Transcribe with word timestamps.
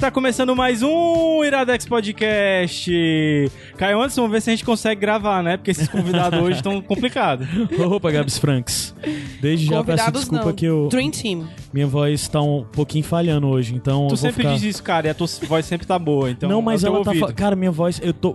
Está 0.00 0.10
começando 0.10 0.56
mais 0.56 0.82
um 0.82 1.44
Iradex 1.44 1.84
Podcast. 1.84 2.90
Caio 3.76 3.98
Anderson, 3.98 4.22
vamos 4.22 4.32
ver 4.32 4.40
se 4.40 4.48
a 4.48 4.54
gente 4.54 4.64
consegue 4.64 4.98
gravar, 4.98 5.42
né? 5.42 5.58
Porque 5.58 5.72
esses 5.72 5.88
convidados 5.88 6.40
hoje 6.40 6.56
estão 6.56 6.80
complicados. 6.80 7.46
Opa, 7.78 8.10
Gabs 8.10 8.38
Franks. 8.38 8.94
Desde 9.42 9.66
já 9.66 9.84
peço 9.84 10.10
desculpa 10.10 10.46
não. 10.46 10.52
que 10.54 10.64
eu, 10.64 10.88
Dream 10.90 11.10
Team. 11.10 11.46
minha 11.70 11.86
voz 11.86 12.26
tá 12.28 12.40
um 12.40 12.64
pouquinho 12.64 13.04
falhando 13.04 13.46
hoje, 13.48 13.74
então 13.74 14.04
eu 14.04 14.08
Tu 14.08 14.16
vou 14.16 14.16
sempre 14.16 14.42
ficar... 14.42 14.54
diz 14.54 14.62
isso, 14.62 14.82
cara, 14.82 15.06
e 15.08 15.10
a 15.10 15.14
tua 15.14 15.26
voz 15.46 15.66
sempre 15.66 15.86
tá 15.86 15.98
boa, 15.98 16.30
então 16.30 16.48
não, 16.48 16.62
mas 16.62 16.82
é 16.82 16.86
ela 16.86 17.04
tá... 17.04 17.14
fa- 17.14 17.34
Cara, 17.34 17.54
minha 17.54 17.70
voz, 17.70 18.00
eu 18.02 18.14
tô... 18.14 18.34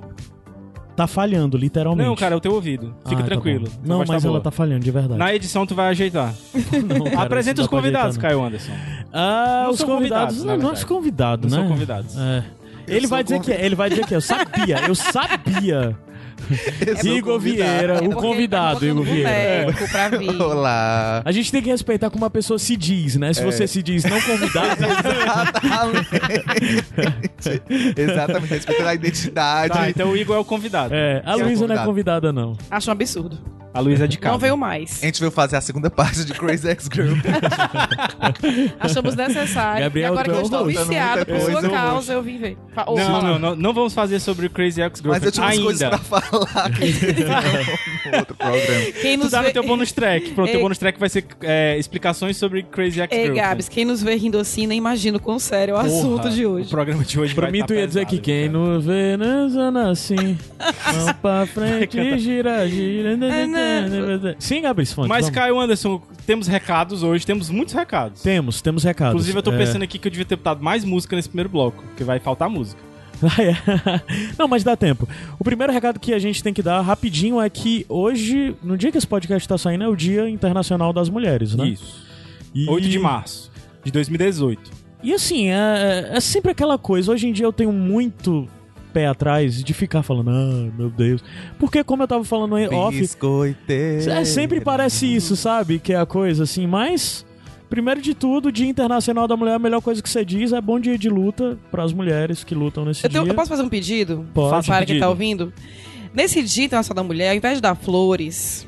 Tá 0.95 1.08
falhando, 1.08 1.58
literalmente. 1.58 2.08
Não, 2.08 2.16
cara, 2.16 2.35
é 2.35 2.38
o 2.38 2.40
teu 2.40 2.54
ouvido. 2.54 2.95
Fica 3.05 3.16
Ah, 3.20 3.23
tá 3.23 3.26
tranquilo. 3.26 3.66
tua 3.67 3.73
não, 3.85 3.98
mas 3.99 4.08
tá 4.08 4.13
ela 4.16 4.22
boa. 4.22 4.41
tá 4.41 4.52
falhando, 4.52 4.80
de 4.85 4.91
verdade. 4.91 5.18
Na 5.20 5.35
edição 5.35 5.66
tu 5.66 5.76
vai 5.76 5.90
ajeitar. 5.90 6.34
Não, 6.88 7.05
cara, 7.05 7.21
Apresenta 7.23 7.62
os 7.62 7.68
convidados, 7.68 8.18
Caio 8.18 8.41
Anderson. 8.44 8.71
não. 8.71 9.05
Ah, 9.12 9.63
Não 9.66 9.71
os 9.71 9.84
convidados. 9.84 9.85
convidados, 9.85 10.38
não, 10.38 10.45
verdade. 10.48 10.63
nossos 10.70 10.84
convidados, 10.85 11.52
Não 11.52 11.58
né? 11.58 11.63
são 11.63 11.71
convidados. 11.73 12.18
É. 12.18 12.44
Ele 12.88 13.02
sou 13.02 13.09
vai 13.09 13.23
dizer 13.23 13.40
que 13.41 13.52
ele 13.52 13.76
vai 13.76 13.90
dizer 13.90 14.05
que 14.05 14.16
eu 14.16 14.21
sabia, 14.21 14.79
eu 14.87 14.96
sabia. 14.96 15.98
Sou 17.02 17.12
Igor. 17.18 17.40
Vieira, 17.40 17.96
É 18.04 18.08
o 18.08 18.12
convidado, 18.12 18.80
tá 18.80 18.86
Igor 18.86 19.04
Vieira. 19.04 19.74
pra 19.91 20.10
vir. 20.10 20.30
Olá. 20.42 21.22
A 21.26 21.32
gente 21.32 21.52
tem 21.52 21.62
que 21.62 21.70
respeitar 21.70 22.10
como 22.10 22.26
a 22.26 22.30
pessoa 22.30 22.60
se 22.60 22.76
diz, 22.76 23.16
né? 23.16 23.34
Se 23.34 23.42
É. 23.42 23.46
você 23.46 23.68
se 23.68 23.82
diz 23.82 24.04
não 24.04 24.20
convidado, 24.22 24.76
Exatamente. 24.86 26.10
Exatamente. 27.98 28.54
Respeitando 28.54 28.90
a 28.90 28.94
identidade. 28.94 29.74
Tá, 29.74 29.90
então 29.90 30.12
o 30.12 30.18
Igor 30.18 30.36
é 30.36 30.40
o 30.40 30.46
convidado. 30.46 30.94
é, 30.94 31.22
a 31.26 31.34
é 31.34 31.36
Luísa 31.36 31.68
não 31.68 31.76
é 31.76 31.86
convidada 31.86 32.32
não. 32.32 32.58
Acho 32.70 32.90
um 32.90 32.94
absurdo. 32.94 33.38
A 33.74 33.82
Luísa 33.82 34.05
é 34.05 34.08
de 34.08 34.18
casa. 34.18 34.32
Não 34.32 34.40
veio 34.40 34.55
mais. 34.55 35.04
A 35.04 35.05
gente 35.05 35.20
veio 35.20 35.32
fazer 35.32 35.58
a 35.58 35.62
segunda 35.62 35.90
parte 35.90 36.24
de 36.24 36.34
Crazy 36.34 36.66
Ex-Girl. 36.70 37.14
Achamos 38.80 39.16
necessário. 39.18 39.84
Gabriel, 39.84 40.05
e 40.05 40.12
agora 40.12 40.24
que 40.24 40.30
eu 40.32 40.40
é 40.40 40.42
estou 40.44 40.64
host. 40.64 40.77
viciada 40.80 41.26
por 41.26 41.42
sua 41.42 41.70
causa, 41.70 42.14
eu 42.14 42.24
vim 42.24 42.38
ver. 42.38 42.58
Não, 42.74 43.22
não, 43.22 43.38
não, 43.40 43.55
não 43.58 43.74
vamos 43.74 43.94
fazer 43.94 44.22
sobre 44.22 44.46
o 44.46 44.49
Crazy 44.49 44.80
Mas 45.04 45.24
eu 45.24 45.30
tinha 45.30 45.46
umas 45.46 45.60
coisas 45.60 45.82
ainda. 45.82 45.98
pra 45.98 46.05
falar 46.05 46.24
que 46.76 48.09
no 48.12 48.18
outro 48.20 48.35
programa. 48.35 48.91
Quem 49.01 49.18
Tu 49.18 49.23
nos 49.23 49.31
tá 49.31 49.41
vê... 49.41 49.48
no 49.48 49.54
teu 49.54 49.63
bonus 49.63 49.91
track. 49.91 50.31
Pronto, 50.31 50.48
teu 50.49 50.57
Ei. 50.59 50.63
bonus 50.63 50.77
track 50.77 50.99
vai 50.99 51.09
ser 51.09 51.26
é, 51.41 51.77
explicações 51.77 52.37
sobre 52.37 52.63
Crazy 52.63 52.99
Ei, 52.99 53.04
Ex-Girlfriend. 53.05 53.35
Gabs, 53.35 53.70
quem 53.70 53.85
nos 53.85 54.01
vê 54.04 54.15
rindo 54.15 54.37
assim 54.40 54.68
nem 54.68 54.77
imagina 54.77 55.18
o 55.18 55.20
quão 55.21 55.40
sério 55.40 55.73
é 55.73 55.77
o 55.77 55.79
assunto 55.81 56.21
Porra, 56.23 56.29
de 56.31 56.46
O 56.46 56.51
hoje. 56.51 56.70
programa 56.70 57.03
de 57.03 57.20
hoje 57.20 57.35
Pra 57.35 57.51
mim, 57.51 57.59
tá 57.59 57.68
tu 57.68 57.73
ia 57.73 57.87
dizer 57.87 58.05
que 58.05 58.18
quem 58.20 58.49
não 58.49 58.79
vê 58.79 59.18
na 59.18 59.48
zona 59.48 59.90
assim, 59.91 60.15
mão 60.15 61.13
pra 61.21 61.46
frente, 61.51 62.18
gira, 62.20 62.68
gira. 62.68 63.18
Sim, 64.40 64.62
Gabriel 64.62 64.88
Fonte, 64.94 65.07
Mas, 65.09 65.25
vamos. 65.25 65.35
Caio 65.35 65.59
Anderson, 65.59 66.01
temos 66.25 66.47
recados 66.47 67.03
hoje, 67.03 67.25
temos 67.25 67.50
muitos 67.50 67.73
recados. 67.73 68.22
Temos, 68.22 68.62
temos 68.62 68.84
recados. 68.84 69.13
Inclusive, 69.13 69.38
eu 69.38 69.44
tô 69.44 69.51
É. 69.51 69.57
pensando 69.57 69.84
aqui 69.84 69.97
que 69.97 70.07
eu 70.07 70.12
devia 70.12 70.25
ter 70.25 70.35
botado 70.35 70.63
mais 70.63 70.84
música 70.84 71.16
nesse 71.16 71.29
primeiro 71.29 71.50
bloco, 71.50 71.84
porque 71.84 72.03
vai 72.03 72.19
faltar 72.19 72.50
música. 72.50 72.81
Ah, 73.24 73.41
é. 73.44 73.56
Não, 74.38 74.47
mas 74.47 74.63
dá 74.63 74.75
tempo. 74.75 75.08
O 75.40 75.44
primeiro 75.44 75.72
recado 75.72 76.00
que 76.00 76.13
a 76.13 76.19
gente 76.19 76.44
tem 76.44 76.53
que 76.53 76.62
dar 76.62 76.81
rapidinho 76.81 77.41
é 77.41 77.50
que 77.50 77.85
hoje, 77.90 78.56
no 78.63 78.78
dia 78.78 78.92
que 78.92 78.98
esse 78.98 79.08
podcast 79.08 79.48
tá 79.48 79.58
saindo, 79.58 79.84
é 79.84 79.88
o 79.88 79.96
Dia 79.96 80.30
Internacional 80.30 80.92
das 80.94 81.09
Mulheres, 81.09 81.56
né? 81.56 81.68
Isso. 81.70 82.03
E- 82.53 82.70
8 82.70 82.88
de 82.88 83.00
março 83.00 83.52
de 83.84 83.92
2018. 83.92 84.72
E 85.03 85.14
assim, 85.14 85.50
é, 85.50 86.12
é 86.14 86.20
sempre 86.20 86.52
aquela 86.52 86.78
coisa. 86.78 87.12
Hoje 87.12 87.28
em 87.28 87.31
dia 87.34 87.46
eu 87.46 87.53
tenho 87.53 87.72
muito 87.72 88.48
pé 88.92 89.08
atrás 89.08 89.62
de 89.62 89.74
ficar 89.74 90.02
falando, 90.03 90.30
ah, 90.32 90.72
meu 90.78 90.90
Deus. 90.90 91.22
Porque, 91.59 91.84
como 91.84 92.02
eu 92.03 92.08
tava 92.08 92.24
falando 92.24 92.58
em 92.58 92.66
off. 92.74 92.97
É, 94.09 94.24
sempre 94.24 94.62
parece 94.62 95.06
isso, 95.14 95.36
sabe? 95.36 95.80
Que 95.80 95.92
é 95.94 95.97
a 95.97 96.06
coisa 96.06 96.44
assim, 96.44 96.66
mas. 96.66 97.26
Primeiro 97.70 98.02
de 98.02 98.14
tudo, 98.14 98.52
Dia 98.52 98.68
Internacional 98.68 99.28
da 99.28 99.36
Mulher, 99.36 99.56
a 99.56 99.59
melhor 99.59 99.81
coisa 99.81 100.02
que 100.02 100.09
você 100.09 100.24
diz 100.24 100.53
é 100.53 100.62
bom 100.62 100.80
dia 100.80 100.98
de 100.98 101.09
luta 101.09 101.58
para 101.72 101.84
as 101.84 101.92
mulheres 101.92 102.44
que 102.44 102.53
lutam 102.56 102.86
nesse 102.86 103.03
Eu, 103.06 103.09
tenho- 103.09 103.24
dia. 103.24 103.31
eu 103.31 103.36
posso 103.36 103.50
fazer 103.50 103.64
um 103.64 103.70
pedido? 103.70 104.26
Pode. 104.34 104.50
Faça 104.52 104.72
um 104.72 104.76
Para 104.76 104.86
quem 104.86 105.00
tá 105.00 105.09
ouvindo? 105.09 105.52
Nesse 106.14 106.42
Dia 106.44 106.66
Internacional 106.66 107.03
da 107.03 107.08
Mulher, 107.08 107.30
ao 107.31 107.36
invés 107.36 107.56
de 107.56 107.62
dar 107.62 107.76
flores, 107.76 108.66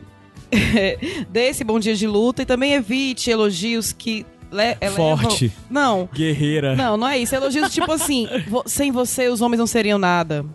dê 1.32 1.48
esse 1.50 1.64
bom 1.64 1.80
dia 1.80 1.96
de 1.96 2.08
luta 2.08 2.42
e 2.42 2.46
também 2.46 2.74
evite 2.74 3.30
elogios 3.30 3.94
que 3.94 4.26
le 4.52 4.90
Forte, 4.92 5.52
Não, 5.70 6.10
guerreira. 6.14 6.76
Não, 6.76 6.96
não 6.98 7.08
é 7.08 7.18
isso. 7.20 7.36
Elogios 7.36 7.72
tipo 7.74 7.92
assim, 7.92 8.28
vo- 8.50 8.64
sem 8.66 8.92
você 8.92 9.28
os 9.30 9.42
homens 9.42 9.60
não 9.60 9.68
seriam 9.68 10.00
nada. 10.00 10.46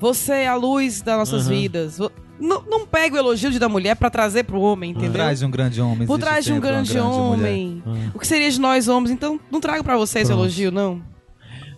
Você 0.00 0.32
é 0.32 0.48
a 0.48 0.54
luz 0.56 1.00
das 1.00 1.16
nossas 1.18 1.46
Aham. 1.46 1.56
vidas. 1.56 1.98
Não, 2.38 2.62
não 2.62 2.86
pega 2.86 3.14
o 3.16 3.18
elogio 3.18 3.50
de 3.50 3.58
da 3.58 3.68
mulher 3.68 3.96
pra 3.96 4.10
trazer 4.10 4.44
pro 4.44 4.60
homem, 4.60 4.92
Por 4.92 5.00
entendeu? 5.00 5.14
trás 5.22 5.38
de 5.38 5.46
um 5.46 5.50
grande 5.50 5.80
homem. 5.80 6.06
Por 6.06 6.18
trás 6.18 6.44
de 6.44 6.52
um 6.52 6.60
grande, 6.60 6.90
mulher. 6.98 7.04
homem. 7.04 7.82
Ah. 7.86 8.10
O 8.14 8.18
que 8.18 8.26
seria 8.26 8.50
de 8.50 8.60
nós 8.60 8.88
homens? 8.88 9.10
Então, 9.10 9.40
não 9.50 9.60
trago 9.60 9.82
pra 9.82 9.96
vocês 9.96 10.28
Pronto. 10.28 10.40
elogio, 10.42 10.70
não. 10.70 11.00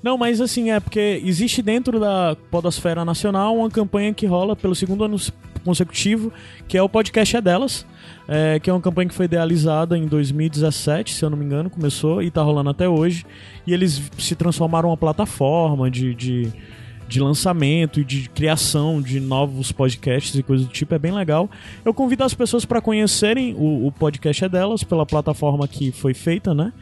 Não, 0.03 0.17
mas 0.17 0.41
assim, 0.41 0.71
é 0.71 0.79
porque 0.79 1.21
existe 1.25 1.61
dentro 1.61 1.99
da 1.99 2.37
Podosfera 2.51 3.05
Nacional 3.05 3.57
uma 3.57 3.69
campanha 3.69 4.15
que 4.15 4.27
rola 4.27 4.55
pelo 4.55 4.75
segundo 4.75 5.03
ano 5.05 5.17
consecutivo, 5.65 6.33
que 6.69 6.79
é 6.79 6.83
o 6.83 6.89
podcast 6.89 7.37
é 7.37 7.41
delas. 7.41 7.85
é, 8.29 8.61
que 8.61 8.71
é 8.71 8.73
uma 8.73 8.81
campanha 8.81 9.09
que 9.09 9.15
foi 9.15 9.25
idealizada 9.25 9.99
em 9.99 10.07
2017, 10.07 11.15
se 11.15 11.25
eu 11.25 11.31
não 11.31 11.37
me 11.37 11.45
engano, 11.45 11.69
começou 11.69 12.23
e 12.23 12.31
tá 12.31 12.43
rolando 12.43 12.71
até 12.71 12.89
hoje. 12.89 13.25
E 13.67 13.73
eles 13.75 14.01
se 14.19 14.35
transformaram 14.37 14.89
em 14.89 14.93
uma 14.93 14.97
plataforma 14.97 15.91
de, 15.91 16.15
de, 16.15 16.53
de 17.09 17.21
lançamento 17.21 18.01
e 18.01 18.05
de 18.05 18.29
criação 18.29 19.01
de 19.01 19.19
novos 19.19 19.73
podcasts 19.73 20.35
e 20.35 20.43
coisas 20.43 20.67
do 20.67 20.73
tipo, 20.73 20.95
é 20.95 20.99
bem 20.99 21.13
legal. 21.13 21.49
Eu 21.85 21.95
convido 21.95 22.23
as 22.23 22.35
pessoas 22.35 22.65
para 22.65 22.81
conhecerem 22.81 23.55
o, 23.55 23.87
o 23.87 23.93
podcast 23.93 24.45
é 24.45 24.49
delas 24.49 24.85
pela 24.85 25.07
plataforma 25.07 25.67
que 25.67 25.91
foi 25.91 26.13
feita, 26.15 26.55
né? 26.55 26.73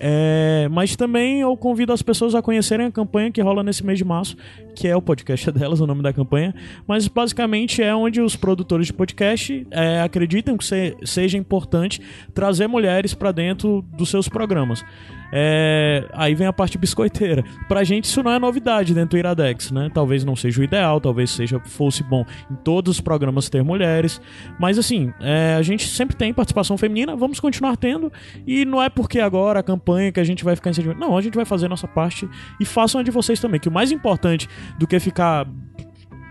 É, 0.00 0.68
mas 0.72 0.96
também 0.96 1.40
eu 1.40 1.56
convido 1.56 1.92
as 1.92 2.02
pessoas 2.02 2.34
a 2.34 2.42
conhecerem 2.42 2.84
a 2.86 2.90
campanha 2.90 3.30
que 3.30 3.40
rola 3.40 3.62
nesse 3.62 3.86
mês 3.86 3.96
de 3.96 4.04
março, 4.04 4.36
que 4.74 4.88
é 4.88 4.96
o 4.96 5.00
podcast 5.00 5.48
é 5.48 5.52
delas, 5.52 5.80
o 5.80 5.86
nome 5.86 6.02
da 6.02 6.12
campanha. 6.12 6.52
Mas 6.86 7.06
basicamente 7.06 7.80
é 7.80 7.94
onde 7.94 8.20
os 8.20 8.34
produtores 8.34 8.88
de 8.88 8.92
podcast 8.92 9.66
é, 9.70 10.00
acreditam 10.00 10.56
que 10.58 10.64
se- 10.64 10.96
seja 11.04 11.38
importante 11.38 12.02
trazer 12.34 12.66
mulheres 12.66 13.14
para 13.14 13.30
dentro 13.30 13.82
dos 13.96 14.08
seus 14.08 14.28
programas. 14.28 14.84
É, 15.32 16.08
aí 16.12 16.34
vem 16.34 16.46
a 16.46 16.52
parte 16.52 16.78
biscoiteira. 16.78 17.44
Pra 17.68 17.84
gente 17.84 18.04
isso 18.04 18.22
não 18.22 18.30
é 18.30 18.38
novidade 18.38 18.94
dentro 18.94 19.10
do 19.10 19.18
Iradex, 19.18 19.70
né? 19.70 19.90
Talvez 19.92 20.24
não 20.24 20.36
seja 20.36 20.60
o 20.60 20.64
ideal, 20.64 21.00
talvez 21.00 21.30
seja 21.30 21.60
fosse 21.60 22.02
bom 22.02 22.24
em 22.50 22.54
todos 22.56 22.96
os 22.96 23.00
programas 23.00 23.48
ter 23.48 23.62
mulheres, 23.62 24.20
mas 24.58 24.78
assim, 24.78 25.12
é, 25.20 25.54
a 25.58 25.62
gente 25.62 25.86
sempre 25.88 26.16
tem 26.16 26.32
participação 26.32 26.76
feminina, 26.76 27.16
vamos 27.16 27.40
continuar 27.40 27.76
tendo 27.76 28.12
e 28.46 28.64
não 28.64 28.82
é 28.82 28.88
porque 28.88 29.20
agora 29.20 29.60
a 29.60 29.62
campanha 29.62 30.12
que 30.12 30.20
a 30.20 30.24
gente 30.24 30.44
vai 30.44 30.56
ficar 30.56 30.70
incentivando. 30.70 31.00
Não, 31.00 31.16
a 31.16 31.20
gente 31.20 31.34
vai 31.34 31.44
fazer 31.44 31.66
a 31.66 31.68
nossa 31.68 31.88
parte 31.88 32.28
e 32.60 32.64
façam 32.64 33.00
a 33.00 33.04
de 33.04 33.10
vocês 33.10 33.40
também, 33.40 33.60
que 33.60 33.68
o 33.68 33.72
mais 33.72 33.90
importante 33.92 34.48
do 34.78 34.86
que 34.86 34.98
ficar 35.00 35.46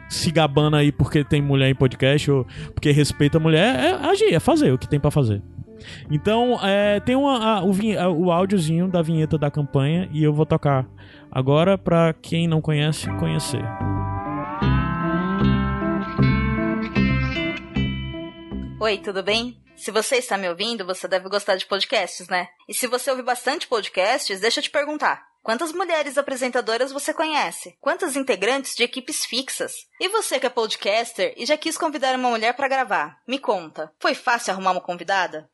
se 0.09 0.31
gabando 0.31 0.75
aí 0.75 0.91
porque 0.91 1.23
tem 1.23 1.41
mulher 1.41 1.69
em 1.69 1.75
podcast 1.75 2.29
ou 2.29 2.45
porque 2.73 2.91
respeita 2.91 3.37
a 3.37 3.41
mulher 3.41 3.75
é 3.75 3.93
agir, 3.93 4.33
é 4.33 4.39
fazer 4.39 4.71
o 4.71 4.77
que 4.77 4.87
tem 4.87 4.99
pra 4.99 5.11
fazer. 5.11 5.41
Então, 6.09 6.59
é, 6.63 6.99
tem 6.99 7.15
uma, 7.15 7.59
a- 7.59 7.63
o, 7.63 7.71
a- 7.99 8.09
o 8.09 8.31
áudiozinho 8.31 8.87
da 8.87 9.01
vinheta 9.01 9.37
da 9.37 9.49
campanha 9.51 10.09
e 10.11 10.23
eu 10.23 10.33
vou 10.33 10.45
tocar 10.45 10.85
agora 11.31 11.77
pra 11.77 12.13
quem 12.13 12.47
não 12.47 12.61
conhece, 12.61 13.09
conhecer. 13.17 13.63
Oi, 18.79 18.97
tudo 18.97 19.23
bem? 19.23 19.57
Se 19.75 19.91
você 19.91 20.17
está 20.17 20.37
me 20.37 20.47
ouvindo, 20.49 20.85
você 20.85 21.07
deve 21.07 21.29
gostar 21.29 21.55
de 21.55 21.65
podcasts, 21.65 22.27
né? 22.27 22.47
E 22.67 22.73
se 22.73 22.85
você 22.87 23.09
ouve 23.09 23.23
bastante 23.23 23.67
podcasts, 23.67 24.39
deixa 24.41 24.59
eu 24.59 24.63
te 24.63 24.69
perguntar. 24.69 25.25
Quantas 25.41 25.73
mulheres 25.73 26.17
apresentadoras 26.17 26.91
você 26.91 27.13
conhece? 27.13 27.75
Quantas 27.81 28.15
integrantes 28.15 28.75
de 28.75 28.83
equipes 28.83 29.25
fixas? 29.25 29.73
E 29.99 30.07
você 30.07 30.39
que 30.39 30.45
é 30.45 30.49
podcaster 30.49 31.33
e 31.35 31.45
já 31.45 31.57
quis 31.57 31.77
convidar 31.77 32.15
uma 32.15 32.29
mulher 32.29 32.53
para 32.53 32.67
gravar? 32.69 33.17
Me 33.27 33.39
conta, 33.39 33.91
foi 33.99 34.13
fácil 34.15 34.53
arrumar 34.53 34.71
uma 34.71 34.79
convidada? 34.81 35.49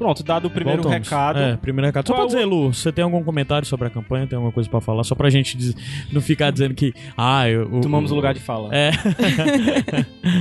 Pronto, 0.00 0.22
dado 0.22 0.46
o 0.46 0.50
primeiro 0.50 0.82
Voltamos. 0.82 1.06
recado. 1.06 1.38
É, 1.38 1.56
primeiro 1.58 1.84
recado. 1.86 2.06
Só 2.06 2.14
Qual 2.14 2.26
pra 2.26 2.34
dizer, 2.34 2.46
Lu, 2.46 2.72
você 2.72 2.90
tem 2.90 3.04
algum 3.04 3.22
comentário 3.22 3.68
sobre 3.68 3.86
a 3.86 3.90
campanha? 3.90 4.26
Tem 4.26 4.34
alguma 4.34 4.50
coisa 4.50 4.66
pra 4.70 4.80
falar? 4.80 5.04
Só 5.04 5.14
pra 5.14 5.28
gente 5.28 5.58
diz- 5.58 5.74
não 6.10 6.22
ficar 6.22 6.50
dizendo 6.50 6.72
que. 6.74 6.94
Ah, 7.14 7.46
eu. 7.46 7.82
Tomamos 7.82 8.10
o 8.10 8.14
lugar 8.14 8.32
de 8.32 8.40
fala. 8.40 8.74
É. 8.74 8.92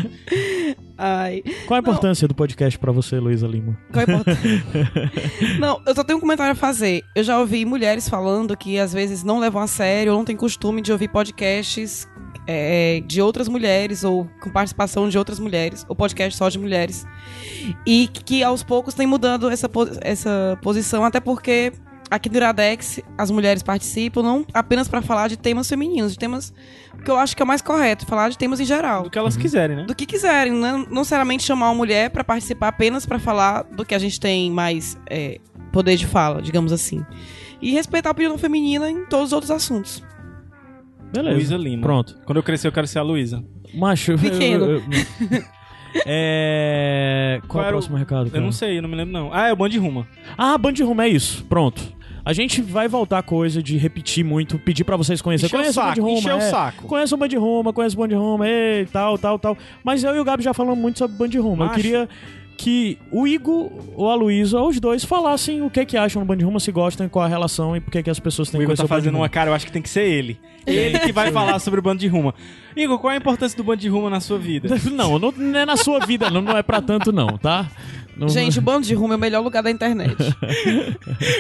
Ai, 0.98 1.42
Qual 1.66 1.78
a 1.78 1.80
importância 1.80 2.28
do 2.28 2.36
podcast 2.36 2.78
pra 2.78 2.92
você, 2.92 3.20
Luísa 3.20 3.48
Lima? 3.48 3.78
qual 3.92 4.06
a 4.06 4.12
importância? 4.12 4.64
não, 5.60 5.82
eu 5.86 5.96
só 5.96 6.04
tenho 6.04 6.18
um 6.18 6.22
comentário 6.22 6.52
a 6.52 6.56
fazer. 6.56 7.04
Eu 7.16 7.24
já 7.24 7.40
ouvi 7.40 7.64
mulheres 7.66 8.10
falando 8.10 8.56
que 8.58 8.78
às 8.78 8.92
vezes 8.94 9.24
não 9.24 9.40
levam 9.40 9.62
a 9.62 9.68
sério, 9.68 10.12
ou 10.12 10.18
não 10.18 10.26
tem 10.26 10.36
costume 10.36 10.82
de 10.82 10.92
ouvir 10.92 11.08
podcasts 11.10 12.08
é, 12.46 13.02
de 13.06 13.22
outras 13.22 13.48
mulheres, 13.48 14.04
ou 14.04 14.30
com 14.42 14.50
participação 14.50 15.08
de 15.08 15.18
outras 15.18 15.40
mulheres, 15.40 15.86
ou 15.88 15.96
podcast 15.96 16.38
só 16.38 16.50
de 16.50 16.60
mulheres. 16.60 17.06
E 17.86 18.08
que 18.08 18.44
aos 18.44 18.64
poucos 18.64 18.94
tem 18.94 19.08
mudando 19.08 19.49
essa, 19.54 19.70
essa 20.02 20.58
posição, 20.62 21.04
até 21.04 21.20
porque 21.20 21.72
aqui 22.12 22.28
no 22.30 22.38
Iradex 22.38 23.00
as 23.18 23.30
mulheres 23.30 23.62
participam 23.62 24.24
não 24.24 24.46
apenas 24.54 24.88
para 24.88 25.02
falar 25.02 25.28
de 25.28 25.38
temas 25.38 25.68
femininos, 25.70 26.14
de 26.14 26.20
temas 26.20 26.54
que 27.06 27.10
eu 27.10 27.18
acho 27.18 27.36
que 27.36 27.42
é 27.42 27.46
o 27.46 27.48
mais 27.48 27.62
correto, 27.62 28.06
falar 28.06 28.30
de 28.30 28.38
temas 28.38 28.60
em 28.60 28.66
geral 28.66 29.04
Do 29.04 29.10
que 29.10 29.18
elas 29.20 29.38
quiserem, 29.38 29.76
né? 29.78 29.84
do 29.86 29.96
que 29.96 30.06
quiserem, 30.06 30.52
não 30.54 30.80
não 30.80 30.86
necessariamente 30.98 31.44
chamar 31.44 31.68
uma 31.70 31.76
mulher 31.76 32.10
pra 32.10 32.24
participar 32.24 32.70
apenas 32.70 33.06
pra 33.06 33.20
falar 33.20 33.64
do 33.64 33.86
que 33.86 33.94
a 33.96 34.00
gente 34.00 34.20
tem 34.20 34.52
mais 34.52 34.98
é, 35.10 35.40
poder 35.72 35.96
de 35.98 36.08
fala, 36.08 36.42
digamos 36.42 36.72
assim. 36.74 37.06
E 37.62 37.72
respeitar 37.72 38.10
a 38.10 38.12
opinião 38.14 38.38
feminina 38.38 38.90
em 38.90 39.06
todos 39.06 39.28
os 39.28 39.34
outros 39.34 39.52
assuntos. 39.52 40.04
Beleza. 41.14 41.36
Luísa 41.36 41.58
Lima. 41.58 41.82
Pronto. 41.84 42.18
Quando 42.26 42.38
eu 42.38 42.44
crescer, 42.44 42.68
eu 42.68 42.72
quero 42.72 42.88
ser 42.88 43.00
a 43.00 43.02
Luísa. 43.04 43.44
Macho. 43.74 44.14
eu- 44.14 44.18
Pequeno. 44.20 44.66
eu- 44.66 44.72
eu- 44.80 45.44
é. 46.06 47.40
Qual 47.48 47.62
Qual 47.62 47.64
é 47.64 47.68
o 47.68 47.72
próximo 47.72 47.98
recado? 47.98 48.28
Eu 48.28 48.32
cara? 48.32 48.44
não 48.44 48.52
sei, 48.52 48.78
eu 48.78 48.82
não 48.82 48.90
me 48.90 48.96
lembro 48.96 49.14
não. 49.14 49.34
Ah, 49.34 49.48
é 49.48 49.54
o 49.54 49.56
Band 49.56 49.70
Ruma. 49.80 50.08
Ah, 50.38 50.58
Band 50.58 50.74
Room 50.82 51.02
é 51.02 51.08
isso. 51.08 51.44
Pronto. 51.46 52.00
A 52.24 52.34
gente 52.34 52.62
vai 52.62 52.88
voltar 52.88 53.20
a 53.20 53.24
coisa 53.24 53.64
de 53.64 53.78
repetir 53.78 54.24
muito, 54.24 54.60
pedir 54.60 54.84
pra 54.84 54.96
vocês 54.96 55.22
conhecerem. 55.22 55.48
Encher 55.48 55.58
o 55.58 55.60
Conheça 55.62 55.82
o 55.82 55.84
Band 55.84 55.96
saco, 55.96 56.02
Room, 56.02 56.18
encher 56.18 56.34
o 56.34 56.38
é. 56.38 56.42
saco. 56.42 56.88
Conheça 56.88 57.16
o 57.16 57.18
Band 57.18 57.40
Room, 57.40 57.74
conheça 57.74 57.96
o 57.96 58.08
Band 58.08 58.18
Room, 58.18 58.44
e 58.44 58.86
tal, 58.92 59.18
tal, 59.18 59.40
tal. 59.40 59.58
Mas 59.84 60.04
eu 60.04 60.16
e 60.16 60.20
o 60.20 60.24
Gabi 60.24 60.44
já 60.44 60.54
falamos 60.54 60.78
muito 60.78 61.00
sobre 61.00 61.18
Band 61.18 61.42
Room. 61.42 61.64
Eu 61.64 61.70
queria 61.72 62.10
que 62.62 62.98
o 63.10 63.26
Igor 63.26 63.72
ou 63.96 64.10
a 64.12 64.16
Luísa, 64.16 64.60
os 64.62 64.78
dois, 64.82 65.06
falassem 65.06 65.62
o 65.62 65.70
que 65.70 65.86
que 65.86 65.96
acham 65.96 66.22
do 66.22 66.26
Band 66.26 66.44
Room, 66.46 66.60
se 66.60 66.74
gostam, 66.74 67.08
qual 67.08 67.24
a 67.24 67.28
relação 67.28 67.74
e 67.74 67.80
por 67.80 67.90
que 67.90 68.04
que 68.04 68.10
as 68.10 68.20
pessoas 68.20 68.50
têm 68.50 68.58
O 68.58 68.60
que 68.60 68.64
Igor 68.66 68.76
conhecer 68.76 68.82
tá 68.88 68.94
o 68.94 68.98
fazendo 68.98 69.16
uma 69.16 69.30
cara, 69.30 69.50
eu 69.50 69.54
acho 69.54 69.66
que 69.66 69.72
tem 69.72 69.82
que 69.82 69.88
ser 69.88 70.04
ele. 70.04 70.38
Ele 70.68 71.00
que 71.00 71.14
vai 71.14 71.32
falar 71.32 71.58
sobre 71.60 71.80
o 71.80 71.84
Band 71.84 71.96
de 71.96 72.08
Ruma. 72.10 72.34
Igor, 72.76 73.00
qual 73.00 73.12
é 73.12 73.16
a 73.16 73.18
importância 73.18 73.56
do 73.56 73.64
Band 73.64 73.78
de 73.78 73.88
Ruma 73.88 74.10
na 74.10 74.20
sua 74.20 74.38
vida? 74.38 74.76
Não, 74.92 75.18
não, 75.18 75.32
não 75.32 75.60
é 75.60 75.66
na 75.66 75.78
sua 75.78 76.00
vida, 76.06 76.30
não, 76.30 76.42
não 76.42 76.58
é 76.58 76.62
pra 76.62 76.82
tanto 76.82 77.12
não, 77.14 77.38
tá? 77.38 77.66
Não- 78.18 78.28
Gente, 78.28 78.60
o 78.60 78.62
bando 78.62 78.86
de 78.86 78.94
rumo 78.94 79.14
é 79.14 79.16
o 79.16 79.20
melhor 79.20 79.42
lugar 79.42 79.64
da 79.64 79.72
internet. 79.72 80.14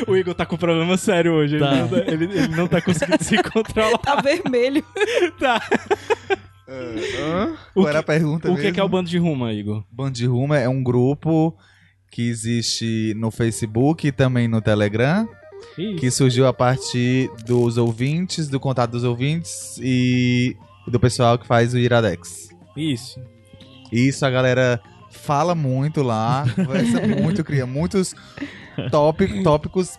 O 0.07 0.15
Igor 0.15 0.33
tá 0.33 0.45
com 0.45 0.55
problema 0.55 0.95
sério 0.95 1.33
hoje. 1.33 1.55
Ele, 1.57 1.65
Tá. 1.65 1.75
não, 1.75 1.87
tá- 1.89 1.97
ele, 2.07 2.23
ele 2.23 2.47
não 2.55 2.67
tá 2.67 2.81
conseguindo 2.81 3.21
se 3.21 3.35
controlar. 3.43 3.97
tá 3.97 4.15
vermelho. 4.21 4.81
Tá. 5.37 5.61
O 7.75 7.81
Qual 7.81 7.87
era 7.89 7.99
a 7.99 8.03
que- 8.03 8.07
pergunta 8.07 8.47
O 8.49 8.55
que, 8.55 8.61
mesmo? 8.61 8.73
que 8.73 8.79
é 8.79 8.83
o 8.83 8.89
Band 8.89 9.03
de 9.03 9.17
Ruma, 9.17 9.51
Igor? 9.53 9.83
Band 9.91 10.13
Rumo 10.27 10.53
é 10.53 10.67
um 10.69 10.83
grupo 10.83 11.55
que 12.11 12.27
existe 12.29 13.13
no 13.17 13.31
Facebook 13.31 14.07
e 14.07 14.11
também 14.11 14.47
no 14.47 14.61
Telegram, 14.61 15.27
Ih, 15.77 15.95
que 15.95 16.09
surgiu 16.11 16.47
a 16.47 16.53
partir 16.53 17.29
dos 17.45 17.77
ouvintes, 17.77 18.47
do 18.47 18.59
contato 18.59 18.91
dos 18.91 19.03
ouvintes 19.03 19.77
e 19.81 20.55
do 20.87 20.99
pessoal 20.99 21.37
que 21.37 21.45
faz 21.47 21.73
o 21.73 21.77
Iradex. 21.77 22.49
Isso. 22.75 23.19
Isso 23.91 24.25
a 24.25 24.29
galera 24.29 24.79
fala 25.11 25.53
muito 25.55 26.01
lá, 26.03 26.45
conversa 26.55 27.01
muito, 27.05 27.43
cria 27.43 27.65
muitos 27.65 28.13
tópic- 28.91 29.43
tópicos. 29.43 29.97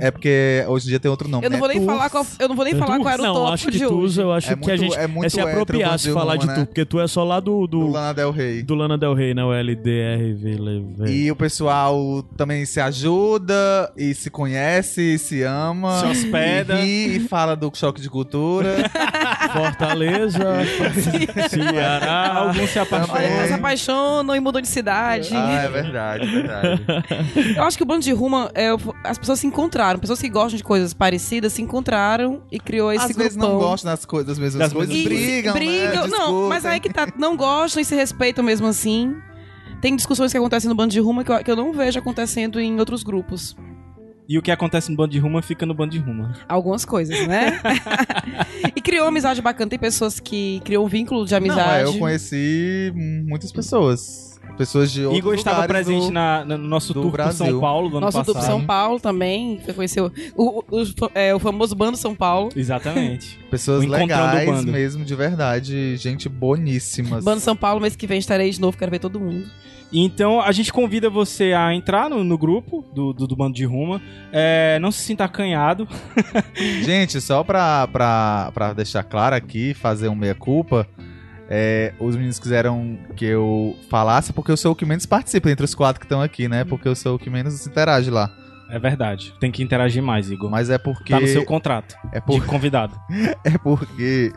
É 0.00 0.10
porque 0.10 0.64
hoje 0.68 0.86
em 0.86 0.88
dia 0.90 1.00
tem 1.00 1.10
outro 1.10 1.28
nome. 1.28 1.44
Eu 1.46 1.50
não 1.50 1.56
né? 1.56 1.60
vou 1.60 1.68
nem 1.68 1.84
falar 1.84 2.10
qual, 2.10 2.26
eu 2.38 2.48
não 2.48 2.56
vou 2.56 2.64
nem 2.64 2.74
falar 2.74 2.98
qual 2.98 3.08
era 3.08 3.22
o 3.22 3.26
não, 3.26 3.34
tópico 3.34 3.52
acho 3.54 3.64
que 3.66 3.70
de 3.78 4.20
eu 4.20 4.32
acho 4.32 4.52
É 4.52 4.56
que 4.56 4.70
a 4.70 4.74
muito- 4.74 4.82
gente 4.82 4.98
é 4.98 5.06
muito 5.06 5.30
se 5.30 5.38
hétero 5.40 5.52
apropriar 5.52 5.98
se 5.98 6.12
falar 6.12 6.36
de 6.36 6.42
Ruma, 6.46 6.54
tu, 6.54 6.60
né? 6.60 6.66
porque 6.66 6.84
tu 6.84 7.00
é 7.00 7.06
só 7.06 7.22
lá 7.24 7.38
do 7.40 7.66
do, 7.66 7.78
Do 7.80 7.88
Lana 7.90 8.12
Del 8.14 8.30
Rey. 8.30 8.62
do 8.62 8.74
Lana 8.74 8.98
Del 8.98 9.14
Rey, 9.14 9.34
né? 9.34 9.44
O 9.44 9.52
LDRV. 9.52 10.56
LV. 10.58 11.10
E 11.12 11.30
o 11.30 11.36
pessoal 11.36 12.22
também 12.36 12.64
se 12.64 12.80
ajuda 12.80 13.92
e 13.96 14.14
se 14.14 14.30
conhece, 14.30 15.14
e 15.14 15.18
se 15.18 15.42
ama. 15.42 16.00
Se 16.00 16.06
hospeda. 16.06 16.80
E, 16.80 17.08
ri, 17.08 17.16
e 17.16 17.20
fala 17.20 17.54
do 17.54 17.70
choque 17.74 18.00
de 18.00 18.10
cultura. 18.10 18.74
Fortaleza, 19.54 20.38
Ceará. 21.48 22.34
Alguns 22.34 22.70
se 22.70 22.78
apaixonam. 22.78 23.46
Se 23.46 23.52
apaixonam 23.52 24.36
e 24.36 24.40
mudam 24.40 24.60
de 24.60 24.68
cidade. 24.68 25.30
ah, 25.34 25.62
é 25.62 25.68
verdade, 25.68 26.24
é 26.24 26.30
verdade. 26.30 26.84
Eu 27.56 27.62
acho 27.64 27.76
que 27.76 27.82
o 27.82 27.86
bando 27.86 28.02
de 28.02 28.12
Ruma, 28.12 28.50
é, 28.54 28.68
as 29.04 29.18
pessoas 29.18 29.40
se 29.40 29.46
encontraram. 29.46 29.98
Pessoas 29.98 30.20
que 30.20 30.28
gostam 30.28 30.56
de 30.56 30.64
coisas 30.64 30.92
parecidas 30.92 31.52
se 31.52 31.62
encontraram 31.62 32.42
e 32.50 32.58
criou 32.58 32.92
esse 32.92 33.04
Às 33.04 33.12
grupão. 33.12 33.22
vezes 33.24 33.36
não 33.36 33.58
gostam 33.58 33.90
das, 33.90 34.04
co 34.04 34.22
das 34.24 34.38
mesmas 34.38 34.58
Das 34.60 34.72
coisas, 34.72 34.94
brigam, 35.02 35.52
brigam. 35.54 36.02
né? 36.06 36.08
Não, 36.10 36.48
mas 36.48 36.64
aí 36.66 36.80
que 36.80 36.92
tá. 36.92 37.06
Não 37.18 37.36
gostam 37.36 37.80
e 37.80 37.84
se 37.84 37.94
respeitam 37.94 38.44
mesmo 38.44 38.66
assim. 38.66 39.14
Tem 39.80 39.94
discussões 39.94 40.32
que 40.32 40.38
acontecem 40.38 40.68
no 40.68 40.74
bando 40.74 40.92
de 40.92 41.00
Ruma 41.00 41.22
que 41.24 41.30
eu, 41.30 41.44
que 41.44 41.50
eu 41.50 41.56
não 41.56 41.72
vejo 41.72 41.98
acontecendo 41.98 42.58
em 42.60 42.78
outros 42.78 43.02
grupos. 43.02 43.54
E 44.28 44.38
o 44.38 44.42
que 44.42 44.50
acontece 44.50 44.90
no 44.90 44.96
Band 44.96 45.08
de 45.08 45.18
Ruma 45.18 45.42
fica 45.42 45.66
no 45.66 45.74
Band 45.74 45.88
de 45.88 45.98
Ruma. 45.98 46.32
Algumas 46.48 46.84
coisas, 46.84 47.26
né? 47.26 47.60
e 48.74 48.80
criou 48.80 49.06
amizade 49.06 49.42
bacana. 49.42 49.68
Tem 49.68 49.78
pessoas 49.78 50.18
que 50.18 50.60
criou 50.64 50.86
um 50.86 50.88
vínculo 50.88 51.26
de 51.26 51.32
Não, 51.32 51.38
amizade. 51.38 51.82
é, 51.82 51.84
eu 51.84 51.98
conheci 51.98 52.92
muitas 53.26 53.52
pessoas. 53.52 54.33
Pessoas 54.56 54.92
de 54.92 55.02
outros 55.02 55.18
Igor 55.18 55.34
estava 55.34 55.66
presente 55.66 56.06
do- 56.06 56.12
na- 56.12 56.44
no 56.44 56.56
nosso 56.58 56.94
do 56.94 57.02
tour 57.02 57.10
por 57.10 57.20
São 57.32 57.46
Brasil. 57.46 57.60
Paulo 57.60 57.88
do 57.90 57.96
ano 57.96 58.06
Nosso 58.06 58.18
passado. 58.18 58.34
duplo 58.34 58.46
São 58.48 58.64
Paulo 58.64 59.00
também. 59.00 59.58
Você 59.58 59.72
conheceu 59.72 60.12
o, 60.36 60.60
o, 60.60 60.64
o- 60.82 61.10
é, 61.14 61.34
o 61.34 61.38
famoso 61.40 61.74
Bando 61.74 61.96
São 61.96 62.14
Paulo. 62.14 62.50
Exatamente. 62.54 63.38
Pessoas 63.50 63.80
O 63.80 63.84
Encontrando 63.84 64.12
o 64.12 64.16
legais 64.26 64.48
Bando. 64.48 64.70
mesmo, 64.72 65.04
de 65.04 65.14
verdade. 65.14 65.96
Gente 65.96 66.28
boníssimas. 66.28 67.24
Bando 67.24 67.40
São 67.40 67.56
Paulo, 67.56 67.80
mês 67.80 67.96
que 67.96 68.06
vem 68.06 68.18
estarei 68.18 68.48
de 68.50 68.60
novo, 68.60 68.76
quero 68.78 68.90
ver 68.92 69.00
todo 69.00 69.18
mundo. 69.18 69.44
Então 69.92 70.40
a 70.40 70.50
gente 70.50 70.72
convida 70.72 71.08
você 71.10 71.52
a 71.52 71.72
entrar 71.72 72.08
no, 72.10 72.24
no 72.24 72.36
grupo 72.38 72.84
do, 72.94 73.12
do, 73.12 73.26
do 73.28 73.36
Bando 73.36 73.54
de 73.54 73.64
Ruma. 73.64 74.00
É, 74.32 74.78
não 74.80 74.90
se 74.90 75.00
sinta 75.00 75.24
acanhado. 75.24 75.86
Gente, 76.82 77.20
só 77.20 77.44
pra, 77.44 77.86
pra, 77.88 78.50
pra 78.52 78.72
deixar 78.72 79.02
claro 79.04 79.36
aqui, 79.36 79.72
fazer 79.74 80.08
um 80.08 80.14
meia-culpa, 80.16 80.86
é, 81.48 81.92
os 81.98 82.16
meninos 82.16 82.38
quiseram 82.38 82.98
que 83.16 83.24
eu 83.24 83.76
falasse 83.90 84.32
porque 84.32 84.50
eu 84.50 84.56
sou 84.56 84.72
o 84.72 84.76
que 84.76 84.84
menos 84.84 85.06
participa 85.06 85.50
entre 85.50 85.64
os 85.64 85.74
quatro 85.74 86.00
que 86.00 86.06
estão 86.06 86.22
aqui, 86.22 86.48
né? 86.48 86.64
Porque 86.64 86.88
eu 86.88 86.94
sou 86.94 87.16
o 87.16 87.18
que 87.18 87.28
menos 87.28 87.66
interage 87.66 88.10
lá. 88.10 88.30
É 88.70 88.78
verdade. 88.78 89.34
Tem 89.38 89.50
que 89.50 89.62
interagir 89.62 90.02
mais, 90.02 90.30
Igor. 90.30 90.50
Mas 90.50 90.70
é 90.70 90.78
porque. 90.78 91.12
Tá 91.12 91.20
no 91.20 91.26
seu 91.26 91.44
contrato 91.44 91.96
é, 92.12 92.18
de 92.18 92.26
por, 92.26 92.44
convidado. 92.46 92.98
é 93.44 93.58
porque 93.58 94.32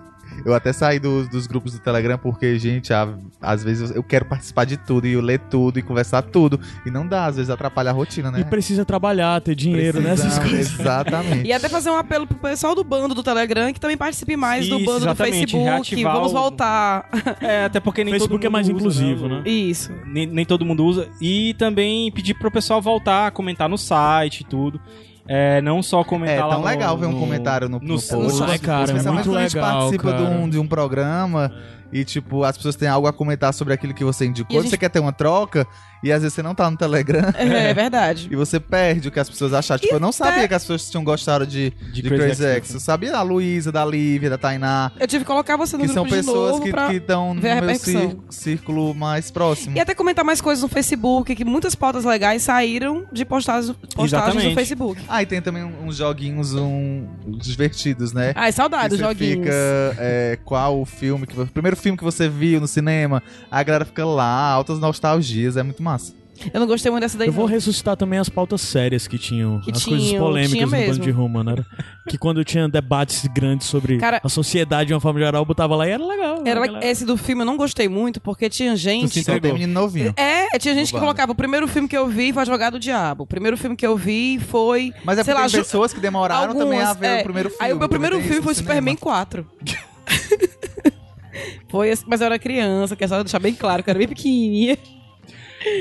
Eu 0.46 0.54
até 0.54 0.72
saí 0.74 1.00
dos, 1.00 1.28
dos 1.28 1.48
grupos 1.48 1.74
do 1.74 1.80
Telegram 1.80 2.18
porque, 2.18 2.58
gente, 2.60 2.94
a- 2.94 3.14
às 3.42 3.64
vezes 3.64 3.92
eu 3.92 4.04
quero 4.04 4.26
participar 4.26 4.66
de 4.66 4.78
tudo 4.78 5.08
e 5.08 5.14
eu 5.14 5.22
ler 5.22 5.40
tudo 5.50 5.80
e 5.80 5.82
conversar 5.82 6.22
tudo. 6.22 6.60
E 6.86 6.92
não 6.92 7.06
dá, 7.08 7.26
às 7.26 7.36
vezes 7.36 7.50
atrapalha 7.50 7.90
a 7.90 7.94
rotina, 7.94 8.32
né? 8.32 8.42
E 8.42 8.44
precisa 8.46 8.86
trabalhar, 8.86 9.40
ter 9.42 9.56
dinheiro, 9.56 10.00
né? 10.00 10.12
Essas 10.12 10.38
Precisamos, 10.40 10.52
coisas. 10.52 10.80
Exatamente. 10.80 11.48
E 11.48 11.52
até 11.54 11.68
fazer 11.70 11.90
um 11.90 11.98
apelo 11.98 12.26
pro 12.28 12.38
pessoal 12.38 12.74
do 12.76 12.84
bando 12.84 13.14
do 13.14 13.24
Telegram 13.24 13.74
que 13.74 13.80
também 13.80 13.98
participe 13.98 14.36
mais 14.38 14.68
do 14.70 14.78
Isso, 14.78 14.86
bando 14.86 15.06
do 15.06 15.16
Facebook. 15.16 16.04
Vamos 16.04 16.32
o- 16.32 16.36
voltar. 16.36 17.10
É, 17.42 17.66
até 17.66 17.80
porque 17.80 18.04
nem 18.04 18.14
Facebook 18.14 18.30
todo 18.30 18.38
mundo 18.38 18.46
é 18.46 18.50
mais 18.50 18.68
usa, 18.68 18.76
inclusivo, 18.76 19.26
o- 19.26 19.30
né? 19.30 19.42
Isso. 19.46 19.92
Nem, 20.06 20.26
nem 20.26 20.46
todo 20.46 20.66
mundo 20.66 20.84
usa. 20.86 21.08
E 21.22 21.54
também 21.56 22.12
pedir 22.12 22.34
pro 22.34 22.50
pessoal 22.52 22.82
voltar 22.82 23.28
a 23.28 23.32
comentar 23.32 23.68
no 23.70 23.78
site 23.78 24.42
e 24.42 24.44
tudo. 24.46 24.80
É, 25.28 25.62
não 25.62 25.84
só 25.84 26.04
comentar 26.04 26.38
É 26.38 26.44
lá 26.44 26.50
tão 26.52 26.62
no- 26.62 26.68
legal 26.68 26.98
ver 26.98 27.06
um 27.08 27.12
no- 27.12 27.20
comentário 27.20 27.68
no, 27.70 27.80
no, 27.80 27.86
no 27.96 28.02
post. 28.02 28.42
né, 28.44 28.58
cara? 28.58 28.82
É 28.82 28.84
Especialmente 28.86 29.28
muito 29.28 29.30
quando 29.30 29.38
a 29.38 29.42
gente 29.44 29.56
legal, 29.56 29.72
participa 29.80 30.14
de 30.14 30.24
um, 30.24 30.50
de 30.50 30.58
um 30.60 30.68
programa 30.68 31.52
e, 31.92 32.04
tipo, 32.04 32.44
as 32.44 32.58
pessoas 32.58 32.76
têm 32.76 32.88
algo 32.88 33.08
a 33.08 33.14
comentar 33.14 33.54
sobre 33.54 33.74
aquilo 33.74 33.94
que 33.94 34.04
você 34.04 34.26
indicou. 34.26 34.56
E 34.56 34.60
a 34.60 34.62
Você 34.62 34.70
gente- 34.70 34.80
quer 34.80 34.90
ter 34.90 35.00
uma 35.00 35.14
troca 35.14 35.66
e 36.04 36.12
às 36.12 36.22
vezes 36.22 36.36
você 36.36 36.44
não 36.44 36.54
tá 36.54 36.70
no 36.70 36.78
Telegram 36.78 37.32
É 37.36 37.74
verdade. 37.74 38.28
e 38.32 38.36
você 38.36 38.60
perde 38.60 39.08
o 39.08 39.12
que 39.12 39.20
as 39.20 39.30
pessoas 39.30 39.54
acharam. 39.54 39.82
Tipo, 39.82 39.96
eu 39.96 40.00
não 40.00 40.12
sabia 40.12 40.48
que 40.48 40.54
as 40.54 40.64
pessoas 40.64 40.90
tinham 40.90 41.04
gostado 41.04 41.48
de, 41.48 41.72
de, 41.92 42.02
Crazy 42.04 42.24
Crazy 42.24 42.46
Ex. 42.46 42.56
Ex. 42.58 42.74
Eu 42.74 42.80
sabia 42.80 43.12
da 43.12 43.22
Luísa, 43.22 43.72
da 43.72 43.86
Lívia, 43.86 44.30
da 44.30 44.38
Tainá. 44.38 44.92
Eu 45.00 45.08
tive 45.08 45.24
que 45.24 45.28
colocar 45.28 45.56
você 45.56 45.78
no 45.78 45.84
Que 45.84 45.90
são 45.90 46.04
de 46.04 46.12
pessoas 46.12 46.60
novo 46.60 46.64
que 46.90 46.96
estão 46.96 47.34
no 47.34 47.42
meu 47.42 48.24
círculo 48.30 48.94
mais 48.94 49.32
próximo. 49.32 49.78
E 49.78 49.80
até 49.80 49.96
comentar 49.96 50.26
mais 50.26 50.42
coisas 50.42 50.62
no 50.62 50.68
Facebook, 50.68 51.36
que 51.36 51.46
muitas 51.46 51.74
pautas 51.74 52.04
legais 52.04 52.42
saíram 52.42 53.06
de 53.12 53.24
postagens, 53.24 53.76
postagens 53.96 54.14
Exatamente. 54.14 54.50
no 54.50 54.56
Facebook. 54.56 55.02
Ah, 55.08 55.22
e 55.22 55.26
tem 55.26 55.42
também 55.42 55.64
uns 55.64 55.96
joguinhos 55.96 56.54
um, 56.54 57.08
divertidos, 57.26 58.14
né? 58.14 58.34
Ai, 58.36 58.52
saudade 58.52 58.90
dos 58.90 59.00
joguinhos. 59.00 59.46
fica 59.46 59.56
é, 59.98 60.38
qual 60.44 60.82
o 60.82 60.86
filme 60.86 61.26
que 61.26 61.46
primeiro 61.46 61.77
filme 61.78 61.98
que 61.98 62.04
você 62.04 62.28
viu 62.30 62.60
no 62.60 62.68
cinema, 62.68 63.22
a 63.50 63.64
galera 63.64 63.86
fica 63.86 64.06
lá, 64.06 64.50
altas 64.52 64.80
nostalgias, 64.80 65.58
é 65.58 65.64
muito 65.64 65.82
massa. 65.84 66.14
Eu 66.54 66.60
não 66.60 66.68
gostei 66.68 66.92
muito 66.92 67.02
dessa 67.02 67.18
daí. 67.18 67.28
Eu 67.30 67.34
vou 67.34 67.46
não. 67.48 67.52
ressuscitar 67.52 67.98
também 67.98 68.20
as 68.20 68.30
pautas 68.30 68.62
sérias 68.62 69.08
que 69.08 69.18
tinham, 69.18 69.60
Que 69.62 69.72
as 69.72 69.84
coisas 69.84 70.08
tinham, 70.08 70.24
polêmicas 70.24 70.52
tinha 70.54 70.66
no 70.68 70.72
bando 70.72 71.00
de 71.00 71.10
Roma, 71.10 71.44
né? 71.44 71.56
Que 72.08 72.16
quando 72.16 72.44
tinha 72.46 72.70
debates 72.70 73.26
grandes 73.34 73.66
sobre 73.66 73.98
Cara- 73.98 74.22
a 74.24 74.30
sociedade 74.30 74.90
de 74.90 74.94
uma 74.94 75.00
forma 75.00 75.20
geral, 75.20 75.42
eu 75.42 75.46
botava 75.46 75.76
lá 75.76 75.88
e 75.88 75.92
era 75.92 76.06
legal. 76.06 76.44
Era, 76.46 76.60
galera. 76.68 76.86
esse 76.86 77.06
do 77.06 77.18
filme 77.18 77.42
eu 77.42 77.46
não 77.48 77.58
gostei 77.58 77.90
muito, 77.90 78.22
porque 78.22 78.50
tinha 78.50 78.74
Tu 78.74 78.78
gente. 78.78 79.10
se 79.14 79.22
Só 79.24 79.32
tem 79.32 79.38
entregou. 79.38 79.58
menino 79.58 79.74
novinho. 79.82 80.14
É, 80.16 80.60
tinha 80.60 80.76
gente 80.76 80.94
que 80.94 81.00
colocava. 81.00 81.32
O 81.32 81.36
primeiro 81.36 81.68
filme 81.68 81.88
que 81.88 81.98
eu 81.98 82.08
vi 82.08 82.32
foi 82.32 82.44
Advogado 82.44 82.74
do 82.74 82.80
Diabo. 82.80 83.24
O 83.24 83.28
primeiro 83.28 83.58
filme 83.58 83.76
que 83.76 83.86
eu 83.88 83.98
vi 83.98 84.40
foi. 84.40 84.94
Mas 85.04 85.18
é 85.18 85.24
sei 85.24 85.34
porque 85.34 85.58
lá, 85.58 85.64
pessoas 85.64 85.92
que 85.92 86.00
demoraram 86.00 86.54
também 86.56 86.80
a 86.80 86.90
algumas, 86.90 86.98
ver 86.98 87.08
é. 87.18 87.22
o 87.22 87.24
primeiro 87.24 87.50
filme. 87.50 87.66
Aí 87.66 87.74
o 87.74 87.78
meu 87.80 87.90
primeiro 87.90 88.22
filme 88.22 88.42
foi 88.44 88.54
Superman 88.54 88.96
cinema. 88.96 88.98
4. 89.00 89.48
foi, 91.70 91.90
esse- 91.90 92.04
mas 92.08 92.22
eu 92.22 92.26
era 92.28 92.40
criança, 92.40 92.96
que 92.96 93.04
é 93.04 93.08
só 93.08 93.22
deixar 93.24 93.40
bem 93.40 93.54
claro, 93.54 93.84
que 93.84 93.90
eu 93.90 93.92
era 93.92 94.00
bem 94.00 94.08
pequenininha. 94.08 94.78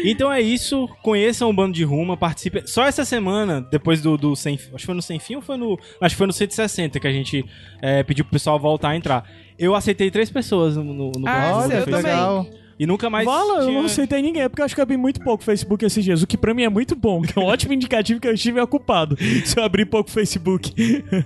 Então 0.04 0.32
é 0.32 0.40
isso. 0.40 0.88
Conheçam 1.02 1.48
o 1.50 1.52
Bando 1.52 1.72
de 1.74 1.84
Ruma, 1.84 2.16
participem. 2.16 2.66
Só 2.66 2.84
essa 2.84 3.04
semana, 3.04 3.60
depois 3.70 4.00
do, 4.00 4.16
do 4.16 4.34
Sem 4.34 4.54
Acho 4.54 4.70
que 4.78 4.86
foi 4.86 4.94
no 4.94 5.02
Sem 5.02 5.18
Fim 5.20 5.36
ou 5.36 5.42
foi 5.42 5.56
no. 5.56 5.78
Acho 6.00 6.14
que 6.14 6.18
foi 6.18 6.26
no 6.26 6.32
160 6.32 6.98
que 6.98 7.06
a 7.06 7.12
gente 7.12 7.44
é, 7.80 8.02
pediu 8.02 8.24
pro 8.24 8.32
pessoal 8.32 8.58
voltar 8.58 8.88
a 8.90 8.96
entrar. 8.96 9.28
Eu 9.58 9.74
aceitei 9.74 10.10
três 10.10 10.30
pessoas 10.30 10.76
no, 10.76 10.82
no, 10.82 11.12
no 11.12 11.28
Ah, 11.28 11.50
eu 11.64 11.70
Facebook. 11.70 11.90
também. 11.90 12.02
legal. 12.12 12.46
E 12.78 12.86
nunca 12.86 13.08
mais. 13.08 13.24
Vala, 13.24 13.60
eu 13.62 13.66
tinha- 13.68 13.78
não 13.78 13.86
aceitei 13.86 14.20
ninguém, 14.20 14.42
é 14.42 14.48
porque 14.48 14.60
eu 14.60 14.66
acho 14.66 14.74
que 14.74 14.80
eu 14.80 14.82
abri 14.82 14.96
muito 14.96 15.20
pouco 15.20 15.42
Facebook 15.42 15.84
esses 15.84 16.04
dias, 16.04 16.22
o 16.22 16.26
que 16.26 16.36
pra 16.36 16.52
mim 16.52 16.62
é 16.64 16.68
muito 16.68 16.94
bom, 16.94 17.22
que 17.22 17.38
é 17.38 17.42
um 17.42 17.46
ótimo 17.48 17.72
indicativo 17.72 18.20
que 18.20 18.28
eu 18.28 18.34
estive 18.34 18.60
ocupado 18.60 19.16
se 19.44 19.58
eu 19.58 19.64
abrir 19.64 19.86
pouco 19.86 20.10
Facebook. 20.10 20.74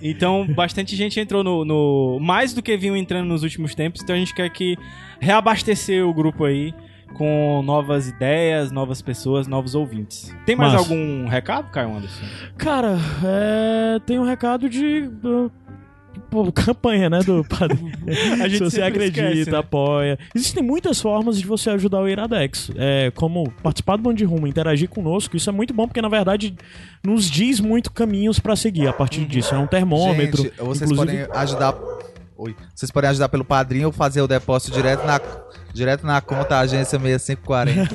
Então, 0.01 0.47
bastante 0.55 0.95
gente 0.95 1.19
entrou 1.19 1.43
no, 1.43 1.65
no- 1.65 2.19
Mais 2.21 2.55
do 2.55 2.63
que 2.63 2.77
vinham 2.77 2.97
entrando 2.97 3.27
nos 3.27 3.43
últimos 3.43 3.75
tempos. 3.75 4.01
Então 4.03 4.15
a 4.15 4.19
gente 4.19 4.35
quer 4.35 4.49
que 4.51 4.77
reabastecer 5.21 6.07
o 6.07 6.13
grupo 6.15 6.45
aí 6.45 6.73
com 7.15 7.61
novas 7.65 8.09
ideias, 8.09 8.71
novas 8.71 9.03
pessoas, 9.03 9.49
novos 9.49 9.75
ouvintes. 9.75 10.33
Tem 10.47 10.55
mais 10.55 10.73
Massa. 10.73 10.85
algum 10.85 11.27
recado, 11.27 11.69
Caio 11.73 11.97
Anderson? 11.97 12.25
Cara, 12.57 12.97
é, 13.25 13.99
tem 14.07 14.19
um 14.21 14.25
recado 14.25 14.69
de. 14.69 15.11
Pô, 16.31 16.51
campanha, 16.53 17.11
né, 17.11 17.21
do 17.21 17.45
padre. 17.45 17.79
A 18.43 18.49
gente 18.49 18.59
Se 18.59 18.65
você 18.65 18.83
acredita, 18.83 19.29
esquece, 19.29 19.51
né? 19.51 19.59
apoia. 19.59 20.19
Existem 20.35 20.63
muitas 20.63 21.01
formas 21.01 21.39
de 21.39 21.47
você 21.47 21.71
ajudar 21.71 22.01
o 22.01 22.09
Iradex. 22.09 22.71
É, 22.77 23.11
como 23.15 23.51
participar 23.63 23.97
do 23.97 24.03
Bando 24.03 24.17
de 24.17 24.25
Rumo, 24.25 24.47
interagir 24.47 24.89
conosco. 24.89 25.37
Isso 25.37 25.51
é 25.51 25.53
muito 25.53 25.75
bom, 25.75 25.87
porque 25.87 26.01
na 26.01 26.09
verdade 26.09 26.55
nos 27.03 27.31
diz 27.31 27.61
muito 27.61 27.91
caminhos 27.91 28.39
pra 28.39 28.55
seguir 28.57 28.87
a 28.87 28.93
partir 28.93 29.25
disso. 29.25 29.55
É 29.55 29.59
um 29.59 29.67
termômetro. 29.67 30.43
Gente, 30.43 30.57
vocês 30.59 30.91
inclusive, 30.91 31.27
podem 31.27 31.41
ajudar. 31.43 31.75
Oi. 32.43 32.57
Vocês 32.75 32.91
podem 32.91 33.11
ajudar 33.11 33.29
pelo 33.29 33.45
padrinho 33.45 33.89
ou 33.89 33.93
fazer 33.93 34.23
o 34.23 34.27
depósito 34.27 34.73
direto 34.73 35.05
na, 35.07 35.21
direto 35.75 36.07
na 36.07 36.23
conta 36.23 36.59
agência 36.59 36.99
6540. 36.99 37.95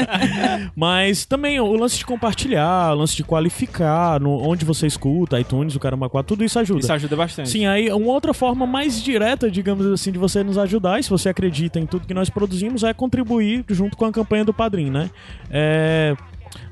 Mas 0.74 1.26
também 1.26 1.60
o 1.60 1.76
lance 1.76 1.98
de 1.98 2.06
compartilhar, 2.06 2.94
o 2.94 2.94
lance 2.94 3.14
de 3.14 3.22
qualificar, 3.22 4.18
no, 4.18 4.40
onde 4.48 4.64
você 4.64 4.86
escuta, 4.86 5.38
iTunes, 5.38 5.76
o 5.76 5.80
Caramba 5.80 6.08
4, 6.08 6.26
tudo 6.26 6.42
isso 6.42 6.58
ajuda. 6.58 6.80
Isso 6.80 6.92
ajuda 6.94 7.14
bastante. 7.14 7.50
Sim, 7.50 7.66
aí 7.66 7.92
uma 7.92 8.10
outra 8.10 8.32
forma 8.32 8.66
mais 8.66 9.02
direta, 9.02 9.50
digamos 9.50 9.84
assim, 9.84 10.10
de 10.10 10.18
você 10.18 10.42
nos 10.42 10.56
ajudar, 10.56 10.98
e 10.98 11.02
se 11.02 11.10
você 11.10 11.28
acredita 11.28 11.78
em 11.78 11.84
tudo 11.84 12.06
que 12.06 12.14
nós 12.14 12.30
produzimos, 12.30 12.84
é 12.84 12.94
contribuir 12.94 13.66
junto 13.68 13.98
com 13.98 14.06
a 14.06 14.12
campanha 14.12 14.46
do 14.46 14.54
Padrim, 14.54 14.88
né? 14.88 15.10
É, 15.50 16.16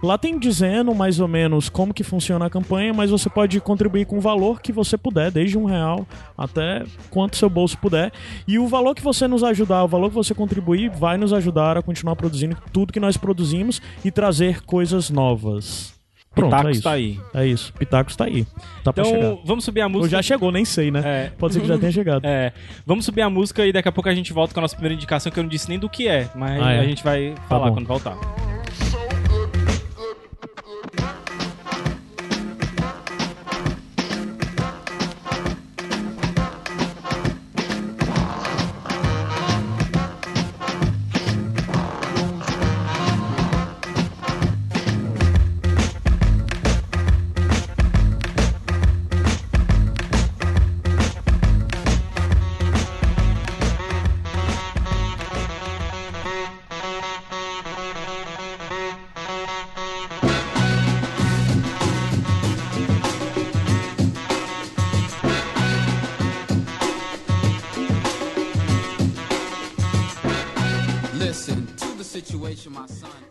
Lá 0.02 0.18
tem 0.18 0.36
dizendo 0.38 0.92
mais 0.94 1.20
ou 1.20 1.28
menos 1.28 1.68
como 1.68 1.94
que 1.94 2.02
funciona 2.02 2.46
a 2.46 2.50
campanha, 2.50 2.92
mas 2.92 3.10
você 3.10 3.30
pode 3.30 3.60
contribuir 3.60 4.04
com 4.04 4.18
o 4.18 4.20
valor 4.20 4.60
que 4.60 4.72
você 4.72 4.98
puder, 4.98 5.30
desde 5.30 5.56
um 5.56 5.64
real 5.64 6.04
até 6.36 6.82
quanto 7.08 7.36
seu 7.36 7.48
bolso 7.48 7.78
puder. 7.78 8.10
E 8.46 8.58
o 8.58 8.66
valor 8.66 8.94
que 8.96 9.02
você 9.02 9.28
nos 9.28 9.44
ajudar, 9.44 9.84
o 9.84 9.88
valor 9.88 10.08
que 10.08 10.14
você 10.16 10.34
contribuir, 10.34 10.90
vai 10.90 11.16
nos 11.16 11.32
ajudar 11.32 11.76
a 11.78 11.82
continuar 11.82 12.16
produzindo 12.16 12.56
tudo 12.72 12.92
que 12.92 12.98
nós 12.98 13.16
produzimos 13.16 13.80
e 14.04 14.10
trazer 14.10 14.62
coisas 14.62 15.08
novas. 15.08 15.92
Pronto, 16.34 16.54
é 16.54 16.56
Pitacos 16.56 16.76
isso. 16.78 16.82
tá 16.82 16.90
aí. 16.92 17.20
É 17.34 17.46
isso. 17.46 17.72
Pitacos 17.74 18.16
tá 18.16 18.24
aí. 18.24 18.44
Tá. 18.82 18.90
Então, 18.90 19.40
vamos 19.44 19.64
subir 19.64 19.82
a 19.82 19.86
Ou 19.86 19.90
música. 19.90 20.16
já 20.16 20.22
chegou, 20.22 20.50
nem 20.50 20.64
sei, 20.64 20.90
né? 20.90 21.02
É, 21.04 21.32
Pode 21.38 21.52
ser 21.54 21.60
que 21.60 21.68
já 21.68 21.76
tenha 21.78 21.92
chegado. 21.92 22.24
é, 22.26 22.52
vamos 22.86 23.04
subir 23.04 23.20
a 23.20 23.28
música 23.30 23.64
e 23.66 23.72
daqui 23.72 23.88
a 23.88 23.92
pouco 23.92 24.08
a 24.08 24.14
gente 24.14 24.32
volta 24.32 24.52
com 24.54 24.58
a 24.60 24.62
nossa 24.62 24.74
primeira 24.74 24.94
indicação, 24.94 25.30
que 25.30 25.38
eu 25.38 25.42
não 25.44 25.50
disse 25.50 25.68
nem 25.68 25.78
do 25.78 25.88
que 25.90 26.08
é, 26.08 26.28
mas 26.34 26.60
Ah, 26.62 26.72
é? 26.72 26.80
a 26.80 26.84
gente 26.84 27.04
vai 27.04 27.34
falar 27.48 27.68
bom. 27.68 27.74
quando 27.74 27.86
voltar. 27.86 28.16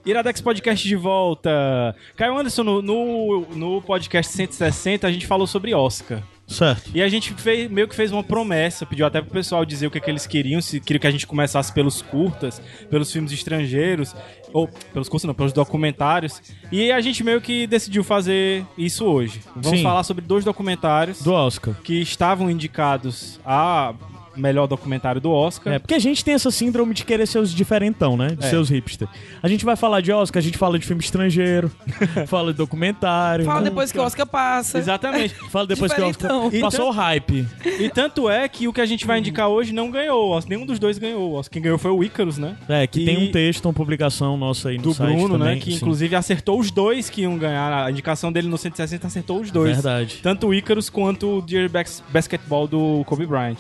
Iradex 0.06 0.42
Podcast 0.42 0.88
de 0.88 0.96
volta. 0.96 1.96
Caio 2.16 2.38
Anderson, 2.38 2.64
no, 2.64 2.82
no, 2.82 3.42
no 3.56 3.82
podcast 3.82 4.32
160 4.34 5.06
a 5.06 5.12
gente 5.12 5.28
falou 5.28 5.46
sobre 5.46 5.74
Oscar. 5.74 6.24
Certo. 6.48 6.92
E 6.94 7.02
a 7.02 7.08
gente 7.08 7.34
fez, 7.34 7.70
meio 7.70 7.88
que 7.88 7.96
fez 7.96 8.12
uma 8.12 8.24
promessa, 8.24 8.86
pediu 8.86 9.06
até 9.06 9.22
pro 9.22 9.32
pessoal 9.32 9.64
dizer 9.64 9.88
o 9.88 9.92
que, 9.92 10.00
que 10.00 10.10
eles 10.10 10.28
queriam, 10.28 10.62
se 10.62 10.80
queriam 10.80 11.00
que 11.00 11.08
a 11.08 11.12
gente 11.12 11.26
começasse 11.26 11.72
pelos 11.74 12.02
curtas, 12.02 12.62
pelos 12.90 13.12
filmes 13.12 13.32
estrangeiros, 13.32 14.14
ou 14.52 14.68
pelos 14.68 15.08
curtas 15.08 15.28
não, 15.28 15.34
pelos 15.34 15.54
documentários. 15.54 16.42
E 16.72 16.92
a 16.92 17.00
gente 17.00 17.24
meio 17.24 17.40
que 17.40 17.66
decidiu 17.68 18.04
fazer 18.04 18.66
isso 18.78 19.06
hoje. 19.06 19.42
Vamos 19.56 19.80
Sim. 19.80 19.84
falar 19.84 20.04
sobre 20.04 20.26
dois 20.26 20.44
documentários 20.44 21.22
Do 21.22 21.34
Oscar. 21.34 21.74
que 21.84 22.02
estavam 22.02 22.50
indicados 22.50 23.40
a 23.46 23.94
melhor 24.36 24.68
documentário 24.68 25.20
do 25.20 25.32
Oscar. 25.32 25.74
É, 25.74 25.80
porque 25.80 25.94
a 25.94 26.00
gente 26.00 26.24
tem 26.24 26.34
essa 26.34 26.50
síndrome 26.52 26.94
de 26.94 27.04
querer 27.06 27.26
ser 27.28 27.40
os 27.40 27.54
diferentão, 27.54 28.16
né? 28.16 28.28
De 28.30 28.46
É. 28.46 28.50
ser 28.50 28.56
os 28.58 28.70
hipster. 28.70 29.08
A 29.44 29.48
gente 29.48 29.66
vai 29.66 29.76
falar 29.76 30.02
de 30.02 30.12
Oscar, 30.12 30.40
a 30.40 30.44
gente 30.44 30.58
fala 30.58 30.78
de 30.80 30.86
filme 30.86 31.02
estrangeiro, 31.02 31.72
fala 32.28 32.52
de 32.52 32.58
documentário. 32.58 33.46
Fala 33.46 33.62
né? 33.62 33.70
depois 33.70 33.92
que 33.92 34.00
o 34.00 34.02
Oscar 34.04 34.26
passa. 34.26 34.78
Exatamente. 34.78 35.36
Fala 35.50 35.68
depois 35.68 35.94
que 35.94 36.02
o 36.02 36.08
Oscar 36.08 36.32
passou 36.62 36.88
o 36.90 36.92
hype. 36.92 37.46
E 37.80 37.90
tanto 37.90 38.30
é 38.30 38.48
que 38.48 38.68
o 38.68 38.74
que 38.74 38.82
a 38.82 38.86
gente 38.86 39.06
vai 39.06 39.20
indicar 39.20 39.48
hoje 39.50 39.74
não 39.74 39.90
ganhou. 39.92 40.40
Nenhum 40.48 40.66
dos 40.66 40.80
dois 40.80 40.98
ganhou. 40.98 41.34
Oscar. 41.34 41.52
Quem 41.54 41.62
ganhou 41.62 41.78
foi 41.78 41.92
o 41.92 42.04
Ícaros, 42.04 42.38
né? 42.38 42.56
É, 42.70 42.88
que 42.88 43.02
E- 43.02 43.06
tem 43.06 43.18
um 43.18 43.32
texto, 43.32 43.66
uma 43.66 43.74
publicação 43.74 44.38
nossa 44.38 44.70
aí 44.70 44.78
no 44.78 44.84
do 44.84 44.94
site 44.94 45.16
Bruno, 45.16 45.38
também. 45.38 45.56
né? 45.56 45.62
Que 45.62 45.72
sim. 45.72 45.78
inclusive 45.78 46.16
acertou 46.16 46.60
os 46.60 46.72
dois 46.72 47.10
que 47.10 47.22
iam 47.22 47.38
ganhar. 47.38 47.86
A 47.86 47.92
indicação 47.92 48.32
dele 48.32 48.48
no 48.48 48.58
160 48.58 49.08
acertou 49.08 49.40
os 49.42 49.52
dois. 49.52 49.74
Verdade. 49.74 50.20
Tanto 50.24 50.48
o 50.48 50.54
Icarus 50.54 50.90
quanto 50.90 51.38
o 51.38 51.42
Dear 51.42 51.70
Bas- 51.70 52.04
Basketball 52.10 52.68
do 52.68 53.04
Kobe 53.06 53.26
Bryant. 53.26 53.58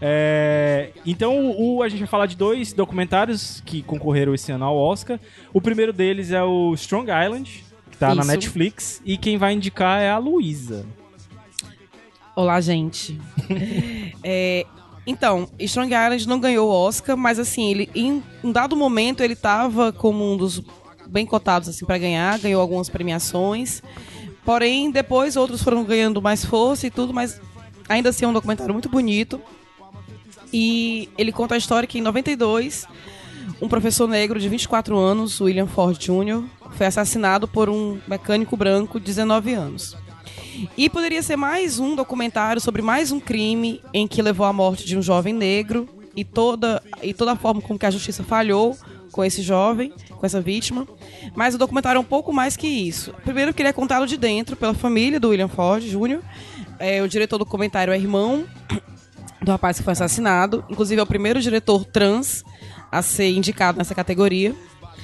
É, 0.00 0.90
então, 1.04 1.54
o, 1.58 1.82
a 1.82 1.88
gente 1.88 2.00
vai 2.00 2.08
falar 2.08 2.26
de 2.26 2.36
dois 2.36 2.72
documentários 2.72 3.62
que 3.64 3.82
concorreram 3.82 4.34
esse 4.34 4.52
ano 4.52 4.64
ao 4.64 4.76
Oscar. 4.76 5.18
O 5.52 5.60
primeiro 5.60 5.92
deles 5.92 6.30
é 6.30 6.42
o 6.42 6.72
Strong 6.74 7.10
Island, 7.10 7.64
que 7.90 7.96
tá 7.96 8.14
na 8.14 8.22
Isso. 8.22 8.30
Netflix. 8.30 9.02
E 9.04 9.16
quem 9.16 9.36
vai 9.36 9.54
indicar 9.54 10.00
é 10.00 10.10
a 10.10 10.18
Luísa. 10.18 10.86
Olá, 12.34 12.60
gente. 12.60 13.18
É, 14.22 14.66
então, 15.06 15.48
Strong 15.58 15.94
Island 15.94 16.28
não 16.28 16.38
ganhou 16.38 16.68
o 16.68 16.72
Oscar, 16.72 17.16
mas 17.16 17.38
assim, 17.38 17.70
ele 17.70 17.88
em 17.94 18.22
um 18.44 18.52
dado 18.52 18.76
momento 18.76 19.22
ele 19.22 19.34
tava 19.34 19.90
como 19.90 20.32
um 20.32 20.36
dos 20.36 20.62
bem 21.06 21.24
cotados 21.24 21.68
assim 21.68 21.86
para 21.86 21.96
ganhar, 21.96 22.38
ganhou 22.38 22.60
algumas 22.60 22.90
premiações. 22.90 23.82
Porém, 24.44 24.90
depois 24.90 25.36
outros 25.36 25.62
foram 25.62 25.82
ganhando 25.82 26.20
mais 26.20 26.44
força 26.44 26.86
e 26.86 26.90
tudo, 26.90 27.14
mas 27.14 27.40
ainda 27.88 28.10
assim 28.10 28.24
é 28.24 28.28
um 28.28 28.32
documentário 28.32 28.72
muito 28.72 28.88
bonito. 28.88 29.40
E 30.52 31.08
ele 31.18 31.32
conta 31.32 31.54
a 31.54 31.58
história 31.58 31.86
que 31.86 31.98
em 31.98 32.02
92, 32.02 32.86
um 33.60 33.68
professor 33.68 34.08
negro 34.08 34.38
de 34.38 34.48
24 34.48 34.96
anos, 34.96 35.40
William 35.40 35.66
Ford 35.66 35.98
Jr., 35.98 36.44
foi 36.72 36.86
assassinado 36.86 37.48
por 37.48 37.68
um 37.68 37.98
mecânico 38.06 38.56
branco 38.56 38.98
de 39.00 39.06
19 39.06 39.52
anos. 39.52 39.96
E 40.76 40.88
poderia 40.88 41.22
ser 41.22 41.36
mais 41.36 41.78
um 41.78 41.94
documentário 41.94 42.60
sobre 42.60 42.82
mais 42.82 43.12
um 43.12 43.20
crime 43.20 43.80
em 43.92 44.06
que 44.06 44.22
levou 44.22 44.46
à 44.46 44.52
morte 44.52 44.84
de 44.84 44.96
um 44.96 45.02
jovem 45.02 45.32
negro 45.32 45.88
e 46.16 46.24
toda, 46.24 46.82
e 47.02 47.14
toda 47.14 47.32
a 47.32 47.36
forma 47.36 47.60
com 47.60 47.78
que 47.78 47.86
a 47.86 47.90
justiça 47.90 48.24
falhou 48.24 48.76
com 49.12 49.24
esse 49.24 49.42
jovem, 49.42 49.92
com 50.10 50.26
essa 50.26 50.40
vítima. 50.40 50.86
Mas 51.34 51.54
o 51.54 51.58
documentário 51.58 51.98
é 51.98 52.00
um 52.00 52.04
pouco 52.04 52.32
mais 52.32 52.56
que 52.56 52.66
isso. 52.66 53.12
Primeiro 53.24 53.54
que 53.54 53.62
ele 53.62 53.68
é 53.68 53.72
contado 53.72 54.06
de 54.06 54.16
dentro 54.16 54.56
pela 54.56 54.74
família 54.74 55.20
do 55.20 55.28
William 55.28 55.48
Ford 55.48 55.82
Jr. 55.82 56.20
É, 56.78 57.02
o 57.02 57.08
diretor 57.08 57.38
do 57.38 57.44
documentário 57.44 57.92
é 57.92 57.96
irmão 57.96 58.44
do 59.42 59.50
rapaz 59.50 59.78
que 59.78 59.84
foi 59.84 59.92
assassinado. 59.92 60.64
Inclusive 60.68 61.00
é 61.00 61.02
o 61.02 61.06
primeiro 61.06 61.40
diretor 61.40 61.84
trans 61.84 62.44
a 62.90 63.02
ser 63.02 63.30
indicado 63.30 63.78
nessa 63.78 63.94
categoria. 63.94 64.54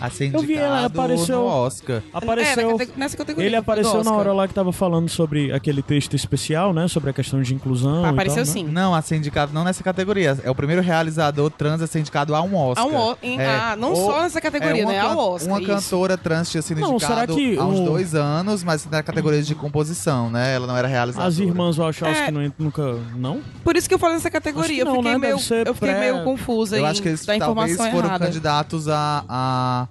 A 0.00 0.10
ser 0.10 0.34
Eu 0.34 0.40
vi, 0.40 0.54
ela 0.54 0.84
apareceu- 0.86 1.38
no 1.38 1.46
Oscar. 1.46 2.02
Apareceu. 2.12 2.80
É, 2.80 2.86
nessa 2.96 3.16
categoria. 3.16 3.48
Ele 3.48 3.56
apareceu 3.56 3.94
na 3.94 4.00
Oscar. 4.00 4.14
hora 4.18 4.32
lá 4.32 4.48
que 4.48 4.54
tava 4.54 4.72
falando 4.72 5.08
sobre 5.08 5.52
aquele 5.52 5.82
texto 5.82 6.14
especial, 6.16 6.72
né? 6.72 6.88
Sobre 6.88 7.10
a 7.10 7.12
questão 7.12 7.40
de 7.40 7.54
inclusão. 7.54 8.04
e 8.04 8.08
Apareceu 8.08 8.44
tal, 8.44 8.54
né? 8.54 8.60
sim. 8.60 8.64
Não, 8.64 8.94
a 8.94 9.00
ser 9.02 9.16
indicado 9.16 9.52
não 9.52 9.64
nessa 9.64 9.82
categoria. 9.84 10.38
É 10.42 10.50
o 10.50 10.54
primeiro 10.54 10.82
realizador 10.82 11.50
trans 11.50 11.80
a 11.80 11.86
ser 11.86 12.00
indicado 12.00 12.34
a 12.34 12.42
um 12.42 12.56
Oscar. 12.56 12.84
A 12.84 12.88
um 12.88 12.96
O- 13.12 13.16
em- 13.22 13.38
É, 13.40 13.46
ah, 13.46 13.76
não 13.76 13.92
ou- 13.92 14.10
só 14.12 14.22
nessa 14.22 14.40
categoria, 14.40 14.82
é 14.82 14.84
uma 14.84 14.92
né? 14.92 14.98
Ao 15.00 15.18
Oscar. 15.34 15.52
Uma 15.52 15.58
isso. 15.60 15.68
cantora 15.68 16.16
trans 16.18 16.50
tinha 16.50 16.62
sido 16.62 16.80
Não, 16.80 16.96
que 16.98 17.56
há 17.58 17.64
uns 17.64 17.80
o- 17.80 17.84
dois 17.84 18.14
anos, 18.14 18.64
mas 18.64 18.84
na 18.90 19.02
categoria 19.02 19.42
de 19.42 19.54
composição, 19.54 20.28
né? 20.30 20.54
Ela 20.54 20.66
não 20.66 20.76
era 20.76 20.88
realizadora. 20.88 21.28
As 21.28 21.38
irmãs 21.38 21.76
Wachowski 21.76 22.24
É. 22.24 22.30
não 22.30 22.52
nunca. 22.58 22.98
Não? 23.16 23.40
Por 23.62 23.76
isso 23.76 23.88
que 23.88 23.94
eu 23.94 23.98
falei 23.98 24.16
nessa 24.16 24.30
categoria. 24.30 24.84
não, 24.84 24.92
eu 24.96 24.96
fiquei, 25.02 25.12
né? 25.12 25.18
meio, 25.18 25.32
eu 25.34 25.38
fiquei 25.74 25.74
pré- 25.74 26.00
meio 26.00 26.24
confusa 26.24 26.76
Eu 26.76 26.84
em 26.84 26.86
acho 26.88 27.00
que 27.02 27.08
eles 27.08 27.24
da 27.24 27.38
talvez 27.38 27.76
foram 27.76 28.08
errada. 28.08 28.26
candidatos 28.26 28.88
a. 28.88 29.24
a, 29.28 29.88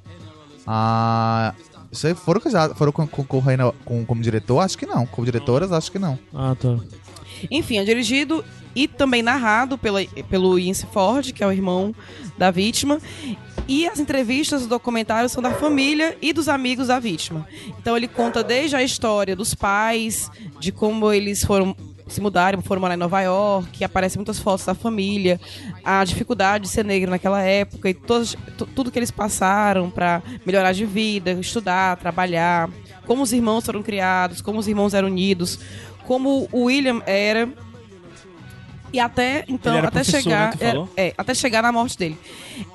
a 0.65 1.53
isso 1.91 2.07
aí, 2.07 2.15
foram, 2.15 2.41
foram 2.75 2.91
con- 2.91 3.05
concorrendo 3.07 3.73
com, 3.85 4.03
como 4.03 4.19
diretor? 4.21 4.59
Acho 4.59 4.77
que 4.77 4.85
não. 4.85 5.05
Como 5.05 5.23
diretoras, 5.25 5.71
acho 5.71 5.91
que 5.91 5.99
não. 5.99 6.17
Ah, 6.33 6.55
tá. 6.59 6.77
Enfim, 7.51 7.77
é 7.77 7.83
dirigido 7.83 8.43
e 8.75 8.87
também 8.87 9.21
narrado 9.21 9.77
pela, 9.77 10.03
pelo 10.27 10.57
Ince 10.57 10.87
Ford, 10.87 11.31
que 11.31 11.43
é 11.43 11.47
o 11.47 11.51
irmão 11.51 11.93
da 12.35 12.49
vítima. 12.49 12.99
E 13.67 13.87
as 13.87 13.99
entrevistas 13.99 14.63
do 14.63 14.67
documentário 14.67 15.29
são 15.29 15.41
da 15.41 15.51
família 15.51 16.17
e 16.19 16.33
dos 16.33 16.49
amigos 16.49 16.87
da 16.87 16.99
vítima. 16.99 17.47
Então 17.79 17.95
ele 17.95 18.07
conta 18.07 18.43
desde 18.43 18.75
a 18.75 18.81
história 18.83 19.35
dos 19.35 19.53
pais, 19.53 20.31
de 20.59 20.71
como 20.71 21.11
eles 21.13 21.45
foram 21.45 21.75
se 22.07 22.19
mudaram, 22.21 22.61
foram 22.61 22.81
morar 22.81 22.93
em 22.93 22.97
Nova 22.97 23.21
York, 23.21 23.83
aparecem 23.83 24.17
muitas 24.19 24.37
fotos 24.39 24.65
da 24.65 24.73
família, 24.75 25.39
a 25.83 26.03
dificuldade 26.03 26.65
de 26.65 26.69
ser 26.69 26.83
negro 26.85 27.09
naquela 27.09 27.41
época 27.41 27.89
e 27.89 27.93
todas, 27.93 28.35
tu- 28.57 28.65
tudo 28.65 28.91
que 28.91 28.99
eles 28.99 29.11
passaram 29.11 29.89
para 29.89 30.21
melhorar 30.45 30.73
de 30.73 30.85
vida, 30.85 31.31
estudar, 31.31 31.97
trabalhar, 31.97 32.69
como 33.05 33.23
os 33.23 33.33
irmãos 33.33 33.65
foram 33.65 33.81
criados, 33.81 34.41
como 34.41 34.59
os 34.59 34.67
irmãos 34.67 34.93
eram 34.93 35.07
unidos, 35.07 35.59
como 36.05 36.47
o 36.51 36.63
William 36.65 37.01
era 37.05 37.49
e 38.93 38.99
até 38.99 39.43
então 39.47 39.73
Ele 39.73 39.79
era 39.79 39.87
até 39.89 39.99
professor, 40.01 40.21
chegar 40.21 40.55
né, 40.57 40.87
é, 40.95 41.07
é, 41.07 41.13
até 41.17 41.33
chegar 41.33 41.63
na 41.63 41.71
morte 41.71 41.97
dele. 41.97 42.17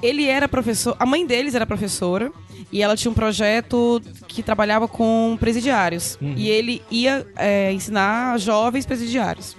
Ele 0.03 0.27
era 0.27 0.49
professor, 0.49 0.97
a 0.99 1.07
mãe 1.07 1.25
deles 1.25 1.55
era 1.55 1.65
professora 1.65 2.31
e 2.73 2.83
ela 2.83 2.97
tinha 2.97 3.11
um 3.11 3.15
projeto 3.15 4.03
que 4.27 4.43
trabalhava 4.43 4.89
com 4.89 5.37
presidiários 5.39 6.19
Uhum. 6.21 6.35
e 6.37 6.51
ele 6.51 6.83
ia 6.91 7.27
é, 7.37 7.73
ensinar 7.73 8.37
jovens 8.39 8.85
presidiários. 8.85 9.57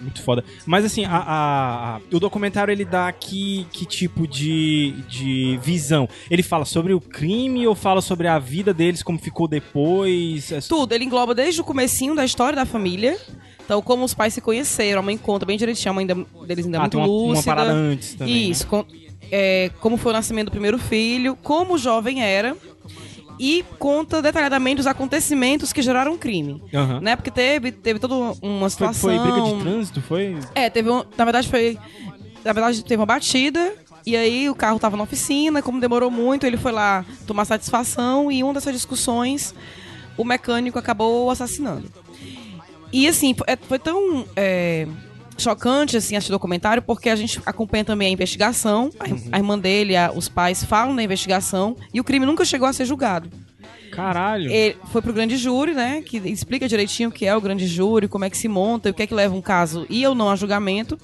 Muito 0.00 0.22
foda. 0.22 0.44
Mas 0.64 0.84
assim, 0.84 1.04
a, 1.04 1.16
a- 1.16 1.96
a- 1.96 2.00
o 2.12 2.20
documentário 2.20 2.70
ele 2.70 2.84
dá 2.84 3.10
que, 3.12 3.66
que 3.72 3.84
tipo 3.84 4.28
de, 4.28 4.94
de 5.08 5.58
visão? 5.60 6.08
Ele 6.30 6.42
fala 6.42 6.64
sobre 6.64 6.94
o 6.94 7.00
crime 7.00 7.66
ou 7.66 7.74
fala 7.74 8.00
sobre 8.00 8.28
a 8.28 8.38
vida 8.38 8.72
deles, 8.72 9.02
como 9.02 9.18
ficou 9.18 9.48
depois? 9.48 10.52
É- 10.52 10.60
Tudo, 10.60 10.92
ele 10.94 11.04
engloba 11.04 11.34
desde 11.34 11.60
o 11.60 11.64
comecinho 11.64 12.14
da 12.14 12.24
história 12.24 12.54
da 12.54 12.64
família. 12.64 13.18
Então, 13.68 13.82
como 13.82 14.02
os 14.02 14.14
pais 14.14 14.32
se 14.32 14.40
conheceram, 14.40 15.00
a 15.00 15.02
mãe 15.02 15.18
conta 15.18 15.44
bem 15.44 15.58
direitinho, 15.58 15.90
a 15.90 15.94
mãe 15.94 16.06
deles 16.06 16.64
ainda 16.64 16.78
é 16.78 16.80
ah, 16.80 16.80
muito 16.84 16.96
uma, 16.96 17.06
uma 17.06 17.12
lúcida. 17.34 17.54
parada 17.54 17.70
antes 17.70 18.14
também. 18.14 18.50
Isso, 18.50 18.66
com- 18.66 18.82
é, 19.30 19.70
como 19.80 19.98
foi 19.98 20.10
o 20.10 20.14
nascimento 20.14 20.46
do 20.46 20.52
primeiro 20.52 20.78
filho, 20.78 21.36
como 21.42 21.74
o 21.74 21.78
jovem 21.78 22.22
era, 22.22 22.56
e 23.38 23.62
conta 23.78 24.22
detalhadamente 24.22 24.80
os 24.80 24.86
acontecimentos 24.86 25.70
que 25.70 25.82
geraram 25.82 26.14
o 26.14 26.18
crime. 26.18 26.62
Né? 26.72 26.78
Aham. 26.80 27.00
Né? 27.00 27.14
Porque 27.14 27.30
teve, 27.30 27.70
teve 27.70 27.98
toda 28.00 28.14
uma 28.14 28.34
Foi, 28.34 28.70
situação. 28.70 29.10
foi 29.10 29.18
briga 29.18 29.42
de 29.42 29.60
trânsito? 29.62 30.00
Foi. 30.00 30.38
É, 30.54 30.70
teve 30.70 30.88
um, 30.90 31.04
na 31.14 31.24
verdade 31.26 31.46
foi, 31.46 31.76
na 32.42 32.54
verdade 32.54 32.82
teve 32.82 32.98
uma 32.98 33.04
batida 33.06 33.74
e 34.06 34.16
aí 34.16 34.48
o 34.48 34.54
carro 34.54 34.78
tava 34.78 34.96
na 34.96 35.02
oficina, 35.02 35.60
como 35.60 35.78
demorou 35.78 36.10
muito, 36.10 36.46
ele 36.46 36.56
foi 36.56 36.72
lá 36.72 37.04
tomar 37.26 37.44
satisfação 37.44 38.32
e 38.32 38.38
em 38.38 38.42
uma 38.42 38.54
dessas 38.54 38.72
discussões 38.72 39.54
o 40.16 40.24
mecânico 40.24 40.78
acabou 40.78 41.30
assassinando. 41.30 41.84
E 42.92 43.06
assim, 43.06 43.34
foi, 43.34 43.46
é- 43.48 43.56
foi 43.56 43.78
tão 43.78 44.24
é, 44.36 44.86
chocante 45.36 45.96
assim 45.96 46.16
o 46.16 46.20
documentário 46.30 46.82
porque 46.82 47.08
a 47.08 47.16
gente 47.16 47.40
acompanha 47.46 47.84
também 47.84 48.08
a 48.08 48.10
investigação, 48.10 48.90
a, 48.98 49.08
Uhum. 49.08 49.28
a 49.32 49.36
irmã 49.38 49.58
dele, 49.58 49.96
a- 49.96 50.10
os 50.14 50.28
pais 50.28 50.64
falam 50.64 50.96
da 50.96 51.02
investigação 51.02 51.76
e 51.92 52.00
o 52.00 52.04
crime 52.04 52.24
nunca 52.26 52.44
chegou 52.44 52.66
a 52.68 52.72
ser 52.72 52.84
julgado. 52.86 53.30
Caralho. 53.92 54.50
Ele 54.50 54.76
foi 54.92 55.02
pro 55.02 55.12
grande 55.12 55.36
júri, 55.36 55.74
né? 55.74 56.02
Que 56.02 56.18
explica 56.18 56.68
direitinho 56.68 57.08
o 57.08 57.12
que 57.12 57.26
é 57.26 57.34
o 57.34 57.40
grande 57.40 57.66
júri, 57.66 58.06
como 58.06 58.24
é 58.24 58.30
que 58.30 58.36
se 58.36 58.46
monta, 58.46 58.88
e 58.88 58.92
o 58.92 58.94
que 58.94 59.02
é 59.02 59.06
que 59.06 59.14
leva 59.14 59.34
um 59.34 59.40
caso 59.40 59.86
e 59.90 60.06
ou 60.06 60.14
não 60.14 60.30
a 60.30 60.36
julgamento. 60.36 60.98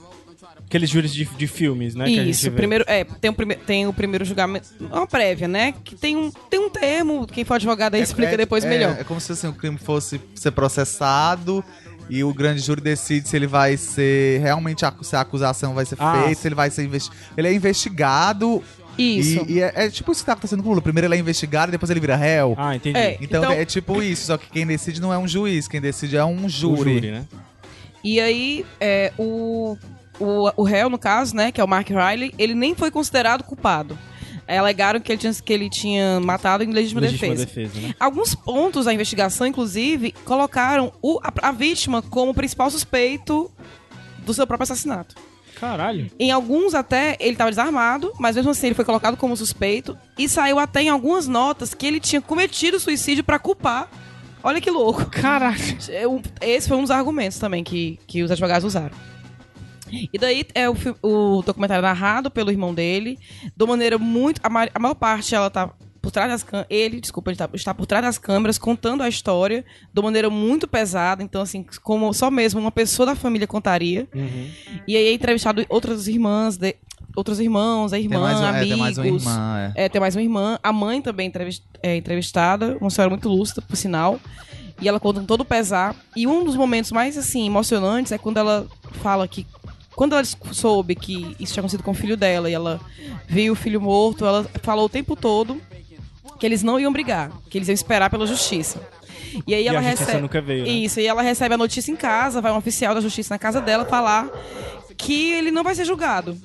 Aqueles 0.75 0.91
júris 0.91 1.15
de, 1.15 1.25
de 1.25 1.47
filmes, 1.47 1.95
né? 1.95 2.11
Isso, 2.11 2.51
primeiro, 2.51 2.85
é, 2.89 3.05
tem 3.05 3.31
o, 3.31 3.35
prime 3.35 3.55
tem 3.55 3.87
o 3.87 3.93
primeiro 3.93 4.25
julgamento, 4.25 4.67
uma 4.81 5.07
prévia, 5.07 5.47
né? 5.47 5.73
Que 5.85 5.95
tem 5.95 6.17
um, 6.17 6.33
tem 6.51 6.59
um 6.59 6.69
termo, 6.69 7.29
quem 7.29 7.45
for 7.45 7.55
advogado 7.55 7.95
aí 7.95 8.03
explica 8.03 8.33
É- 8.33 8.37
depois 8.37 8.65
é- 8.65 8.69
melhor. 8.69 8.97
É 8.99 9.05
como 9.05 9.21
se 9.21 9.31
assim, 9.31 9.47
o 9.47 9.53
crime 9.53 9.79
fosse 9.79 10.21
ser 10.35 10.51
processado 10.51 11.65
e 12.11 12.25
o 12.25 12.35
grande 12.35 12.61
júri 12.61 12.81
decide 12.81 13.29
se 13.29 13.37
ele 13.37 13.47
vai 13.47 13.77
ser 13.77 14.41
realmente 14.41 14.85
a, 14.85 14.93
se 15.01 15.15
a 15.15 15.21
acusação 15.21 15.75
vai 15.75 15.85
ser 15.87 15.95
Ah, 16.01 16.25
feita, 16.25 16.41
se 16.41 16.49
ele 16.49 16.55
vai 16.57 16.69
ser 16.71 16.83
investi 16.83 17.11
ele 17.37 17.47
é 17.47 17.55
investigado 17.55 18.61
Isso. 18.99 19.47
e, 19.49 19.53
e 19.53 19.63
é, 19.63 19.73
é 19.77 19.89
tipo 19.91 20.11
isso 20.11 20.23
que 20.23 20.27
tá 20.27 20.33
acontecendo 20.33 20.61
com 20.65 20.71
o 20.71 20.73
Lula. 20.73 20.83
Primeiro 20.83 21.07
ele 21.07 21.15
é 21.15 21.19
investigado 21.19 21.71
e 21.71 21.73
depois 21.73 21.89
ele 21.89 22.01
vira 22.01 22.17
réu. 22.17 22.57
Ah, 22.59 22.75
entendi. 22.75 22.99
É, 22.99 23.17
Então, 23.21 23.45
Então- 23.45 23.53
é 23.53 23.65
tipo 23.65 24.03
isso, 24.03 24.27
só 24.27 24.37
que 24.37 24.51
quem 24.51 24.67
decide 24.67 25.01
não 25.01 25.13
é 25.13 25.19
um 25.19 25.29
juiz, 25.29 25.69
quem 25.69 25.81
decide 25.81 26.17
é 26.17 26.25
um 26.25 26.49
júri. 26.49 26.95
júri, 26.95 27.11
né? 27.13 27.25
E 28.03 28.21
aí, 28.21 28.67
é, 28.81 29.13
o, 29.17 29.79
o, 30.21 30.51
o 30.57 30.63
réu, 30.63 30.89
no 30.89 30.99
caso, 30.99 31.35
né, 31.35 31.51
que 31.53 31.61
é 31.61 31.65
o 31.65 31.69
Mark 31.69 31.89
Riley, 31.89 32.35
ele 32.39 32.55
nem 32.55 32.75
foi 32.75 32.91
considerado 32.91 33.43
culpado. 33.45 33.99
É, 34.47 34.59
alegaram 34.59 35.01
que 35.01 35.11
ele 35.11 35.19
tinha, 35.19 35.33
que 35.33 35.53
ele 35.53 35.71
tinha 35.71 36.21
matado 36.21 36.63
em 36.63 36.71
legítima, 36.71 37.01
Legítima 37.01 37.35
defesa. 37.35 37.47
defesa, 37.71 37.87
né? 37.89 37.95
Alguns 37.99 38.35
pontos 38.35 38.85
da 38.85 38.93
investigação, 38.93 39.47
inclusive, 39.47 40.13
colocaram 40.25 40.93
o, 41.01 41.19
a, 41.23 41.49
a 41.49 41.51
vítima 41.53 42.03
como 42.03 42.35
principal 42.35 42.71
suspeito 42.71 43.51
do 44.19 44.35
seu 44.35 44.47
próprio 44.47 44.65
assassinato. 44.65 45.15
Caralho. 45.59 46.11
Em 46.19 46.31
alguns 46.31 46.75
até 46.75 47.17
ele 47.21 47.33
estava 47.33 47.49
desarmado, 47.49 48.13
mas 48.19 48.37
mesmo 48.37 48.51
assim 48.51 48.67
ele 48.67 48.75
foi 48.75 48.85
colocado 48.85 49.17
como 49.17 49.35
suspeito 49.37 49.97
e 50.19 50.29
saiu 50.29 50.59
até 50.59 50.83
em 50.83 50.89
algumas 50.91 51.27
notas 51.27 51.73
que 51.73 51.87
ele 51.87 52.01
tinha 52.01 52.21
cometido 52.21 52.79
suicídio 52.79 53.25
para 53.25 53.39
culpar. 53.39 53.89
Olha 54.43 54.61
que 54.61 54.71
louco. 54.71 55.07
Caraca. 55.07 55.59
Eu- 55.89 56.21
Esse 56.41 56.69
foi 56.69 56.77
um 56.77 56.83
dos 56.83 56.91
argumentos 56.91 57.39
também 57.39 57.65
que, 57.65 57.99
que 58.07 58.23
os 58.23 58.31
advogados 58.31 58.65
usaram. 58.67 58.95
E 60.13 60.19
daí 60.19 60.45
é 60.55 60.69
o, 60.69 60.75
o 61.03 61.43
documentário 61.43 61.83
narrado 61.83 62.31
pelo 62.31 62.51
irmão 62.51 62.75
dele, 62.75 63.19
de 63.57 63.67
maneira 63.67 63.99
muito. 63.99 64.41
A, 64.43 64.49
ma- 64.51 64.69
a 64.75 64.79
maior 64.79 64.95
parte 64.95 65.35
ela 65.35 65.51
tá 65.51 65.71
por 66.01 66.11
trás 66.11 66.31
das 66.31 66.43
câmeras. 66.43 66.67
Ele, 66.71 67.01
desculpa, 67.01 67.31
ele 67.31 67.39
tá, 67.39 67.49
está 67.55 67.73
por 67.73 67.87
trás 67.87 68.05
das 68.05 68.19
câmeras 68.19 68.59
contando 68.59 69.03
a 69.03 69.09
história 69.09 69.65
de 69.93 70.03
maneira 70.03 70.29
muito 70.29 70.69
pesada. 70.69 71.23
Então, 71.23 71.41
assim, 71.41 71.65
como 71.83 72.13
só 72.13 72.31
mesmo 72.31 72.61
uma 72.61 72.71
pessoa 72.71 73.07
da 73.07 73.15
família 73.15 73.47
contaria. 73.47 74.07
Uhum. 74.15 74.51
E 74.87 74.97
aí 74.97 75.07
é 75.07 75.13
entrevistado 75.15 75.65
outras 75.69 76.07
irmãs, 76.07 76.59
de, 76.59 76.77
outros 77.17 77.41
irmãos, 77.41 77.93
a 77.93 77.97
Tem 77.97 78.05
irmã, 78.05 78.21
um, 78.39 78.45
é, 78.45 78.49
amigos. 78.49 78.69
tem 78.69 78.77
mais 78.77 78.99
uma 78.99 79.07
irmã, 79.07 79.73
é. 79.77 79.85
É, 79.85 79.89
tem 79.89 80.01
mais 80.01 80.15
uma 80.15 80.23
irmã. 80.23 80.59
A 80.63 80.73
mãe 80.73 81.01
também 81.01 81.33
é 81.83 81.97
entrevistada, 81.97 82.77
uma 82.81 82.91
senhora 82.91 83.09
muito 83.11 83.29
lúcida, 83.29 83.63
por 83.63 83.77
sinal. 83.77 84.21
E 84.83 84.89
ela 84.89 84.99
conta 85.01 85.23
todo 85.23 85.41
o 85.43 85.45
pesar. 85.45 85.95
E 86.17 86.27
um 86.27 86.45
dos 86.45 86.57
momentos 86.57 86.91
mais, 86.93 87.17
assim, 87.17 87.47
emocionantes 87.47 88.11
é 88.13 88.19
quando 88.19 88.37
ela 88.39 88.67
fala 89.01 89.27
que 89.29 89.47
quando 89.97 90.15
ela 90.15 90.25
soube 90.53 90.95
que 90.95 91.37
isso 91.39 91.53
tinha 91.53 91.61
acontecido 91.61 91.83
com 91.83 91.91
o 91.93 91.95
filho 91.95 92.17
dela 92.17 92.51
e 92.51 92.53
ela 92.55 92.81
viu 93.27 93.53
o 93.53 93.57
filho 93.57 93.81
morto, 93.81 94.25
ela 94.27 94.45
falou 94.63 94.87
o 94.87 94.89
tempo 94.89 95.15
todo 95.17 95.61
que 96.39 96.45
eles 96.47 96.63
não 96.63 96.79
iam 96.81 96.93
brigar, 96.93 97.31
que 97.49 97.57
eles 97.59 97.69
iam 97.69 97.75
esperar 97.75 98.11
pela 98.11 98.27
justiça. 98.27 98.81
E 99.47 99.55
aí 99.55 99.65
E 99.65 99.69
ela 99.69 99.81
recebe. 99.81 100.21
nunca 100.21 100.41
veio, 100.41 100.65
né? 100.65 100.71
Isso, 100.71 101.01
e 101.01 101.07
ela 101.07 101.23
recebe 101.23 101.55
a 101.55 101.59
notícia 101.59 101.91
em 101.91 101.97
casa, 101.97 102.41
vai 102.41 102.53
um 102.53 102.57
oficial 102.57 102.95
da 102.95 103.01
justiça 103.01 103.35
na 103.35 103.39
casa 103.39 103.61
dela 103.61 103.85
falar 103.85 104.29
que 104.97 105.33
ele 105.33 105.51
não 105.51 105.63
vai 105.65 105.75
ser 105.75 105.85
julgado. 105.85 106.37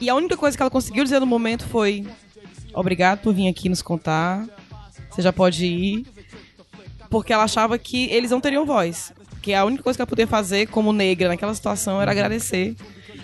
E 0.00 0.08
a 0.10 0.14
única 0.14 0.36
coisa 0.36 0.56
que 0.56 0.62
ela 0.62 0.70
conseguiu 0.70 1.04
dizer 1.04 1.20
no 1.20 1.26
momento 1.26 1.64
foi: 1.68 2.06
Obrigado 2.74 3.20
por 3.20 3.32
vir 3.34 3.48
aqui 3.48 3.68
nos 3.68 3.82
contar. 3.82 4.46
Você 5.10 5.22
já 5.22 5.32
pode 5.32 5.64
ir. 5.64 6.06
Porque 7.10 7.32
ela 7.32 7.44
achava 7.44 7.78
que 7.78 8.06
eles 8.10 8.30
não 8.30 8.40
teriam 8.40 8.64
voz. 8.64 9.12
Que 9.42 9.52
a 9.52 9.64
única 9.64 9.82
coisa 9.82 9.96
que 9.96 10.02
ela 10.02 10.06
podia 10.06 10.26
fazer 10.26 10.68
como 10.68 10.92
negra 10.92 11.28
naquela 11.28 11.52
situação 11.54 12.00
era 12.00 12.10
agradecer. 12.12 12.74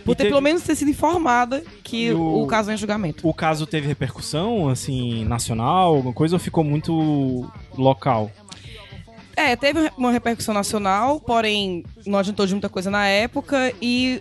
Por 0.04 0.14
ter 0.16 0.24
teve- 0.24 0.31
pelo 0.31 0.40
menos 0.40 0.62
ter 0.62 0.74
sido 0.74 0.90
informada 0.90 1.62
que 1.85 2.12
o- 2.12 2.42
o... 2.42 2.46
caso 2.46 2.70
ia 2.70 2.74
em 2.74 2.78
julgamento. 2.78 3.26
O 3.28 3.33
caso 3.33 3.66
teve 3.66 3.87
repercussão, 3.87 4.68
assim, 4.68 5.24
nacional, 5.24 5.94
alguma 5.94 6.12
coisa, 6.14 6.35
ou 6.37 6.40
ficou 6.40 6.64
muito 6.64 7.48
local? 7.76 8.31
É, 9.37 9.54
teve 9.54 9.90
uma 9.96 10.11
repercussão 10.11 10.52
nacional, 10.52 11.20
porém 11.20 11.85
não 12.07 12.18
adiantou 12.18 12.44
de 12.46 12.54
muita 12.54 12.68
coisa 12.68 12.90
na 12.90 13.07
época 13.07 13.72
e 13.81 14.20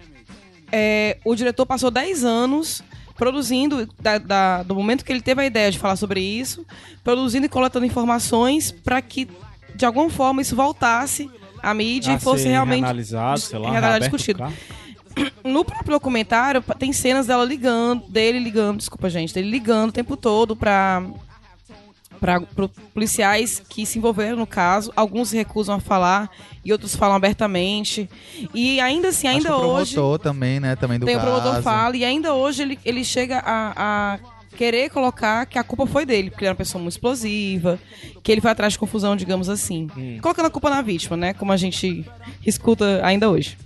é, 0.72 1.18
o 1.26 1.34
diretor 1.34 1.66
passou 1.66 1.90
10 1.90 2.24
anos 2.24 2.84
produzindo, 3.16 3.88
da- 4.00 4.20
da- 4.20 4.62
do 4.64 4.76
momento 4.76 5.04
que 5.04 5.12
ele 5.12 5.22
teve 5.22 5.42
a 5.42 5.46
ideia 5.46 5.72
de 5.72 5.80
falar 5.80 5.96
sobre 5.96 6.20
isso, 6.20 6.64
produzindo 7.04 7.48
e 7.48 7.50
coletando 7.50 7.86
informações 7.86 8.72
para 8.72 9.02
que, 9.02 9.28
de 9.74 9.86
alguma 9.86 10.08
forma, 10.10 10.40
isso 10.42 10.56
voltasse 10.56 11.28
à 11.70 11.74
mídia 11.74 12.14
A 12.14 12.16
e 12.16 12.20
fosse 12.20 12.48
realmente 12.48 12.82
reanalisado, 12.82 13.40
sei 13.40 13.60
lá, 13.60 13.72
reanalisado, 13.72 14.16
o 14.16 14.18
discutido. 14.18 14.44
No 15.44 15.66
próprio 15.66 15.94
documentário, 15.94 16.64
tem 16.78 16.94
cenas 16.94 17.26
dela 17.26 17.44
ligando, 17.44 18.04
dele 18.08 18.38
ligando, 18.40 18.78
desculpa, 18.78 19.10
gente, 19.10 19.34
dele 19.34 19.50
ligando 19.50 19.90
o 19.90 19.92
tempo 19.92 20.16
todo 20.16 20.56
pra, 20.56 21.02
pro 22.56 22.70
policiais 22.94 23.60
que 23.68 23.84
se 23.86 23.98
envolveram 23.98 24.38
no 24.38 24.46
caso. 24.46 24.92
Alguns 24.96 25.30
se 25.30 25.36
recusam 25.38 25.76
a 25.76 25.80
falar 25.80 26.30
e 26.64 26.72
outros 26.72 26.96
falam 26.96 27.16
abertamente. 27.16 28.10
E 28.54 28.80
ainda 28.80 29.08
assim, 29.10 29.28
Acho 29.28 29.38
ainda 29.38 29.50
que 29.50 29.56
o 29.56 29.66
hoje. 29.70 29.94
promotor 29.96 30.20
também, 30.20 30.60
né? 30.60 30.76
Também 30.76 31.00
do 31.00 31.06
Tem 31.08 31.16
o 31.16 31.20
caso. 31.20 31.32
promotor 31.32 31.64
fala, 31.64 31.96
e 31.98 32.06
ainda 32.06 32.34
hoje 32.36 32.62
ele, 32.62 32.80
ele 32.86 33.04
chega 33.04 33.40
a, 33.40 33.74
a 34.16 34.20
querer 34.58 34.90
colocar 34.90 35.46
que 35.46 35.58
a 35.60 35.64
culpa 35.64 35.86
foi 35.86 36.06
dele, 36.06 36.30
porque 36.30 36.44
ele 36.44 36.48
era 36.48 36.54
uma 36.54 36.58
pessoa 36.58 36.82
muito 36.82 36.94
explosiva, 36.94 37.80
que 38.24 38.32
ele 38.32 38.42
foi 38.42 38.52
atrás 38.52 38.74
de 38.74 38.80
confusão, 38.80 39.16
digamos 39.16 39.48
assim. 39.50 39.88
Hum. 39.96 40.18
Colocando 40.22 40.48
a 40.48 40.50
culpa 40.50 40.70
na 40.70 40.82
vítima, 40.82 41.16
né? 41.16 41.34
Como 41.34 41.52
a 41.52 41.58
gente 41.58 42.04
escuta 42.46 43.00
ainda 43.06 43.30
hoje. 43.30 43.58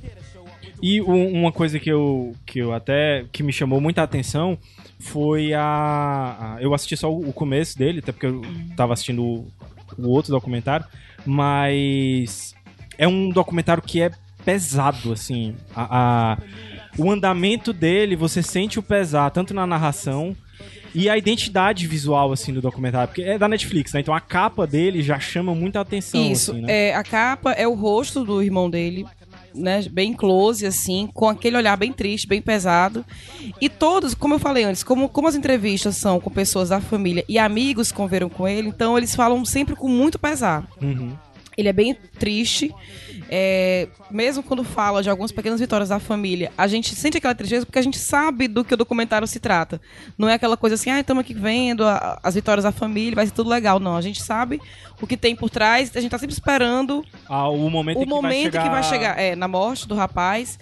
E 0.83 1.01
um- 1.01 1.31
uma 1.33 1.51
coisa 1.51 1.79
que 1.79 1.89
eu, 1.91 2.35
que 2.45 2.59
eu 2.59 2.73
até 2.73 3.25
que 3.31 3.41
me 3.43 3.53
chamou 3.53 3.79
muita 3.79 4.01
atenção 4.03 4.57
foi 4.99 5.53
a, 5.53 5.61
a- 5.61 6.57
eu 6.61 6.73
assisti 6.73 6.97
só 6.97 7.11
o, 7.11 7.31
começo 7.31 7.77
dele, 7.77 7.99
até 7.99 8.11
porque 8.11 8.25
eu 8.25 8.41
tava 8.75 8.93
assistindo 8.93 9.23
o, 9.23 9.47
o 9.97 10.07
outro 10.09 10.31
documentário, 10.31 10.85
mas 11.25 12.55
é 12.97 13.07
um 13.07 13.29
documentário 13.29 13.81
que 13.83 14.01
é 14.01 14.11
pesado 14.43 15.13
assim, 15.13 15.55
a, 15.75 16.33
a- 16.33 16.37
o 16.97 17.09
andamento 17.11 17.71
dele, 17.71 18.15
você 18.15 18.41
sente 18.43 18.77
o 18.79 18.83
pesar 18.83 19.29
tanto 19.31 19.53
na 19.53 19.65
narração 19.67 20.35
e 20.93 21.09
a 21.09 21.17
identidade 21.17 21.87
visual 21.87 22.31
assim 22.31 22.53
do 22.53 22.61
documentário, 22.61 23.09
porque 23.09 23.21
é 23.21 23.37
da 23.37 23.47
Netflix, 23.47 23.93
né? 23.93 24.01
Então 24.01 24.13
a 24.13 24.19
capa 24.19 24.67
dele 24.67 25.01
já 25.01 25.19
chama 25.19 25.53
muita 25.53 25.79
atenção 25.79 26.31
Isso. 26.31 26.51
assim, 26.51 26.61
né? 26.61 26.89
é, 26.89 26.95
a 26.95 27.03
capa 27.03 27.51
é 27.53 27.67
o 27.67 27.73
rosto 27.73 28.23
do 28.23 28.41
irmão 28.41 28.69
dele, 28.69 29.05
né? 29.53 29.81
Bem 29.89 30.13
close, 30.13 30.65
assim, 30.65 31.09
com 31.13 31.27
aquele 31.27 31.57
olhar 31.57 31.75
bem 31.75 31.91
triste, 31.91 32.27
bem 32.27 32.41
pesado. 32.41 33.05
E 33.59 33.69
todos, 33.69 34.13
como 34.13 34.35
eu 34.35 34.39
falei 34.39 34.63
antes, 34.63 34.83
como, 34.83 35.09
como 35.09 35.27
as 35.27 35.35
entrevistas 35.35 35.97
são 35.97 36.19
com 36.19 36.29
pessoas 36.29 36.69
da 36.69 36.79
família 36.79 37.23
e 37.27 37.37
amigos 37.37 37.91
que 37.91 37.97
conviveram 37.97 38.29
com 38.29 38.47
ele, 38.47 38.67
então 38.67 38.97
eles 38.97 39.15
falam 39.15 39.43
sempre 39.45 39.75
com 39.75 39.87
muito 39.87 40.19
pesar. 40.19 40.67
Uhum. 40.81 41.13
Ele 41.61 41.69
é 41.69 41.73
bem 41.73 41.95
triste. 42.19 42.73
é, 43.33 43.87
mesmo 44.09 44.43
quando 44.43 44.61
fala 44.61 45.01
de 45.01 45.09
algumas 45.09 45.31
pequenas 45.31 45.59
vitórias 45.59 45.87
da 45.87 45.99
família, 45.99 46.51
a 46.57 46.67
gente 46.67 46.93
sente 46.95 47.17
aquela 47.17 47.33
tristeza 47.33 47.65
porque 47.65 47.79
a 47.79 47.81
gente 47.81 47.97
sabe 47.97 48.45
do 48.47 48.63
que 48.65 48.73
o 48.73 48.77
documentário 48.77 49.25
se 49.25 49.39
trata. 49.39 49.79
Não 50.17 50.27
é 50.27 50.33
aquela 50.33 50.57
coisa 50.57 50.75
assim, 50.75 50.89
ah, 50.89 50.99
estamos 50.99 51.21
aqui 51.21 51.33
vendo 51.33 51.85
a- 51.85 52.19
as 52.21 52.35
vitórias 52.35 52.63
da 52.65 52.73
família, 52.73 53.15
vai 53.15 53.25
ser 53.25 53.31
tudo 53.31 53.49
legal. 53.49 53.79
Não, 53.79 53.95
a 53.95 54.01
gente 54.01 54.21
sabe 54.21 54.59
o 55.01 55.07
que 55.07 55.15
tem 55.15 55.33
por 55.33 55.49
trás, 55.49 55.91
a 55.95 56.01
gente 56.01 56.11
tá 56.11 56.17
sempre 56.17 56.33
esperando 56.33 57.05
Ah, 57.29 57.47
o 57.47 57.69
momento 57.69 57.97
o 57.97 58.03
que 58.03 58.09
vai 58.09 58.21
momento 58.21 58.43
chegar... 58.51 58.63
que 58.63 58.69
vai 58.69 58.83
chegar 58.83 59.17
é, 59.17 59.33
na 59.35 59.47
morte 59.47 59.87
do 59.87 59.95
rapaz. 59.95 60.59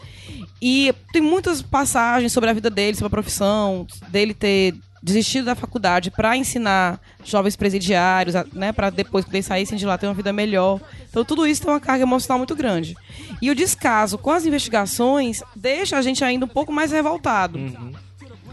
E 0.62 0.94
tem 1.12 1.22
muitas 1.24 1.62
passagens 1.64 2.32
sobre 2.32 2.50
a 2.52 2.54
vida 2.54 2.70
dele, 2.70 2.96
sobre 2.96 3.08
a 3.08 3.10
profissão, 3.10 3.88
dele 4.10 4.34
ter 4.34 4.76
desistido 5.02 5.46
da 5.46 5.56
faculdade 5.56 6.12
para 6.12 6.36
ensinar 6.36 7.00
jovens 7.24 7.56
presidiários, 7.56 8.36
né, 8.54 8.72
para 8.72 8.90
depois 8.90 9.26
que 9.26 9.32
eles 9.32 9.46
saíssem 9.46 9.78
de 9.78 9.86
lá 9.86 9.98
ter 9.98 10.08
uma 10.08 10.14
vida 10.14 10.34
melhor. 10.34 10.80
Então 11.10 11.24
tudo 11.24 11.48
isso 11.48 11.62
tem 11.62 11.72
uma 11.72 11.80
carga 11.80 12.04
emocional 12.04 12.38
muito 12.38 12.56
grande. 12.56 12.98
E 13.42 13.50
o 13.50 13.56
descaso 13.56 14.18
com 14.18 14.32
as 14.32 14.46
investigações 14.46 15.42
deixa 15.56 15.98
a 15.98 16.02
gente 16.02 16.24
ainda 16.24 16.46
um 16.46 16.50
pouco 16.50 16.72
mais 16.72 16.92
revoltado. 16.92 17.58
Uhum. 17.58 17.94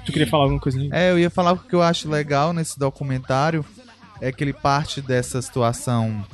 Tu 0.05 0.13
queria 0.13 0.29
falar 0.29 0.45
alguma 0.45 0.61
coisa? 0.61 0.79
É, 0.93 1.11
eu 1.11 1.19
ia 1.19 1.31
falar 1.31 1.53
o 1.53 1.59
que 1.59 1.75
eu 1.75 1.83
acho 1.83 2.09
legal 2.09 2.53
nesse 2.53 2.79
documentário 2.79 3.65
é 4.21 4.31
que 4.31 4.45
ele 4.45 4.53
parte 4.53 5.01
dessa 5.01 5.43
situação 5.43 6.25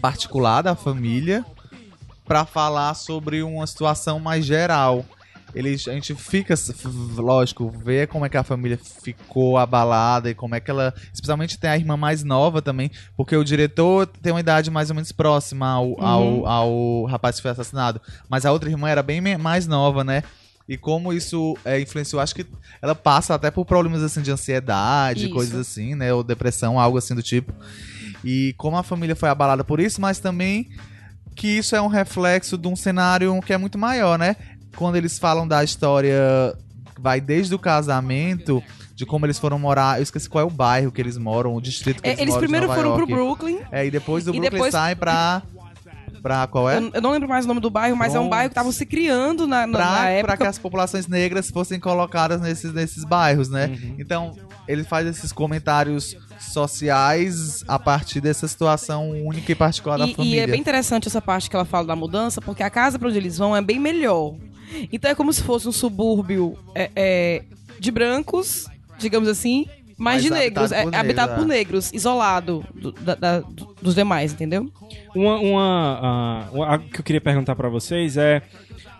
particular 0.00 0.62
da 0.62 0.74
família 0.74 1.44
pra 2.24 2.44
falar 2.44 2.94
sobre 2.94 3.42
uma 3.42 3.66
situação 3.66 4.20
mais 4.20 4.44
geral. 4.44 5.04
Ele, 5.58 5.74
a 5.74 5.92
gente 5.92 6.14
fica, 6.14 6.54
lógico, 7.16 7.68
vê 7.68 8.06
como 8.06 8.24
é 8.24 8.28
que 8.28 8.36
a 8.36 8.44
família 8.44 8.78
ficou 9.02 9.58
abalada 9.58 10.30
e 10.30 10.34
como 10.34 10.54
é 10.54 10.60
que 10.60 10.70
ela. 10.70 10.94
Especialmente 11.12 11.58
tem 11.58 11.68
a 11.68 11.76
irmã 11.76 11.96
mais 11.96 12.22
nova 12.22 12.62
também, 12.62 12.92
porque 13.16 13.34
o 13.34 13.42
diretor 13.42 14.06
tem 14.06 14.32
uma 14.32 14.38
idade 14.38 14.70
mais 14.70 14.88
ou 14.88 14.94
menos 14.94 15.10
próxima 15.10 15.68
ao, 15.68 16.00
ao, 16.00 16.46
ao 16.46 17.04
rapaz 17.06 17.34
que 17.36 17.42
foi 17.42 17.50
assassinado. 17.50 18.00
Mas 18.28 18.46
a 18.46 18.52
outra 18.52 18.70
irmã 18.70 18.88
era 18.88 19.02
bem 19.02 19.20
mais 19.36 19.66
nova, 19.66 20.04
né? 20.04 20.22
E 20.68 20.76
como 20.76 21.12
isso 21.12 21.56
é, 21.64 21.80
influenciou, 21.80 22.22
acho 22.22 22.36
que 22.36 22.46
ela 22.80 22.94
passa 22.94 23.34
até 23.34 23.50
por 23.50 23.64
problemas 23.64 24.00
assim 24.00 24.22
de 24.22 24.30
ansiedade, 24.30 25.24
Isso. 25.24 25.34
coisas 25.34 25.58
assim, 25.58 25.96
né? 25.96 26.14
Ou 26.14 26.22
depressão, 26.22 26.78
algo 26.78 26.98
assim 26.98 27.16
do 27.16 27.22
tipo. 27.22 27.52
E 28.22 28.54
como 28.56 28.76
a 28.76 28.84
família 28.84 29.16
foi 29.16 29.28
abalada 29.28 29.64
por 29.64 29.80
isso, 29.80 30.00
mas 30.00 30.20
também 30.20 30.68
que 31.34 31.46
isso 31.46 31.74
é 31.76 31.80
um 31.80 31.86
reflexo 31.86 32.58
de 32.58 32.66
um 32.66 32.74
cenário 32.74 33.40
que 33.42 33.52
é 33.52 33.58
muito 33.58 33.78
maior, 33.78 34.18
né? 34.18 34.36
Quando 34.78 34.96
eles 34.96 35.18
falam 35.18 35.46
da 35.46 35.62
história, 35.64 36.54
vai 36.98 37.20
desde 37.20 37.54
o 37.54 37.58
casamento, 37.58 38.62
de 38.94 39.04
como 39.04 39.26
eles 39.26 39.38
foram 39.38 39.58
morar. 39.58 39.98
Eu 39.98 40.02
esqueci 40.04 40.28
qual 40.28 40.42
é 40.42 40.46
o 40.46 40.50
bairro 40.50 40.92
que 40.92 41.00
eles 41.00 41.18
moram, 41.18 41.54
o 41.54 41.60
distrito 41.60 42.00
que 42.02 42.08
É, 42.08 42.12
eles, 42.12 42.20
eles 42.22 42.34
moram. 42.34 42.40
de 42.40 42.46
primeiro 42.46 42.66
Nova 42.68 42.80
foram 42.80 42.94
pro 42.96 43.08
York. 43.10 43.12
Brooklyn. 43.44 43.58
É, 43.72 43.84
e 43.86 43.90
depois 43.90 44.24
do 44.24 44.30
E 44.30 44.32
Brooklyn 44.38 44.50
depois- 44.50 44.72
sai 44.72 44.94
pra. 44.94 45.42
Pra 46.22 46.48
qual 46.48 46.68
é? 46.68 46.78
Eu, 46.78 46.90
eu 46.94 47.00
não 47.00 47.12
lembro 47.12 47.28
mais 47.28 47.44
o 47.44 47.48
nome 47.48 47.60
do 47.60 47.70
bairro, 47.70 47.96
mas 47.96 48.12
é 48.12 48.18
um 48.18 48.28
bairro 48.28 48.48
que 48.48 48.52
estavam 48.52 48.72
se 48.72 48.84
criando 48.84 49.46
na, 49.46 49.66
na, 49.68 49.78
na 49.78 49.78
pra, 49.78 50.08
época. 50.10 50.26
pra 50.26 50.36
que 50.44 50.50
as 50.50 50.58
populações 50.58 51.06
negras 51.06 51.48
fossem 51.48 51.78
colocadas 51.78 52.40
nesses, 52.40 52.72
nesses 52.72 53.04
bairros, 53.04 53.48
né? 53.48 53.66
Uhum. 53.68 53.94
Então, 54.00 54.36
ele 54.66 54.82
faz 54.82 55.06
esses 55.06 55.30
comentários 55.30 56.16
sociais 56.40 57.62
a 57.68 57.78
partir 57.78 58.20
dessa 58.20 58.48
situação 58.48 59.10
única 59.10 59.52
e 59.52 59.54
particular 59.54 59.96
da 59.96 60.06
E, 60.06 60.10
e 60.10 60.14
família. 60.14 60.42
é 60.42 60.46
bem 60.48 60.60
interessante 60.60 61.06
essa 61.06 61.22
parte 61.22 61.48
que 61.48 61.54
ela 61.54 61.64
fala 61.64 61.86
da 61.86 61.94
mudança, 61.96 62.40
porque 62.40 62.64
a 62.64 62.70
casa 62.70 62.98
pra 62.98 63.06
onde 63.08 63.16
eles 63.16 63.38
vão 63.38 63.56
é 63.56 63.62
bem 63.62 63.78
melhor. 63.78 64.34
Então 64.92 65.10
é 65.10 65.14
como 65.14 65.32
se 65.32 65.42
fosse 65.42 65.66
um 65.68 65.72
subúrbio 65.72 66.56
é, 66.74 66.90
é, 66.94 67.42
de 67.78 67.90
brancos, 67.90 68.66
digamos 68.98 69.28
assim, 69.28 69.66
mas 69.96 70.14
Mas 70.16 70.22
de 70.22 70.30
negros, 70.30 70.72
habitado 70.72 70.74
é, 70.74 70.82
por 70.84 70.94
é 70.94 70.96
habitado 70.98 71.28
negros, 71.32 71.44
por 71.46 71.52
é. 71.52 71.56
negros, 71.58 71.92
isolado 71.92 72.64
do- 72.74 72.92
da- 72.92 73.14
da- 73.16 73.40
do- 73.40 73.74
dos 73.82 73.94
demais, 73.94 74.32
entendeu? 74.32 74.70
Uma, 75.14 75.38
uma, 75.38 76.48
uma- 76.52 76.66
algo 76.72 76.88
que 76.88 77.00
eu 77.00 77.04
queria 77.04 77.20
perguntar 77.20 77.56
pra 77.56 77.68
vocês 77.68 78.16
é 78.16 78.42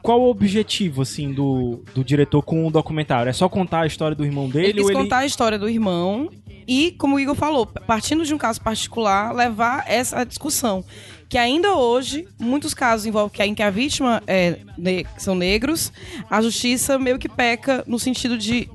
qual 0.03 0.21
o 0.21 0.29
objetivo 0.31 1.03
assim 1.03 1.33
do, 1.33 1.83
do 1.95 2.03
diretor 2.03 2.43
com 2.43 2.67
o 2.67 2.71
documentário? 2.71 3.29
É 3.31 3.33
só 3.33 3.49
contar 3.49 3.83
a 3.83 3.87
história 3.87 4.17
do 4.17 4.25
irmão 4.25 4.49
dele 4.49 4.67
Ele 4.67 4.73
quis 4.75 4.85
ou 4.85 4.91
ele 4.91 4.99
contar 4.99 5.19
a 5.19 5.27
história 5.27 5.59
do 5.59 5.69
irmão 5.69 6.31
e, 6.67 6.93
como 6.99 7.17
o 7.17 7.21
Igor 7.21 7.35
falou, 7.35 7.65
partindo 7.67 8.25
de 8.25 8.35
um 8.35 8.39
caso 8.39 8.61
particular, 8.61 9.33
levar 9.35 9.85
essa 9.89 10.25
discussão. 10.25 10.85
Que 11.29 11.37
ainda 11.37 11.75
hoje, 11.75 12.27
muitos 12.38 12.73
casos 12.73 13.05
envolvem 13.07 13.31
que, 13.37 13.43
em 13.45 13.55
que 13.55 13.62
a 13.62 13.71
vítima 13.71 14.23
é, 14.27 14.59
ne- 14.79 15.05
são 15.19 15.35
negros, 15.35 15.93
a 16.31 16.41
justiça 16.41 16.99
meio 16.99 17.19
que 17.19 17.29
peca 17.29 17.85
no 17.87 17.99
sentido 17.99 18.38
de, 18.38 18.69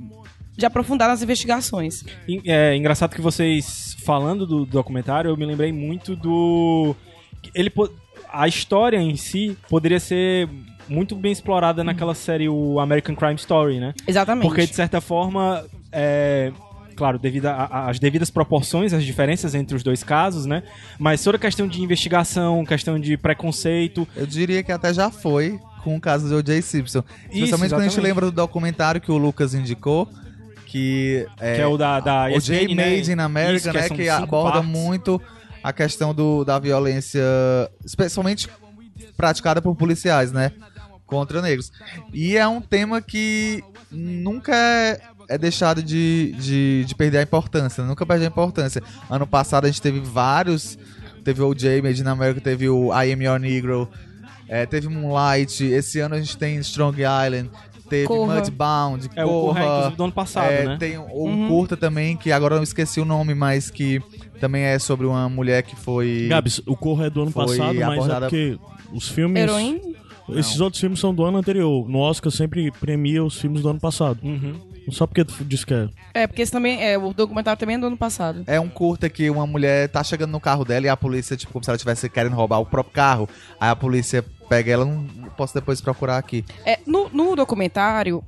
de 0.55 0.65
aprofundar 0.65 1.07
nas 1.09 1.23
investigações. 1.23 2.03
É 2.45 2.75
engraçado 2.75 3.15
que 3.15 3.21
vocês 3.21 3.95
falando 4.05 4.45
do 4.45 4.65
documentário, 4.65 5.29
eu 5.31 5.37
me 5.37 5.45
lembrei 5.45 5.71
muito 5.71 6.15
do 6.15 6.95
ele 7.55 7.71
a 8.31 8.47
história 8.47 8.97
em 8.97 9.15
si 9.15 9.57
poderia 9.69 9.99
ser 9.99 10.47
muito 10.87 11.15
bem 11.15 11.31
explorada 11.31 11.83
naquela 11.83 12.13
série 12.13 12.49
o 12.49 12.79
American 12.79 13.15
Crime 13.15 13.35
Story, 13.35 13.79
né? 13.79 13.93
Exatamente. 14.07 14.43
Porque 14.47 14.65
de 14.67 14.75
certa 14.75 14.99
forma 15.01 15.65
é 15.91 16.51
Claro, 16.95 17.17
devido 17.19 17.47
às 17.47 17.99
devidas 17.99 18.29
proporções, 18.29 18.93
as 18.93 19.03
diferenças 19.03 19.55
entre 19.55 19.75
os 19.75 19.83
dois 19.83 20.03
casos, 20.03 20.45
né? 20.45 20.63
Mas 20.99 21.23
toda 21.23 21.37
a 21.37 21.39
questão 21.39 21.67
de 21.67 21.81
investigação, 21.81 22.63
questão 22.65 22.99
de 22.99 23.17
preconceito, 23.17 24.07
Eu 24.15 24.25
diria 24.25 24.63
que 24.63 24.71
até 24.71 24.93
já 24.93 25.09
foi 25.09 25.59
com 25.83 25.95
o 25.97 26.01
caso 26.01 26.27
de 26.27 26.33
O.J. 26.33 26.61
Simpson. 26.61 27.03
Especialmente 27.29 27.71
quando 27.71 27.81
a 27.81 27.87
gente 27.87 27.99
lembra 27.99 28.25
do 28.25 28.31
documentário 28.31 29.01
que 29.01 29.11
o 29.11 29.17
Lucas 29.17 29.53
indicou, 29.53 30.07
que 30.65 31.27
é, 31.39 31.55
Que 31.55 31.61
é 31.61 31.67
o 31.67 31.77
da, 31.77 31.99
da 31.99 32.25
o 32.35 32.39
J 32.39 32.73
né? 32.73 32.95
Made 32.95 33.11
in 33.11 33.19
America, 33.19 33.69
Isso, 33.69 33.73
né? 33.73 33.87
são 33.87 33.97
Que 33.97 34.09
aborda 34.09 34.53
partes. 34.53 34.71
muito 34.71 35.21
a 35.61 35.71
questão 35.71 36.13
do, 36.13 36.43
da 36.43 36.57
violência, 36.57 37.21
especialmente 37.85 38.49
praticada 39.15 39.61
por 39.61 39.75
policiais, 39.75 40.31
né? 40.31 40.51
Contra 41.05 41.41
negros. 41.41 41.71
E 42.11 42.35
é 42.37 42.47
um 42.47 42.59
tema 42.59 43.01
que 43.01 43.63
nunca 43.91 44.55
é, 44.55 44.99
é 45.33 45.37
deixado 45.37 45.81
de, 45.81 46.33
de, 46.37 46.85
de 46.85 46.95
perder 46.95 47.19
a 47.19 47.21
importância, 47.23 47.83
nunca 47.83 48.05
perde 48.05 48.25
a 48.25 48.27
importância. 48.27 48.81
Ano 49.09 49.25
passado 49.27 49.65
a 49.65 49.67
gente 49.67 49.81
teve 49.81 49.99
vários. 49.99 50.77
Teve 51.23 51.41
o 51.41 51.53
J 51.53 51.81
Made 51.81 52.01
in 52.01 52.07
America, 52.07 52.41
teve 52.41 52.67
o 52.67 52.89
I 52.93 53.13
Am 53.13 53.23
Your 53.23 53.39
Negro, 53.39 53.87
é, 54.47 54.65
teve 54.65 54.89
Moonlight. 54.89 55.63
Esse 55.63 55.99
ano 56.01 56.15
a 56.15 56.19
gente 56.19 56.37
tem 56.37 56.57
Strong 56.57 56.97
Island, 57.01 57.49
teve 57.89 58.07
Corra. 58.07 58.35
Mudbound, 58.35 59.09
É, 59.15 59.23
o 59.23 59.29
Corra, 59.29 59.63
inclusive, 59.63 59.95
do 59.95 60.03
ano 60.03 60.11
passado, 60.13 60.51
É, 60.51 60.65
né? 60.65 60.77
Tem 60.77 60.97
um 60.97 61.03
Uhum. 61.05 61.47
curta 61.47 61.77
também, 61.77 62.17
que 62.17 62.29
agora 62.29 62.55
eu 62.55 62.57
não 62.57 62.63
esqueci 62.63 62.99
o 62.99 63.05
nome, 63.05 63.33
mas 63.33 63.71
que 63.71 64.01
também 64.41 64.63
é 64.63 64.77
sobre 64.79 65.05
uma 65.07 65.29
mulher 65.29 65.63
que 65.63 65.77
foi. 65.77 66.27
Gabs, 66.29 66.61
o 66.65 66.75
Corra 66.75 67.05
é 67.05 67.09
do 67.09 67.21
ano 67.21 67.31
passado, 67.31 67.73
mas 67.79 68.09
é 68.09 68.19
porque 68.19 68.57
os 68.93 69.07
filmes. 69.07 69.49
Esses 70.35 70.59
outros 70.59 70.79
filmes 70.79 70.99
são 70.99 71.13
do 71.15 71.23
ano 71.23 71.37
anterior. 71.37 71.87
No 71.89 71.99
Oscar 71.99 72.31
sempre 72.31 72.69
premia 72.81 73.23
os 73.23 73.39
filmes 73.39 73.61
do 73.61 73.69
ano 73.69 73.79
passado. 73.79 74.19
Uhum. 74.23 74.55
Não 74.85 74.93
só 74.93 75.07
porque 75.07 75.23
tu 75.23 75.43
disse 75.45 75.65
que 75.65 75.73
é. 75.73 75.89
É, 76.13 76.27
porque 76.27 76.41
esse 76.41 76.51
também 76.51 76.83
é, 76.83 76.97
o 76.97 77.13
documentário 77.13 77.59
também 77.59 77.75
é 77.75 77.79
do 77.79 77.87
ano 77.87 77.97
passado. 77.97 78.43
É 78.47 78.59
um 78.59 78.69
curta 78.69 79.09
que 79.09 79.29
uma 79.29 79.47
mulher 79.47 79.89
tá 79.89 80.03
chegando 80.03 80.31
no 80.31 80.39
carro 80.39 80.65
dela 80.65 80.85
e 80.85 80.89
a 80.89 80.97
polícia, 80.97 81.37
tipo, 81.37 81.51
como 81.53 81.63
se 81.63 81.69
ela 81.69 81.75
estivesse 81.75 82.09
querendo 82.09 82.35
roubar 82.35 82.59
o 82.59 82.65
próprio 82.65 82.93
carro. 82.93 83.29
Aí 83.59 83.69
a 83.69 83.75
polícia 83.75 84.23
pega 84.49 84.71
ela, 84.71 84.85
não 84.85 85.05
posso 85.37 85.53
depois 85.53 85.81
procurar 85.81 86.17
aqui. 86.17 86.43
É, 86.65 86.79
no, 86.85 87.09
no 87.09 87.35
documentário, 87.35 88.23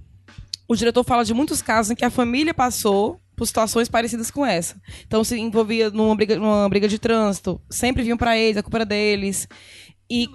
o 0.68 0.76
diretor 0.76 1.04
fala 1.04 1.24
de 1.26 1.34
muitos 1.34 1.62
casos 1.62 1.92
em 1.92 1.96
que 1.96 2.06
a 2.06 2.10
família 2.10 2.54
passou 2.54 3.20
por 3.36 3.46
situações 3.46 3.90
parecidas 3.90 4.32
com 4.32 4.46
essa. 4.46 4.76
Então 5.06 5.24
se 5.24 5.38
envolvia 5.38 5.90
numa 5.90 6.16
briga, 6.16 6.38
numa 6.38 6.70
briga 6.70 6.88
de 6.88 6.98
trânsito, 6.98 7.60
sempre 7.70 8.04
vinham 8.04 8.18
pra 8.18 8.38
eles, 8.38 8.58
a 8.58 8.64
culpa 8.64 8.78
era 8.78 8.86
deles. 8.86 9.48
E 10.10 10.28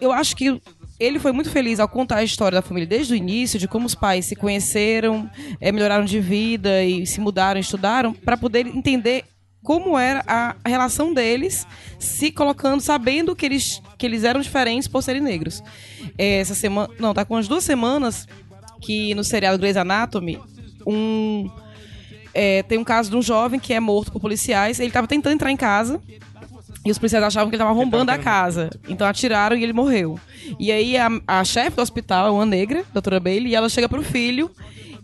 eu 0.00 0.12
acho 0.12 0.36
que 0.36 0.60
ele 0.98 1.18
foi 1.18 1.32
muito 1.32 1.50
feliz 1.50 1.78
ao 1.78 1.88
contar 1.88 2.16
a 2.16 2.24
história 2.24 2.56
da 2.56 2.62
família 2.62 2.86
desde 2.86 3.12
o 3.12 3.16
início, 3.16 3.58
de 3.58 3.68
como 3.68 3.86
os 3.86 3.94
pais 3.94 4.26
se 4.26 4.34
conheceram, 4.34 5.30
eh, 5.60 5.70
melhoraram 5.70 6.04
de 6.04 6.20
vida 6.20 6.82
e 6.84 7.06
se 7.06 7.20
mudaram, 7.20 7.60
estudaram, 7.60 8.12
para 8.12 8.36
poder 8.36 8.66
entender 8.66 9.24
como 9.62 9.98
era 9.98 10.24
a 10.26 10.56
relação 10.64 11.12
deles, 11.12 11.66
se 11.98 12.30
colocando, 12.30 12.80
sabendo 12.80 13.36
que 13.36 13.44
eles, 13.44 13.82
que 13.96 14.06
eles 14.06 14.24
eram 14.24 14.40
diferentes 14.40 14.88
por 14.88 15.02
serem 15.02 15.20
negros. 15.20 15.62
Eh, 16.16 16.40
Essa 16.40 16.54
semana, 16.54 16.92
não, 16.98 17.14
tá 17.14 17.24
com 17.24 17.34
umas 17.34 17.48
duas 17.48 17.64
semanas 17.64 18.26
que 18.80 19.14
no 19.14 19.24
seriado 19.24 19.58
Grey's 19.58 19.76
Anatomy, 19.76 20.38
um 20.86 21.50
é, 22.34 22.62
tem 22.62 22.78
um 22.78 22.84
caso 22.84 23.10
de 23.10 23.16
um 23.16 23.22
jovem 23.22 23.58
que 23.58 23.74
é 23.74 23.80
morto 23.80 24.12
por 24.12 24.20
policiais. 24.20 24.78
Ele 24.78 24.88
estava 24.88 25.08
tentando 25.08 25.34
entrar 25.34 25.50
em 25.50 25.56
casa 25.56 26.00
e 26.88 26.90
os 26.90 26.98
policiais 26.98 27.22
achavam 27.24 27.48
que 27.50 27.56
ele 27.56 27.62
estava 27.62 27.78
arrombando 27.78 28.10
a 28.10 28.18
casa. 28.18 28.70
Então 28.88 29.06
atiraram 29.06 29.56
e 29.56 29.62
ele 29.62 29.72
morreu. 29.72 30.18
E 30.58 30.72
aí 30.72 30.96
a, 30.96 31.08
a 31.26 31.44
chefe 31.44 31.76
do 31.76 31.82
hospital 31.82 32.26
é 32.26 32.30
uma 32.30 32.46
negra, 32.46 32.84
doutora 32.92 33.20
Bailey, 33.20 33.52
e 33.52 33.54
ela 33.54 33.68
chega 33.68 33.88
pro 33.88 34.02
filho. 34.02 34.50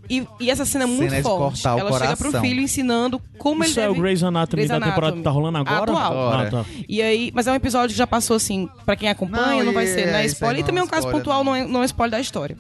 E, 0.09 0.23
e 0.39 0.51
essa 0.51 0.67
cena 0.67 0.85
é 0.85 0.87
muito 0.87 1.09
Cena 1.11 1.17
de 1.17 1.23
forte. 1.23 1.63
cortar 1.63 1.77
o 1.77 1.79
ela 1.79 1.93
chega 1.99 2.15
pro 2.17 2.27
coração. 2.27 2.43
filho 2.43 2.61
ensinando 2.61 3.19
como 3.39 3.65
Isso 3.65 3.79
ele 3.81 3.87
é 3.87 3.89
o 3.89 3.93
deve... 3.93 4.03
Grey's 4.03 4.23
Anatomy 4.23 4.51
Grey's 4.67 4.69
da 4.69 4.75
temporada 4.79 4.99
Anatomy. 5.15 5.21
que 5.21 5.25
tá 5.25 5.31
rolando 5.31 5.59
agora? 5.59 5.83
Atual. 5.83 6.33
Ah, 6.33 6.51
tá. 6.51 6.65
E 6.87 7.01
aí, 7.01 7.31
mas 7.35 7.47
é 7.47 7.53
um 7.53 7.55
episódio 7.55 7.89
que 7.95 7.99
já 7.99 8.07
passou 8.07 8.37
assim, 8.37 8.69
pra 8.85 8.97
quem 8.97 9.09
acompanha, 9.09 9.59
Não, 9.61 9.65
não, 9.65 9.73
vai 9.73 9.85
e- 9.85 9.89
ser, 9.89 10.01
é, 10.01 10.13
né? 10.13 10.27
isso 10.27 10.45
aí 10.45 10.53
Spoiler. 10.53 10.59
E 10.59 10.61
não 10.61 10.67
também 10.67 10.81
é 10.81 10.83
é 10.83 10.85
um 10.85 10.89
caso 10.89 11.07
spoiler, 11.07 11.25
pontual, 11.25 11.43
não. 11.45 11.53
não 11.53 11.57
é, 11.57 11.67
não 11.67 11.83
é 11.83 11.87
spoiler 11.87 12.11
da 12.11 12.21
história. 12.21 12.55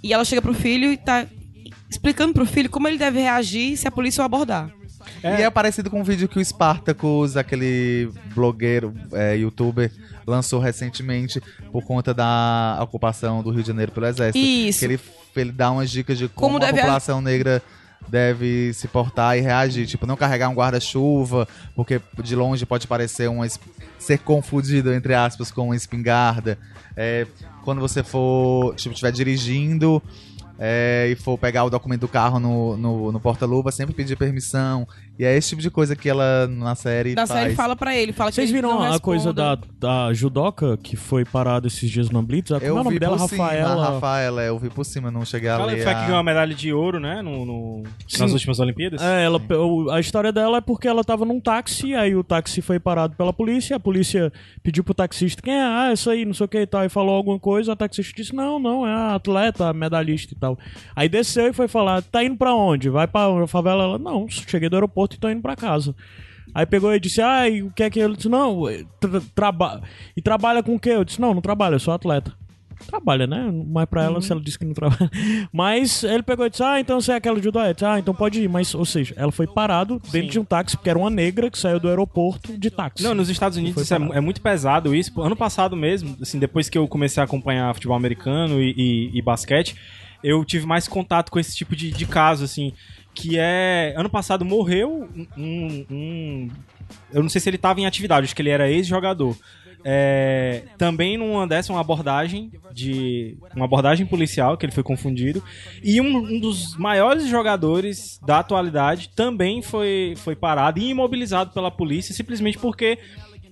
E 0.00 0.12
ela 0.12 0.24
chega 0.24 0.40
pro 0.40 0.54
filho 0.54 0.92
e 0.92 0.96
tá 0.96 1.26
explicando 1.90 2.32
pro 2.32 2.46
filho 2.46 2.70
como 2.70 2.86
ele 2.86 2.98
deve 2.98 3.20
reagir 3.20 3.76
se 3.76 3.88
a 3.88 3.90
polícia 3.90 4.22
o 4.22 4.24
abordar. 4.24 4.70
E 5.22 5.42
é 5.42 5.50
parecido 5.50 5.90
com 5.90 6.00
um 6.00 6.04
vídeo 6.04 6.28
que 6.28 6.38
o 6.38 6.44
Spartacus, 6.44 7.36
aquele 7.36 8.10
blogueiro, 8.34 8.94
é, 9.12 9.36
youtuber, 9.36 9.90
lançou 10.26 10.60
recentemente 10.60 11.40
por 11.72 11.84
conta 11.84 12.12
da 12.12 12.78
ocupação 12.80 13.42
do 13.42 13.50
Rio 13.50 13.62
de 13.62 13.68
Janeiro 13.68 13.92
pelo 13.92 14.06
Exército. 14.06 14.38
Isso. 14.38 14.80
Que 14.80 14.84
ele, 14.84 15.00
ele 15.34 15.52
dá 15.52 15.70
umas 15.70 15.90
dicas 15.90 16.18
de 16.18 16.28
como, 16.28 16.58
Como 16.58 16.64
a 16.64 16.72
população 16.72 17.20
negra 17.20 17.62
deve 18.08 18.72
se 18.72 18.88
portar 18.88 19.36
e 19.36 19.40
reagir. 19.40 19.86
Tipo, 19.86 20.06
não 20.06 20.16
carregar 20.16 20.48
um 20.48 20.54
guarda-chuva, 20.54 21.48
porque 21.74 22.00
de 22.22 22.36
longe 22.36 22.64
pode 22.64 22.86
parecer 22.86 23.28
uma, 23.28 23.46
ser 23.98 24.18
confundido, 24.18 24.92
entre 24.92 25.14
aspas, 25.14 25.50
com 25.50 25.66
uma 25.66 25.76
espingarda. 25.76 26.58
É, 26.96 27.26
quando 27.64 27.80
você 27.80 28.02
for, 28.02 28.74
tipo, 28.74 28.92
estiver 28.92 29.12
dirigindo 29.12 30.02
é, 30.58 31.08
e 31.10 31.16
for 31.16 31.36
pegar 31.38 31.64
o 31.64 31.70
documento 31.70 32.02
do 32.02 32.08
carro 32.08 32.38
no, 32.38 32.76
no, 32.76 33.12
no 33.12 33.20
porta-luva, 33.20 33.70
sempre 33.70 33.94
pedir 33.94 34.16
permissão. 34.16 34.86
E 35.18 35.24
é 35.24 35.36
esse 35.36 35.48
tipo 35.50 35.62
de 35.62 35.70
coisa 35.70 35.96
que 35.96 36.08
ela 36.08 36.46
na 36.46 36.74
série 36.74 37.14
Na 37.14 37.26
faz. 37.26 37.40
série 37.40 37.54
fala 37.54 37.74
pra 37.74 37.96
ele, 37.96 38.12
fala 38.12 38.30
que 38.30 38.34
Vocês 38.34 38.50
ele 38.50 38.58
viram 38.58 38.74
não 38.78 38.82
a 38.92 39.00
coisa 39.00 39.32
da, 39.32 39.56
da 39.78 40.12
judoca 40.12 40.76
que 40.76 40.94
foi 40.96 41.24
parada 41.24 41.66
esses 41.66 41.90
dias 41.90 42.10
no 42.10 42.22
Blitz? 42.22 42.50
Como 42.50 42.62
é 42.64 42.68
Eu 42.68 42.74
o 42.74 42.76
nome 42.78 42.90
vi 42.90 42.98
dela? 42.98 43.16
por 43.16 43.28
cima, 43.28 43.44
Rafaela. 43.44 43.84
Rafaela, 43.92 44.42
eu 44.42 44.58
vi 44.58 44.68
por 44.68 44.84
cima, 44.84 45.10
não 45.10 45.24
cheguei 45.24 45.48
a 45.48 45.54
Ela 45.54 45.66
ler. 45.66 45.82
foi 45.82 45.92
a 45.92 45.94
que 45.94 46.00
ganhou 46.06 46.18
a 46.18 46.22
medalha 46.22 46.54
de 46.54 46.72
ouro, 46.72 47.00
né? 47.00 47.22
No, 47.22 47.44
no- 47.46 47.82
nas 48.18 48.32
últimas 48.32 48.58
Olimpíadas. 48.60 49.00
É, 49.02 49.24
ela, 49.24 49.40
a 49.92 50.00
história 50.00 50.30
dela 50.32 50.58
é 50.58 50.60
porque 50.60 50.86
ela 50.86 51.02
tava 51.02 51.24
num 51.24 51.40
táxi, 51.40 51.94
aí 51.94 52.14
o 52.14 52.22
táxi 52.22 52.60
foi 52.60 52.78
parado 52.78 53.16
pela 53.16 53.32
polícia, 53.32 53.76
a 53.76 53.80
polícia 53.80 54.32
pediu 54.62 54.84
pro 54.84 54.92
taxista 54.94 55.40
quem 55.42 55.54
é, 55.54 55.62
ah, 55.62 55.90
isso 55.92 56.10
aí, 56.10 56.24
não 56.24 56.34
sei 56.34 56.44
o 56.44 56.48
que 56.48 56.58
e 56.58 56.66
tal, 56.66 56.84
e 56.84 56.88
falou 56.88 57.14
alguma 57.14 57.38
coisa, 57.38 57.72
o 57.72 57.76
taxista 57.76 58.12
disse, 58.14 58.34
não, 58.34 58.58
não, 58.58 58.86
é 58.86 58.92
a 58.92 59.14
atleta, 59.14 59.68
a 59.68 59.72
medalhista 59.72 60.34
e 60.34 60.36
tal. 60.36 60.58
Aí 60.94 61.08
desceu 61.08 61.48
e 61.48 61.52
foi 61.52 61.68
falar, 61.68 62.02
tá 62.02 62.22
indo 62.22 62.36
pra 62.36 62.54
onde? 62.54 62.88
Vai 62.90 63.06
pra 63.06 63.46
favela? 63.46 63.84
Ela, 63.84 63.98
não, 63.98 64.26
cheguei 64.28 64.68
do 64.68 64.76
aeroporto 64.76 65.05
e 65.14 65.18
tô 65.18 65.28
indo 65.30 65.42
pra 65.42 65.54
casa. 65.56 65.94
Aí 66.54 66.64
pegou 66.64 66.94
e 66.94 67.00
disse, 67.00 67.20
ah, 67.20 67.48
e 67.48 67.62
o 67.62 67.70
que 67.70 67.82
é 67.82 67.90
que 67.90 67.98
ele 68.00 68.16
disse? 68.16 68.28
Não, 68.28 68.62
tra 69.00 69.20
traba 69.34 69.82
e 70.16 70.22
trabalha 70.22 70.62
com 70.62 70.74
o 70.74 70.80
quê? 70.80 70.90
Eu 70.90 71.04
disse, 71.04 71.20
não, 71.20 71.34
não 71.34 71.42
trabalho, 71.42 71.74
eu 71.74 71.80
sou 71.80 71.92
atleta. 71.92 72.32
Trabalha, 72.86 73.26
né? 73.26 73.50
Mas 73.68 73.86
pra 73.86 74.04
ela, 74.04 74.20
se 74.20 74.30
ela 74.30 74.40
disse 74.40 74.58
que 74.58 74.64
não 74.66 74.74
trabalha. 74.74 75.10
Mas 75.50 76.04
ele 76.04 76.22
pegou 76.22 76.44
e 76.44 76.50
disse: 76.50 76.62
Ah, 76.62 76.78
então 76.78 77.00
você 77.00 77.12
é 77.12 77.14
aquela 77.14 77.40
judô? 77.40 77.58
Eu 77.58 77.72
disse, 77.72 77.86
Ah, 77.86 77.98
então 77.98 78.14
pode 78.14 78.42
ir. 78.42 78.48
Mas, 78.50 78.74
ou 78.74 78.84
seja, 78.84 79.14
ela 79.16 79.32
foi 79.32 79.46
parado 79.46 79.94
dentro 80.12 80.26
Sim. 80.26 80.32
de 80.32 80.38
um 80.40 80.44
táxi, 80.44 80.76
porque 80.76 80.90
era 80.90 80.98
uma 80.98 81.08
negra 81.08 81.50
que 81.50 81.58
saiu 81.58 81.80
do 81.80 81.88
aeroporto 81.88 82.56
de 82.58 82.70
táxi. 82.70 83.02
Não, 83.02 83.14
nos 83.14 83.30
Estados 83.30 83.56
Unidos 83.56 83.82
isso 83.82 83.94
é, 83.94 83.96
é 83.96 84.20
muito 84.20 84.42
pesado 84.42 84.94
isso. 84.94 85.18
Ano 85.22 85.34
passado 85.34 85.74
mesmo, 85.74 86.18
assim, 86.20 86.38
depois 86.38 86.68
que 86.68 86.76
eu 86.76 86.86
comecei 86.86 87.18
a 87.18 87.24
acompanhar 87.24 87.72
futebol 87.74 87.96
americano 87.96 88.60
e, 88.62 88.74
e- 88.76 89.18
e 89.18 89.22
basquete, 89.22 89.74
eu 90.22 90.44
tive 90.44 90.66
mais 90.66 90.86
contato 90.86 91.30
com 91.30 91.38
esse 91.38 91.56
tipo 91.56 91.74
de, 91.74 91.90
de 91.90 92.04
caso, 92.04 92.44
assim, 92.44 92.74
que 93.16 93.38
é... 93.38 93.94
Ano 93.96 94.10
passado 94.10 94.44
morreu 94.44 95.08
um... 95.36 95.86
um- 95.90 96.50
eu 97.12 97.22
não 97.22 97.28
sei 97.28 97.40
se 97.40 97.48
ele 97.48 97.56
estava 97.56 97.80
em 97.80 97.86
atividade, 97.86 98.26
acho 98.26 98.36
que 98.36 98.42
ele 98.42 98.50
era 98.50 98.70
ex-jogador. 98.70 99.36
É, 99.88 100.62
também 100.76 101.16
numa 101.16 101.46
dessa, 101.46 101.72
uma 101.72 101.80
abordagem 101.80 102.50
de... 102.72 103.36
Uma 103.54 103.64
abordagem 103.64 104.04
policial, 104.04 104.56
que 104.56 104.66
ele 104.66 104.72
foi 104.72 104.82
confundido. 104.82 105.42
E 105.82 106.00
um, 106.00 106.16
um 106.16 106.40
dos 106.40 106.76
maiores 106.76 107.26
jogadores 107.28 108.20
da 108.24 108.40
atualidade 108.40 109.10
também 109.14 109.62
foi, 109.62 110.14
foi 110.16 110.36
parado 110.36 110.78
e 110.78 110.90
imobilizado 110.90 111.52
pela 111.52 111.70
polícia, 111.70 112.14
simplesmente 112.14 112.58
porque 112.58 112.98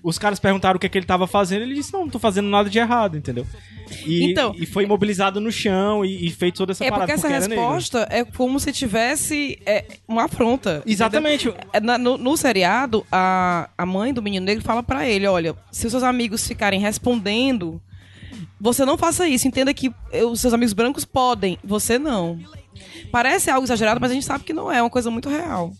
os 0.04 0.18
caras 0.18 0.38
perguntaram 0.38 0.76
o 0.76 0.78
que, 0.78 0.86
é 0.86 0.88
que 0.88 0.98
ele 0.98 1.06
tava 1.06 1.26
fazendo. 1.26 1.62
Ele 1.62 1.74
disse: 1.74 1.92
Não, 1.92 2.02
não 2.02 2.10
tô 2.10 2.18
fazendo 2.18 2.46
nada 2.48 2.68
de 2.70 2.78
errado, 2.78 3.16
entendeu? 3.16 3.46
E, 4.06 4.30
Então- 4.30 4.54
e 4.58 4.66
foi 4.66 4.84
imobilizado 4.84 5.40
no 5.40 5.50
chão 5.50 6.04
e, 6.04 6.26
e 6.26 6.30
feito 6.30 6.56
toda 6.58 6.72
essa 6.72 6.84
É 6.84 6.90
parada. 6.90 7.06
porque 7.12 7.26
essa 7.26 7.28
negro. 7.48 7.48
resposta 7.56 8.06
é 8.10 8.22
como 8.24 8.60
se 8.60 8.70
tivesse 8.72 9.58
é, 9.66 9.84
uma 10.06 10.24
afronta. 10.24 10.82
Exatamente. 10.86 11.52
É, 11.72 11.80
na- 11.80 11.96
no, 11.98 12.16
no 12.18 12.36
seriado, 12.36 13.04
a, 13.10 13.68
a 13.76 13.86
mãe 13.86 14.12
do 14.12 14.22
menino 14.22 14.44
negro 14.44 14.62
fala 14.62 14.82
pra 14.82 15.06
ele: 15.08 15.26
olha, 15.26 15.54
se 15.72 15.86
os 15.86 15.90
seus 15.90 16.02
amigos 16.02 16.46
ficarem 16.46 16.78
respondendo, 16.80 17.80
você 18.60 18.84
não 18.84 18.98
faça 18.98 19.26
isso. 19.28 19.48
Entenda 19.48 19.72
que 19.72 19.90
eh, 20.12 20.24
os 20.24 20.40
seus 20.40 20.52
amigos 20.52 20.72
brancos 20.74 21.04
podem, 21.04 21.58
você 21.64 21.98
não. 21.98 22.38
Parece 23.10 23.50
algo 23.50 23.64
exagerado, 23.64 24.00
mas 24.00 24.10
a 24.10 24.14
gente 24.14 24.26
sabe 24.26 24.44
que 24.44 24.52
não 24.52 24.70
é, 24.70 24.78
é 24.78 24.82
uma 24.82 24.90
coisa 24.90 25.10
muito 25.10 25.28
real. 25.28 25.72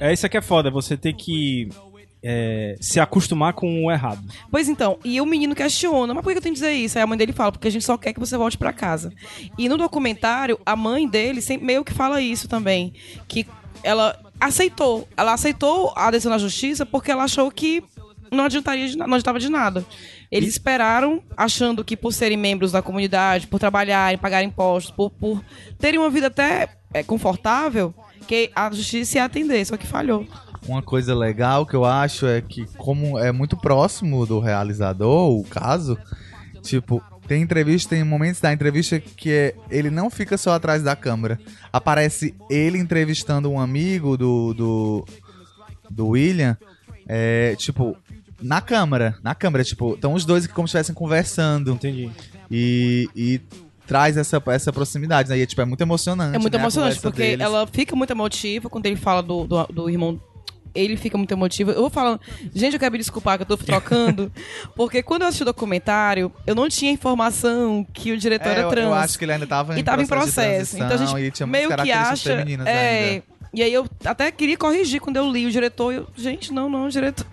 É 0.00 0.12
isso 0.12 0.28
que 0.28 0.36
é 0.36 0.40
foda, 0.42 0.70
você 0.70 0.96
ter 0.96 1.12
que 1.12 1.68
é, 2.30 2.76
se 2.78 3.00
acostumar 3.00 3.54
com 3.54 3.86
o 3.86 3.90
errado. 3.90 4.22
Pois 4.50 4.68
então, 4.68 4.98
e 5.02 5.18
o 5.18 5.24
menino 5.24 5.54
questiona, 5.54 6.12
mas 6.12 6.22
por 6.22 6.30
que 6.30 6.36
eu 6.36 6.42
tenho 6.42 6.54
que 6.54 6.60
dizer 6.60 6.72
isso? 6.72 6.98
Aí 6.98 7.02
a 7.02 7.06
mãe 7.06 7.16
dele 7.16 7.32
fala, 7.32 7.50
porque 7.50 7.68
a 7.68 7.70
gente 7.70 7.86
só 7.86 7.96
quer 7.96 8.12
que 8.12 8.20
você 8.20 8.36
volte 8.36 8.58
pra 8.58 8.70
casa. 8.70 9.10
E 9.56 9.66
no 9.66 9.78
documentário, 9.78 10.60
a 10.66 10.76
mãe 10.76 11.08
dele 11.08 11.40
sempre, 11.40 11.64
meio 11.64 11.82
que 11.82 11.94
fala 11.94 12.20
isso 12.20 12.46
também, 12.46 12.92
que 13.26 13.46
ela 13.82 14.14
aceitou, 14.38 15.08
ela 15.16 15.32
aceitou 15.32 15.90
a 15.96 16.10
decisão 16.10 16.30
da 16.30 16.36
justiça 16.36 16.84
porque 16.84 17.10
ela 17.10 17.24
achou 17.24 17.50
que 17.50 17.82
não 18.30 18.44
adiantaria 18.44 18.86
de, 18.88 18.98
não 18.98 19.06
adiantava 19.06 19.40
de 19.40 19.48
nada. 19.48 19.86
Eles 20.30 20.50
esperaram, 20.50 21.22
achando 21.34 21.82
que 21.82 21.96
por 21.96 22.12
serem 22.12 22.36
membros 22.36 22.72
da 22.72 22.82
comunidade, 22.82 23.46
por 23.46 23.58
trabalharem, 23.58 24.18
pagarem 24.18 24.48
impostos, 24.48 24.90
por, 24.90 25.08
por 25.08 25.42
terem 25.78 25.98
uma 25.98 26.10
vida 26.10 26.26
até 26.26 26.68
é, 26.92 27.02
confortável, 27.02 27.94
que 28.26 28.50
a 28.54 28.70
justiça 28.70 29.16
ia 29.16 29.24
atender, 29.24 29.64
só 29.64 29.78
que 29.78 29.86
falhou. 29.86 30.26
Uma 30.66 30.82
coisa 30.82 31.14
legal 31.14 31.64
que 31.64 31.74
eu 31.74 31.84
acho 31.84 32.26
é 32.26 32.40
que, 32.40 32.66
como 32.76 33.18
é 33.18 33.32
muito 33.32 33.56
próximo 33.56 34.26
do 34.26 34.40
realizador, 34.40 35.30
o 35.30 35.44
caso, 35.44 35.96
tipo, 36.62 37.02
Tem 37.28 37.42
entrevista, 37.42 37.90
tem 37.90 38.02
momentos 38.02 38.40
da 38.40 38.50
entrevista 38.50 38.98
que 38.98 39.30
é, 39.30 39.54
ele 39.70 39.90
não 39.90 40.08
fica 40.08 40.38
só 40.38 40.52
atrás 40.52 40.82
da 40.82 40.96
câmera. 40.96 41.38
Aparece 41.70 42.34
ele 42.48 42.78
entrevistando 42.78 43.50
um 43.50 43.60
amigo 43.60 44.16
do, 44.16 44.54
do, 44.54 45.04
do 45.90 46.08
William, 46.08 46.56
é, 47.06 47.54
tipo, 47.56 47.94
na 48.40 48.62
câmera. 48.62 49.18
Na 49.22 49.34
câmera, 49.34 49.62
tipo, 49.62 49.92
estão 49.92 50.14
os 50.14 50.24
dois 50.24 50.46
aqui 50.46 50.54
como 50.54 50.66
se 50.66 50.70
estivessem 50.70 50.94
conversando. 50.94 51.72
Entendi. 51.72 52.10
E, 52.50 53.10
e 53.14 53.40
traz 53.86 54.16
essa, 54.16 54.42
essa 54.46 54.72
proximidade, 54.72 55.28
né? 55.28 55.38
E, 55.38 55.46
tipo, 55.46 55.60
é 55.60 55.66
muito 55.66 55.82
emocionante. 55.82 56.34
É 56.34 56.38
muito 56.38 56.54
né, 56.54 56.62
emocionante, 56.62 56.98
porque 56.98 57.22
deles. 57.22 57.40
ela 57.40 57.66
fica 57.66 57.94
muito 57.94 58.10
emotiva 58.10 58.70
quando 58.70 58.86
ele 58.86 58.96
fala 58.96 59.22
do, 59.22 59.46
do, 59.46 59.66
do 59.66 59.90
irmão. 59.90 60.18
Ele 60.74 60.96
fica 60.96 61.16
muito 61.16 61.32
emotivo. 61.32 61.70
Eu 61.70 61.80
vou 61.80 61.90
falando. 61.90 62.20
Gente, 62.54 62.74
eu 62.74 62.80
quero 62.80 62.92
me 62.92 62.98
desculpar 62.98 63.36
que 63.36 63.42
eu 63.42 63.46
tô 63.46 63.56
trocando. 63.56 64.30
porque 64.76 65.02
quando 65.02 65.22
eu 65.22 65.28
assisti 65.28 65.42
o 65.42 65.46
documentário, 65.46 66.32
eu 66.46 66.54
não 66.54 66.68
tinha 66.68 66.90
informação 66.92 67.86
que 67.92 68.12
o 68.12 68.18
diretor 68.18 68.48
É, 68.48 68.52
era 68.52 68.60
eu, 68.62 68.68
trans. 68.70 68.84
eu 68.86 68.94
acho 68.94 69.18
que 69.18 69.24
ele 69.24 69.32
ainda 69.32 69.46
tava 69.46 69.76
em 69.76 69.80
e 69.80 69.82
tava 69.82 70.02
em 70.02 70.06
processo. 70.06 70.30
de 70.30 70.34
processo. 70.34 70.76
Então 70.76 71.16
a 71.16 71.24
gente 71.24 71.46
meio 71.46 71.68
que 71.76 71.90
acha. 71.90 72.32
É, 72.66 73.08
ainda. 73.10 73.24
e 73.52 73.62
aí 73.62 73.72
eu 73.72 73.86
até 74.04 74.30
queria 74.30 74.56
corrigir 74.56 75.00
quando 75.00 75.16
eu 75.16 75.30
li 75.30 75.46
o 75.46 75.50
diretor. 75.50 75.92
Eu, 75.92 76.06
gente, 76.16 76.52
não, 76.52 76.68
não, 76.68 76.86
o 76.86 76.90
diretor. 76.90 77.26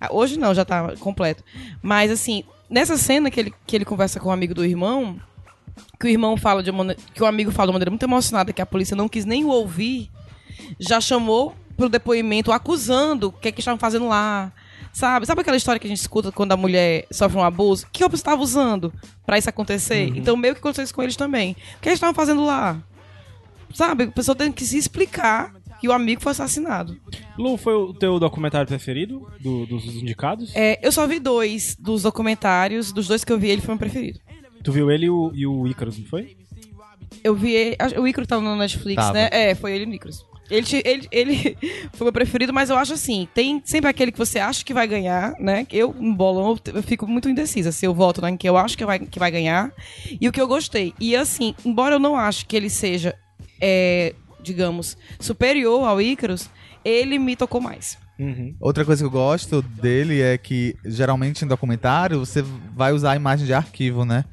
Ah, 0.00 0.08
Hoje 0.10 0.38
não, 0.38 0.54
já 0.54 0.64
tá 0.64 0.94
completo. 0.98 1.44
Mas 1.82 2.10
assim, 2.10 2.42
nessa 2.68 2.96
cena 2.96 3.30
que 3.30 3.38
ele, 3.38 3.54
que 3.66 3.76
ele 3.76 3.84
conversa 3.84 4.18
com 4.18 4.30
o 4.30 4.32
amigo 4.32 4.54
do 4.54 4.64
irmão, 4.64 5.20
que 5.98 6.06
o 6.06 6.08
irmão 6.08 6.36
fala 6.36 6.62
de 6.62 6.70
uma, 6.70 6.94
que 6.94 7.22
o 7.22 7.26
amigo 7.26 7.50
fala 7.50 7.66
de 7.66 7.70
uma 7.70 7.74
maneira 7.74 7.90
muito 7.90 8.02
emocionada 8.02 8.52
que 8.52 8.62
a 8.62 8.66
polícia 8.66 8.96
não 8.96 9.08
quis 9.08 9.24
nem 9.26 9.44
o 9.44 9.48
ouvir, 9.48 10.10
já 10.78 11.00
chamou 11.00 11.54
pro 11.80 11.88
depoimento 11.88 12.52
acusando 12.52 13.28
o 13.28 13.32
que 13.32 13.48
é 13.48 13.52
que 13.52 13.60
estavam 13.60 13.78
fazendo 13.78 14.06
lá. 14.06 14.52
Sabe? 14.92 15.24
Sabe 15.24 15.40
aquela 15.40 15.56
história 15.56 15.78
que 15.78 15.86
a 15.86 15.88
gente 15.90 16.00
escuta 16.00 16.32
quando 16.32 16.52
a 16.52 16.56
mulher 16.56 17.06
sofre 17.12 17.38
um 17.38 17.42
abuso? 17.44 17.86
Que 17.92 18.02
roupa 18.02 18.16
você 18.16 18.20
estava 18.20 18.42
usando 18.42 18.92
pra 19.24 19.38
isso 19.38 19.48
acontecer? 19.48 20.08
Então 20.16 20.36
meio 20.36 20.54
que 20.54 20.58
aconteceu 20.60 20.84
isso 20.84 20.94
com 20.94 21.02
eles 21.02 21.14
também. 21.16 21.52
O 21.76 21.80
que 21.80 21.88
eles 21.88 21.96
estavam 21.96 22.14
fazendo 22.14 22.44
lá? 22.44 22.76
Sabe? 23.72 24.04
A 24.04 24.10
pessoa 24.10 24.34
tem 24.34 24.50
que 24.50 24.64
se 24.64 24.76
explicar 24.76 25.54
que 25.80 25.88
o 25.88 25.92
amigo 25.92 26.20
foi 26.20 26.32
assassinado. 26.32 26.98
Lu, 27.38 27.56
foi 27.56 27.72
o 27.74 27.94
teu 27.94 28.18
documentário 28.18 28.66
preferido 28.66 29.26
do- 29.40 29.64
dos 29.64 29.86
indicados? 29.86 30.50
É, 30.54 30.78
eu 30.86 30.90
só 30.92 31.06
vi 31.06 31.18
dois 31.20 31.76
dos 31.78 32.02
documentários, 32.02 32.92
dos 32.92 33.06
dois 33.06 33.24
que 33.24 33.32
eu 33.32 33.38
vi, 33.38 33.48
ele 33.48 33.60
foi 33.62 33.68
o 33.74 33.76
meu 33.76 33.78
preferido. 33.78 34.18
Tu 34.62 34.72
viu 34.72 34.90
ele 34.90 35.06
e 35.06 35.10
o, 35.10 35.30
e 35.34 35.46
o 35.46 35.66
Icarus, 35.68 35.96
não 35.98 36.04
foi? 36.06 36.36
Eu 37.24 37.34
vi 37.34 37.52
ele, 37.52 37.76
o 37.98 38.06
Icaro 38.06 38.26
tava 38.26 38.42
no 38.42 38.56
Netflix, 38.56 38.96
Tava. 39.02 39.12
né? 39.14 39.28
É, 39.32 39.54
foi 39.54 39.72
ele 39.72 39.84
e 39.84 39.86
o 39.86 39.90
Nicros. 39.90 40.24
Ele, 40.50 40.66
ele, 40.84 41.08
ele 41.10 41.58
foi 41.94 42.04
meu 42.04 42.12
preferido, 42.12 42.52
mas 42.52 42.70
eu 42.70 42.76
acho 42.76 42.92
assim, 42.92 43.28
tem 43.32 43.62
sempre 43.64 43.88
aquele 43.88 44.10
que 44.10 44.18
você 44.18 44.38
acha 44.38 44.64
que 44.64 44.74
vai 44.74 44.86
ganhar, 44.86 45.34
né? 45.38 45.66
Eu, 45.70 45.94
no 45.98 46.14
bolão, 46.14 46.58
eu, 46.66 46.82
fico 46.82 47.06
muito 47.06 47.28
indecisa 47.28 47.70
se 47.70 47.86
eu 47.86 47.94
voto 47.94 48.24
em 48.26 48.36
que 48.36 48.48
eu 48.48 48.56
acho 48.56 48.76
que 48.76 48.84
vai, 48.84 48.98
que 48.98 49.18
vai 49.18 49.30
ganhar 49.30 49.72
e 50.20 50.28
o 50.28 50.32
que 50.32 50.40
eu 50.40 50.48
gostei. 50.48 50.92
E 50.98 51.14
assim, 51.14 51.54
embora 51.64 51.94
eu 51.94 52.00
não 52.00 52.16
ache 52.16 52.44
que 52.44 52.56
ele 52.56 52.68
seja, 52.68 53.14
é, 53.60 54.14
digamos, 54.42 54.96
superior 55.18 55.84
ao 55.84 56.00
Icarus, 56.00 56.50
ele 56.84 57.18
me 57.18 57.36
tocou 57.36 57.60
mais. 57.60 57.96
Uhum. 58.18 58.54
Outra 58.60 58.84
coisa 58.84 59.02
que 59.02 59.06
eu 59.06 59.10
gosto 59.10 59.62
dele 59.62 60.20
é 60.20 60.36
que, 60.36 60.76
geralmente 60.84 61.44
em 61.44 61.48
documentário, 61.48 62.18
você 62.18 62.42
vai 62.74 62.92
usar 62.92 63.12
a 63.12 63.16
imagem 63.16 63.46
de 63.46 63.54
arquivo, 63.54 64.04
né? 64.04 64.24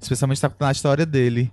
Especialmente 0.00 0.40
na 0.58 0.72
história 0.72 1.06
dele. 1.06 1.52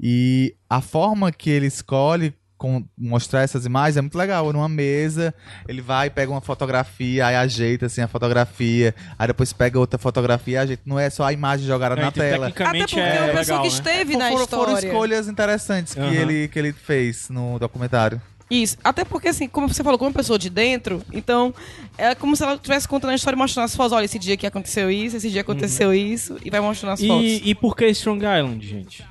E 0.00 0.54
a 0.68 0.80
forma 0.80 1.30
que 1.30 1.50
ele 1.50 1.66
escolhe 1.66 2.32
com- 2.58 2.84
mostrar 2.98 3.42
essas 3.42 3.64
imagens 3.64 3.96
é 3.96 4.00
muito 4.02 4.18
legal. 4.18 4.52
Numa 4.52 4.68
mesa, 4.68 5.32
ele 5.66 5.80
vai, 5.80 6.10
pega 6.10 6.30
uma 6.30 6.40
fotografia, 6.40 7.26
aí 7.26 7.36
ajeita 7.36 7.86
assim 7.86 8.00
a 8.02 8.08
fotografia, 8.08 8.94
aí 9.18 9.26
depois 9.28 9.52
pega 9.52 9.78
outra 9.78 9.98
fotografia 9.98 10.54
e 10.54 10.58
ajeita. 10.58 10.82
Não 10.84 10.98
é 10.98 11.08
só 11.08 11.24
a 11.24 11.32
imagem 11.32 11.66
jogada 11.66 11.94
É, 11.94 12.00
na 12.02 12.08
então, 12.08 12.22
tela. 12.22 12.48
Até 12.48 12.54
Tecnicamente 12.64 12.94
porque 12.94 13.00
é 13.00 13.16
é 13.16 13.20
uma 13.22 13.38
pessoa 13.38 13.58
legal, 13.58 13.62
que 13.62 13.68
né? 13.68 13.74
esteve 13.74 14.16
na 14.16 14.28
foram, 14.30 14.42
história. 14.42 14.74
foram 14.74 14.88
escolhas 14.88 15.28
interessantes 15.28 15.94
que, 15.94 16.00
Aham. 16.00 16.12
ele, 16.12 16.48
que 16.48 16.58
ele 16.58 16.72
fez 16.72 17.28
no 17.30 17.58
documentário. 17.58 18.20
Isso. 18.50 18.78
Até 18.82 19.04
porque, 19.04 19.28
assim, 19.28 19.46
como 19.46 19.68
você 19.68 19.84
falou, 19.84 19.98
como 19.98 20.08
uma 20.08 20.16
pessoa 20.16 20.38
de 20.38 20.48
dentro, 20.48 21.02
então 21.12 21.54
é 21.98 22.14
como 22.14 22.34
se 22.34 22.42
ela 22.42 22.54
estivesse 22.54 22.88
contando 22.88 23.10
a 23.10 23.14
história 23.14 23.36
e 23.36 23.38
mostrando 23.38 23.66
as 23.66 23.76
fotos. 23.76 23.92
Olha, 23.92 24.06
esse 24.06 24.18
dia 24.18 24.38
que 24.38 24.46
aconteceu 24.46 24.90
isso, 24.90 25.18
esse 25.18 25.30
dia 25.30 25.42
aconteceu 25.42 25.92
isso, 25.92 26.38
e 26.42 26.48
vai 26.48 26.58
mostrando 26.58 26.94
as 26.94 27.00
fotos. 27.04 27.24
E, 27.26 27.42
e 27.50 27.54
por 27.54 27.76
que 27.76 27.86
Strong 27.88 28.24
Island, 28.24 28.66
gente? 28.66 29.04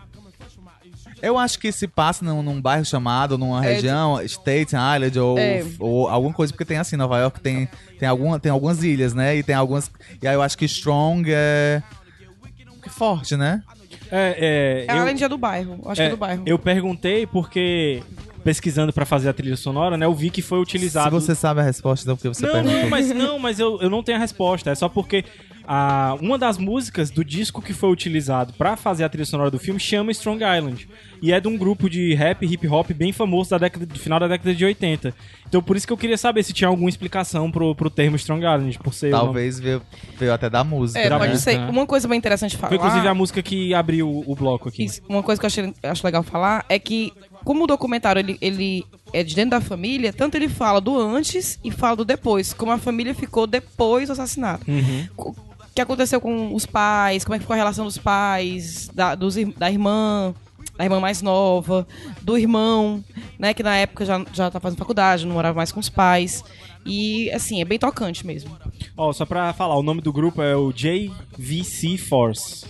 Eu 1.22 1.38
acho 1.38 1.58
que 1.60 1.72
se 1.72 1.88
passa 1.88 2.24
num, 2.24 2.42
num 2.44 2.62
bairro 2.62 2.86
chamado, 2.86 3.38
numa 3.38 3.66
É, 3.66 3.74
região, 3.74 4.22
Staten 4.24 4.78
Island 4.96 5.20
ou, 5.20 5.38
É. 5.38 5.66
ou 5.80 6.08
alguma 6.08 6.34
coisa, 6.34 6.54
porque 6.54 6.66
tem 6.66 6.78
assim, 6.78 6.96
Nova 6.96 7.18
York 7.20 7.40
tem, 7.42 7.68
tem, 8.00 8.08
alguma, 8.08 8.40
tem 8.40 8.52
algumas 8.52 8.84
ilhas, 8.84 9.14
né? 9.14 9.36
E 9.36 9.44
tem 9.44 9.56
algumas. 9.56 9.90
E 10.22 10.28
aí 10.28 10.36
eu 10.36 10.42
acho 10.42 10.58
que 10.58 10.66
Strong 10.66 11.26
é. 11.34 11.82
que 12.84 12.90
forte, 12.90 13.36
né? 13.36 13.64
É, 14.12 14.86
é, 14.88 14.94
É 14.94 14.98
eu- 14.98 15.02
além 15.02 15.16
de 15.16 15.24
é 15.24 15.30
do 15.30 15.38
bairro. 15.38 15.82
Acho 15.86 16.02
que 16.02 16.08
é 16.08 16.10
do 16.10 16.18
bairro. 16.18 16.44
Eu 16.46 16.58
perguntei 16.60 17.26
porque, 17.26 18.02
pesquisando 18.44 18.94
pra 18.94 19.06
fazer 19.06 19.28
a 19.28 19.34
trilha 19.34 19.58
sonora, 19.58 19.98
né, 19.98 20.06
eu 20.06 20.14
vi 20.14 20.30
que 20.30 20.42
foi 20.42 20.60
Se 20.60 20.62
utilizado... 20.64 21.20
você 21.20 21.36
sabe 21.36 21.60
a 21.60 21.64
resposta, 21.64 22.06
então 22.06 22.16
porque 22.16 22.30
você 22.30 22.46
não, 22.46 22.54
perguntou. 22.54 22.80
não, 22.84 22.90
mas, 22.90 23.10
não, 23.10 23.40
mas 23.40 23.60
eu, 23.60 23.82
eu 23.82 23.90
não 23.90 24.02
tenho 24.04 24.18
a 24.18 24.22
resposta. 24.22 24.70
É 24.70 24.76
só 24.76 24.88
porque 24.88 25.26
a, 25.68 26.16
uma 26.22 26.38
das 26.38 26.58
músicas 26.58 27.12
do 27.12 27.26
disco 27.26 27.62
que 27.62 27.74
foi 27.74 27.92
utilizado 27.92 28.54
pra 28.54 28.78
fazer 28.78 29.04
a 29.04 29.10
trilha 29.10 29.26
sonora 29.26 29.52
do 29.52 29.60
filme 29.60 29.80
chama 29.80 30.12
Strong 30.12 30.42
Island. 30.44 30.88
E 31.22 31.34
é 31.34 31.40
de 31.42 31.48
um 31.48 31.58
grupo 31.58 31.90
de 31.90 32.14
rap 32.14 32.44
e 32.44 32.54
hip 32.54 32.68
hop 32.68 32.92
bem 32.92 33.12
famoso 33.12 33.50
da 33.50 33.58
década, 33.58 33.86
do 33.86 34.00
final 34.00 34.20
da 34.20 34.28
década 34.28 34.56
de 34.56 34.64
80. 34.64 35.14
Então 35.48 35.62
por 35.62 35.76
isso 35.76 35.86
que 35.86 35.92
eu 35.92 35.98
queria 35.98 36.18
saber 36.18 36.44
se 36.44 36.54
tinha 36.54 36.70
alguma 36.70 36.90
explicação 36.90 37.52
pro, 37.52 37.76
pro 37.76 37.90
termo 37.90 38.16
Strong 38.16 38.46
Island, 38.46 38.80
por 38.80 38.94
ser... 38.94 39.12
Talvez 39.12 39.60
veio, 39.60 39.82
veio 40.18 40.34
até 40.34 40.50
da 40.50 40.64
música. 40.64 41.00
É, 41.00 41.10
da 41.10 41.18
pode 41.18 41.34
música, 41.34 41.52
ser. 41.52 41.58
né? 41.58 41.70
Uma 41.70 41.86
coisa 41.86 42.08
bem 42.08 42.18
interessante 42.18 42.56
falar. 42.56 42.70
Foi 42.70 42.78
inclusive 42.78 43.08
a 43.08 43.14
música 43.14 43.44
que 43.44 43.74
abriu 43.74 44.08
o, 44.08 44.32
o 44.32 44.36
bloco 44.36 44.70
aqui. 44.70 44.86
Isso, 44.86 45.02
uma 45.10 45.22
coisa 45.22 45.40
que 45.40 45.46
eu 45.46 45.48
achei, 45.48 45.74
acho 45.84 46.06
legal 46.06 46.24
falar 46.24 46.66
é 46.70 46.80
que, 46.80 47.12
como 47.44 47.66
o 47.66 47.68
documentário 47.68 48.20
ele, 48.20 48.38
ele 48.40 48.86
é 49.12 49.22
de 49.22 49.36
dentro 49.36 49.52
da 49.52 49.62
família, 49.62 50.14
tanto 50.14 50.36
ele 50.36 50.48
fala 50.48 50.80
do 50.80 50.98
antes 50.98 51.60
e 51.64 51.72
fala 51.72 51.98
do 51.98 52.06
depois, 52.06 52.54
como 52.54 52.72
a 52.72 52.78
família 52.78 53.14
ficou 53.14 53.46
depois 53.46 54.08
do 54.08 54.14
assassinato. 54.14 54.70
Uhum. 54.70 55.08
Que 55.78 55.82
aconteceu 55.82 56.20
com 56.20 56.56
os 56.56 56.66
pais, 56.66 57.24
como 57.24 57.36
é 57.36 57.38
que 57.38 57.44
ficou 57.44 57.54
a 57.54 57.58
relação 57.58 57.86
dos 57.86 58.00
pais, 58.00 58.90
da, 58.96 59.14
dos 59.14 59.36
da 59.36 59.70
irmã, 59.70 60.34
da 60.76 60.84
irmã 60.84 61.00
mais 61.00 61.22
nova, 61.22 61.88
do 62.24 62.36
irmão, 62.36 63.04
né, 63.38 63.54
que 63.54 63.62
na 63.62 63.76
época 63.76 64.04
já, 64.04 64.26
já 64.34 64.50
tá 64.50 64.60
fazendo 64.60 64.80
faculdade, 64.80 65.28
não 65.28 65.36
morava 65.36 65.56
mais 65.56 65.72
com 65.72 65.80
os 65.80 65.88
pais. 65.88 66.44
E, 66.84 67.30
assim, 67.30 67.62
é 67.62 67.66
bem 67.66 67.78
tocante 67.78 68.26
mesmo. 68.26 68.58
Ó, 68.98 69.14
só 69.14 69.24
pra 69.24 69.54
falar, 69.54 69.78
o 69.78 69.84
nome 69.84 70.02
do 70.02 70.12
grupo 70.12 70.42
é 70.42 70.56
o 70.56 70.74
JVC 70.74 71.96
Force. 72.00 72.66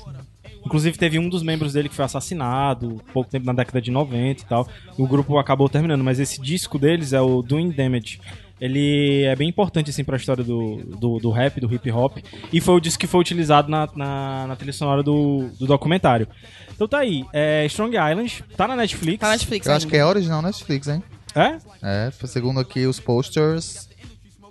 Inclusive 0.65 0.97
teve 0.97 1.17
um 1.17 1.29
dos 1.29 1.41
membros 1.41 1.71
dele 1.71 1.87
que 1.87 1.95
foi 1.95 2.03
assassinado 2.03 3.01
pouco 3.13 3.29
tempo 3.29 3.45
na 3.45 3.53
década 3.53 3.81
de 3.81 3.89
90 3.89 4.41
e 4.41 4.45
tal. 4.45 4.67
O 4.97 5.07
grupo 5.07 5.37
acabou 5.37 5.69
terminando, 5.69 6.03
mas 6.03 6.19
esse 6.19 6.41
disco 6.41 6.77
deles 6.77 7.13
é 7.13 7.21
o 7.21 7.41
Doing 7.41 7.71
Damage. 7.71 8.19
Ele 8.59 9.23
é 9.23 9.35
bem 9.35 9.47
importante 9.49 9.89
assim 9.91 10.03
pra 10.03 10.17
história 10.17 10.43
do, 10.43 10.77
do, 10.77 11.19
do 11.19 11.29
rap, 11.31 11.59
do 11.59 11.71
hip 11.73 11.91
hop. 11.91 12.17
E 12.51 12.59
foi 12.59 12.75
o 12.75 12.79
disco 12.79 12.99
que 12.99 13.07
foi 13.07 13.19
utilizado 13.21 13.69
na, 13.69 13.87
na, 13.95 14.47
na 14.47 14.55
trilha 14.55 14.73
sonora 14.73 15.03
do, 15.03 15.49
do 15.59 15.67
documentário. 15.67 16.27
Então 16.73 16.87
tá 16.87 16.99
aí, 16.99 17.23
é 17.33 17.65
Strong 17.67 17.95
Island, 17.95 18.43
tá 18.55 18.67
na 18.67 18.75
Netflix. 18.75 19.19
Tá 19.19 19.27
na 19.27 19.33
Netflix 19.33 19.67
Eu 19.67 19.73
acho 19.73 19.87
que 19.87 19.95
é 19.97 20.05
original 20.05 20.41
Netflix, 20.41 20.87
hein? 20.87 21.03
É? 21.35 21.57
É, 21.83 22.11
segundo 22.25 22.59
aqui 22.59 22.85
os 22.87 22.99
posters. 22.99 23.87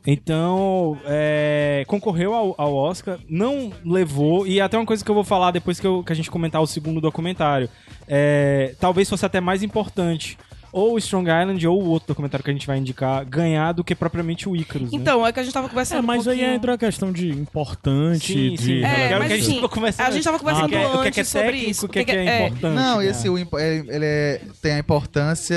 Então, 0.08 0.96
é, 1.04 1.84
concorreu 1.88 2.32
ao, 2.32 2.54
ao 2.56 2.72
Oscar, 2.74 3.18
não 3.28 3.72
levou, 3.84 4.46
e 4.46 4.60
até 4.60 4.76
uma 4.78 4.86
coisa 4.86 5.04
que 5.04 5.10
eu 5.10 5.14
vou 5.16 5.24
falar 5.24 5.50
depois 5.50 5.80
que, 5.80 5.86
eu- 5.86 6.04
que 6.04 6.12
a 6.12 6.14
gente 6.16 6.30
comentar 6.30 6.62
o 6.62 6.66
segundo 6.66 7.00
documentário. 7.00 7.68
É, 8.06 8.76
talvez 8.78 9.10
fosse 9.10 9.26
até 9.26 9.40
mais 9.40 9.64
importante 9.64 10.38
ou 10.78 10.92
o 10.92 10.98
Strong 10.98 11.30
Island 11.30 11.66
ou 11.66 11.82
o 11.82 11.88
outro 11.88 12.08
documentário 12.08 12.44
que 12.44 12.50
a 12.50 12.52
gente 12.52 12.66
vai 12.66 12.76
indicar 12.76 13.24
ganhar 13.24 13.72
do 13.72 13.82
que 13.82 13.94
propriamente 13.94 14.46
o 14.46 14.54
Icarus. 14.54 14.92
né? 14.92 14.98
Então, 14.98 15.26
é 15.26 15.32
que 15.32 15.40
a 15.40 15.42
gente 15.42 15.54
tava 15.54 15.70
conversando 15.70 16.00
É, 16.00 16.02
mas 16.02 16.26
um 16.26 16.30
aí 16.30 16.36
pouquinho... 16.36 16.54
entra 16.54 16.74
a 16.74 16.78
questão 16.78 17.10
de 17.10 17.30
importante, 17.30 18.32
Sim, 18.34 18.50
de 18.50 18.62
sim. 18.62 18.84
É, 18.84 19.08
Quero 19.08 19.18
mas 19.20 19.28
que 19.28 19.32
a 19.32 19.36
gente 19.38 19.46
assim, 19.46 19.54
tava 19.56 19.68
conversando 19.70 20.06
a 20.06 20.10
gente 20.10 20.24
tava 20.24 20.38
conversando 20.38 20.68
que 20.68 20.74
é, 20.74 20.86
o 20.86 20.90
que 20.90 20.96
é, 20.96 21.00
antes 21.00 21.14
que 21.14 21.20
é 21.20 21.24
sobre 21.24 21.44
técnico, 21.46 21.70
isso. 21.70 21.86
o 21.86 21.88
que 21.88 21.98
é, 22.00 22.04
que 22.04 22.10
é, 22.12 22.26
é- 22.26 22.46
importante. 22.48 22.74
Não, 22.74 22.98
né? 22.98 23.06
esse 23.06 23.28
o 23.30 23.38
impo- 23.38 23.58
ele, 23.58 24.04
é- 24.04 24.40
tem 24.60 24.72
a 24.72 24.78
importância. 24.78 25.56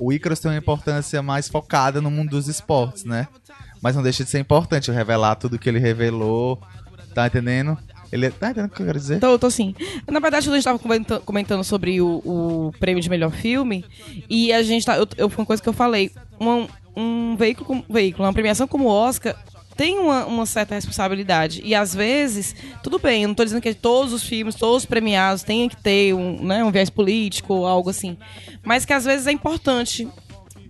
O 0.00 0.12
Icarus 0.12 0.40
tem 0.40 0.50
uma 0.50 0.58
importância 0.58 1.22
mais 1.22 1.48
focada 1.48 2.00
no 2.00 2.10
mundo 2.10 2.30
dos 2.30 2.48
esportes, 2.48 3.04
né? 3.04 3.28
Mas 3.80 3.94
não 3.94 4.02
deixa 4.02 4.24
de 4.24 4.30
ser 4.30 4.40
importante 4.40 4.88
eu 4.88 4.94
revelar 4.94 5.36
tudo 5.36 5.56
que 5.58 5.68
ele 5.68 5.78
revelou. 5.78 6.60
Tá 7.14 7.28
entendendo? 7.28 7.78
Ele 8.14 8.30
tá 8.30 8.50
entendendo 8.50 8.70
o 8.70 8.74
que 8.74 8.80
eu 8.80 8.86
quero 8.86 8.98
dizer? 8.98 9.20
Eu 9.20 9.38
tô 9.38 9.48
assim. 9.48 9.74
Na 10.08 10.20
verdade, 10.20 10.48
a 10.48 10.52
gente 10.54 10.62
tava 10.62 10.78
comenta- 10.78 11.18
comentando 11.18 11.64
sobre 11.64 12.00
o, 12.00 12.22
o 12.24 12.72
prêmio 12.78 13.02
de 13.02 13.10
melhor 13.10 13.32
filme. 13.32 13.84
E 14.30 14.52
a 14.52 14.62
gente 14.62 14.86
tá. 14.86 14.96
Eu, 14.96 15.08
eu- 15.16 15.32
uma 15.36 15.44
coisa 15.44 15.60
que 15.60 15.68
eu 15.68 15.72
falei. 15.72 16.12
Um, 16.40 16.68
um 16.96 17.36
veículo, 17.36 17.66
como- 17.66 17.84
veículo, 17.90 18.24
uma 18.24 18.32
premiação 18.32 18.68
como 18.68 18.84
o 18.84 18.88
Oscar. 18.88 19.34
Tem 19.76 19.98
uma, 19.98 20.24
uma 20.26 20.46
certa 20.46 20.76
responsabilidade. 20.76 21.60
E 21.64 21.74
às 21.74 21.92
vezes, 21.92 22.54
tudo 22.84 23.00
bem, 23.00 23.22
eu 23.24 23.28
não 23.28 23.34
tô 23.34 23.42
dizendo 23.44 23.60
que 23.60 23.74
todos 23.74 24.12
os 24.12 24.22
filmes, 24.22 24.54
todos 24.54 24.84
os 24.84 24.86
premiados 24.86 25.42
tenham 25.42 25.68
que 25.68 25.76
ter 25.76 26.14
um, 26.14 26.40
né, 26.44 26.62
um 26.62 26.70
viés 26.70 26.88
político 26.88 27.52
ou 27.54 27.66
algo 27.66 27.90
assim. 27.90 28.16
Mas 28.62 28.84
que 28.84 28.92
às 28.92 29.04
vezes 29.04 29.26
é 29.26 29.32
importante 29.32 30.06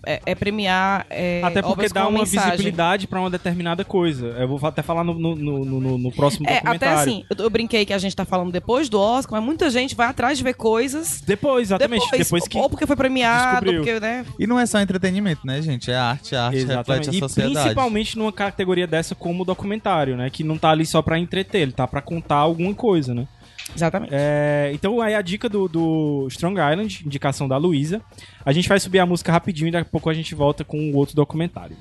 é, 0.07 0.21
é 0.27 0.35
premiar 0.35 1.07
é, 1.11 1.41
Até 1.45 1.61
porque 1.63 1.73
obras 1.73 1.93
dá 1.93 2.03
com 2.03 2.11
uma 2.11 2.21
mensagem. 2.21 2.51
visibilidade 2.51 3.07
pra 3.07 3.21
uma 3.21 3.31
determinada 3.31 3.85
coisa. 3.85 4.27
Eu 4.39 4.49
vou 4.49 4.61
até 4.67 4.83
falar 4.83 5.05
no, 5.05 5.15
no, 5.15 5.35
no, 5.35 5.65
no- 5.65 5.99
no 5.99 6.13
próximo 6.13 6.47
É, 6.49 6.55
documentário. 6.61 6.77
até 6.95 7.03
assim, 7.03 7.25
eu, 7.31 7.45
eu 7.45 7.51
brinquei 7.51 7.85
que 7.85 7.93
a 7.93 7.99
gente 7.99 8.15
tá 8.15 8.25
falando 8.25 8.53
depois 8.53 8.89
do 8.89 8.99
Oscar, 9.01 9.39
mas 9.41 9.45
muita 9.47 9.69
gente 9.71 9.95
vai 9.95 10.07
atrás 10.07 10.39
de 10.39 10.45
ver 10.45 10.55
coisas 10.55 11.21
Depois, 11.27 11.69
exatamente. 11.69 12.03
depois, 12.05 12.25
Depois, 12.25 12.49
que. 12.49 12.59
ou 12.59 12.69
porque 12.71 12.87
foi 12.87 12.97
premiado, 12.97 13.67
porque, 13.73 14.01
né? 14.01 14.25
E 14.39 14.47
não 14.47 14.59
é 14.59 14.67
só 14.67 14.81
entretenimento, 14.81 15.47
né, 15.47 15.61
gente? 15.63 15.91
É 15.91 15.97
arte, 15.97 16.35
a 16.35 16.47
arte 16.47 16.57
reflete 16.59 16.73
Exatamente. 16.73 17.09
a 17.11 17.13
E 17.13 17.19
sociedade. 17.19 17.55
principalmente 17.55 18.19
numa 18.19 18.33
categoria 18.33 18.87
dessa 18.87 19.15
como 19.15 19.45
documentário, 19.45 20.17
né? 20.17 20.31
Que 20.31 20.43
não 20.45 20.57
tá 20.59 20.71
ali 20.71 20.85
só 20.87 21.03
pra 21.03 21.19
entreter, 21.19 21.63
ele 21.63 21.73
tá 21.73 21.87
pra 21.87 22.01
contar 22.01 22.37
alguma 22.37 22.75
coisa, 22.75 23.15
né? 23.15 23.27
Exatamente. 23.75 24.13
É, 24.13 24.71
então 24.75 25.01
aí 25.01 25.15
a 25.15 25.23
dica 25.23 25.49
do, 25.49 25.69
do 25.69 26.27
Strong 26.29 26.61
Island, 26.61 27.03
indicação 27.05 27.49
da 27.49 27.57
Luísa. 27.57 28.03
A 28.45 28.53
gente 28.53 28.69
vai 28.69 28.79
subir 28.79 28.99
a 28.99 29.07
música 29.07 29.33
rapidinho 29.33 29.69
e 29.69 29.71
daqui 29.71 29.89
a 29.89 29.91
pouco 29.91 30.11
a 30.11 30.15
gente 30.15 30.35
volta 30.35 30.65
com 30.65 30.91
o 30.91 30.97
outro 30.97 31.15
documentário. 31.17 31.77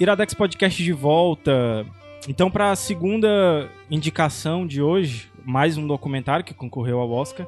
Iradex 0.00 0.32
Podcast 0.32 0.82
de 0.82 0.94
volta. 0.94 1.84
Então, 2.26 2.50
para 2.50 2.70
a 2.70 2.76
segunda 2.76 3.68
indicação 3.90 4.66
de 4.66 4.80
hoje, 4.80 5.30
mais 5.44 5.76
um 5.76 5.86
documentário 5.86 6.42
que 6.42 6.54
concorreu 6.54 6.98
ao 7.00 7.10
Oscar. 7.10 7.46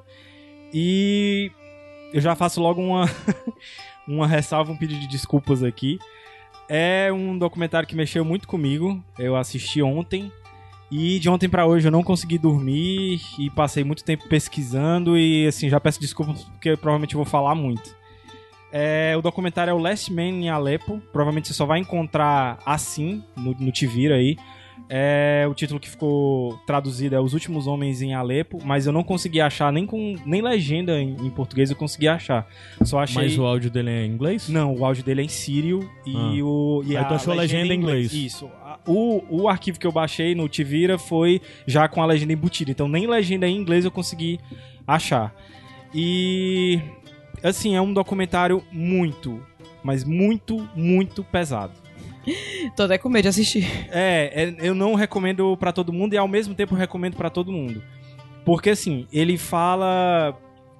E 0.71 1.51
eu 2.13 2.21
já 2.21 2.35
faço 2.35 2.61
logo 2.61 2.83
uma, 2.83 3.07
uma 4.07 4.27
ressalva, 4.27 4.71
um 4.71 4.77
pedido 4.77 5.01
de 5.01 5.09
desculpas 5.09 5.63
aqui. 5.63 5.99
É 6.69 7.11
um 7.11 7.39
documentário 7.39 7.89
que 7.89 7.97
mexeu 7.97 8.23
muito 8.23 8.47
comigo. 8.47 9.03
Eu 9.19 9.35
assisti 9.35 9.81
ontem. 9.81 10.31
E 10.91 11.19
de 11.21 11.31
ontem 11.31 11.49
pra 11.49 11.65
hoje 11.65 11.89
eu 11.89 11.93
não 11.93 12.03
consegui 12.03 12.37
dormir 12.37 13.19
e 13.39 13.49
passei 13.49 13.83
muito 13.83 14.05
tempo 14.05 14.29
pesquisando 14.29 15.17
e 15.17 15.47
assim, 15.47 15.71
já 15.71 15.81
peço 15.81 15.99
desculpas 15.99 16.45
porque 16.45 16.77
provavelmente 16.77 17.17
vou 17.17 17.25
falar 17.25 17.55
muito. 17.55 17.97
É, 18.73 19.15
o 19.19 19.21
documentário 19.23 19.71
é 19.71 19.75
o 19.75 19.79
Last 19.79 20.13
Man 20.13 20.23
em 20.29 20.49
Alepo. 20.49 21.01
Provavelmente 21.13 21.49
você 21.49 21.55
só 21.55 21.67
vai 21.67 21.79
encontrar 21.79 22.59
assim 22.65 23.23
no, 23.37 23.53
no 23.59 23.71
Tivira 23.71 24.15
aí. 24.17 24.37
É, 24.95 25.47
o 25.49 25.55
título 25.55 25.79
que 25.81 25.89
ficou 25.89 26.59
traduzido 26.67 27.15
é 27.15 27.21
Os 27.21 27.33
Últimos 27.35 27.67
Homens 27.67 28.03
em 28.03 28.15
Alepo, 28.15 28.59
mas 28.65 28.85
eu 28.87 28.93
não 28.93 29.03
consegui 29.03 29.41
achar 29.41 29.73
nem 29.73 29.87
com 29.87 30.17
nem 30.27 30.43
legenda 30.43 30.99
em, 31.01 31.15
em 31.15 31.31
português 31.31 31.71
eu 31.71 31.77
consegui 31.77 32.09
achar. 32.09 32.47
Só 32.83 32.99
achei 32.99 33.23
Mas 33.23 33.39
o 33.39 33.45
áudio 33.47 33.71
dele 33.71 33.91
é 33.91 34.05
em 34.05 34.11
inglês? 34.11 34.49
não, 34.49 34.75
o 34.75 34.85
áudio 34.85 35.03
dele 35.05 35.23
é 35.23 35.25
em 35.25 35.29
sírio 35.29 35.89
e 36.05 36.15
Ah. 36.41 36.45
o. 36.45 36.83
E 36.85 36.97
Aí 36.97 37.05
tu 37.07 37.15
achou 37.15 37.33
a 37.33 37.37
legenda 37.37 37.73
em 37.73 37.77
inglês. 37.79 38.13
Isso. 38.13 38.47
A- 38.65 38.79
O, 38.87 39.23
o 39.45 39.49
arquivo 39.49 39.79
que 39.79 39.87
eu 39.87 39.93
baixei 39.93 40.35
no 40.35 40.49
Tivira 40.49 40.99
foi 40.99 41.41
já 41.67 41.87
com 41.89 42.03
a 42.03 42.07
legenda 42.07 42.33
embutida. 42.33 42.71
Então 42.71 42.89
nem 42.89 43.07
legenda 43.07 43.47
em 43.47 43.57
inglês 43.57 43.85
eu 43.85 43.91
consegui 43.91 44.41
achar. 44.87 45.33
E. 45.95 46.81
Assim, 47.43 47.75
é 47.75 47.81
um 47.81 47.93
documentário 47.93 48.63
muito, 48.71 49.45
mas 49.83 50.05
muito, 50.05 50.69
muito 50.77 51.25
pesado. 51.25 51.73
Tô 52.77 52.85
até 52.85 52.99
com 52.99 53.09
medo 53.09 53.23
de 53.23 53.29
assistir. 53.29 53.67
É, 53.91 54.33
é, 54.45 54.55
eu 54.61 54.75
não 54.75 54.95
recomendo 54.95 55.57
pra 55.57 55.73
todo 55.73 55.93
mundo 55.93 56.15
e 56.15 56.17
ao 56.19 56.29
mesmo 56.29 56.55
tempo 56.55 56.75
recomendo 56.75 57.17
pra 57.17 57.29
todo 57.31 57.51
mundo. 57.53 57.83
Porque 58.45 58.71
assim, 58.71 59.07
ele 59.13 59.37
fala 59.39 60.37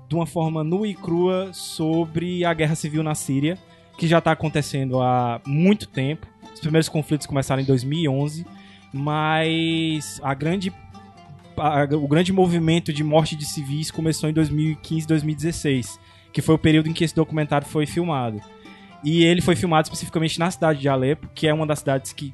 de 0.09 0.15
uma 0.15 0.27
forma 0.27 0.63
nua 0.63 0.87
e 0.87 0.95
crua 0.95 1.51
sobre 1.53 2.45
a 2.45 2.53
guerra 2.55 2.75
civil 2.75 3.03
na 3.03 3.15
Síria, 3.15 3.57
que 3.99 4.07
já 4.07 4.21
tá 4.21 4.33
acontecendo 4.33 5.01
há 5.01 5.41
muito 5.47 5.89
tempo. 5.89 6.27
Os 6.53 6.61
primeiros 6.61 6.89
conflitos 6.89 7.27
começaram 7.27 7.63
em 7.63 7.65
2011, 7.65 8.45
mas 8.93 10.21
a 10.23 10.35
grande 10.35 10.73
a- 11.57 11.85
o 11.97 12.09
grande 12.09 12.33
movimento 12.33 12.93
de 12.93 13.05
morte 13.05 13.37
de 13.37 13.45
civis 13.45 13.91
começou 13.91 14.29
em 14.29 14.33
2015, 14.33 15.07
2016, 15.07 16.01
que 16.33 16.41
foi 16.43 16.55
o 16.55 16.59
período 16.59 16.89
em 16.89 16.93
que 16.93 17.05
esse 17.05 17.15
documentário 17.15 17.67
foi 17.67 17.87
filmado. 17.87 18.41
E 19.05 19.25
ele 19.25 19.41
foi 19.41 19.57
filmado 19.57 19.87
especificamente 19.87 20.39
na 20.39 20.51
cidade 20.51 20.81
de 20.81 20.89
Alepo, 20.89 21.29
que 21.35 21.47
é 21.49 21.53
uma 21.55 21.67
das 21.67 21.81
cidades 21.81 22.13
que 22.13 22.33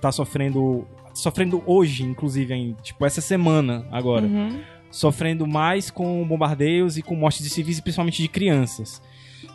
tá 0.00 0.10
sofrendo 0.12 0.86
sofrendo 1.14 1.60
hoje, 1.66 2.04
inclusive, 2.04 2.54
em, 2.54 2.76
tipo 2.82 3.04
essa 3.04 3.20
semana 3.20 3.84
agora, 3.90 4.24
Uhum. 4.26 4.60
sofrendo 4.88 5.46
mais 5.48 5.90
com 5.90 6.24
bombardeios 6.24 6.96
e 6.96 7.02
com 7.02 7.16
mortes 7.16 7.42
de 7.42 7.50
civis 7.50 7.78
e 7.78 7.82
principalmente 7.82 8.22
de 8.22 8.28
crianças. 8.28 9.02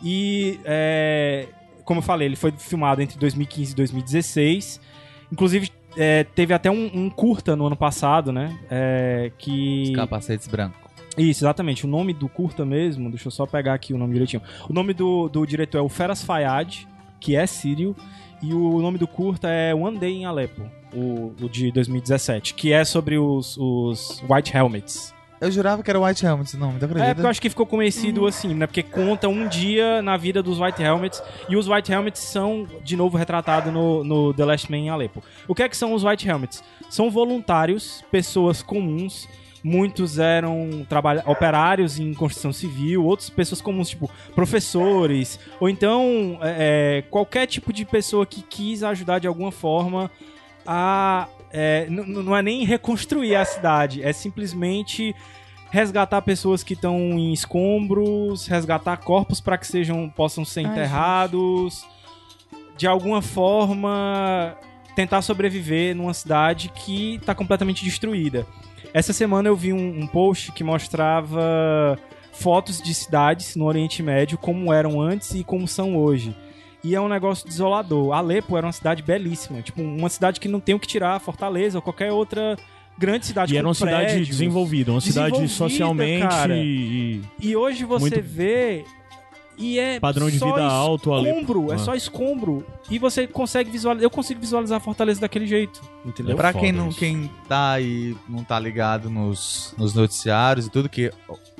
E 0.02 0.60
é, 0.64 1.46
como 1.84 1.98
eu 2.00 2.02
falei, 2.02 2.28
ele 2.28 2.36
foi 2.36 2.52
filmado 2.52 3.00
entre 3.00 3.18
2015 3.18 3.72
e 3.72 3.76
2016. 3.76 4.78
Inclusive 5.32 5.70
é, 5.96 6.24
teve 6.24 6.52
até 6.52 6.70
um, 6.70 6.90
um 6.92 7.08
curta 7.08 7.56
no 7.56 7.66
ano 7.66 7.76
passado, 7.76 8.30
né? 8.30 8.58
É, 8.70 9.32
que 9.38 9.84
Os 9.84 9.96
capacetes 9.96 10.46
brancos. 10.46 10.83
Isso, 11.22 11.44
exatamente. 11.44 11.84
O 11.84 11.88
nome 11.88 12.12
do 12.12 12.28
curta 12.28 12.64
mesmo, 12.64 13.08
deixa 13.08 13.28
eu 13.28 13.30
só 13.30 13.46
pegar 13.46 13.74
aqui 13.74 13.94
o 13.94 13.98
nome 13.98 14.12
direitinho. 14.12 14.42
O 14.68 14.72
nome 14.72 14.92
do, 14.92 15.28
do 15.28 15.46
diretor 15.46 15.78
é 15.78 15.80
o 15.80 15.88
Feras 15.88 16.22
Fayad, 16.22 16.86
que 17.20 17.36
é 17.36 17.46
sírio, 17.46 17.94
e 18.42 18.52
o 18.52 18.80
nome 18.80 18.98
do 18.98 19.06
curta 19.06 19.48
é 19.48 19.74
One 19.74 19.98
Day 19.98 20.12
in 20.12 20.24
Aleppo, 20.24 20.62
o, 20.92 21.32
o 21.40 21.48
de 21.48 21.70
2017, 21.72 22.54
que 22.54 22.72
é 22.72 22.84
sobre 22.84 23.16
os, 23.16 23.56
os 23.56 24.22
White 24.28 24.56
Helmets. 24.56 25.14
Eu 25.40 25.50
jurava 25.50 25.82
que 25.82 25.90
era 25.90 26.00
White 26.00 26.24
Helmet 26.24 26.56
o 26.56 26.58
nome, 26.58 26.78
tu 26.78 26.86
acredita? 26.86 27.10
É, 27.10 27.12
porque 27.12 27.26
eu 27.26 27.30
acho 27.30 27.42
que 27.42 27.50
ficou 27.50 27.66
conhecido 27.66 28.26
assim, 28.26 28.54
né? 28.54 28.66
Porque 28.66 28.82
conta 28.82 29.28
um 29.28 29.46
dia 29.46 30.00
na 30.00 30.16
vida 30.16 30.42
dos 30.42 30.58
White 30.58 30.82
Helmets. 30.82 31.22
E 31.48 31.56
os 31.56 31.68
White 31.68 31.92
Helmets 31.92 32.22
são, 32.22 32.66
de 32.82 32.96
novo, 32.96 33.18
retratados 33.18 33.72
no, 33.72 34.02
no 34.02 34.32
The 34.32 34.44
Last 34.44 34.70
Man 34.70 34.78
em 34.78 34.88
Aleppo. 34.88 35.22
O 35.46 35.54
que 35.54 35.62
é 35.62 35.68
que 35.68 35.76
são 35.76 35.92
os 35.92 36.02
White 36.02 36.26
Helmets? 36.26 36.64
São 36.88 37.10
voluntários, 37.10 38.02
pessoas 38.10 38.62
comuns. 38.62 39.28
Muitos 39.66 40.18
eram 40.18 40.86
operários 41.24 41.98
em 41.98 42.12
construção 42.12 42.52
civil, 42.52 43.02
outras 43.02 43.30
pessoas 43.30 43.62
comuns, 43.62 43.88
tipo 43.88 44.10
professores, 44.34 45.40
ou 45.58 45.70
então 45.70 46.38
é, 46.42 46.98
é, 46.98 47.02
qualquer 47.08 47.46
tipo 47.46 47.72
de 47.72 47.86
pessoa 47.86 48.26
que 48.26 48.42
quis 48.42 48.82
ajudar 48.82 49.20
de 49.20 49.26
alguma 49.26 49.50
forma 49.50 50.10
a. 50.66 51.26
é, 51.50 51.86
não 51.88 52.36
é 52.36 52.42
nem 52.42 52.66
reconstruir 52.66 53.36
a 53.36 53.44
cidade, 53.46 54.02
é 54.02 54.12
simplesmente 54.12 55.14
resgatar 55.70 56.20
pessoas 56.20 56.62
que 56.62 56.74
estão 56.74 56.96
em 57.18 57.32
escombros, 57.32 58.46
resgatar 58.46 58.98
corpos 58.98 59.40
para 59.40 59.56
que 59.56 59.66
sejam 59.66 60.10
possam 60.10 60.44
ser 60.44 60.60
Ai, 60.60 60.72
enterrados, 60.72 61.86
de 62.76 62.86
alguma 62.86 63.22
forma 63.22 64.56
tentar 64.94 65.22
sobreviver 65.22 65.96
numa 65.96 66.14
cidade 66.14 66.68
que 66.68 67.14
está 67.16 67.34
completamente 67.34 67.82
destruída. 67.82 68.46
Essa 68.94 69.12
semana 69.12 69.48
eu 69.48 69.56
vi 69.56 69.72
um, 69.72 70.02
um 70.02 70.06
post 70.06 70.52
que 70.52 70.62
mostrava 70.62 71.98
fotos 72.32 72.80
de 72.80 72.94
cidades 72.94 73.56
no 73.56 73.64
Oriente 73.64 74.02
Médio 74.02 74.38
como 74.38 74.72
eram 74.72 75.00
antes 75.00 75.32
e 75.34 75.42
como 75.42 75.66
são 75.66 75.96
hoje. 75.96 76.34
E 76.82 76.94
é 76.94 77.00
um 77.00 77.08
negócio 77.08 77.46
desolador. 77.48 78.12
Alepo 78.12 78.56
era 78.56 78.66
uma 78.66 78.72
cidade 78.72 79.02
belíssima, 79.02 79.62
tipo 79.62 79.82
uma 79.82 80.08
cidade 80.08 80.38
que 80.38 80.46
não 80.46 80.60
tem 80.60 80.74
o 80.74 80.78
que 80.78 80.86
tirar, 80.86 81.18
Fortaleza 81.20 81.78
ou 81.78 81.82
qualquer 81.82 82.12
outra 82.12 82.56
grande 82.96 83.26
cidade 83.26 83.52
E 83.52 83.56
era 83.56 83.66
uma 83.66 83.74
cidade 83.74 84.06
prédios. 84.06 84.28
desenvolvida, 84.28 84.92
uma 84.92 85.00
cidade 85.00 85.48
socialmente 85.48 86.28
cara. 86.28 86.56
e, 86.56 87.20
E 87.40 87.56
hoje 87.56 87.84
você 87.84 88.14
Muito- 88.16 88.22
vê 88.22 88.84
e 89.56 89.78
é 89.78 90.00
Padrão 90.00 90.28
de 90.30 90.38
só 90.38 90.46
vida 90.46 90.64
alto 90.66 91.12
ali. 91.12 91.28
escombro, 91.30 91.72
é 91.72 91.74
Ah. 91.74 91.78
só 91.78 91.94
escombro. 91.94 92.64
E 92.90 92.98
você 92.98 93.26
consegue 93.26 93.70
visualizar, 93.70 94.04
eu 94.04 94.10
consigo 94.10 94.40
visualizar 94.40 94.80
Fortaleza 94.80 95.20
daquele 95.20 95.46
jeito, 95.46 95.80
entendeu? 96.04 96.36
Pra 96.36 96.52
foda 96.52 96.64
quem 96.64 96.72
não, 96.72 96.88
isso. 96.88 96.98
quem 96.98 97.30
tá 97.48 97.72
aí, 97.72 98.16
não 98.28 98.42
tá 98.44 98.58
ligado 98.58 99.08
nos, 99.10 99.74
nos 99.78 99.94
noticiários 99.94 100.66
e 100.66 100.70
tudo, 100.70 100.88
que 100.88 101.10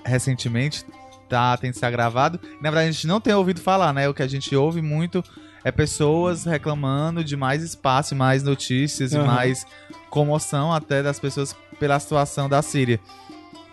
recentemente 0.04 0.84
tá, 1.28 1.56
tem 1.56 1.72
se 1.72 1.84
agravado. 1.84 2.38
Na 2.60 2.70
verdade, 2.70 2.88
a 2.88 2.92
gente 2.92 3.06
não 3.06 3.20
tem 3.20 3.32
ouvido 3.34 3.60
falar, 3.60 3.92
né? 3.92 4.08
O 4.08 4.14
que 4.14 4.22
a 4.22 4.26
gente 4.28 4.54
ouve 4.54 4.82
muito 4.82 5.22
é 5.64 5.72
pessoas 5.72 6.44
reclamando 6.44 7.24
de 7.24 7.36
mais 7.36 7.62
espaço, 7.62 8.14
e 8.14 8.16
mais 8.16 8.42
notícias 8.42 9.12
e 9.12 9.16
Aham. 9.16 9.26
mais 9.26 9.66
comoção 10.10 10.72
até 10.72 11.02
das 11.02 11.18
pessoas 11.18 11.56
pela 11.80 11.98
situação 11.98 12.48
da 12.48 12.60
Síria. 12.60 13.00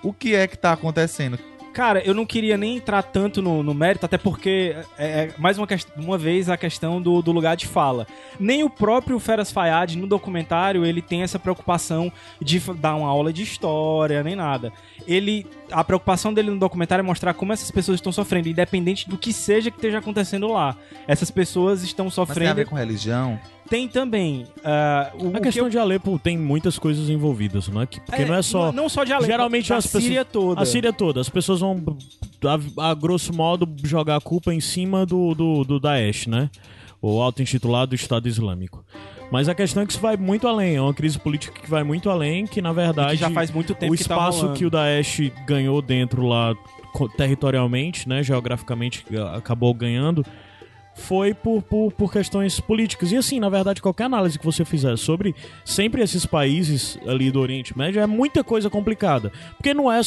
O 0.01 0.11
que 0.13 0.33
é 0.33 0.47
que 0.47 0.57
tá 0.57 0.71
acontecendo? 0.71 1.37
Cara, 1.73 2.01
eu 2.05 2.13
não 2.13 2.25
queria 2.25 2.57
nem 2.57 2.77
entrar 2.77 3.01
tanto 3.01 3.41
no, 3.41 3.63
no 3.63 3.73
mérito, 3.73 4.05
até 4.05 4.17
porque 4.17 4.75
é, 4.97 5.05
é 5.05 5.33
mais 5.37 5.57
uma, 5.57 5.67
uma 5.95 6.17
vez 6.17 6.49
a 6.49 6.57
questão 6.57 7.01
do, 7.01 7.21
do 7.21 7.31
lugar 7.31 7.55
de 7.55 7.65
fala. 7.65 8.05
Nem 8.39 8.63
o 8.63 8.69
próprio 8.69 9.17
Feras 9.19 9.51
Fayad, 9.51 9.95
no 9.95 10.05
documentário, 10.05 10.85
ele 10.85 11.01
tem 11.01 11.21
essa 11.21 11.39
preocupação 11.39 12.11
de 12.41 12.59
dar 12.59 12.95
uma 12.95 13.07
aula 13.07 13.31
de 13.31 13.43
história, 13.43 14.21
nem 14.23 14.35
nada. 14.35 14.71
Ele. 15.07 15.45
A 15.71 15.83
preocupação 15.85 16.33
dele 16.33 16.51
no 16.51 16.59
documentário 16.59 17.01
é 17.01 17.05
mostrar 17.05 17.33
como 17.33 17.53
essas 17.53 17.71
pessoas 17.71 17.95
estão 17.95 18.11
sofrendo, 18.11 18.49
independente 18.49 19.09
do 19.09 19.17
que 19.17 19.31
seja 19.31 19.71
que 19.71 19.77
esteja 19.77 19.99
acontecendo 19.99 20.49
lá. 20.51 20.75
Essas 21.07 21.31
pessoas 21.31 21.81
estão 21.81 22.07
Mas 22.07 22.15
tem 22.15 22.23
a 22.23 22.25
sofrendo. 22.27 22.55
ver 22.55 22.65
com 22.65 22.75
religião? 22.75 23.39
Tem 23.71 23.87
também. 23.87 24.45
ah, 24.65 25.11
o, 25.17 25.29
A 25.29 25.31
que 25.35 25.39
questão 25.43 25.63
eu- 25.65 25.69
de 25.69 25.79
Alepo 25.79 26.19
tem 26.19 26.37
muitas 26.37 26.77
coisas 26.77 27.09
envolvidas, 27.09 27.69
né? 27.69 27.87
Que- 27.89 28.01
Porque 28.01 28.25
não 28.25 28.35
é 28.35 28.41
só. 28.41 28.65
Não, 28.67 28.83
não 28.83 28.89
só 28.89 29.03
de 29.05 29.13
Alepo, 29.13 29.31
Geralmente 29.31 29.73
as 29.73 29.85
pessoas- 29.85 30.03
Síria 30.03 30.25
toda. 30.25 30.61
A 30.61 30.65
Síria 30.65 30.91
toda. 30.91 31.21
As 31.21 31.29
pessoas 31.29 31.61
vão, 31.61 31.81
a, 32.77 32.89
a 32.89 32.93
grosso 32.93 33.33
modo, 33.33 33.65
jogar 33.83 34.17
a 34.17 34.21
culpa 34.21 34.53
em 34.53 34.59
cima 34.59 35.05
do, 35.05 35.33
do, 35.33 35.63
do 35.63 35.79
Daesh, 35.79 36.27
né? 36.27 36.49
O 37.01 37.21
auto-intitulado 37.21 37.95
Estado 37.95 38.27
Islâmico. 38.27 38.83
Mas 39.31 39.47
a 39.47 39.55
questão 39.55 39.81
é 39.81 39.85
que 39.85 39.93
isso 39.93 40.01
vai 40.01 40.17
muito 40.17 40.45
além. 40.45 40.75
É 40.75 40.81
uma 40.81 40.93
crise 40.93 41.17
política 41.17 41.57
que 41.61 41.69
vai 41.69 41.81
muito 41.83 42.09
além, 42.09 42.45
que 42.45 42.61
na 42.61 42.73
verdade. 42.73 43.11
que 43.11 43.15
já 43.17 43.29
faz 43.29 43.49
muito 43.49 43.73
tempo 43.73 43.93
o 43.93 43.97
que 43.97 44.03
tá 44.03 44.13
espaço 44.15 44.51
que 44.51 44.65
o 44.65 44.69
Daesh 44.69 45.31
ganhou 45.47 45.81
dentro 45.81 46.27
lá 46.27 46.53
territorialmente, 47.15 48.07
né, 48.09 48.21
geograficamente 48.21 49.05
a- 49.17 49.37
acabou 49.37 49.73
ganhando 49.73 50.25
foi 50.93 51.33
por, 51.33 51.61
por, 51.63 51.91
por 51.93 52.11
questões 52.11 52.59
políticas. 52.59 53.11
E 53.11 53.17
assim, 53.17 53.39
na 53.39 53.49
verdade, 53.49 53.81
qualquer 53.81 54.03
análise 54.03 54.37
que 54.37 54.45
você 54.45 54.63
fizer 54.65 54.97
sobre 54.97 55.33
sempre 55.65 56.01
esses 56.01 56.25
países 56.25 56.97
ali 57.07 57.31
do 57.31 57.39
Oriente 57.39 57.75
Médio 57.77 58.01
é 58.01 58.05
muita 58.05 58.43
coisa 58.43 58.69
complicada. 58.69 59.31
Porque 59.57 59.73
não 59.73 59.91
é, 59.91 60.01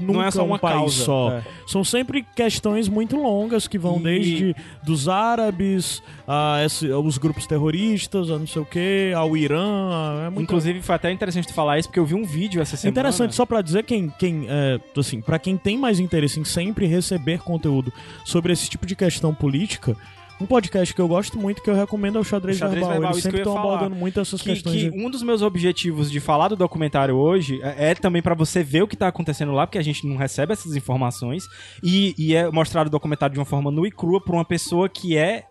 nunca 0.00 0.26
é 0.26 0.30
só 0.30 0.44
uma 0.44 0.56
um 0.56 0.58
país 0.58 0.74
causa, 0.74 1.04
só. 1.04 1.32
é. 1.32 1.42
São 1.66 1.82
sempre 1.82 2.24
questões 2.36 2.88
muito 2.88 3.16
longas 3.16 3.66
que 3.66 3.78
vão 3.78 3.98
E- 3.98 4.02
desde 4.02 4.56
dos 4.84 5.08
árabes 5.08 6.02
a 6.28 6.62
esse- 6.64 6.88
os 6.92 7.18
grupos 7.18 7.46
terroristas, 7.46 8.30
a 8.30 8.38
não 8.38 8.46
sei 8.46 8.62
o 8.62 8.66
que, 8.66 9.12
ao 9.16 9.36
Irã. 9.36 10.26
É 10.26 10.30
muito 10.30 10.42
Inclusive, 10.44 10.80
foi 10.82 10.94
até 10.94 11.10
interessante 11.10 11.48
tu 11.48 11.54
falar 11.54 11.78
isso, 11.78 11.88
porque 11.88 11.98
eu 11.98 12.04
vi 12.06 12.14
um 12.14 12.24
vídeo 12.24 12.60
essa 12.60 12.76
semana. 12.76 12.92
interessante, 12.92 13.34
só 13.34 13.46
pra 13.46 13.62
dizer 13.62 13.84
quem, 13.84 14.10
quem 14.18 14.46
é, 14.48 14.78
assim, 14.96 15.20
para 15.20 15.38
quem 15.38 15.56
tem 15.56 15.78
mais 15.78 15.98
interesse 15.98 16.38
em 16.38 16.44
sempre 16.44 16.86
receber 16.86 17.38
conteúdo 17.40 17.92
sobre 18.24 18.52
esse 18.52 18.68
tipo 18.68 18.86
de 18.86 18.94
questão 18.94 19.34
política, 19.34 19.96
um 20.40 20.46
podcast 20.46 20.94
que 20.94 21.00
eu 21.00 21.06
gosto 21.08 21.38
muito 21.38 21.62
que 21.62 21.68
eu 21.68 21.74
recomendo 21.74 22.16
é 22.16 22.20
o 22.20 22.24
Xadrez, 22.24 22.56
O 22.56 22.60
Xadrez 22.60 22.80
Verbal. 22.80 22.92
Verbal, 22.92 23.12
Eles 23.12 23.22
sempre 23.22 23.38
estão 23.40 23.58
abordando 23.58 23.94
muito 23.94 24.18
essas 24.20 24.40
que, 24.40 24.50
questões. 24.50 24.74
que 24.82 24.90
de- 24.90 25.04
um 25.04 25.10
dos 25.10 25.22
meus 25.22 25.42
objetivos 25.42 26.10
de 26.10 26.18
falar 26.20 26.48
do 26.48 26.56
documentário 26.56 27.14
hoje 27.16 27.60
é, 27.62 27.90
é 27.90 27.94
também 27.94 28.22
pra 28.22 28.34
você 28.34 28.62
ver 28.62 28.82
o 28.82 28.88
que 28.88 28.96
tá 28.96 29.08
acontecendo 29.08 29.52
lá, 29.52 29.66
porque 29.66 29.78
a 29.78 29.82
gente 29.82 30.06
não 30.06 30.16
recebe 30.16 30.52
essas 30.52 30.74
informações, 30.74 31.44
e, 31.82 32.14
e 32.18 32.34
é 32.34 32.50
mostrar 32.50 32.86
o 32.86 32.90
documentário 32.90 33.34
de 33.34 33.38
uma 33.38 33.44
forma 33.46 33.70
nua 33.70 33.86
e 33.88 33.90
crua 33.90 34.20
por 34.20 34.34
uma 34.34 34.44
pessoa 34.44 34.88
que 34.88 35.16
é 35.16 35.44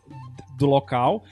do 0.57 0.65
local. 0.65 1.23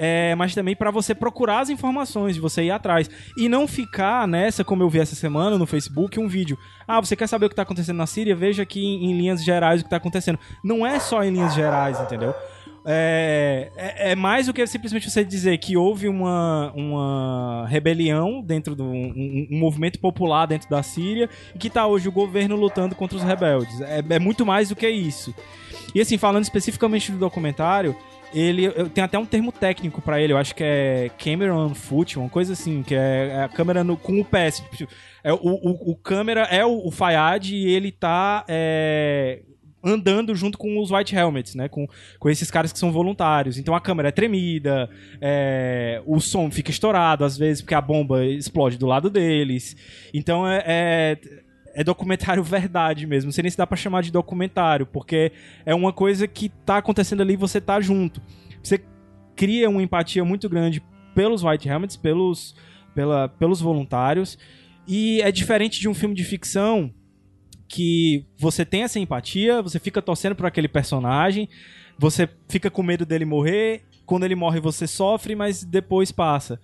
é, 0.00 0.32
mas 0.36 0.54
também 0.54 0.76
pra 0.76 0.92
você 0.92 1.12
procurar 1.12 1.58
as 1.58 1.70
informações, 1.70 2.36
de 2.36 2.40
você 2.40 2.62
ir 2.62 2.70
atrás. 2.70 3.10
E 3.36 3.48
não 3.48 3.66
ficar 3.66 4.28
nessa, 4.28 4.62
como 4.62 4.80
eu 4.84 4.88
vi 4.88 5.00
essa 5.00 5.16
semana 5.16 5.58
no 5.58 5.66
Facebook, 5.66 6.20
um 6.20 6.28
vídeo. 6.28 6.56
Ah, 6.86 7.00
você 7.00 7.16
quer 7.16 7.26
saber 7.26 7.46
o 7.46 7.48
que 7.48 7.56
tá 7.56 7.62
acontecendo 7.62 7.96
na 7.96 8.06
Síria? 8.06 8.36
Veja 8.36 8.62
aqui 8.62 8.80
em, 8.80 9.10
em 9.10 9.18
linhas 9.18 9.42
gerais 9.42 9.80
o 9.80 9.84
que 9.84 9.90
tá 9.90 9.96
acontecendo. 9.96 10.38
Não 10.62 10.86
é 10.86 11.00
só 11.00 11.24
em 11.24 11.32
linhas 11.32 11.52
gerais, 11.52 11.98
entendeu? 12.00 12.32
É, 12.90 13.68
é, 13.76 14.12
é 14.12 14.16
mais 14.16 14.46
do 14.46 14.54
que 14.54 14.66
simplesmente 14.66 15.10
você 15.10 15.22
dizer 15.22 15.58
que 15.58 15.76
houve 15.76 16.08
uma, 16.08 16.72
uma 16.74 17.66
rebelião 17.68 18.40
dentro 18.40 18.74
do 18.74 18.84
um, 18.84 19.46
um 19.50 19.58
movimento 19.58 19.98
popular 19.98 20.46
dentro 20.46 20.70
da 20.70 20.82
Síria 20.82 21.28
e 21.54 21.58
que 21.58 21.68
tá 21.68 21.86
hoje 21.86 22.08
o 22.08 22.12
governo 22.12 22.56
lutando 22.56 22.94
contra 22.94 23.18
os 23.18 23.22
rebeldes. 23.22 23.78
É, 23.82 24.02
é 24.08 24.18
muito 24.18 24.46
mais 24.46 24.70
do 24.70 24.76
que 24.76 24.88
isso. 24.88 25.34
E 25.94 26.00
assim, 26.00 26.16
falando 26.16 26.44
especificamente 26.44 27.12
do 27.12 27.18
documentário, 27.18 27.94
ele 28.32 28.70
tem 28.90 29.04
até 29.04 29.18
um 29.18 29.26
termo 29.26 29.52
técnico 29.52 30.00
pra 30.00 30.20
ele, 30.20 30.32
eu 30.32 30.38
acho 30.38 30.54
que 30.54 30.62
é 30.64 31.10
Cameron 31.18 31.74
Foot, 31.74 32.18
uma 32.18 32.28
coisa 32.28 32.54
assim, 32.54 32.82
que 32.82 32.94
é, 32.94 33.28
é 33.34 33.42
a 33.44 33.48
câmera 33.48 33.84
no- 33.84 33.96
com 33.98 34.18
o 34.20 34.24
pé. 34.24 34.50
tipo, 34.50 34.90
É, 35.22 35.32
o, 35.32 35.36
o, 35.42 35.90
o 35.92 35.96
câmera 35.96 36.42
é 36.44 36.64
o, 36.64 36.86
o 36.86 36.90
Fayad 36.90 37.50
e 37.54 37.66
ele 37.68 37.90
tá 37.92 38.44
é, 38.48 39.40
andando 39.82 40.34
junto 40.34 40.58
com 40.58 40.80
os 40.80 40.90
White 40.90 41.14
Helmets, 41.14 41.54
né? 41.54 41.68
Com, 41.68 41.86
com 42.18 42.28
esses 42.28 42.50
caras 42.50 42.72
que 42.72 42.78
são 42.78 42.92
voluntários. 42.92 43.58
Então 43.58 43.74
a 43.74 43.80
câmera 43.80 44.08
é 44.08 44.12
tremida, 44.12 44.90
é, 45.20 46.02
o 46.06 46.20
som 46.20 46.50
fica 46.50 46.70
estourado 46.70 47.24
às 47.24 47.36
vezes 47.36 47.62
porque 47.62 47.74
a 47.74 47.80
bomba 47.80 48.24
explode 48.24 48.76
do 48.76 48.86
lado 48.86 49.08
deles. 49.08 49.76
Então 50.12 50.46
é, 50.46 50.62
é, 50.66 51.18
é 51.74 51.84
documentário 51.84 52.42
verdade 52.44 53.06
mesmo. 53.06 53.28
Não 53.28 53.32
sei 53.32 53.42
nem 53.42 53.50
se 53.50 53.58
dá 53.58 53.66
pra 53.66 53.76
chamar 53.76 54.02
de 54.02 54.10
documentário, 54.10 54.86
porque 54.86 55.32
é 55.64 55.74
uma 55.74 55.92
coisa 55.92 56.26
que 56.26 56.48
tá 56.48 56.78
acontecendo 56.78 57.22
ali 57.22 57.34
e 57.34 57.36
você 57.36 57.60
tá 57.60 57.80
junto. 57.80 58.20
Você 58.62 58.80
cria 59.36 59.70
uma 59.70 59.82
empatia 59.82 60.24
muito 60.24 60.48
grande 60.48 60.82
pelos 61.14 61.44
White 61.44 61.68
Helmets, 61.68 61.96
pelos, 61.96 62.54
pela, 62.94 63.28
pelos 63.28 63.60
voluntários. 63.60 64.36
E 64.86 65.20
é 65.20 65.30
diferente 65.30 65.78
de 65.78 65.88
um 65.88 65.94
filme 65.94 66.14
de 66.14 66.24
ficção 66.24 66.92
que 67.68 68.26
você 68.38 68.64
tem 68.64 68.82
essa 68.82 68.98
empatia, 68.98 69.60
você 69.60 69.78
fica 69.78 70.00
torcendo 70.00 70.34
por 70.34 70.46
aquele 70.46 70.68
personagem, 70.68 71.48
você 71.98 72.28
fica 72.48 72.70
com 72.70 72.82
medo 72.82 73.04
dele 73.04 73.24
morrer, 73.24 73.84
quando 74.06 74.24
ele 74.24 74.34
morre 74.34 74.58
você 74.58 74.86
sofre, 74.86 75.36
mas 75.36 75.62
depois 75.62 76.10
passa. 76.10 76.58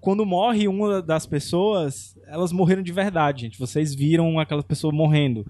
Quando 0.00 0.24
morre 0.24 0.68
uma 0.68 1.02
das 1.02 1.26
pessoas, 1.26 2.16
elas 2.28 2.52
morreram 2.52 2.82
de 2.82 2.92
verdade, 2.92 3.42
gente. 3.42 3.58
Vocês 3.58 3.94
viram 3.94 4.38
aquela 4.38 4.62
pessoa 4.62 4.92
morrendo. 4.92 5.44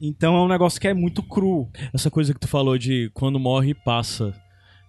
Então 0.00 0.36
é 0.36 0.40
um 0.40 0.48
negócio 0.48 0.80
que 0.80 0.86
é 0.86 0.94
muito 0.94 1.22
cru. 1.22 1.68
Essa 1.92 2.10
coisa 2.10 2.32
que 2.32 2.38
tu 2.38 2.46
falou 2.46 2.78
de 2.78 3.10
quando 3.14 3.40
morre, 3.40 3.74
passa. 3.74 4.34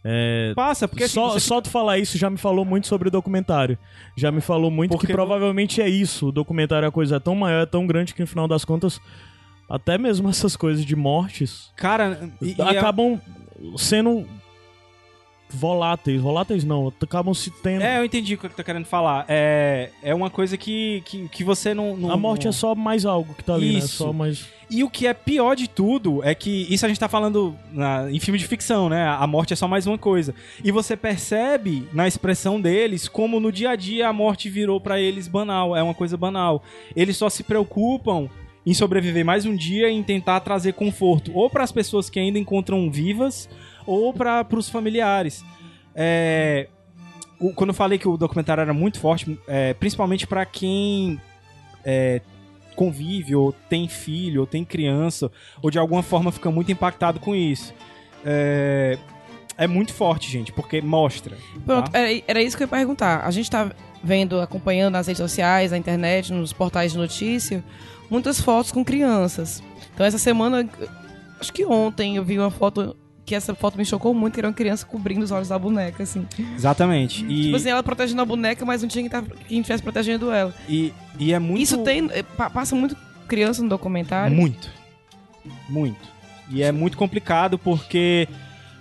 É, 0.03 0.53
Passa, 0.55 0.87
porque 0.87 1.03
assim, 1.03 1.15
só, 1.15 1.31
você 1.31 1.39
só 1.41 1.59
tu 1.59 1.69
falar 1.69 1.97
isso 1.97 2.17
já 2.17 2.29
me 2.29 2.37
falou 2.37 2.63
muito 2.63 2.87
sobre 2.87 3.09
o 3.09 3.11
documentário. 3.11 3.77
Já 4.15 4.31
me 4.31 4.39
falou 4.39 4.71
muito 4.71 4.91
Porque 4.91 5.07
que 5.07 5.13
provavelmente 5.13 5.81
é 5.81 5.89
isso. 5.89 6.27
O 6.27 6.31
documentário 6.31 6.87
a 6.87 6.91
coisa 6.91 7.17
é 7.17 7.19
tão 7.19 7.35
maior, 7.35 7.63
é 7.63 7.65
tão 7.65 7.85
grande 7.85 8.13
que 8.13 8.21
no 8.21 8.27
final 8.27 8.47
das 8.47 8.63
contas, 8.63 8.99
até 9.69 9.97
mesmo 9.97 10.29
essas 10.29 10.55
coisas 10.55 10.83
de 10.83 10.95
mortes 10.95 11.71
Cara, 11.75 12.29
e, 12.41 12.55
e 12.57 12.61
é- 12.61 12.77
acabam 12.77 13.19
sendo 13.77 14.25
voláteis. 15.51 16.21
Voláteis 16.21 16.63
não, 16.63 16.93
acabam 17.01 17.33
se 17.33 17.49
tendo. 17.49 17.81
É, 17.81 17.97
eu 17.99 18.05
entendi 18.05 18.35
o 18.35 18.37
que 18.37 18.47
tu 18.49 18.55
tá 18.55 18.63
querendo 18.63 18.85
falar. 18.85 19.25
É, 19.27 19.89
é 20.03 20.13
uma 20.13 20.29
coisa 20.29 20.55
que, 20.57 21.01
que, 21.05 21.27
que 21.29 21.43
você 21.43 21.73
não, 21.73 21.97
não- 21.97 22.11
a 22.11 22.17
morte 22.17 22.43
não- 22.45 22.49
é 22.49 22.53
só 22.53 22.75
mais 22.75 23.05
algo 23.05 23.33
que 23.33 23.43
tá 23.43 23.55
ali, 23.55 23.73
né? 23.73 23.79
Isso. 23.79 23.97
Só 23.97 24.13
mais. 24.13 24.47
E 24.69 24.83
o 24.83 24.89
que 24.89 25.07
é 25.07 25.13
pior 25.15 25.55
de 25.55 25.67
tudo 25.67 26.23
é 26.23 26.35
que 26.35 26.67
isso 26.71 26.85
a 26.85 26.87
gente 26.87 26.99
tá 26.99 27.09
falando 27.09 27.55
na- 27.71 28.11
em 28.11 28.19
filme 28.19 28.37
de 28.37 28.45
ficção, 28.45 28.87
né? 28.89 29.07
A 29.07 29.25
morte 29.25 29.51
é 29.53 29.55
só 29.55 29.67
mais 29.67 29.87
uma 29.87 29.97
coisa. 29.97 30.35
E 30.63 30.71
você 30.71 30.95
percebe 30.95 31.87
na 31.91 32.07
expressão 32.07 32.61
deles 32.61 33.07
como 33.07 33.39
no 33.39 33.51
dia 33.51 33.71
a 33.71 33.75
dia 33.75 34.07
a 34.07 34.13
morte 34.13 34.49
virou 34.49 34.79
pra 34.79 34.99
eles 34.99 35.27
banal, 35.27 35.75
é 35.75 35.81
uma 35.81 35.95
coisa 35.95 36.15
banal. 36.15 36.61
Eles 36.95 37.17
só 37.17 37.27
se 37.27 37.41
preocupam 37.41 38.29
em 38.69 38.73
sobreviver 38.75 39.25
mais 39.25 39.45
um 39.47 39.55
dia 39.55 39.89
e 39.89 39.95
em 39.95 40.03
tentar 40.03 40.39
trazer 40.41 40.73
conforto 40.73 41.31
ou 41.33 41.49
para 41.49 41.63
as 41.63 41.71
pessoas 41.71 42.07
que 42.07 42.19
ainda 42.19 42.37
encontram 42.37 42.89
vivas 42.91 43.49
ou 43.85 44.13
para 44.13 44.45
os 44.55 44.69
familiares. 44.69 45.43
É, 45.95 46.67
o- 47.39 47.51
quando 47.51 47.71
eu 47.71 47.73
falei 47.73 47.97
que 47.97 48.07
o 48.07 48.15
documentário 48.15 48.61
era 48.61 48.73
muito 48.73 48.99
forte, 48.99 49.39
é, 49.47 49.73
principalmente 49.73 50.27
para 50.27 50.45
quem 50.45 51.19
é, 51.83 52.21
convive, 52.75 53.35
ou 53.35 53.51
tem 53.51 53.87
filho, 53.87 54.41
ou 54.41 54.47
tem 54.47 54.63
criança, 54.63 55.31
ou 55.63 55.71
de 55.71 55.79
alguma 55.79 56.03
forma 56.03 56.31
fica 56.31 56.51
muito 56.51 56.71
impactado 56.71 57.19
com 57.19 57.35
isso. 57.35 57.73
É, 58.23 58.99
é 59.57 59.65
muito 59.65 59.93
forte, 59.93 60.29
gente, 60.31 60.51
porque 60.53 60.79
mostra. 60.79 61.35
Pronto, 61.65 61.89
tá? 61.89 61.97
era, 61.99 62.21
era 62.27 62.41
isso 62.41 62.55
que 62.55 62.61
eu 62.63 62.67
ia 62.67 62.69
perguntar. 62.71 63.25
A 63.25 63.31
gente 63.31 63.49
tá 63.49 63.71
vendo, 64.03 64.39
acompanhando 64.39 64.93
nas 64.93 65.07
redes 65.07 65.19
sociais, 65.21 65.71
na 65.71 65.77
internet, 65.77 66.31
nos 66.31 66.53
portais 66.53 66.91
de 66.91 66.97
notícia, 66.99 67.63
muitas 68.09 68.39
fotos 68.39 68.71
com 68.71 68.83
crianças. 68.83 69.61
Então 69.93 70.05
essa 70.05 70.17
semana, 70.17 70.67
acho 71.39 71.51
que 71.53 71.65
ontem 71.65 72.15
eu 72.17 72.23
vi 72.23 72.37
uma 72.39 72.51
foto 72.51 72.95
que 73.25 73.35
essa 73.35 73.53
foto 73.53 73.77
me 73.77 73.85
chocou 73.85 74.11
muito, 74.13 74.33
que 74.33 74.39
era 74.39 74.47
uma 74.47 74.53
criança 74.53 74.85
cobrindo 74.85 75.23
os 75.23 75.29
olhos 75.29 75.49
da 75.49 75.59
boneca, 75.59 76.01
assim. 76.01 76.25
Exatamente. 76.55 77.23
E, 77.25 77.43
Tipo 77.43 77.57
assim, 77.57 77.69
ela 77.69 77.83
protegendo 77.83 78.21
a 78.21 78.25
boneca, 78.25 78.65
mas 78.65 78.81
não 78.81 78.89
tinha 78.89 79.03
quem, 79.03 79.09
tava, 79.11 79.27
quem 79.47 79.59
estivesse 79.59 79.83
protegendo 79.83 80.31
ela. 80.31 80.53
e, 80.67 80.91
e 81.19 81.31
é 81.31 81.37
muito. 81.37 81.61
Isso 81.61 81.77
tem. 81.83 82.09
eh, 82.11 82.23
pa- 82.23 82.49
Passa 82.49 82.75
muito 82.75 82.97
criança 83.27 83.61
no 83.61 83.69
documentário. 83.69 84.35
Muito. 84.35 84.69
Muito. 85.67 86.09
E 86.49 86.63
é 86.63 86.71
muito 86.71 86.97
complicado 86.97 87.59
porque 87.59 88.27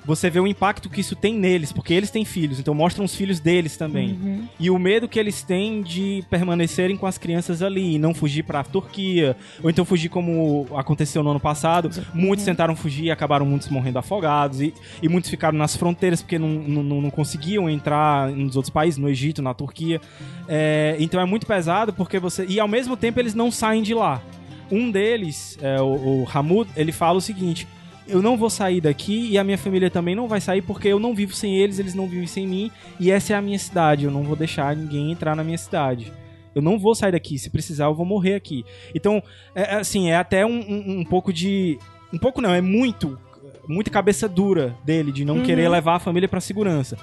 você 0.08 0.28
vê 0.30 0.40
o 0.40 0.46
impacto 0.46 0.88
que 0.88 1.00
isso 1.02 1.14
tem 1.14 1.34
neles, 1.34 1.70
porque 1.70 1.92
eles 1.94 2.10
têm 2.10 2.24
filhos, 2.24 2.58
então 2.58 2.74
mostram 2.74 3.04
os 3.04 3.14
filhos 3.14 3.38
deles 3.38 3.76
também. 3.76 4.12
Uhum. 4.12 4.48
E 4.58 4.70
o 4.70 4.78
medo 4.78 5.06
que 5.06 5.18
eles 5.18 5.42
têm 5.42 5.82
de 5.82 6.24
permanecerem 6.30 6.96
com 6.96 7.06
as 7.06 7.18
crianças 7.18 7.62
ali 7.62 7.96
e 7.96 7.98
não 7.98 8.14
fugir 8.14 8.42
pra 8.42 8.64
Turquia, 8.64 9.36
ou 9.62 9.68
então 9.68 9.84
fugir 9.84 10.08
como 10.08 10.66
aconteceu 10.74 11.22
no 11.22 11.30
ano 11.30 11.38
passado. 11.38 11.90
Muitos 12.14 12.44
tentaram 12.44 12.74
fugir 12.74 13.04
e 13.04 13.10
acabaram 13.10 13.44
muitos 13.44 13.68
morrendo 13.68 13.98
afogados, 13.98 14.60
e, 14.62 14.72
e 15.02 15.08
muitos 15.08 15.28
ficaram 15.30 15.58
nas 15.58 15.76
fronteiras 15.76 16.22
porque 16.22 16.38
não, 16.38 16.48
não, 16.48 16.82
não- 16.82 17.00
não 17.02 17.10
conseguiam 17.10 17.68
entrar 17.68 18.30
nos 18.30 18.56
outros 18.56 18.70
países, 18.70 18.98
no 18.98 19.08
Egito, 19.08 19.42
na 19.42 19.52
Turquia. 19.52 20.00
É, 20.48 20.96
então 20.98 21.20
é 21.20 21.24
muito 21.26 21.46
pesado 21.46 21.92
porque 21.92 22.18
você. 22.18 22.46
E 22.48 22.58
ao 22.58 22.66
mesmo 22.66 22.96
tempo 22.96 23.20
eles 23.20 23.34
não 23.34 23.50
saem 23.50 23.82
de 23.82 23.92
lá. 23.92 24.22
Um 24.70 24.90
deles, 24.90 25.58
é, 25.62 25.80
o, 25.80 26.22
o 26.24 26.28
Hamud, 26.32 26.68
ele 26.76 26.92
fala 26.92 27.18
o 27.18 27.20
seguinte: 27.20 27.66
eu 28.08 28.22
não 28.22 28.36
vou 28.36 28.50
sair 28.50 28.80
daqui 28.80 29.28
e 29.30 29.38
a 29.38 29.44
minha 29.44 29.58
família 29.58 29.90
também 29.90 30.14
não 30.14 30.26
vai 30.26 30.40
sair 30.40 30.62
porque 30.62 30.88
eu 30.88 30.98
não 30.98 31.14
vivo 31.14 31.34
sem 31.34 31.56
eles, 31.56 31.78
eles 31.78 31.94
não 31.94 32.08
vivem 32.08 32.26
sem 32.26 32.46
mim 32.46 32.70
e 32.98 33.10
essa 33.10 33.34
é 33.34 33.36
a 33.36 33.42
minha 33.42 33.58
cidade. 33.58 34.04
Eu 34.04 34.10
não 34.10 34.22
vou 34.22 34.34
deixar 34.34 34.74
ninguém 34.74 35.12
entrar 35.12 35.36
na 35.36 35.44
minha 35.44 35.58
cidade. 35.58 36.12
Eu 36.54 36.62
não 36.62 36.78
vou 36.78 36.94
sair 36.94 37.12
daqui. 37.12 37.38
Se 37.38 37.50
precisar, 37.50 37.84
eu 37.84 37.94
vou 37.94 38.06
morrer 38.06 38.34
aqui. 38.34 38.64
Então, 38.94 39.22
é, 39.54 39.62
é, 39.62 39.74
assim, 39.76 40.10
é 40.10 40.16
até 40.16 40.44
um, 40.44 40.58
um, 40.58 41.00
um 41.00 41.04
pouco 41.04 41.32
de. 41.32 41.78
Um 42.12 42.18
pouco 42.18 42.40
não, 42.40 42.52
é 42.52 42.60
muito. 42.60 43.18
Muita 43.66 43.90
cabeça 43.90 44.28
dura 44.28 44.74
dele 44.82 45.12
de 45.12 45.24
não 45.24 45.42
querer 45.42 45.68
levar 45.68 45.96
a 45.96 45.98
família 45.98 46.28
pra 46.28 46.40
segurança. 46.40 46.96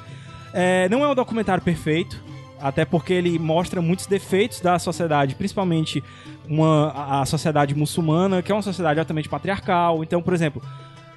É, 0.52 0.90
não 0.90 1.04
é 1.04 1.08
um 1.08 1.14
documentário 1.14 1.64
perfeito, 1.64 2.24
até 2.60 2.84
porque 2.84 3.14
ele 3.14 3.38
mostra 3.38 3.82
muitos 3.82 4.08
defeitos 4.08 4.60
da 4.62 4.80
sociedade, 4.80 5.36
principalmente 5.36 6.04
uma, 6.48 6.90
a 6.92 7.22
a 7.22 7.26
sociedade 7.26 7.76
muçulmana, 7.76 8.42
que 8.42 8.52
é 8.52 8.56
uma 8.56 8.62
sociedade 8.64 9.00
altamente 9.00 9.30
patriarcal. 9.30 10.04
Então, 10.04 10.22
por 10.22 10.34
exemplo, 10.34 10.62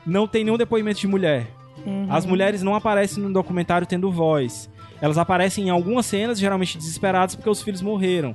não 0.09 0.26
tem 0.26 0.42
nenhum 0.42 0.56
depoimento 0.56 1.00
de 1.00 1.06
mulher. 1.06 1.46
As 2.11 2.26
mulheres 2.26 2.62
não 2.62 2.74
aparecem 2.74 3.22
no 3.22 3.32
documentário 3.32 3.86
tendo 3.86 4.11
voz. 4.11 4.68
Elas 5.00 5.16
aparecem 5.16 5.68
em 5.68 5.70
algumas 5.70 6.06
cenas, 6.06 6.38
geralmente 6.38 6.76
desesperadas, 6.76 7.34
porque 7.34 7.48
os 7.48 7.62
filhos 7.62 7.80
morreram. 7.80 8.34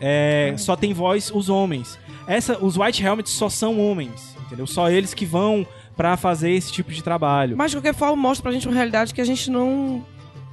É, 0.00 0.54
Só 0.56 0.76
tem 0.76 0.92
voz 0.92 1.30
os 1.34 1.48
homens. 1.48 1.98
Essa, 2.26 2.58
os 2.64 2.76
White 2.76 3.04
Helmets 3.04 3.32
só 3.32 3.48
são 3.48 3.78
homens, 3.80 4.36
entendeu? 4.46 4.66
Só 4.66 4.90
eles 4.90 5.14
que 5.14 5.24
vão 5.24 5.66
pra 5.96 6.16
fazer 6.16 6.50
esse 6.50 6.72
tipo 6.72 6.92
de 6.92 7.02
trabalho. 7.02 7.56
Mas 7.56 7.70
de 7.70 7.76
qualquer 7.76 7.94
forma 7.94 8.16
mostra 8.16 8.42
pra 8.42 8.52
gente 8.52 8.66
uma 8.68 8.74
realidade 8.74 9.14
que 9.14 9.20
a 9.20 9.24
gente 9.24 9.50
não. 9.50 10.04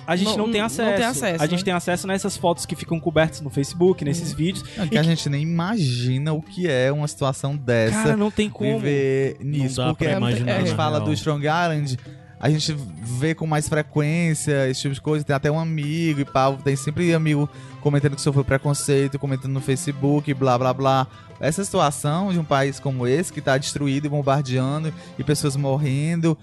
A 0.05 0.15
gente 0.15 0.29
não, 0.37 0.45
Não- 0.45 0.51
tem 0.51 0.59
não 0.59 0.65
acesso. 0.67 0.95
tem 0.97 1.05
acesso, 1.05 1.43
a 1.43 1.47
gente 1.47 1.59
né? 1.59 1.65
tem 1.65 1.73
acesso 1.73 2.07
nessas 2.07 2.35
fotos 2.35 2.65
que 2.65 2.75
ficam 2.75 2.99
cobertas 2.99 3.39
no 3.41 3.49
Facebook, 3.49 4.03
nesses 4.03 4.33
vídeos. 4.33 4.65
Não, 4.77 4.87
que 4.87 4.97
a 4.97 5.03
gente 5.03 5.29
nem 5.29 5.41
imagina 5.43 6.33
o 6.33 6.41
que 6.41 6.67
é 6.69 6.91
uma 6.91 7.07
situação 7.07 7.55
dessa. 7.55 8.03
Cara, 8.03 8.17
não 8.17 8.29
tem 8.29 8.49
como. 8.49 8.79
viver 8.79 9.37
nisso. 9.41 9.77
dá 9.77 9.87
porque 9.87 10.05
pra 10.05 10.15
a 10.15 10.17
imaginar, 10.17 10.59
gente 10.59 10.69
na 10.71 10.75
fala 10.75 10.97
real. 10.97 11.07
do 11.07 11.13
Strong 11.13 11.45
Island, 11.45 11.97
a 12.39 12.49
gente 12.49 12.75
vê 13.01 13.33
com 13.33 13.47
mais 13.47 13.69
frequência 13.69 14.69
esse 14.69 14.81
tipo 14.81 14.93
de 14.93 14.99
coisa. 15.01 15.23
Tem 15.23 15.33
até 15.35 15.49
um 15.49 15.57
amigo 15.59 16.19
e 16.19 16.25
pau, 16.25 16.57
tem 16.57 16.75
sempre 16.75 17.13
amigo 17.13 17.49
comentando 17.79 18.15
que 18.15 18.21
sofreu 18.21 18.43
preconceito, 18.43 19.17
comentando 19.17 19.51
no 19.53 19.61
Facebook, 19.61 20.33
blá 20.33 20.57
blá 20.57 20.73
blá. 20.73 21.07
Essa 21.39 21.63
situação 21.63 22.31
de 22.31 22.39
um 22.39 22.43
país 22.43 22.79
como 22.79 23.07
esse, 23.07 23.31
que 23.31 23.41
tá 23.41 23.57
destruído 23.57 24.05
e 24.05 24.09
bombardeando 24.09 24.93
e 25.17 25.23
pessoas 25.23 25.55
morrendo. 25.55 26.37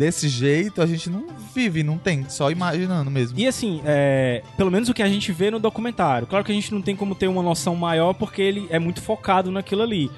Desse 0.00 0.30
jeito, 0.30 0.80
a 0.80 0.86
gente 0.86 1.10
não 1.10 1.26
vive, 1.54 1.82
não 1.82 1.98
tem, 1.98 2.24
só 2.26 2.50
imaginando 2.50 3.10
mesmo. 3.10 3.38
E 3.38 3.46
assim, 3.46 3.82
é, 3.84 4.42
pelo 4.56 4.70
menos 4.70 4.88
o 4.88 4.94
que 4.94 5.02
a 5.02 5.08
gente 5.08 5.30
vê 5.30 5.50
no 5.50 5.58
documentário. 5.58 6.26
Claro 6.26 6.42
que 6.42 6.50
a 6.50 6.54
gente 6.54 6.72
não 6.72 6.80
tem 6.80 6.96
como 6.96 7.14
ter 7.14 7.28
uma 7.28 7.42
noção 7.42 7.76
maior 7.76 8.14
porque 8.14 8.40
ele 8.40 8.66
é 8.70 8.78
muito 8.78 9.02
focado 9.02 9.50
naquilo 9.50 9.82
ali. 9.82 10.10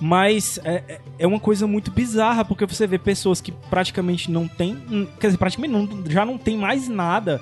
Mas 0.00 0.60
é, 0.62 0.84
é- 0.86 1.00
é 1.18 1.26
uma 1.26 1.40
coisa 1.40 1.66
muito 1.66 1.90
bizarra 1.90 2.44
porque 2.44 2.64
você 2.64 2.86
vê 2.86 2.96
pessoas 2.96 3.40
que 3.40 3.50
praticamente 3.50 4.30
não 4.30 4.46
tem. 4.46 4.74
hum, 4.88 5.04
Quer 5.18 5.26
dizer, 5.26 5.38
praticamente 5.38 5.72
não, 5.72 6.04
já 6.08 6.24
não 6.24 6.38
tem 6.38 6.56
mais 6.56 6.88
nada. 6.88 7.40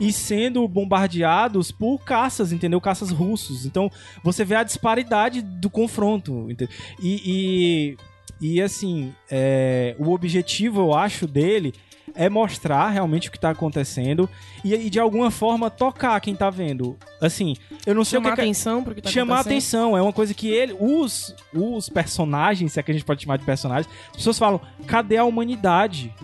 E 0.00 0.10
sendo 0.14 0.66
bombardeados 0.66 1.70
por 1.70 1.98
caças, 1.98 2.52
entendeu? 2.52 2.80
Caças 2.80 3.10
russos. 3.10 3.66
Então 3.66 3.90
você 4.22 4.46
vê 4.46 4.54
a 4.54 4.62
disparidade 4.62 5.42
do 5.42 5.68
confronto. 5.68 6.48
E, 6.50 6.66
e, 7.02 7.96
e, 8.40 8.60
assim, 8.60 9.14
é, 9.30 9.94
o 9.98 10.12
objetivo, 10.12 10.80
eu 10.80 10.94
acho, 10.94 11.26
dele 11.26 11.74
é 12.14 12.28
mostrar 12.28 12.90
realmente 12.90 13.28
o 13.28 13.32
que 13.32 13.38
tá 13.38 13.50
acontecendo 13.50 14.28
e, 14.64 14.74
e, 14.74 14.90
de 14.90 15.00
alguma 15.00 15.30
forma 15.30 15.70
tocar 15.70 16.20
quem 16.20 16.34
tá 16.34 16.48
vendo. 16.48 16.96
Assim, 17.20 17.56
eu 17.84 17.94
não 17.94 18.04
sei 18.04 18.18
Chamar 18.18 18.28
o 18.28 18.32
que, 18.32 18.36
que 18.36 18.42
atenção 18.42 18.84
pro 18.84 18.94
que 18.94 19.02
tá 19.02 19.10
chamar 19.10 19.40
atenção. 19.40 19.96
É 19.96 20.02
uma 20.02 20.12
coisa 20.12 20.32
que 20.32 20.48
ele, 20.48 20.76
os, 20.78 21.34
os 21.52 21.88
personagens, 21.88 22.72
se 22.72 22.80
é 22.80 22.82
que 22.82 22.90
a 22.90 22.94
gente 22.94 23.04
pode 23.04 23.22
chamar 23.22 23.38
de 23.38 23.44
personagens, 23.44 23.92
as 24.10 24.16
pessoas 24.16 24.38
falam: 24.38 24.60
cadê 24.86 25.16
a 25.16 25.24
humanidade? 25.24 26.14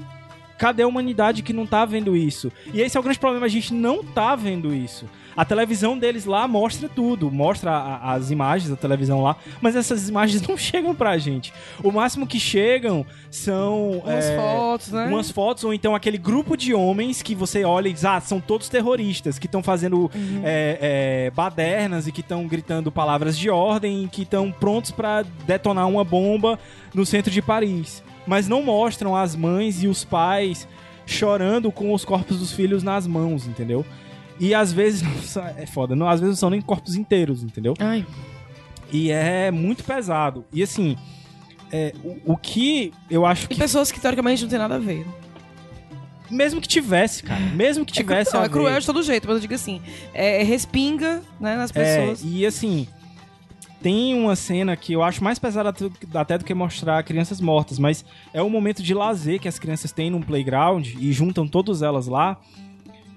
Cadê 0.58 0.82
a 0.82 0.86
humanidade 0.86 1.42
que 1.42 1.52
não 1.52 1.66
tá 1.66 1.84
vendo 1.84 2.14
isso? 2.14 2.52
E 2.72 2.80
esse 2.80 2.96
é 2.96 3.00
o 3.00 3.02
grande 3.02 3.18
problema, 3.18 3.46
a 3.46 3.48
gente 3.48 3.72
não 3.72 4.04
tá 4.04 4.36
vendo 4.36 4.74
isso. 4.74 5.08
A 5.36 5.44
televisão 5.44 5.96
deles 5.98 6.24
lá 6.24 6.46
mostra 6.48 6.88
tudo, 6.88 7.30
mostra 7.30 7.70
a- 7.70 8.12
as 8.14 8.30
imagens 8.30 8.70
da 8.70 8.76
televisão 8.76 9.22
lá, 9.22 9.36
mas 9.60 9.76
essas 9.76 10.08
imagens 10.08 10.42
não 10.46 10.56
chegam 10.56 10.94
pra 10.94 11.16
gente. 11.18 11.52
O 11.82 11.90
máximo 11.90 12.26
que 12.26 12.38
chegam 12.40 13.06
são. 13.30 14.02
Umas 14.04 14.24
é, 14.24 14.36
fotos, 14.36 14.88
né? 14.92 15.06
umas 15.06 15.30
fotos, 15.30 15.64
ou 15.64 15.72
então 15.72 15.94
aquele 15.94 16.18
grupo 16.18 16.56
de 16.56 16.74
homens 16.74 17.22
que 17.22 17.34
você 17.34 17.64
olha 17.64 17.88
e 17.88 17.92
diz, 17.92 18.04
ah, 18.04 18.20
são 18.20 18.40
todos 18.40 18.68
terroristas, 18.68 19.38
que 19.38 19.46
estão 19.46 19.62
fazendo 19.62 20.10
é, 20.42 21.26
é, 21.26 21.30
badernas 21.30 22.06
e 22.06 22.12
que 22.12 22.20
estão 22.20 22.46
gritando 22.46 22.90
palavras 22.90 23.38
de 23.38 23.48
ordem 23.50 24.04
e 24.04 24.08
que 24.08 24.22
estão 24.22 24.50
prontos 24.50 24.90
pra 24.90 25.24
detonar 25.46 25.88
uma 25.88 26.04
bomba 26.04 26.58
no 26.92 27.06
centro 27.06 27.30
de 27.30 27.40
Paris. 27.40 28.02
Mas 28.26 28.46
não 28.48 28.62
mostram 28.62 29.16
as 29.16 29.34
mães 29.34 29.82
e 29.82 29.88
os 29.88 30.04
pais 30.04 30.66
chorando 31.06 31.72
com 31.72 31.92
os 31.92 32.04
corpos 32.04 32.38
dos 32.38 32.52
filhos 32.52 32.82
nas 32.82 33.06
mãos, 33.06 33.46
entendeu? 33.46 33.84
E 34.40 34.54
às 34.54 34.72
vezes, 34.72 35.02
não 35.36 35.44
é 35.56 35.66
foda, 35.66 35.94
não, 35.94 36.08
às 36.08 36.18
vezes 36.20 36.34
não 36.36 36.38
são 36.40 36.50
nem 36.50 36.60
corpos 36.60 36.96
inteiros, 36.96 37.42
entendeu? 37.44 37.74
Ai, 37.78 38.04
E 38.92 39.10
é 39.10 39.50
muito 39.50 39.84
pesado. 39.84 40.44
E 40.52 40.62
assim, 40.62 40.96
é, 41.70 41.92
o, 42.02 42.32
o 42.32 42.36
que 42.36 42.92
eu 43.10 43.24
acho 43.26 43.44
e 43.44 43.48
que 43.48 43.54
pessoas 43.56 43.92
que 43.92 44.00
teoricamente 44.00 44.42
não 44.42 44.48
tem 44.50 44.58
nada 44.58 44.76
a 44.76 44.78
ver. 44.78 45.06
Mesmo 46.30 46.60
que 46.60 46.68
tivesse, 46.68 47.22
cara. 47.24 47.40
Mesmo 47.54 47.84
que 47.84 47.92
tivesse. 47.92 48.34
é, 48.36 48.38
a 48.40 48.44
é 48.44 48.48
cruel 48.48 48.72
ver. 48.74 48.80
de 48.80 48.86
todo 48.86 49.02
jeito, 49.02 49.26
mas 49.26 49.34
eu 49.36 49.40
digo 49.40 49.54
assim, 49.54 49.82
é, 50.14 50.42
respinga 50.44 51.22
né, 51.40 51.56
nas 51.56 51.70
É, 51.74 51.98
pessoas. 52.00 52.22
e 52.24 52.46
assim. 52.46 52.86
Tem 53.82 54.12
uma 54.14 54.36
cena 54.36 54.76
que 54.76 54.92
eu 54.92 55.02
acho 55.02 55.24
mais 55.24 55.38
pesada 55.38 55.74
até 56.14 56.36
do 56.36 56.44
que 56.44 56.52
mostrar 56.52 57.02
crianças 57.02 57.40
mortas, 57.40 57.78
mas 57.78 58.04
é 58.34 58.42
o 58.42 58.50
momento 58.50 58.82
de 58.82 58.92
lazer 58.92 59.40
que 59.40 59.48
as 59.48 59.58
crianças 59.58 59.90
têm 59.90 60.10
num 60.10 60.20
playground 60.20 60.86
e 60.98 61.10
juntam 61.14 61.48
todas 61.48 61.80
elas 61.80 62.06
lá. 62.06 62.38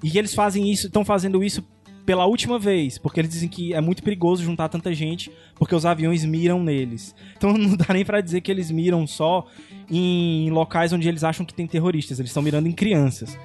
E 0.04 0.18
eles 0.18 0.36
fazem 0.36 0.70
isso, 0.70 0.88
estão 0.88 1.06
fazendo 1.06 1.44
isso 1.44 1.64
pela 2.06 2.26
última 2.26 2.60
vez, 2.60 2.98
porque 2.98 3.20
eles 3.20 3.32
dizem 3.32 3.48
que 3.48 3.74
é 3.74 3.80
muito 3.80 4.04
perigoso 4.04 4.44
juntar 4.44 4.68
tanta 4.68 4.94
gente, 4.94 5.32
porque 5.56 5.74
os 5.74 5.86
aviões 5.86 6.26
miram 6.26 6.62
neles. 6.62 7.16
Então 7.38 7.54
não 7.58 7.76
dá 7.76 7.94
nem 7.94 8.04
pra 8.04 8.22
dizer 8.22 8.42
que 8.42 8.52
eles 8.52 8.70
miram 8.70 9.08
só 9.08 9.48
em 9.90 10.50
locais 10.52 10.92
onde 10.92 11.08
eles 11.08 11.24
acham 11.24 11.46
que 11.46 11.54
tem 11.54 11.66
terroristas, 11.66 12.20
eles 12.20 12.30
estão 12.30 12.44
mirando 12.44 12.68
em 12.68 12.74
crianças. 12.74 13.38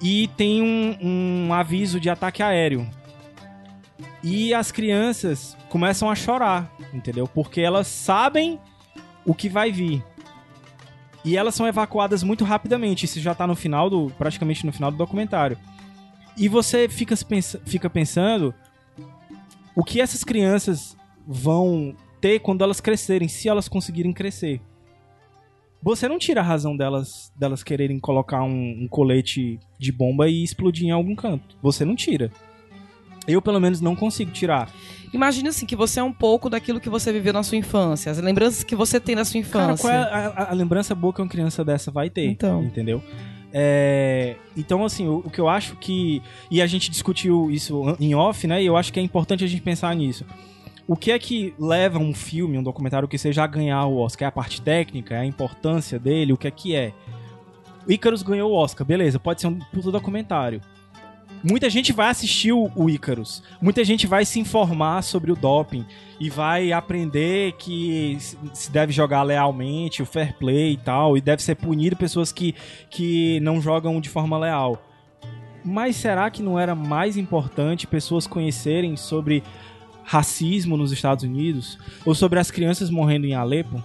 E 0.00 0.28
tem 0.36 0.60
um, 0.60 0.98
um 1.48 1.54
aviso 1.54 1.98
de 1.98 2.10
ataque 2.10 2.42
aéreo. 2.42 2.88
E 4.22 4.52
as 4.52 4.70
crianças 4.70 5.56
começam 5.68 6.10
a 6.10 6.14
chorar, 6.14 6.72
entendeu? 6.92 7.26
Porque 7.26 7.60
elas 7.60 7.86
sabem 7.86 8.60
o 9.24 9.34
que 9.34 9.48
vai 9.48 9.70
vir. 9.70 10.04
E 11.24 11.36
elas 11.36 11.54
são 11.54 11.66
evacuadas 11.66 12.22
muito 12.22 12.44
rapidamente. 12.44 13.04
Isso 13.04 13.20
já 13.20 13.34
tá 13.34 13.46
no 13.46 13.54
final 13.54 13.88
do. 13.88 14.10
praticamente 14.18 14.66
no 14.66 14.72
final 14.72 14.90
do 14.90 14.96
documentário. 14.96 15.56
E 16.36 16.48
você 16.48 16.88
fica, 16.88 17.14
se 17.14 17.24
pensa- 17.24 17.60
fica 17.64 17.88
pensando 17.90 18.54
o 19.76 19.84
que 19.84 20.00
essas 20.00 20.24
crianças 20.24 20.96
vão 21.26 21.94
ter 22.20 22.40
quando 22.40 22.62
elas 22.62 22.80
crescerem, 22.80 23.28
se 23.28 23.48
elas 23.48 23.68
conseguirem 23.68 24.12
crescer. 24.12 24.60
Você 25.82 26.06
não 26.08 26.18
tira 26.18 26.40
a 26.40 26.44
razão 26.44 26.76
delas, 26.76 27.32
delas 27.36 27.62
quererem 27.62 27.98
colocar 27.98 28.42
um, 28.44 28.84
um 28.84 28.88
colete 28.88 29.58
de 29.78 29.90
bomba 29.90 30.28
e 30.28 30.42
explodir 30.42 30.86
em 30.86 30.90
algum 30.92 31.14
canto. 31.14 31.56
Você 31.60 31.84
não 31.84 31.96
tira. 31.96 32.30
Eu, 33.26 33.40
pelo 33.40 33.60
menos, 33.60 33.80
não 33.80 33.94
consigo 33.94 34.30
tirar. 34.30 34.68
Imagina 35.12 35.50
assim, 35.50 35.66
que 35.66 35.76
você 35.76 36.00
é 36.00 36.02
um 36.02 36.12
pouco 36.12 36.48
daquilo 36.50 36.80
que 36.80 36.88
você 36.88 37.12
viveu 37.12 37.32
na 37.32 37.42
sua 37.42 37.56
infância, 37.58 38.10
as 38.10 38.18
lembranças 38.18 38.64
que 38.64 38.74
você 38.74 38.98
tem 38.98 39.14
da 39.14 39.24
sua 39.24 39.42
Cara, 39.42 39.64
infância. 39.74 39.82
qual 39.82 39.92
é 39.94 39.96
a, 39.98 40.28
a- 40.28 40.50
a 40.50 40.54
lembrança 40.54 40.94
boa 40.94 41.12
que 41.12 41.20
uma 41.20 41.28
criança 41.28 41.64
dessa 41.64 41.90
vai 41.90 42.08
ter? 42.10 42.26
Então. 42.26 42.62
Entendeu? 42.64 43.02
É, 43.52 44.36
então, 44.56 44.84
assim, 44.84 45.06
o, 45.06 45.18
o 45.18 45.30
que 45.30 45.38
eu 45.40 45.48
acho 45.48 45.76
que. 45.76 46.22
E 46.50 46.62
a 46.62 46.66
gente 46.66 46.90
discutiu 46.90 47.50
isso 47.50 47.94
em 48.00 48.14
off, 48.14 48.46
né? 48.46 48.62
E 48.62 48.66
eu 48.66 48.76
acho 48.76 48.92
que 48.92 48.98
é 48.98 49.02
importante 49.02 49.44
a 49.44 49.46
gente 49.46 49.60
pensar 49.62 49.94
nisso. 49.94 50.24
O 50.88 50.96
que 50.96 51.12
é 51.12 51.18
que 51.18 51.54
leva 51.58 51.98
um 51.98 52.14
filme, 52.14 52.56
um 52.58 52.62
documentário 52.62 53.06
que 53.06 53.18
seja 53.18 53.44
a 53.44 53.46
ganhar 53.46 53.84
o 53.86 53.98
Oscar? 53.98 54.26
É 54.26 54.28
a 54.28 54.32
parte 54.32 54.60
técnica? 54.62 55.14
É 55.14 55.18
a 55.18 55.24
importância 55.26 55.98
dele? 55.98 56.32
O 56.32 56.36
que 56.36 56.48
é 56.48 56.50
que 56.50 56.74
é? 56.74 56.92
O 57.86 57.92
Icarus 57.92 58.22
ganhou 58.22 58.50
o 58.50 58.54
Oscar, 58.54 58.86
beleza, 58.86 59.18
pode 59.18 59.40
ser 59.40 59.48
um 59.48 59.58
puta 59.58 59.90
documentário. 59.92 60.60
Muita 61.42 61.68
gente 61.68 61.92
vai 61.92 62.08
assistir 62.08 62.52
o, 62.52 62.70
o 62.76 62.88
Icarus. 62.88 63.42
Muita 63.60 63.82
gente 63.84 64.06
vai 64.06 64.24
se 64.24 64.38
informar 64.38 65.02
sobre 65.02 65.32
o 65.32 65.36
doping 65.36 65.84
e 66.20 66.30
vai 66.30 66.70
aprender 66.72 67.52
que 67.54 68.16
se- 68.20 68.70
deve 68.70 68.92
jogar 68.92 69.22
lealmente, 69.24 70.02
o 70.02 70.06
fair 70.06 70.34
play 70.38 70.74
e 70.74 70.76
tal, 70.76 71.16
e 71.16 71.20
deve 71.20 71.42
ser 71.42 71.56
punido 71.56 71.96
pessoas 71.96 72.30
que, 72.30 72.54
que 72.88 73.40
não 73.40 73.60
jogam 73.60 74.00
de 74.00 74.08
forma 74.08 74.38
leal. 74.38 74.80
Mas 75.64 75.96
será 75.96 76.30
que 76.30 76.42
não 76.42 76.58
era 76.58 76.74
mais 76.76 77.16
importante 77.16 77.86
pessoas 77.88 78.26
conhecerem 78.26 78.96
sobre 78.96 79.42
racismo 80.04 80.76
nos 80.76 80.92
Estados 80.92 81.24
Unidos 81.24 81.78
ou 82.04 82.14
sobre 82.14 82.38
as 82.38 82.50
crianças 82.50 82.88
morrendo 82.90 83.26
em 83.26 83.34
Alepo? 83.34 83.82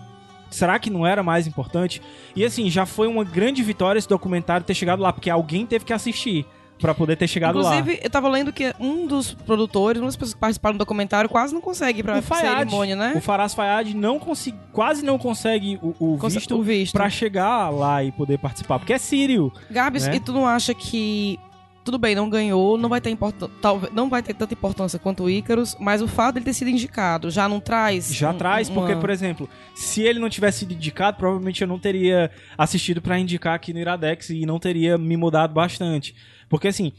Será 0.50 0.78
que 0.80 0.90
não 0.90 1.06
era 1.06 1.22
mais 1.24 1.46
importante? 1.48 2.02
E 2.36 2.46
assim, 2.46 2.70
já 2.70 2.86
foi 2.86 3.08
uma 3.08 3.24
grande 3.24 3.62
vitória 3.64 3.98
esse 4.00 4.08
documentário 4.08 4.66
ter 4.66 4.74
chegado 4.76 5.02
lá, 5.02 5.12
porque 5.12 5.30
alguém 5.30 5.66
teve 5.66 5.86
que 5.86 5.92
assistir. 5.94 6.46
Pra 6.80 6.94
poder 6.94 7.16
ter 7.16 7.28
chegado 7.28 7.60
lá. 7.60 7.76
Inclusive, 7.78 8.00
eu 8.04 8.10
tava 8.10 8.28
lendo 8.30 8.52
que 8.54 8.74
um 8.80 9.08
dos 9.08 9.34
produtores, 9.34 10.00
uma 10.02 10.08
das 10.08 10.16
pessoas 10.16 10.34
que 10.34 10.40
participaram 10.40 10.76
do 10.76 10.80
documentário, 10.80 11.30
quase 11.30 11.54
não 11.54 11.62
consegue 11.62 12.00
ir 12.00 12.04
pra 12.04 12.22
Fayad, 12.22 12.60
cerimônia, 12.60 12.96
né? 12.96 13.14
o 13.16 13.22
Faraz 13.22 13.54
Fayad 13.54 13.94
não 13.94 14.20
consegui, 14.20 14.58
quase 14.72 15.04
não 15.04 15.18
consegue 15.18 15.80
o, 15.82 15.96
o 16.00 16.18
Conse- 16.18 16.36
visto 16.38 16.58
o 16.58 16.62
visto. 16.64 16.94
pra 16.94 17.10
chegar 17.10 17.70
lá 17.70 18.04
e 18.04 18.12
poder 18.12 18.38
participar, 18.38 18.80
porque 18.80 18.94
é 18.94 18.98
sírio. 18.98 19.52
Gabs, 19.72 20.08
né? 20.08 20.16
e 20.16 20.20
tu 20.20 20.32
não 20.34 20.46
acha 20.48 20.74
que 20.74 21.40
tudo 21.84 21.98
bem, 21.98 22.14
não 22.14 22.30
ganhou, 22.30 22.78
não 22.78 22.90
vai 22.90 23.00
ter 23.00 23.18
talvez 23.62 23.94
não 23.94 24.10
vai 24.10 24.22
ter 24.22 24.34
tanta 24.34 24.54
importância 24.54 25.00
quanto 25.00 25.24
o 25.24 25.30
Ícaros, 25.30 25.74
mas 25.80 26.02
o 26.02 26.08
fato 26.08 26.34
dele 26.34 26.44
ter 26.46 26.52
sido 26.54 26.70
indicado 26.70 27.32
já 27.32 27.48
não 27.48 27.62
traz 27.62 28.14
Já 28.14 28.32
um- 28.32 28.38
traz, 28.38 28.68
uma- 28.68 28.82
porque, 28.82 28.98
por 28.98 29.10
exemplo, 29.10 29.48
se 29.74 30.02
ele 30.02 30.20
não 30.20 30.30
tivesse 30.30 30.60
sido 30.60 30.74
indicado, 30.74 31.16
provavelmente 31.16 31.62
eu 31.62 31.68
não 31.68 31.80
teria 31.80 32.30
assistido 32.58 33.02
pra 33.02 33.18
indicar 33.18 33.54
aqui 33.56 33.72
no 33.72 33.80
Iradex 33.80 34.30
e 34.32 34.46
não 34.46 34.60
teria 34.60 34.98
me 34.98 35.16
mudado 35.16 35.54
bastante. 35.54 36.14
Porque, 36.50 36.68
assim, 36.68 36.92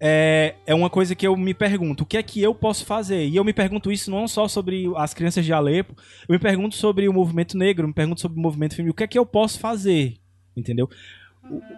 é, 0.00 0.54
é 0.66 0.74
uma 0.74 0.88
coisa 0.90 1.14
que 1.14 1.26
eu 1.26 1.36
me 1.36 1.52
pergunto, 1.54 2.04
o 2.04 2.06
que 2.06 2.16
é 2.16 2.22
que 2.22 2.40
eu 2.42 2.54
posso 2.54 2.84
fazer? 2.84 3.26
E 3.26 3.36
eu 3.36 3.44
me 3.44 3.52
pergunto 3.52 3.90
isso 3.90 4.10
não 4.10 4.28
só 4.28 4.46
sobre 4.46 4.84
as 4.96 5.12
crianças 5.14 5.44
de 5.44 5.52
Alepo, 5.52 5.94
eu 6.28 6.32
me 6.32 6.38
pergunto 6.38 6.74
sobre 6.76 7.08
o 7.08 7.12
movimento 7.12 7.56
negro, 7.56 7.86
me 7.88 7.94
pergunto 7.94 8.20
sobre 8.20 8.38
o 8.38 8.42
movimento 8.42 8.74
feminino, 8.76 8.92
o 8.92 8.94
que 8.96 9.04
é 9.04 9.08
que 9.08 9.18
eu 9.18 9.26
posso 9.26 9.58
fazer? 9.58 10.16
Entendeu? 10.56 10.88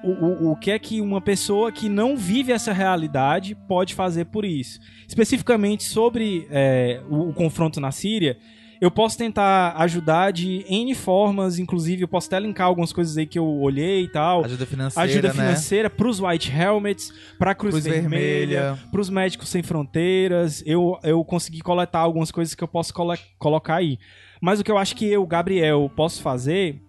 O, 0.02 0.08
o, 0.08 0.26
o- 0.48 0.52
o 0.52 0.56
que 0.56 0.70
é 0.70 0.78
que 0.78 1.00
uma 1.00 1.20
pessoa 1.20 1.70
que 1.70 1.88
não 1.88 2.16
vive 2.16 2.50
essa 2.52 2.72
realidade 2.72 3.54
pode 3.68 3.94
fazer 3.94 4.24
por 4.26 4.44
isso? 4.44 4.80
Especificamente 5.06 5.84
sobre 5.84 6.46
é, 6.50 7.00
o, 7.08 7.28
o 7.28 7.32
confronto 7.32 7.80
na 7.80 7.92
Síria, 7.92 8.36
eu 8.80 8.90
posso 8.90 9.18
tentar 9.18 9.74
ajudar 9.76 10.32
de 10.32 10.64
N 10.68 10.94
formas, 10.94 11.58
inclusive 11.58 12.02
eu 12.02 12.08
posso 12.08 12.28
até 12.28 12.40
linkar 12.40 12.66
algumas 12.66 12.92
coisas 12.92 13.16
aí 13.18 13.26
que 13.26 13.38
eu 13.38 13.46
olhei 13.60 14.04
e 14.04 14.08
tal. 14.08 14.44
Ajuda 14.44 14.64
financeira, 14.66 15.08
Ajuda 15.10 15.28
né? 15.28 15.34
financeira 15.34 15.90
pros 15.90 16.18
White 16.20 16.50
Helmets, 16.50 17.12
pra 17.38 17.54
Cruz, 17.54 17.74
Cruz 17.74 17.84
Vermelha, 17.84 18.60
Vermelha. 18.62 18.78
pros 18.90 19.10
Médicos 19.10 19.48
Sem 19.50 19.62
Fronteiras. 19.62 20.62
Eu, 20.64 20.98
eu 21.02 21.22
consegui 21.24 21.60
coletar 21.60 21.98
algumas 22.00 22.30
coisas 22.30 22.54
que 22.54 22.64
eu 22.64 22.68
posso 22.68 22.94
colo- 22.94 23.18
colocar 23.38 23.76
aí. 23.76 23.98
Mas 24.40 24.58
o 24.60 24.64
que 24.64 24.70
eu 24.70 24.78
acho 24.78 24.96
que 24.96 25.06
eu, 25.06 25.26
Gabriel, 25.26 25.90
posso 25.94 26.22
fazer 26.22 26.80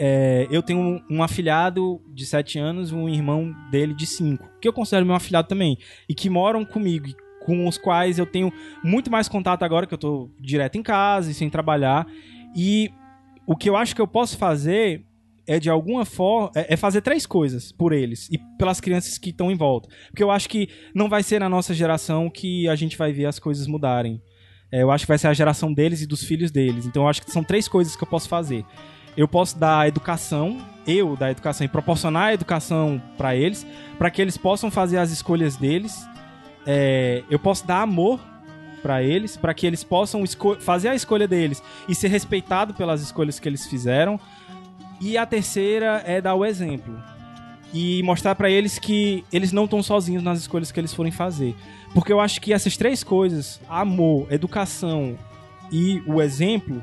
é, 0.00 0.48
eu 0.50 0.62
tenho 0.62 0.80
um, 0.80 1.00
um 1.18 1.22
afilhado 1.22 2.00
de 2.12 2.24
7 2.26 2.58
anos 2.58 2.90
e 2.90 2.94
um 2.94 3.08
irmão 3.08 3.54
dele 3.70 3.94
de 3.94 4.06
5, 4.06 4.48
que 4.60 4.66
eu 4.66 4.72
considero 4.72 5.04
meu 5.06 5.14
afilhado 5.14 5.46
também, 5.46 5.76
e 6.08 6.14
que 6.14 6.28
moram 6.30 6.64
comigo, 6.64 7.06
e 7.08 7.14
com 7.44 7.66
os 7.66 7.76
quais 7.76 8.18
eu 8.18 8.26
tenho 8.26 8.52
muito 8.82 9.10
mais 9.10 9.28
contato 9.28 9.62
agora, 9.62 9.86
que 9.86 9.94
eu 9.94 9.98
tô 9.98 10.30
direto 10.40 10.76
em 10.76 10.82
casa 10.82 11.30
e 11.30 11.34
sem 11.34 11.50
trabalhar. 11.50 12.06
E 12.54 12.90
o 13.46 13.56
que 13.56 13.68
eu 13.68 13.76
acho 13.76 13.94
que 13.94 14.00
eu 14.00 14.06
posso 14.06 14.36
fazer 14.36 15.04
é 15.46 15.58
de 15.58 15.68
alguma 15.68 16.04
forma 16.04 16.50
é 16.54 16.74
é 16.74 16.76
fazer 16.76 17.00
três 17.00 17.26
coisas 17.26 17.72
por 17.72 17.92
eles 17.92 18.28
e 18.30 18.38
pelas 18.56 18.80
crianças 18.80 19.18
que 19.18 19.30
estão 19.30 19.50
em 19.50 19.56
volta. 19.56 19.88
Porque 20.08 20.22
eu 20.22 20.30
acho 20.30 20.48
que 20.48 20.68
não 20.94 21.08
vai 21.08 21.22
ser 21.22 21.40
na 21.40 21.48
nossa 21.48 21.74
geração 21.74 22.30
que 22.30 22.68
a 22.68 22.76
gente 22.76 22.96
vai 22.96 23.12
ver 23.12 23.26
as 23.26 23.38
coisas 23.38 23.66
mudarem. 23.66 24.22
É, 24.70 24.82
eu 24.82 24.90
acho 24.90 25.04
que 25.04 25.08
vai 25.08 25.18
ser 25.18 25.26
a 25.28 25.34
geração 25.34 25.72
deles 25.72 26.00
e 26.00 26.06
dos 26.06 26.24
filhos 26.24 26.50
deles. 26.50 26.86
Então 26.86 27.02
eu 27.02 27.08
acho 27.08 27.22
que 27.22 27.30
são 27.30 27.44
três 27.44 27.68
coisas 27.68 27.94
que 27.94 28.02
eu 28.02 28.08
posso 28.08 28.28
fazer. 28.28 28.64
Eu 29.14 29.28
posso 29.28 29.58
dar 29.58 29.86
educação, 29.86 30.58
eu 30.86 31.14
dar 31.16 31.30
educação 31.30 31.66
e 31.66 31.68
proporcionar 31.68 32.28
a 32.28 32.34
educação 32.34 33.02
para 33.18 33.36
eles, 33.36 33.66
para 33.98 34.10
que 34.10 34.22
eles 34.22 34.38
possam 34.38 34.70
fazer 34.70 34.96
as 34.96 35.10
escolhas 35.10 35.56
deles. 35.56 36.06
É, 36.66 37.22
eu 37.30 37.38
posso 37.38 37.66
dar 37.66 37.82
amor 37.82 38.20
para 38.82 39.02
eles, 39.02 39.36
para 39.36 39.54
que 39.54 39.66
eles 39.66 39.84
possam 39.84 40.24
fazer 40.60 40.88
a 40.88 40.94
escolha 40.94 41.28
deles 41.28 41.62
e 41.88 41.94
ser 41.94 42.08
respeitado 42.08 42.74
pelas 42.74 43.00
escolhas 43.00 43.38
que 43.38 43.48
eles 43.48 43.66
fizeram. 43.66 44.18
E 45.00 45.16
a 45.16 45.24
terceira 45.24 46.02
é 46.06 46.20
dar 46.20 46.34
o 46.34 46.44
exemplo 46.44 46.94
e 47.72 48.02
mostrar 48.02 48.34
para 48.34 48.50
eles 48.50 48.78
que 48.78 49.24
eles 49.32 49.50
não 49.50 49.64
estão 49.64 49.82
sozinhos 49.82 50.22
nas 50.22 50.38
escolhas 50.40 50.70
que 50.70 50.78
eles 50.78 50.92
forem 50.92 51.10
fazer. 51.10 51.54
Porque 51.94 52.12
eu 52.12 52.20
acho 52.20 52.40
que 52.40 52.52
essas 52.52 52.76
três 52.76 53.02
coisas, 53.02 53.60
amor, 53.68 54.26
educação 54.30 55.16
e 55.70 56.02
o 56.06 56.20
exemplo, 56.20 56.82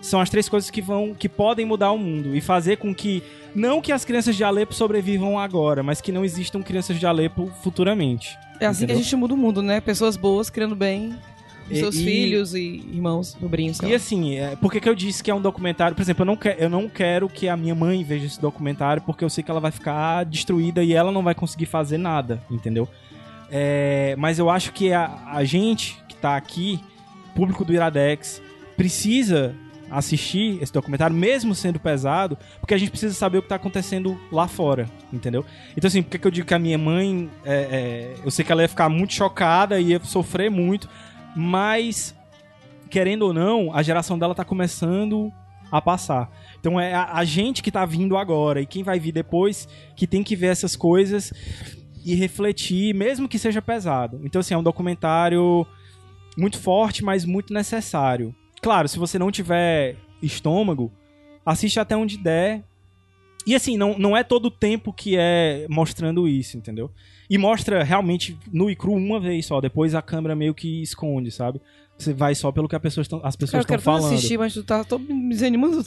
são 0.00 0.20
as 0.20 0.30
três 0.30 0.48
coisas 0.48 0.70
que 0.70 0.80
vão 0.80 1.14
que 1.14 1.28
podem 1.28 1.66
mudar 1.66 1.90
o 1.92 1.98
mundo 1.98 2.34
e 2.36 2.40
fazer 2.40 2.76
com 2.76 2.94
que 2.94 3.22
não 3.54 3.80
que 3.80 3.90
as 3.92 4.04
crianças 4.04 4.36
de 4.36 4.44
Alepo 4.44 4.72
sobrevivam 4.74 5.38
agora, 5.38 5.82
mas 5.82 6.00
que 6.00 6.12
não 6.12 6.24
existam 6.24 6.62
crianças 6.62 6.98
de 6.98 7.06
Alepo 7.06 7.50
futuramente. 7.62 8.36
É 8.60 8.66
assim 8.66 8.84
Entendeu? 8.84 8.96
que 8.96 9.00
a 9.00 9.04
gente 9.04 9.16
muda 9.16 9.34
o 9.34 9.36
mundo, 9.36 9.62
né? 9.62 9.80
Pessoas 9.80 10.16
boas 10.16 10.50
criando 10.50 10.74
bem 10.76 11.14
E- 11.70 11.76
seus 11.76 11.96
e- 11.96 12.04
filhos 12.04 12.54
e 12.54 12.60
irmãos, 12.92 13.36
sobrinhos. 13.40 13.80
E 13.80 13.94
assim, 13.94 14.36
é, 14.36 14.54
por 14.56 14.70
que, 14.72 14.80
que 14.80 14.88
eu 14.88 14.94
disse 14.94 15.22
que 15.22 15.30
é 15.30 15.34
um 15.34 15.40
documentário? 15.40 15.94
Por 15.96 16.02
exemplo, 16.02 16.22
eu 16.22 16.26
não, 16.26 16.36
que, 16.36 16.56
eu 16.58 16.68
não 16.70 16.88
quero 16.88 17.28
que 17.28 17.48
a 17.48 17.56
minha 17.56 17.74
mãe 17.74 18.02
veja 18.04 18.26
esse 18.26 18.40
documentário 18.40 19.02
porque 19.02 19.24
eu 19.24 19.30
sei 19.30 19.42
que 19.44 19.50
ela 19.50 19.60
vai 19.60 19.70
ficar 19.70 20.24
destruída 20.24 20.82
e 20.82 20.92
ela 20.92 21.10
não 21.12 21.22
vai 21.22 21.34
conseguir 21.34 21.66
fazer 21.66 21.98
nada, 21.98 22.42
entendeu? 22.50 22.88
É, 23.50 24.14
mas 24.18 24.38
eu 24.38 24.50
acho 24.50 24.72
que 24.72 24.92
a, 24.92 25.18
a 25.26 25.42
gente 25.44 25.96
que 26.08 26.14
tá 26.16 26.36
aqui, 26.36 26.78
público 27.34 27.64
do 27.64 27.72
Iradex, 27.72 28.42
precisa 28.76 29.54
assistir 29.90 30.62
esse 30.62 30.72
documentário, 30.72 31.14
mesmo 31.14 31.54
sendo 31.54 31.78
pesado, 31.78 32.38
porque 32.60 32.74
a 32.74 32.78
gente 32.78 32.90
precisa 32.90 33.14
saber 33.14 33.38
o 33.38 33.42
que 33.42 33.48
tá 33.48 33.56
acontecendo 33.56 34.18
lá 34.30 34.46
fora, 34.48 34.88
entendeu? 35.12 35.44
Então, 35.76 35.88
assim, 35.88 36.02
por 36.02 36.18
que, 36.18 36.26
eu 36.26 36.30
digo 36.30 36.46
que 36.46 36.54
a 36.54 36.58
minha 36.58 36.78
mãe, 36.78 37.30
é, 37.44 37.54
é, 37.54 38.14
eu 38.24 38.30
sei 38.30 38.44
que 38.44 38.52
ela 38.52 38.62
ia 38.62 38.68
ficar 38.68 38.88
muito 38.88 39.14
chocada, 39.14 39.80
ia 39.80 40.00
sofrer 40.04 40.50
muito, 40.50 40.88
mas 41.34 42.14
querendo 42.90 43.22
ou 43.22 43.32
não, 43.32 43.74
a 43.74 43.82
geração 43.82 44.18
dela 44.18 44.34
tá 44.34 44.44
começando 44.44 45.32
a 45.70 45.80
passar. 45.80 46.30
Então 46.58 46.80
é 46.80 46.94
a, 46.94 47.12
a 47.14 47.24
gente 47.24 47.62
que 47.62 47.70
tá 47.70 47.84
vindo 47.84 48.16
agora 48.16 48.60
e 48.60 48.66
quem 48.66 48.82
vai 48.82 48.98
vir 48.98 49.12
depois 49.12 49.68
que 49.94 50.06
tem 50.06 50.22
que 50.22 50.34
ver 50.34 50.46
essas 50.46 50.74
coisas 50.74 51.32
e 52.04 52.14
refletir, 52.14 52.94
mesmo 52.94 53.28
que 53.28 53.38
seja 53.38 53.60
pesado. 53.60 54.20
Então, 54.24 54.40
assim, 54.40 54.54
é 54.54 54.58
um 54.58 54.62
documentário 54.62 55.66
muito 56.36 56.58
forte, 56.58 57.04
mas 57.04 57.24
muito 57.24 57.52
necessário. 57.52 58.34
Claro, 58.60 58.88
se 58.88 58.98
você 58.98 59.18
não 59.18 59.30
tiver 59.30 59.96
estômago, 60.22 60.92
assiste 61.44 61.78
até 61.80 61.96
onde 61.96 62.18
der. 62.18 62.62
E 63.46 63.54
assim, 63.54 63.76
não, 63.76 63.98
não 63.98 64.16
é 64.16 64.22
todo 64.22 64.46
o 64.46 64.50
tempo 64.50 64.92
que 64.92 65.16
é 65.16 65.66
mostrando 65.70 66.28
isso, 66.28 66.56
entendeu? 66.56 66.90
E 67.30 67.38
mostra 67.38 67.82
realmente 67.82 68.38
nu 68.52 68.70
e 68.70 68.76
cru 68.76 68.92
uma 68.92 69.20
vez 69.20 69.46
só, 69.46 69.60
depois 69.60 69.94
a 69.94 70.02
câmera 70.02 70.34
meio 70.34 70.54
que 70.54 70.82
esconde, 70.82 71.30
sabe? 71.30 71.60
Você 71.98 72.14
vai 72.14 72.32
só 72.34 72.52
pelo 72.52 72.68
que 72.68 72.76
a 72.76 72.80
pessoa 72.80 73.02
estão- 73.02 73.20
as 73.24 73.34
pessoas 73.34 73.62
eu 73.64 73.66
quero 73.66 73.80
estão 73.80 73.92
tanto 73.94 74.02
falando. 74.02 74.14
assistir, 74.16 74.38
mas 74.38 74.54
tu 74.54 74.62
tá 74.62 74.84
todo 74.84 75.02
me 75.02 75.30
desanimando. 75.30 75.84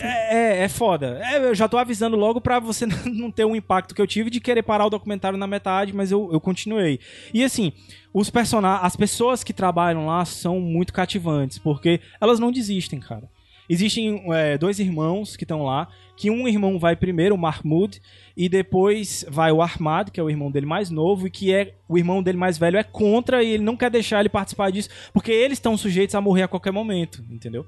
É, 0.00 0.60
é, 0.60 0.64
é 0.64 0.68
foda. 0.68 1.20
É, 1.22 1.36
eu 1.50 1.54
já 1.54 1.68
tô 1.68 1.76
avisando 1.76 2.16
logo 2.16 2.40
pra 2.40 2.58
você 2.58 2.86
não 3.06 3.30
ter 3.30 3.44
o 3.44 3.54
impacto 3.54 3.94
que 3.94 4.00
eu 4.00 4.06
tive 4.06 4.30
de 4.30 4.40
querer 4.40 4.62
parar 4.62 4.86
o 4.86 4.90
documentário 4.90 5.36
na 5.38 5.46
metade, 5.46 5.94
mas 5.94 6.10
eu, 6.10 6.30
eu 6.32 6.40
continuei. 6.40 6.98
E 7.34 7.44
assim, 7.44 7.70
os 8.14 8.30
personagens, 8.30 8.84
as 8.86 8.96
pessoas 8.96 9.44
que 9.44 9.52
trabalham 9.52 10.06
lá 10.06 10.24
são 10.24 10.58
muito 10.58 10.92
cativantes, 10.92 11.58
porque 11.58 12.00
elas 12.18 12.38
não 12.40 12.50
desistem, 12.50 12.98
cara. 12.98 13.28
Existem 13.68 14.22
é, 14.32 14.58
dois 14.58 14.78
irmãos 14.78 15.36
que 15.36 15.44
estão 15.44 15.62
lá, 15.62 15.88
que 16.16 16.30
um 16.30 16.46
irmão 16.46 16.78
vai 16.78 16.96
primeiro, 16.96 17.34
o 17.34 17.38
Mahmoud, 17.38 18.00
e 18.36 18.48
depois 18.48 19.24
vai 19.28 19.52
o 19.52 19.62
Ahmad, 19.62 20.10
que 20.10 20.20
é 20.20 20.22
o 20.22 20.30
irmão 20.30 20.50
dele 20.50 20.66
mais 20.66 20.90
novo, 20.90 21.26
e 21.26 21.30
que 21.30 21.52
é 21.52 21.74
o 21.88 21.96
irmão 21.96 22.22
dele 22.22 22.38
mais 22.38 22.58
velho 22.58 22.76
é 22.76 22.82
contra 22.82 23.42
e 23.42 23.50
ele 23.50 23.62
não 23.62 23.76
quer 23.76 23.90
deixar 23.90 24.20
ele 24.20 24.28
participar 24.28 24.70
disso, 24.70 24.88
porque 25.12 25.32
eles 25.32 25.58
estão 25.58 25.76
sujeitos 25.76 26.14
a 26.14 26.20
morrer 26.20 26.42
a 26.42 26.48
qualquer 26.48 26.72
momento, 26.72 27.24
entendeu? 27.30 27.66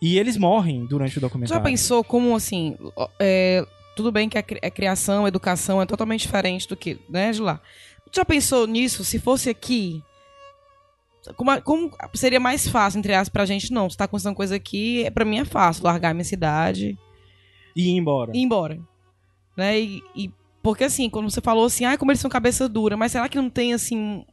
E 0.00 0.18
eles 0.18 0.36
morrem 0.36 0.86
durante 0.86 1.12
o 1.12 1.14
Tu 1.14 1.20
já 1.20 1.26
documentário. 1.26 1.62
pensou 1.64 2.04
como, 2.04 2.34
assim, 2.34 2.76
é, 3.18 3.64
tudo 3.96 4.12
bem 4.12 4.28
que 4.28 4.38
a, 4.38 4.40
a 4.40 4.70
criação, 4.70 5.24
a 5.24 5.28
educação 5.28 5.80
é 5.80 5.86
totalmente 5.86 6.22
diferente 6.22 6.68
do 6.68 6.76
que, 6.76 6.98
né, 7.08 7.30
de 7.32 7.40
lá. 7.40 7.60
Já 8.12 8.24
pensou 8.24 8.66
nisso? 8.66 9.04
Se 9.04 9.18
fosse 9.18 9.50
aqui, 9.50 10.02
como, 11.36 11.62
como 11.62 11.90
seria 12.14 12.38
mais 12.40 12.66
fácil, 12.68 12.98
entre 12.98 13.14
aspas, 13.14 13.28
pra 13.32 13.46
gente? 13.46 13.72
Não, 13.72 13.88
você 13.88 13.96
tá 13.96 14.04
acontecendo 14.04 14.34
coisa 14.34 14.56
aqui, 14.56 15.04
é, 15.04 15.10
pra 15.10 15.24
mim 15.24 15.38
é 15.38 15.44
fácil 15.44 15.84
largar 15.84 16.12
minha 16.14 16.24
cidade 16.24 16.98
E 17.74 17.88
ir 17.88 17.96
embora. 17.96 18.30
e 18.34 18.38
ir 18.38 18.42
embora. 18.42 18.78
Né? 19.56 19.80
E, 19.80 20.02
e- 20.14 20.30
porque 20.62 20.84
assim, 20.84 21.08
quando 21.10 21.30
você 21.30 21.40
falou 21.40 21.64
assim, 21.66 21.84
ah, 21.84 21.96
como 21.98 22.10
eles 22.10 22.20
são 22.20 22.30
cabeça 22.30 22.68
dura, 22.68 22.96
mas 22.96 23.12
será 23.12 23.28
que 23.28 23.36
não 23.36 23.50
tem 23.50 23.74
assim 23.74 24.24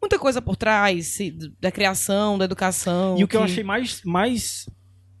muita 0.00 0.18
coisa 0.18 0.40
por 0.42 0.56
trás 0.56 1.06
se- 1.08 1.34
da 1.60 1.72
criação, 1.72 2.36
da 2.38 2.44
educação? 2.44 3.16
E 3.18 3.24
o 3.24 3.28
que 3.28 3.36
eu 3.36 3.42
achei 3.42 3.64
mais, 3.64 4.02
mais 4.04 4.68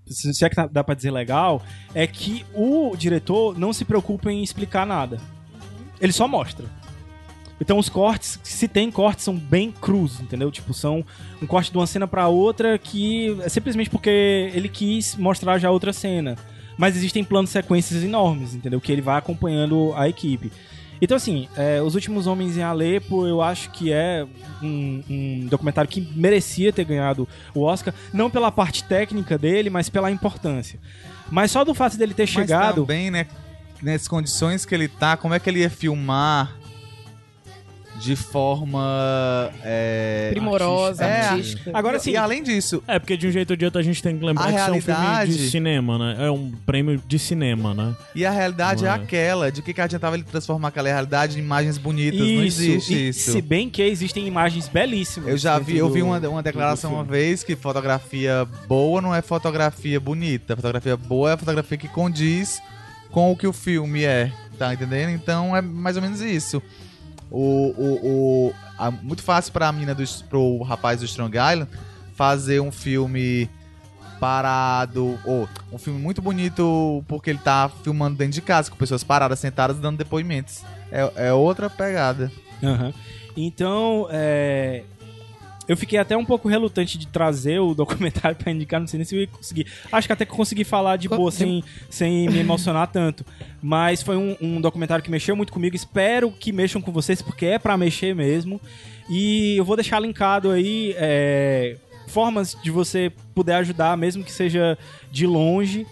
se 0.06 0.44
é 0.44 0.50
que 0.50 0.56
dá 0.68 0.84
pra 0.84 0.94
dizer 0.94 1.10
legal, 1.10 1.62
é 1.94 2.06
que 2.06 2.44
o 2.54 2.94
diretor 2.94 3.58
não 3.58 3.72
se 3.72 3.84
preocupa 3.86 4.30
em 4.30 4.42
explicar 4.42 4.86
nada. 4.86 5.18
Ele 5.98 6.12
só 6.12 6.28
mostra. 6.28 6.66
Então 7.60 7.78
os 7.78 7.88
cortes, 7.88 8.38
se 8.42 8.66
tem 8.66 8.90
cortes, 8.90 9.24
são 9.24 9.36
bem 9.36 9.70
crus, 9.70 10.20
entendeu? 10.20 10.50
Tipo, 10.50 10.74
são 10.74 11.04
um 11.40 11.46
corte 11.46 11.70
de 11.70 11.78
uma 11.78 11.86
cena 11.86 12.06
pra 12.06 12.28
outra 12.28 12.76
que 12.78 13.36
é 13.42 13.48
simplesmente 13.48 13.88
porque 13.90 14.50
ele 14.52 14.68
quis 14.68 15.16
mostrar 15.16 15.58
já 15.58 15.70
outra 15.70 15.92
cena. 15.92 16.36
Mas 16.76 16.96
existem 16.96 17.22
planos 17.22 17.50
sequências 17.50 18.02
enormes, 18.02 18.54
entendeu? 18.54 18.80
Que 18.80 18.90
ele 18.90 19.00
vai 19.00 19.16
acompanhando 19.16 19.92
a 19.96 20.08
equipe. 20.08 20.50
Então, 21.00 21.16
assim, 21.16 21.48
é, 21.56 21.82
Os 21.82 21.94
Últimos 21.94 22.26
Homens 22.26 22.56
em 22.56 22.62
Alepo, 22.62 23.26
eu 23.26 23.42
acho 23.42 23.70
que 23.70 23.92
é 23.92 24.26
um, 24.62 25.02
um 25.08 25.46
documentário 25.50 25.90
que 25.90 26.00
merecia 26.16 26.72
ter 26.72 26.84
ganhado 26.84 27.28
o 27.54 27.62
Oscar, 27.62 27.92
não 28.12 28.30
pela 28.30 28.50
parte 28.50 28.84
técnica 28.84 29.36
dele, 29.36 29.70
mas 29.70 29.88
pela 29.88 30.10
importância. 30.10 30.78
Mas 31.30 31.50
só 31.50 31.64
do 31.64 31.74
fato 31.74 31.96
dele 31.96 32.14
ter 32.14 32.22
Mas 32.22 32.30
chegado. 32.30 32.82
também, 32.82 33.10
né, 33.10 33.26
nessas 33.82 34.08
condições 34.08 34.64
que 34.64 34.74
ele 34.74 34.88
tá, 34.88 35.16
como 35.16 35.34
é 35.34 35.38
que 35.38 35.48
ele 35.50 35.60
ia 35.60 35.70
filmar 35.70 36.56
de 38.00 38.16
forma. 38.16 39.50
É, 39.62 40.28
Primorosa, 40.32 41.04
É, 41.04 41.20
artística. 41.28 41.70
Agora 41.72 41.96
e, 41.96 42.00
sim, 42.00 42.10
e 42.12 42.16
além 42.16 42.42
disso, 42.42 42.82
É, 42.86 42.98
porque 42.98 43.16
de 43.16 43.26
um 43.28 43.30
jeito 43.30 43.50
ou 43.50 43.56
de 43.56 43.64
outro 43.64 43.80
a 43.80 43.84
gente 43.84 44.02
tem 44.02 44.18
que 44.18 44.24
lembrar 44.24 44.44
que 44.46 44.50
isso 44.50 44.58
é 44.58 44.72
um 44.72 44.80
filme 44.80 45.00
realidade- 45.00 45.36
de 45.36 45.50
cinema, 45.50 45.98
né? 45.98 46.26
É 46.26 46.30
um 46.30 46.50
prêmio 46.66 47.00
de 47.06 47.18
cinema, 47.18 47.72
né? 47.74 47.94
e 48.14 48.24
a 48.26 48.30
realidade 48.30 48.84
é 48.84 48.88
Não 48.88 48.94
é. 48.94 48.96
aquela, 48.96 49.50
de 49.52 49.62
que, 49.62 49.72
que 49.72 49.80
adiantava 49.80 50.16
ele 50.16 50.24
transformar 50.24 50.68
aquela 50.68 50.88
realidade 50.88 51.38
em 51.38 51.42
imagens 51.42 51.78
bonitas. 51.78 52.18
não 52.20 52.26
isso, 52.26 52.60
existe 52.62 52.94
e 52.94 53.08
isso. 53.08 53.32
Se 53.32 53.40
bem 53.42 53.68
que 53.70 53.82
existem 53.82 54.26
imagens 54.26 54.68
belíssimas. 54.68 55.28
Eu 55.30 55.36
já 55.38 55.58
vi, 55.58 55.76
eu 55.76 55.90
vi 55.90 56.02
uma, 56.02 56.18
uma 56.28 56.42
declaração 56.42 56.92
uma 56.94 57.04
vez 57.04 57.42
que 57.44 57.54
fotografia 57.56 58.46
boa 58.66 59.00
não 59.00 59.14
é 59.14 59.22
fotografia 59.22 59.98
bonita. 60.00 60.56
Fotografia 60.56 60.96
boa 60.96 61.30
é 61.30 61.32
a 61.34 61.36
fotografia 61.36 61.78
que 61.78 61.88
condiz 61.88 62.60
com 63.10 63.30
o 63.30 63.36
que 63.36 63.46
o 63.46 63.52
filme 63.52 64.04
é. 64.04 64.32
Tá 64.58 64.72
entendendo? 64.72 65.10
Então 65.10 65.56
é 65.56 65.60
mais 65.60 65.96
ou 65.96 66.02
menos 66.02 66.20
isso. 66.20 66.62
O, 67.30 67.74
o, 67.76 68.00
o, 68.48 68.54
a- 68.78 68.90
muito 68.90 69.22
fácil 69.22 69.52
pra 69.52 69.70
mina 69.72 69.94
do, 69.94 70.04
pro 70.28 70.62
rapaz 70.62 71.00
do 71.00 71.06
Strong 71.06 71.36
Island 71.36 71.68
fazer 72.14 72.60
um 72.60 72.70
filme 72.70 73.48
parado, 74.20 75.18
ou 75.24 75.48
um 75.72 75.78
filme 75.78 75.98
muito 76.00 76.22
bonito 76.22 77.04
porque 77.08 77.30
ele 77.30 77.38
tá 77.40 77.70
filmando 77.82 78.16
dentro 78.16 78.32
de 78.34 78.40
casa, 78.42 78.70
com 78.70 78.76
pessoas 78.76 79.02
paradas, 79.04 79.38
sentadas, 79.38 79.78
dando 79.78 79.98
depoimentos. 79.98 80.62
É, 80.90 81.28
é 81.28 81.32
outra 81.32 81.68
pegada. 81.68 82.30
Aham. 82.62 82.92
Então, 83.36 84.06
é, 84.10 84.84
eu 85.68 85.76
fiquei 85.76 85.98
até 85.98 86.16
um 86.16 86.24
pouco 86.24 86.48
relutante 86.48 86.98
de 86.98 87.06
trazer 87.06 87.58
o 87.58 87.72
documentário 87.74 88.36
pra 88.36 88.52
indicar, 88.52 88.80
não 88.80 88.86
sei 88.86 88.98
nem 88.98 89.04
se 89.04 89.14
eu 89.14 89.20
ia 89.20 89.26
conseguir. 89.26 89.66
Acho 89.90 90.06
que 90.06 90.12
até 90.12 90.24
que 90.24 90.32
consegui 90.32 90.64
falar 90.64 90.96
de 90.96 91.08
boa, 91.08 91.30
sem, 91.30 91.62
sem 91.88 92.28
me 92.28 92.38
emocionar 92.40 92.88
tanto. 92.88 93.24
Mas 93.62 94.02
foi 94.02 94.16
um, 94.16 94.36
um 94.40 94.60
documentário 94.60 95.02
que 95.02 95.10
mexeu 95.10 95.34
muito 95.34 95.52
comigo. 95.52 95.74
Espero 95.74 96.30
que 96.30 96.52
mexam 96.52 96.80
com 96.80 96.92
vocês, 96.92 97.22
porque 97.22 97.46
é 97.46 97.58
pra 97.58 97.76
mexer 97.76 98.14
mesmo. 98.14 98.60
E 99.08 99.56
eu 99.56 99.64
vou 99.64 99.76
deixar 99.76 100.00
linkado 100.00 100.50
aí 100.50 100.94
é, 100.96 101.76
formas 102.08 102.56
de 102.62 102.70
você 102.70 103.12
poder 103.34 103.52
ajudar, 103.54 103.96
mesmo 103.96 104.24
que 104.24 104.32
seja 104.32 104.78
de 105.10 105.26
longe. 105.26 105.86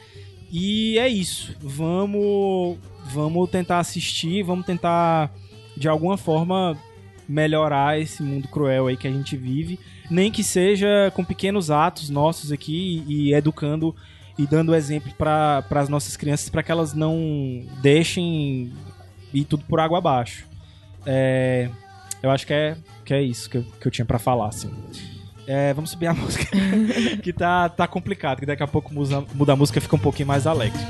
E 0.51 0.99
é 0.99 1.09
isso. 1.09 1.57
Vamos, 1.61 2.79
vamos 3.07 3.51
tentar 3.51 3.79
assistir, 3.79 4.43
vamos 4.43 4.67
tentar 4.67 5.33
de 5.77 5.89
alguma 5.89 6.19
forma 6.19 6.79
melhorar 7.33 7.99
esse 7.99 8.23
mundo 8.23 8.47
cruel 8.47 8.89
aí 8.89 8.97
que 8.97 9.09
a 9.09 9.11
gente 9.11 9.37
vive, 9.37 9.81
nem 10.11 10.31
que 10.31 10.45
seja 10.45 11.11
com 11.15 11.25
pequenos 11.25 11.71
atos 11.71 12.11
nossos 12.11 12.53
aqui 12.53 13.03
e, 13.07 13.31
e 13.31 13.35
educando 13.35 13.97
e 14.39 14.47
dando 14.47 14.75
exemplo 14.75 15.13
para 15.15 15.65
as 15.71 15.89
nossas 15.89 16.17
crianças 16.17 16.49
para 16.49 16.63
que 16.63 16.71
elas 16.71 16.93
não 16.93 17.65
deixem 17.81 18.73
ir 19.33 19.45
tudo 19.45 19.65
por 19.65 19.81
água 19.81 19.99
abaixo. 19.99 20.47
É, 21.07 21.69
eu 22.23 22.31
acho 22.31 22.47
que 22.47 22.53
é, 22.53 22.77
que 23.05 23.15
é 23.15 23.23
isso 23.23 23.49
que 23.49 23.59
eu, 23.59 23.65
que 23.81 23.87
eu 23.87 23.91
tinha 23.91 24.05
para 24.05 24.19
falar, 24.19 24.49
assim. 24.49 24.71
É, 25.47 25.73
vamos 25.73 25.91
subir 25.91 26.07
a 26.07 26.15
música, 26.15 26.45
que 27.23 27.33
tá, 27.33 27.69
tá 27.69 27.87
complicado, 27.89 28.41
que 28.41 28.47
daqui 28.47 28.63
a 28.63 28.69
pouco 28.69 28.93
muda, 28.93 29.25
muda 29.35 29.55
a 29.55 29.57
música 29.57 29.81
fica 29.81 29.97
um 29.97 29.99
pouquinho 29.99 30.29
mais 30.29 30.47
alegre. 30.47 30.81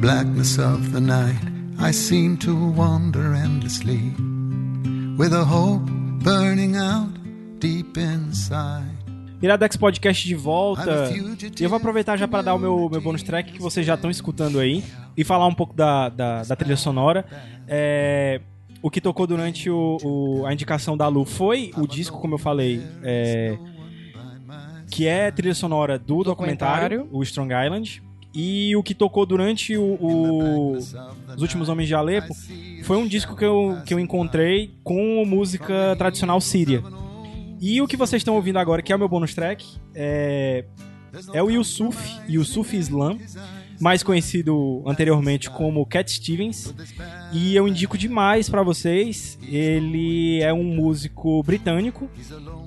Blackness 0.00 0.58
of 0.58 0.90
the 0.92 1.00
night, 1.00 1.38
I 1.78 1.92
seem 1.92 2.36
to 2.38 2.54
wander 2.76 3.34
endlessly, 3.34 4.12
with 5.18 5.32
a 5.32 5.44
hope 5.44 5.84
burning 6.22 6.76
out 6.76 7.08
deep 7.58 7.98
inside. 7.98 8.96
Iradex 9.40 9.76
Podcast 9.76 10.26
de 10.26 10.34
volta. 10.34 11.10
E 11.58 11.62
eu 11.62 11.68
vou 11.68 11.76
aproveitar 11.76 12.16
já 12.16 12.26
para 12.26 12.42
dar 12.42 12.54
o 12.54 12.58
meu, 12.58 12.88
meu 12.90 13.00
bônus 13.00 13.22
track 13.22 13.52
que 13.52 13.60
vocês 13.62 13.86
já 13.86 13.94
estão 13.94 14.10
escutando 14.10 14.58
aí 14.58 14.82
e 15.16 15.22
falar 15.22 15.46
um 15.46 15.54
pouco 15.54 15.74
da, 15.74 16.08
da, 16.08 16.42
da 16.42 16.56
trilha 16.56 16.76
sonora. 16.76 17.24
É, 17.68 18.40
o 18.82 18.90
que 18.90 19.00
tocou 19.00 19.28
durante 19.28 19.70
o, 19.70 19.96
o- 20.02 20.46
a 20.46 20.52
indicação 20.52 20.96
da 20.96 21.06
Lu 21.06 21.24
foi 21.24 21.70
o 21.76 21.86
disco, 21.86 22.18
como 22.20 22.34
eu 22.34 22.38
falei, 22.38 22.82
é, 23.04 23.56
que 24.90 25.06
é 25.06 25.30
trilha 25.30 25.54
sonora 25.54 25.96
do 26.00 26.24
documentário, 26.24 26.98
Documentário. 26.98 27.08
o 27.16 27.22
Strong 27.22 27.54
Island. 27.64 28.02
E 28.40 28.76
o 28.76 28.82
que 28.84 28.94
tocou 28.94 29.26
durante 29.26 29.76
o, 29.76 29.82
o- 30.00 30.72
Os 31.34 31.42
Últimos 31.42 31.68
Homens 31.68 31.88
de 31.88 31.94
Alepo 31.94 32.32
foi 32.84 32.96
um 32.96 33.06
disco 33.06 33.34
que 33.34 33.44
eu, 33.44 33.78
que 33.84 33.92
eu 33.92 33.98
encontrei 33.98 34.70
com 34.84 35.24
música 35.26 35.96
tradicional 35.98 36.40
síria. 36.40 36.80
E 37.60 37.82
o 37.82 37.88
que 37.88 37.96
vocês 37.96 38.20
estão 38.20 38.36
ouvindo 38.36 38.58
agora, 38.58 38.80
que 38.80 38.92
é 38.92 38.96
o 38.96 38.98
meu 38.98 39.08
bônus 39.08 39.34
track, 39.34 39.66
é, 39.92 40.64
é 41.32 41.42
o 41.42 41.50
Yusuf, 41.50 41.98
Yusuf 42.28 42.76
Islam, 42.76 43.18
mais 43.80 44.04
conhecido 44.04 44.84
anteriormente 44.86 45.50
como 45.50 45.84
Cat 45.84 46.08
Stevens. 46.12 46.72
E 47.32 47.56
eu 47.56 47.66
indico 47.66 47.98
demais 47.98 48.48
pra 48.48 48.62
vocês. 48.62 49.36
Ele 49.42 50.40
é 50.40 50.52
um 50.52 50.62
músico 50.62 51.42
britânico 51.42 52.08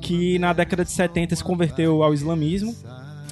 que 0.01 0.37
na 0.39 0.51
década 0.51 0.83
de 0.83 0.91
70 0.91 1.33
se 1.37 1.43
converteu 1.43 2.03
ao 2.03 2.13
islamismo 2.13 2.75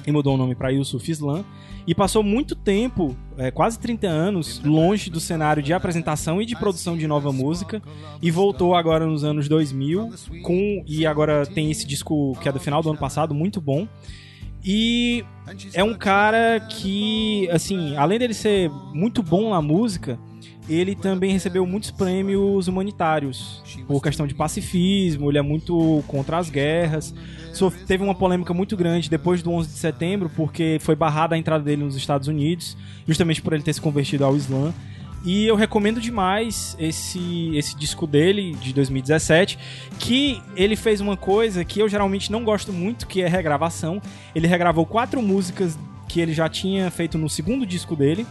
e 0.06 0.10
mudou 0.12 0.34
o 0.34 0.38
nome 0.38 0.54
para 0.54 0.70
Yusuf 0.70 1.10
Islam. 1.10 1.44
E 1.86 1.94
passou 1.94 2.22
muito 2.22 2.54
tempo, 2.54 3.16
é, 3.36 3.50
quase 3.50 3.78
30 3.78 4.06
anos, 4.06 4.60
longe 4.62 5.10
do 5.10 5.18
cenário 5.18 5.62
de 5.62 5.72
apresentação 5.72 6.40
e 6.40 6.46
de 6.46 6.54
produção 6.56 6.96
de 6.96 7.06
nova 7.06 7.32
música. 7.32 7.82
E 8.20 8.30
voltou 8.30 8.74
agora 8.74 9.06
nos 9.06 9.24
anos 9.24 9.48
2000, 9.48 10.10
com, 10.42 10.84
e 10.86 11.06
agora 11.06 11.46
tem 11.46 11.70
esse 11.70 11.86
disco 11.86 12.36
que 12.40 12.48
é 12.48 12.52
do 12.52 12.60
final 12.60 12.82
do 12.82 12.90
ano 12.90 12.98
passado, 12.98 13.34
muito 13.34 13.60
bom. 13.60 13.88
E 14.62 15.24
é 15.72 15.82
um 15.82 15.94
cara 15.94 16.60
que, 16.60 17.48
assim, 17.50 17.96
além 17.96 18.18
dele 18.18 18.34
ser 18.34 18.70
muito 18.92 19.22
bom 19.22 19.50
na 19.50 19.62
música, 19.62 20.18
ele 20.68 20.94
também 20.94 21.32
recebeu 21.32 21.66
muitos 21.66 21.90
prêmios 21.90 22.68
humanitários 22.68 23.62
por 23.86 24.00
questão 24.02 24.26
de 24.26 24.34
pacifismo, 24.34 25.30
ele 25.30 25.38
é 25.38 25.42
muito 25.42 26.04
contra 26.06 26.38
as 26.38 26.48
guerras. 26.48 27.14
Teve 27.86 28.04
uma 28.04 28.14
polêmica 28.14 28.54
muito 28.54 28.76
grande 28.76 29.10
depois 29.10 29.42
do 29.42 29.50
11 29.50 29.68
de 29.68 29.78
setembro, 29.78 30.30
porque 30.36 30.78
foi 30.80 30.94
barrada 30.94 31.34
a 31.34 31.38
entrada 31.38 31.64
dele 31.64 31.82
nos 31.82 31.96
Estados 31.96 32.28
Unidos, 32.28 32.76
justamente 33.06 33.42
por 33.42 33.52
ele 33.52 33.62
ter 33.62 33.72
se 33.72 33.80
convertido 33.80 34.24
ao 34.24 34.36
Islã. 34.36 34.72
E 35.22 35.46
eu 35.46 35.54
recomendo 35.54 36.00
demais 36.00 36.74
esse, 36.78 37.54
esse 37.54 37.76
disco 37.76 38.06
dele, 38.06 38.54
de 38.54 38.72
2017, 38.72 39.58
que 39.98 40.40
ele 40.56 40.76
fez 40.76 41.00
uma 41.00 41.16
coisa 41.16 41.62
que 41.64 41.80
eu 41.80 41.88
geralmente 41.88 42.32
não 42.32 42.42
gosto 42.42 42.72
muito, 42.72 43.06
que 43.06 43.20
é 43.20 43.28
regravação. 43.28 44.00
Ele 44.34 44.46
regravou 44.46 44.86
quatro 44.86 45.20
músicas 45.20 45.78
que 46.08 46.20
ele 46.20 46.32
já 46.32 46.48
tinha 46.48 46.90
feito 46.90 47.18
no 47.18 47.28
segundo 47.28 47.66
disco 47.66 47.94
dele. 47.94 48.26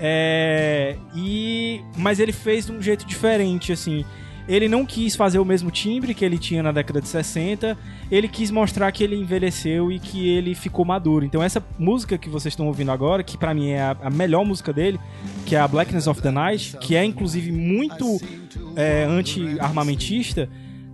É, 0.00 0.96
e 1.14 1.80
mas 1.96 2.20
ele 2.20 2.32
fez 2.32 2.66
de 2.66 2.72
um 2.72 2.80
jeito 2.80 3.06
diferente, 3.06 3.72
assim. 3.72 4.04
Ele 4.48 4.66
não 4.66 4.86
quis 4.86 5.14
fazer 5.14 5.38
o 5.38 5.44
mesmo 5.44 5.70
timbre 5.70 6.14
que 6.14 6.24
ele 6.24 6.38
tinha 6.38 6.62
na 6.62 6.72
década 6.72 7.02
de 7.02 7.08
60. 7.08 7.76
Ele 8.10 8.26
quis 8.26 8.50
mostrar 8.50 8.90
que 8.90 9.04
ele 9.04 9.14
envelheceu 9.14 9.92
e 9.92 9.98
que 9.98 10.26
ele 10.26 10.54
ficou 10.54 10.86
maduro. 10.86 11.22
Então 11.26 11.42
essa 11.42 11.62
música 11.78 12.16
que 12.16 12.30
vocês 12.30 12.52
estão 12.52 12.66
ouvindo 12.66 12.90
agora, 12.90 13.22
que 13.22 13.36
pra 13.36 13.52
mim 13.52 13.68
é 13.70 13.82
a, 13.82 13.96
a 14.04 14.10
melhor 14.10 14.46
música 14.46 14.72
dele, 14.72 14.98
que 15.44 15.54
é 15.54 15.60
a 15.60 15.68
Blackness 15.68 16.06
of 16.06 16.22
the 16.22 16.30
Night, 16.30 16.78
que 16.78 16.96
é 16.96 17.04
inclusive 17.04 17.52
muito 17.52 18.18
é, 18.74 19.04
anti-armamentista, 19.04 20.48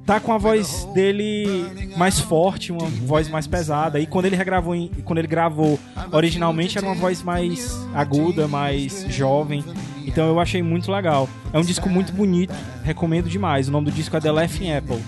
tá 0.07 0.21
com 0.21 0.33
a 0.33 0.39
voz 0.39 0.85
dele 0.95 1.93
mais 1.97 2.21
forte, 2.21 2.73
uma 2.73 2.87
voz 2.87 3.29
mais 3.29 3.47
pesada. 3.47 3.99
E 3.99 4.07
quando 4.07 4.27
ele 4.27 4.37
regravou, 4.37 4.75
quando 5.05 5.19
ele 5.19 5.29
gravou 5.29 5.79
originalmente 6.13 6.77
era 6.79 6.87
uma 6.87 6.95
voz 6.95 7.23
mais 7.23 7.75
aguda, 7.95 8.47
mais 8.47 9.07
jovem. 9.09 9.65
Então 10.07 10.29
eu 10.29 10.39
achei 10.39 10.63
muito 10.63 10.93
legal. 10.93 11.29
É 11.53 11.59
um 11.59 11.63
disco 11.63 11.89
muito 11.89 12.13
bonito, 12.13 12.55
recomendo 12.83 13.29
demais. 13.29 13.69
O 13.69 13.73
nome 13.73 13.87
do 13.87 13.93
disco 13.93 14.17
é 14.17 14.21
The 14.21 14.31
Laughing 14.31 14.73
Apple, 14.73 15.03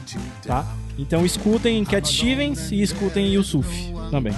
tá? 0.47 0.67
Então 0.99 1.27
escutem 1.27 1.85
Cat 1.85 2.09
Stevens 2.09 2.73
e 2.73 2.81
escutem 2.81 3.35
Yusuf 3.35 3.93
também. 4.11 4.33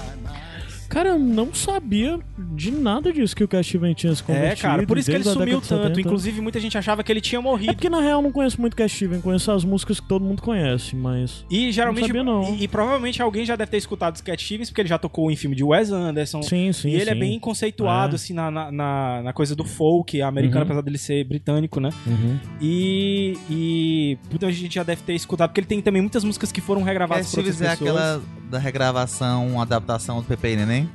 Cara, 0.89 1.11
eu 1.11 1.19
não 1.19 1.53
sabia 1.53 2.19
de 2.57 2.71
nada 2.71 3.13
disso 3.13 3.37
que 3.37 3.45
o 3.45 3.49
Cat 3.49 3.67
Steven 3.67 3.93
tinha 3.95 4.15
se 4.15 4.23
É, 4.23 4.25
convertido. 4.25 4.63
cara, 4.63 4.87
por 4.87 4.97
isso 4.99 5.11
que 5.11 5.17
ele 5.17 5.25
sumiu 5.25 5.61
tanto. 5.61 5.83
70. 5.83 6.01
Inclusive, 6.01 6.41
muita 6.41 6.59
gente 6.59 6.79
achava 6.79 7.03
que 7.05 7.13
ele 7.13 7.21
tinha 7.21 7.39
É 7.39 7.43
morrido. 7.43 7.75
porque 7.75 7.91
na 7.91 8.01
real 8.01 8.19
eu 8.19 8.23
não 8.23 8.33
conheço 8.33 8.61
muito 8.61 8.75
Cat 8.75 8.91
Steven, 8.93 9.21
conheço 9.21 9.53
as 9.53 9.65
músicas 9.65 10.01
que 10.01 10.09
todo 10.09 10.25
mundo 10.25 10.41
conhece, 10.43 10.97
mas. 10.97 11.45
E 11.51 11.71
geralmente. 11.71 12.03
Não 12.03 12.07
sabia, 12.09 12.25
não. 12.25 12.55
E, 12.55 12.65
e 12.65 12.69
provavelmente 12.69 13.21
alguém 13.21 13.45
já 13.45 13.55
deve 13.55 13.71
ter 13.71 13.77
escutado 13.77 14.15
os 14.15 14.21
Cat 14.23 14.43
Stevens, 14.43 14.71
porque 14.71 14.81
ele 14.81 14.89
já 14.89 14.99
tocou 14.99 15.31
em 15.31 15.37
filme 15.37 15.55
de 15.55 15.63
Wes 15.63 15.91
Anderson. 15.91 16.43
Sim, 16.43 16.73
sim. 16.73 16.89
e 16.91 16.95
ele 16.95 17.11
é 17.11 17.15
bem 17.15 17.39
conceituado, 17.39 18.13
É. 18.13 18.17
assim, 18.17 18.33
na, 18.33 18.51
na, 18.51 18.73
na- 18.73 19.23
na 19.25 19.33
coisa 19.33 19.55
do 19.55 19.65
folk 19.65 20.21
americano, 20.23 20.61
Uhum. 20.61 20.67
apesar 20.71 20.81
dele 20.83 20.99
ser 20.99 21.23
britânico, 21.25 21.81
né? 21.81 21.91
Uhum. 22.07 22.39
E. 22.61 23.37
E. 23.51 24.19
Muita 24.31 24.51
gente 24.51 24.75
já 24.75 24.83
deve 24.83 25.03
ter 25.03 25.15
escutado, 25.15 25.51
porque 25.51 25.61
ele 25.61 25.67
tem 25.67 25.81
também 25.83 26.01
muitas 26.03 26.25
músicas 26.25 26.51
que 26.51 26.61
foram 26.61 26.81
Cat 26.81 26.89
regravadas 26.89 27.31
por 27.31 27.39
outras 27.41 27.61
é 27.61 27.69
pessoas. 27.71 27.91
aquela 27.91 28.23
da 28.51 28.59
regravação, 28.59 29.61
adaptação 29.61 30.21
do 30.21 30.25
Pepe 30.27 30.49
e 30.49 30.57
Neném? 30.57 30.88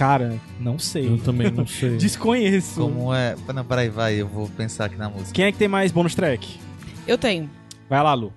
Cara, 0.00 0.40
não 0.58 0.78
sei. 0.78 1.06
Eu 1.06 1.18
também 1.18 1.50
não 1.50 1.66
sei. 1.68 1.98
Desconheço. 1.98 2.80
Como 2.80 3.12
é... 3.12 3.36
Não, 3.54 3.62
peraí, 3.62 3.90
vai, 3.90 4.14
eu 4.14 4.26
vou 4.26 4.48
pensar 4.48 4.86
aqui 4.86 4.96
na 4.96 5.10
música. 5.10 5.32
Quem 5.32 5.44
é 5.44 5.52
que 5.52 5.58
tem 5.58 5.68
mais 5.68 5.92
bônus 5.92 6.14
track? 6.14 6.58
Eu 7.06 7.18
tenho. 7.18 7.50
Vai 7.86 8.02
lá, 8.02 8.14
Lu. 8.14 8.32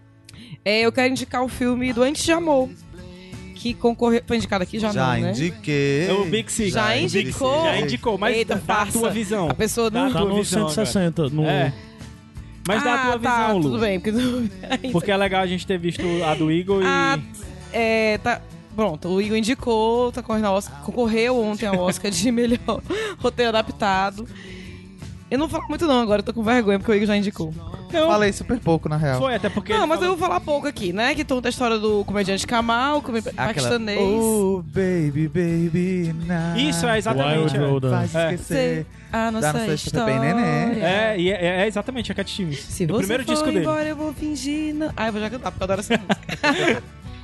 É, 0.65 0.81
eu 0.81 0.91
quero 0.91 1.09
indicar 1.09 1.41
o 1.41 1.47
filme 1.47 1.93
Doentes 1.93 2.21
de 2.21 2.33
Amor. 2.33 2.69
Que 3.55 3.73
concorreu. 3.73 4.21
Foi 4.27 4.35
indicado 4.35 4.61
aqui 4.61 4.77
já, 4.77 4.91
Já 4.91 5.13
não, 5.13 5.21
né? 5.21 5.31
indiquei. 5.31 6.07
É 6.09 6.11
o 6.11 6.25
Big 6.25 6.51
Six. 6.51 6.73
Já 6.73 6.97
Six. 6.97 7.15
indicou? 7.15 7.63
Já 7.63 7.79
indicou, 7.79 8.17
mas 8.17 8.35
Eita, 8.35 8.61
dá 8.67 8.81
a 8.81 8.85
tua 8.87 9.09
visão. 9.09 9.49
A 9.49 9.53
pessoa 9.53 9.89
não. 9.89 10.11
Tá 10.11 10.19
tua 10.19 10.29
no 10.29 10.35
visão 10.43 10.67
160. 10.67 11.29
No... 11.29 11.45
É. 11.45 11.73
Mas 12.67 12.83
dá 12.83 12.91
a 12.91 12.95
ah, 12.95 13.11
tua 13.11 13.19
tá, 13.19 13.41
visão, 13.41 13.57
Lu. 13.57 13.63
Tudo 13.63 13.79
bem, 13.79 14.01
porque. 14.01 14.19
Porque 14.91 15.11
é 15.11 15.15
legal 15.15 15.41
a 15.41 15.47
gente 15.47 15.65
ter 15.65 15.77
visto 15.79 16.03
a 16.25 16.35
do 16.35 16.51
Eagle 16.51 16.81
e. 16.81 16.85
Ah, 16.85 17.17
é, 17.71 18.17
tá. 18.17 18.41
Pronto, 18.75 19.07
o 19.09 19.21
Igor 19.21 19.37
indicou, 19.37 20.11
tá 20.11 20.21
correndo 20.23 20.45
ao 20.45 20.55
Oscar, 20.55 20.81
concorreu 20.81 21.39
ontem 21.39 21.65
ao 21.67 21.77
Oscar 21.79 22.09
de 22.09 22.29
melhor 22.31 22.81
roteiro 23.19 23.49
adaptado. 23.49 24.27
Eu 25.31 25.39
não 25.39 25.47
vou 25.47 25.57
falar 25.57 25.67
muito 25.69 25.87
não 25.87 25.99
agora, 25.99 26.19
eu 26.19 26.23
tô 26.23 26.33
com 26.33 26.43
vergonha 26.43 26.77
porque 26.77 26.91
o 26.91 26.95
Igor 26.95 27.07
já 27.07 27.17
indicou. 27.17 27.51
Não, 27.91 28.07
Falei 28.07 28.31
super 28.33 28.59
pouco, 28.59 28.89
na 28.89 28.97
real. 28.97 29.19
foi 29.19 29.35
até 29.35 29.49
porque. 29.49 29.71
não, 29.73 29.85
mas 29.85 29.97
eu 29.97 30.01
falou- 30.05 30.17
vou 30.17 30.27
falar 30.27 30.39
pouco 30.39 30.67
aqui, 30.67 30.91
né? 30.91 31.13
Que 31.13 31.23
conta 31.23 31.47
a 31.47 31.51
história 31.51 31.77
do 31.77 32.03
comediante 32.05 32.45
Kamal, 32.47 33.01
come... 33.03 33.21
paquistanês. 33.21 33.99
Oh, 33.99 34.63
baby, 34.65 35.27
baby, 35.27 36.15
now. 36.25 36.55
Isso, 36.57 36.87
é 36.87 36.97
exatamente. 36.97 37.55
Wild 37.57 37.85
é. 37.85 37.89
Faz 37.89 38.15
É. 38.15 38.33
esquecer. 38.33 38.85
a 39.11 39.29
nossa 39.31 39.53
Dá 39.53 39.59
no 39.59 39.65
sexto 39.65 39.91
Pepe 39.91 39.97
história. 40.11 40.13
e 40.13 40.19
Neném. 40.19 40.81
É, 40.83 41.15
e 41.19 41.31
é, 41.31 41.45
é 41.63 41.67
exatamente 41.67 42.11
a 42.11 42.15
Cat 42.15 42.29
Stevens. 42.31 42.59
Se 42.61 42.85
do 42.87 42.93
você 42.95 42.99
primeiro 43.01 43.23
for 43.25 43.31
disco 43.31 43.45
dele. 43.45 43.59
embora, 43.59 43.87
eu 43.87 43.95
vou 43.95 44.11
fingir. 44.13 44.73
Não... 44.73 44.91
Ah, 44.97 45.07
eu 45.07 45.11
vou 45.13 45.21
já 45.21 45.29
cantar, 45.29 45.51
porque 45.51 45.61
eu 45.63 45.65
adoro 45.65 45.79
essa 45.81 45.93
música. 45.97 46.83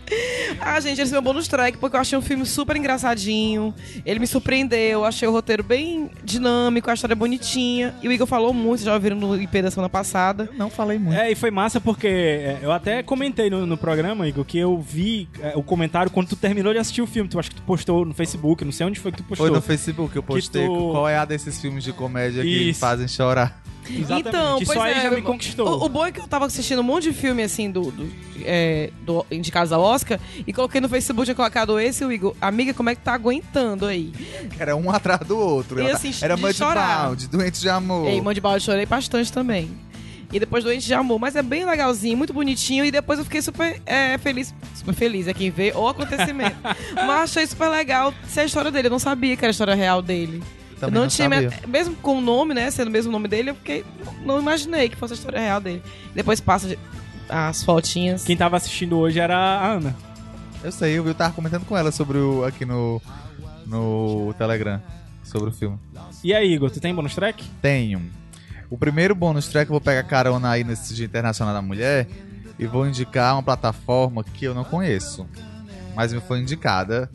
ah, 0.59 0.79
gente, 0.79 1.01
esse 1.01 1.11
é 1.11 1.13
meu 1.13 1.21
bônus 1.21 1.47
track, 1.47 1.77
porque 1.77 1.95
eu 1.95 1.99
achei 1.99 2.17
um 2.17 2.21
filme 2.21 2.45
super 2.45 2.75
engraçadinho. 2.75 3.73
Ele 4.05 4.19
me 4.19 4.27
surpreendeu, 4.27 5.05
achei 5.05 5.27
o 5.27 5.31
roteiro 5.31 5.63
bem 5.63 6.09
dinâmico, 6.23 6.89
a 6.89 6.93
história 6.93 7.13
é 7.13 7.15
bonitinha. 7.15 7.95
E 8.01 8.07
o 8.07 8.11
Igor 8.11 8.27
falou 8.27 8.53
muito, 8.53 8.83
já 8.83 8.93
ouviram 8.93 9.15
no 9.15 9.39
IP 9.41 9.61
da 9.61 9.71
semana 9.71 9.89
passada. 9.89 10.49
Não 10.57 10.69
falei 10.69 10.97
muito. 10.97 11.17
É, 11.19 11.31
e 11.31 11.35
foi 11.35 11.51
massa 11.51 11.79
porque 11.79 12.07
é, 12.07 12.59
eu 12.61 12.71
até 12.71 13.03
comentei 13.03 13.49
no, 13.49 13.65
no 13.65 13.77
programa, 13.77 14.27
Igor, 14.27 14.43
que 14.45 14.57
eu 14.57 14.79
vi 14.79 15.27
é, 15.41 15.53
o 15.55 15.63
comentário 15.63 16.11
quando 16.11 16.27
tu 16.27 16.35
terminou 16.35 16.73
de 16.73 16.79
assistir 16.79 17.01
o 17.01 17.07
filme. 17.07 17.29
Tu 17.29 17.39
acho 17.39 17.49
que 17.49 17.55
tu 17.55 17.61
postou 17.63 18.05
no 18.05 18.13
Facebook, 18.13 18.63
não 18.65 18.71
sei 18.71 18.85
onde 18.85 18.99
foi 18.99 19.11
que 19.11 19.17
tu 19.17 19.23
postou. 19.23 19.47
Foi 19.47 19.55
no 19.55 19.61
Facebook, 19.61 20.15
eu 20.15 20.23
postei 20.23 20.65
tu- 20.67 20.91
qual 20.91 21.07
é 21.07 21.17
a 21.17 21.25
desses 21.25 21.59
filmes 21.59 21.83
de 21.83 21.93
comédia 21.93 22.41
que 22.43 22.69
Isso. 22.69 22.79
fazem 22.79 23.07
chorar. 23.07 23.61
Exatamente. 23.91 24.27
Então, 24.27 24.55
pois 24.57 24.67
só 24.77 24.83
aí 24.83 24.93
é, 24.93 25.01
já 25.01 25.09
me 25.09 25.17
eu- 25.17 25.23
conquistou. 25.23 25.67
O, 25.67 25.85
o 25.85 25.89
bom 25.89 26.05
é 26.05 26.11
que 26.11 26.19
eu 26.19 26.27
tava 26.27 26.45
assistindo 26.45 26.79
um 26.79 26.83
monte 26.83 27.03
de 27.05 27.13
filme, 27.13 27.41
assim, 27.41 27.71
do, 27.71 27.89
do, 27.89 28.07
é, 28.43 28.91
do 29.01 29.25
indicados 29.31 29.71
ao 29.71 29.81
Oscar, 29.81 29.98
e 30.45 30.53
coloquei 30.53 30.79
no 30.81 30.89
Facebook, 30.89 31.25
tinha 31.25 31.35
colocado 31.35 31.79
esse, 31.79 32.03
o 32.03 32.11
Igor, 32.11 32.35
amiga, 32.41 32.73
como 32.73 32.89
é 32.89 32.95
que 32.95 33.01
tá 33.01 33.13
aguentando 33.13 33.85
aí? 33.85 34.13
Era 34.57 34.75
um 34.75 34.91
atrás 34.91 35.21
do 35.21 35.37
outro. 35.37 35.81
E 35.81 35.89
assim, 35.89 36.13
Era 36.21 36.35
de 36.35 36.53
chorar. 36.53 37.09
Mudbound, 37.09 37.27
Doente 37.27 37.59
de 37.59 37.69
Amor. 37.69 38.07
Ei, 38.07 38.21
Mão 38.21 38.33
de 38.33 38.41
Balde, 38.41 38.63
chorei 38.63 38.85
bastante 38.85 39.31
também. 39.31 39.69
E 40.31 40.39
depois 40.39 40.63
Doente 40.63 40.85
de 40.85 40.93
Amor, 40.93 41.19
mas 41.19 41.35
é 41.35 41.41
bem 41.41 41.65
legalzinho, 41.65 42.15
muito 42.15 42.33
bonitinho, 42.33 42.85
e 42.85 42.91
depois 42.91 43.17
eu 43.17 43.25
fiquei 43.25 43.41
super 43.41 43.81
é, 43.85 44.17
feliz, 44.19 44.53
super 44.75 44.93
feliz, 44.93 45.27
é 45.27 45.33
quem 45.33 45.49
vê 45.49 45.73
o 45.75 45.87
acontecimento. 45.87 46.55
mas 46.93 47.31
achei 47.31 47.47
super 47.47 47.67
legal 47.69 48.13
ser 48.27 48.41
a 48.41 48.45
história 48.45 48.69
dele, 48.69 48.87
eu 48.87 48.91
não 48.91 48.99
sabia 48.99 49.35
que 49.35 49.43
era 49.43 49.49
a 49.49 49.51
história 49.51 49.73
real 49.73 50.01
dele. 50.01 50.43
Também 50.79 50.93
não, 50.93 51.01
não 51.01 51.07
tinha, 51.09 51.29
mesmo 51.67 51.95
com 51.95 52.17
o 52.19 52.21
nome, 52.21 52.53
né, 52.53 52.69
sendo 52.71 52.87
o 52.87 52.91
mesmo 52.91 53.11
nome 53.11 53.27
dele, 53.27 53.49
eu 53.49 53.55
fiquei, 53.55 53.83
não 54.23 54.39
imaginei 54.39 54.87
que 54.87 54.95
fosse 54.95 55.13
a 55.13 55.15
história 55.17 55.39
real 55.39 55.59
dele. 55.59 55.81
Depois 56.13 56.39
passa 56.39 56.67
de- 56.67 56.79
as 57.29 57.63
fotinhas. 57.63 58.23
Quem 58.23 58.35
tava 58.35 58.57
assistindo 58.57 58.97
hoje 58.97 59.19
era 59.19 59.37
a 59.37 59.71
Ana. 59.73 59.95
Eu 60.63 60.71
sei, 60.71 60.97
eu 60.97 61.13
tava 61.13 61.33
comentando 61.33 61.65
com 61.65 61.77
ela 61.77 61.91
sobre 61.91 62.17
o. 62.17 62.43
aqui 62.43 62.65
no. 62.65 63.01
no 63.65 64.33
Telegram. 64.37 64.81
Sobre 65.23 65.49
o 65.49 65.53
filme. 65.53 65.77
E 66.23 66.33
aí, 66.33 66.53
Igor, 66.53 66.71
tu 66.71 66.79
tem 66.79 66.93
bônus 66.93 67.13
track? 67.13 67.45
Tenho. 67.61 68.01
O 68.69 68.77
primeiro 68.77 69.15
bônus 69.15 69.47
track 69.47 69.69
eu 69.69 69.73
vou 69.73 69.81
pegar 69.81 70.03
carona 70.03 70.49
aí 70.49 70.63
nesse 70.63 70.93
Dia 70.93 71.05
Internacional 71.05 71.53
da 71.53 71.61
Mulher 71.61 72.07
e 72.57 72.65
vou 72.65 72.87
indicar 72.87 73.35
uma 73.35 73.43
plataforma 73.43 74.23
que 74.23 74.45
eu 74.45 74.53
não 74.53 74.63
conheço, 74.63 75.27
mas 75.95 76.11
me 76.11 76.19
foi 76.19 76.39
indicada. 76.39 77.09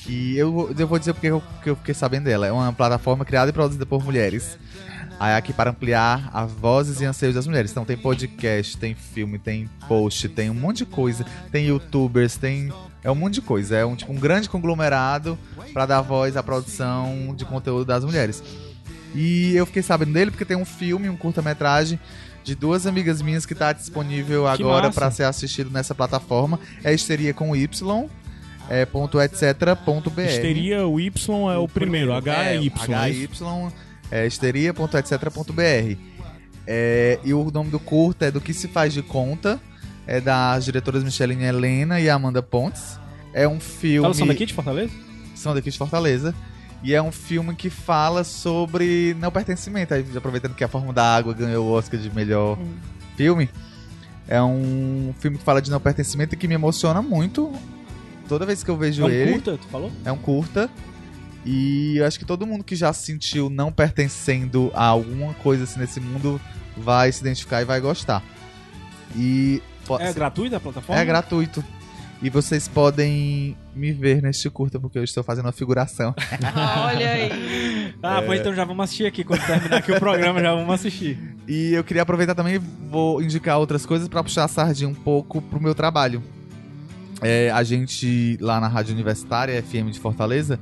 Que 0.00 0.36
eu, 0.36 0.72
eu 0.78 0.86
vou 0.86 0.98
dizer 0.98 1.14
porque 1.14 1.26
eu, 1.26 1.42
que 1.62 1.70
eu 1.70 1.76
fiquei 1.76 1.94
sabendo 1.94 2.24
dela. 2.24 2.46
É 2.46 2.52
uma 2.52 2.72
plataforma 2.72 3.24
criada 3.24 3.50
e 3.50 3.52
produzida 3.52 3.84
por 3.86 4.04
mulheres. 4.04 4.56
Aí 5.18 5.34
aqui 5.34 5.52
para 5.52 5.70
ampliar 5.70 6.30
as 6.32 6.52
vozes 6.52 7.00
e 7.00 7.04
anseios 7.04 7.34
das 7.34 7.46
mulheres. 7.46 7.70
Então 7.70 7.84
tem 7.84 7.96
podcast, 7.96 8.76
tem 8.76 8.94
filme, 8.94 9.38
tem 9.38 9.68
post, 9.88 10.28
tem 10.28 10.50
um 10.50 10.54
monte 10.54 10.78
de 10.78 10.86
coisa. 10.86 11.24
Tem 11.50 11.66
youtubers, 11.66 12.36
tem. 12.36 12.72
É 13.02 13.10
um 13.10 13.14
monte 13.14 13.34
de 13.34 13.42
coisa. 13.42 13.76
É 13.76 13.84
um, 13.84 13.96
tipo, 13.96 14.12
um 14.12 14.16
grande 14.16 14.48
conglomerado 14.48 15.38
para 15.72 15.86
dar 15.86 16.00
voz 16.02 16.36
à 16.36 16.42
produção 16.42 17.34
de 17.36 17.44
conteúdo 17.44 17.84
das 17.86 18.04
mulheres. 18.04 18.42
E 19.14 19.54
eu 19.54 19.64
fiquei 19.64 19.82
sabendo 19.82 20.12
dele 20.12 20.30
porque 20.30 20.44
tem 20.44 20.56
um 20.56 20.64
filme, 20.64 21.08
um 21.08 21.16
curta-metragem 21.16 21.98
de 22.44 22.54
duas 22.54 22.86
amigas 22.86 23.22
minhas 23.22 23.46
que 23.46 23.54
tá 23.54 23.72
disponível 23.72 24.46
agora 24.46 24.90
para 24.90 25.10
ser 25.10 25.24
assistido 25.24 25.70
nessa 25.70 25.94
plataforma. 25.94 26.60
É 26.84 26.92
Histeria 26.92 27.32
com 27.32 27.56
Y, 27.56 28.08
é, 28.68 28.84
ponto 28.84 29.20
etc, 29.20 29.74
ponto 29.84 30.10
br. 30.10 30.22
Histeria, 30.22 30.86
o 30.86 31.00
Y 31.00 31.10
é 31.52 31.56
o 31.56 31.66
primeiro, 31.66 32.12
H 32.12 32.44
é 32.44 32.56
Y. 32.56 32.94
é 32.94 33.10
isso? 33.10 33.72
É, 34.10 34.26
histeria.etc.br. 34.26 35.96
É, 36.66 37.18
e 37.24 37.32
o 37.32 37.50
nome 37.50 37.70
do 37.70 37.78
curta 37.78 38.26
é 38.26 38.30
Do 38.30 38.40
Que 38.40 38.52
Se 38.52 38.68
Faz 38.68 38.92
de 38.92 39.02
Conta. 39.02 39.60
É 40.06 40.20
das 40.20 40.64
diretoras 40.64 41.02
Micheline 41.02 41.44
Helena 41.44 42.00
e 42.00 42.08
Amanda 42.08 42.42
Pontes. 42.42 42.98
É 43.32 43.46
um 43.46 43.58
filme. 43.58 44.04
Elas 44.06 44.16
são 44.16 44.26
daqui 44.26 44.46
de 44.46 44.54
Fortaleza? 44.54 44.92
São 45.34 45.54
daqui 45.54 45.70
de 45.70 45.76
Fortaleza. 45.78 46.34
E 46.82 46.94
é 46.94 47.02
um 47.02 47.10
filme 47.10 47.54
que 47.54 47.68
fala 47.68 48.22
sobre 48.22 49.16
não 49.18 49.30
pertencimento. 49.32 49.94
Aí, 49.94 50.04
aproveitando 50.14 50.54
que 50.54 50.62
a 50.62 50.68
Forma 50.68 50.92
da 50.92 51.16
Água 51.16 51.34
ganhou 51.34 51.66
o 51.66 51.72
Oscar 51.72 51.98
de 51.98 52.08
melhor 52.14 52.56
filme. 53.16 53.50
É 54.28 54.40
um 54.42 55.12
filme 55.18 55.38
que 55.38 55.44
fala 55.44 55.60
de 55.60 55.70
não 55.70 55.80
pertencimento 55.80 56.34
e 56.34 56.38
que 56.38 56.46
me 56.46 56.54
emociona 56.54 57.02
muito. 57.02 57.52
Toda 58.28 58.46
vez 58.46 58.62
que 58.62 58.70
eu 58.70 58.76
vejo 58.76 59.02
É 59.02 59.06
um 59.06 59.08
ele. 59.10 59.32
curta, 59.32 59.58
tu 59.58 59.66
falou? 59.68 59.90
É 60.04 60.12
um 60.12 60.18
curta. 60.18 60.70
E 61.48 61.96
eu 61.98 62.04
acho 62.06 62.18
que 62.18 62.24
todo 62.24 62.44
mundo 62.46 62.64
que 62.64 62.74
já 62.74 62.92
se 62.92 63.06
sentiu 63.06 63.48
não 63.48 63.70
pertencendo 63.70 64.70
a 64.74 64.84
alguma 64.84 65.32
coisa 65.34 65.62
assim 65.64 65.78
nesse 65.78 66.00
mundo 66.00 66.40
vai 66.76 67.10
se 67.12 67.20
identificar 67.20 67.62
e 67.62 67.64
vai 67.64 67.80
gostar. 67.80 68.20
E 69.14 69.62
É 70.00 70.12
gratuita 70.12 70.56
a 70.56 70.60
plataforma? 70.60 71.00
é 71.00 71.04
gratuito. 71.04 71.64
E 72.22 72.30
vocês 72.30 72.66
podem 72.66 73.56
me 73.74 73.92
ver 73.92 74.22
neste 74.22 74.48
curta, 74.48 74.80
porque 74.80 74.98
eu 74.98 75.04
estou 75.04 75.22
fazendo 75.22 75.44
uma 75.44 75.52
figuração. 75.52 76.14
Olha 76.86 77.10
aí. 77.12 77.86
Ah, 78.02 78.18
É. 78.18 78.22
pois 78.26 78.40
então 78.40 78.54
já 78.54 78.64
vamos 78.64 78.84
assistir 78.84 79.06
aqui. 79.06 79.24
Quando 79.24 79.44
terminar 79.46 79.78
aqui 79.78 79.90
o 79.90 79.98
programa, 79.98 80.40
já 80.40 80.54
vamos 80.54 80.74
assistir. 80.74 81.18
E 81.48 81.72
eu 81.72 81.84
queria 81.84 82.02
aproveitar 82.02 82.34
também, 82.34 82.58
vou 82.58 83.22
indicar 83.22 83.58
outras 83.58 83.86
coisas 83.86 84.08
para 84.08 84.22
puxar 84.22 84.44
a 84.44 84.48
sardinha 84.48 84.88
um 84.88 84.94
pouco 84.94 85.40
pro 85.40 85.60
meu 85.62 85.74
trabalho. 85.76 86.20
É, 87.22 87.50
a 87.52 87.62
gente, 87.62 88.36
lá 88.40 88.58
na 88.60 88.66
Rádio 88.68 88.92
Universitária, 88.92 89.62
FM 89.62 89.90
de 89.92 90.00
Fortaleza, 90.00 90.58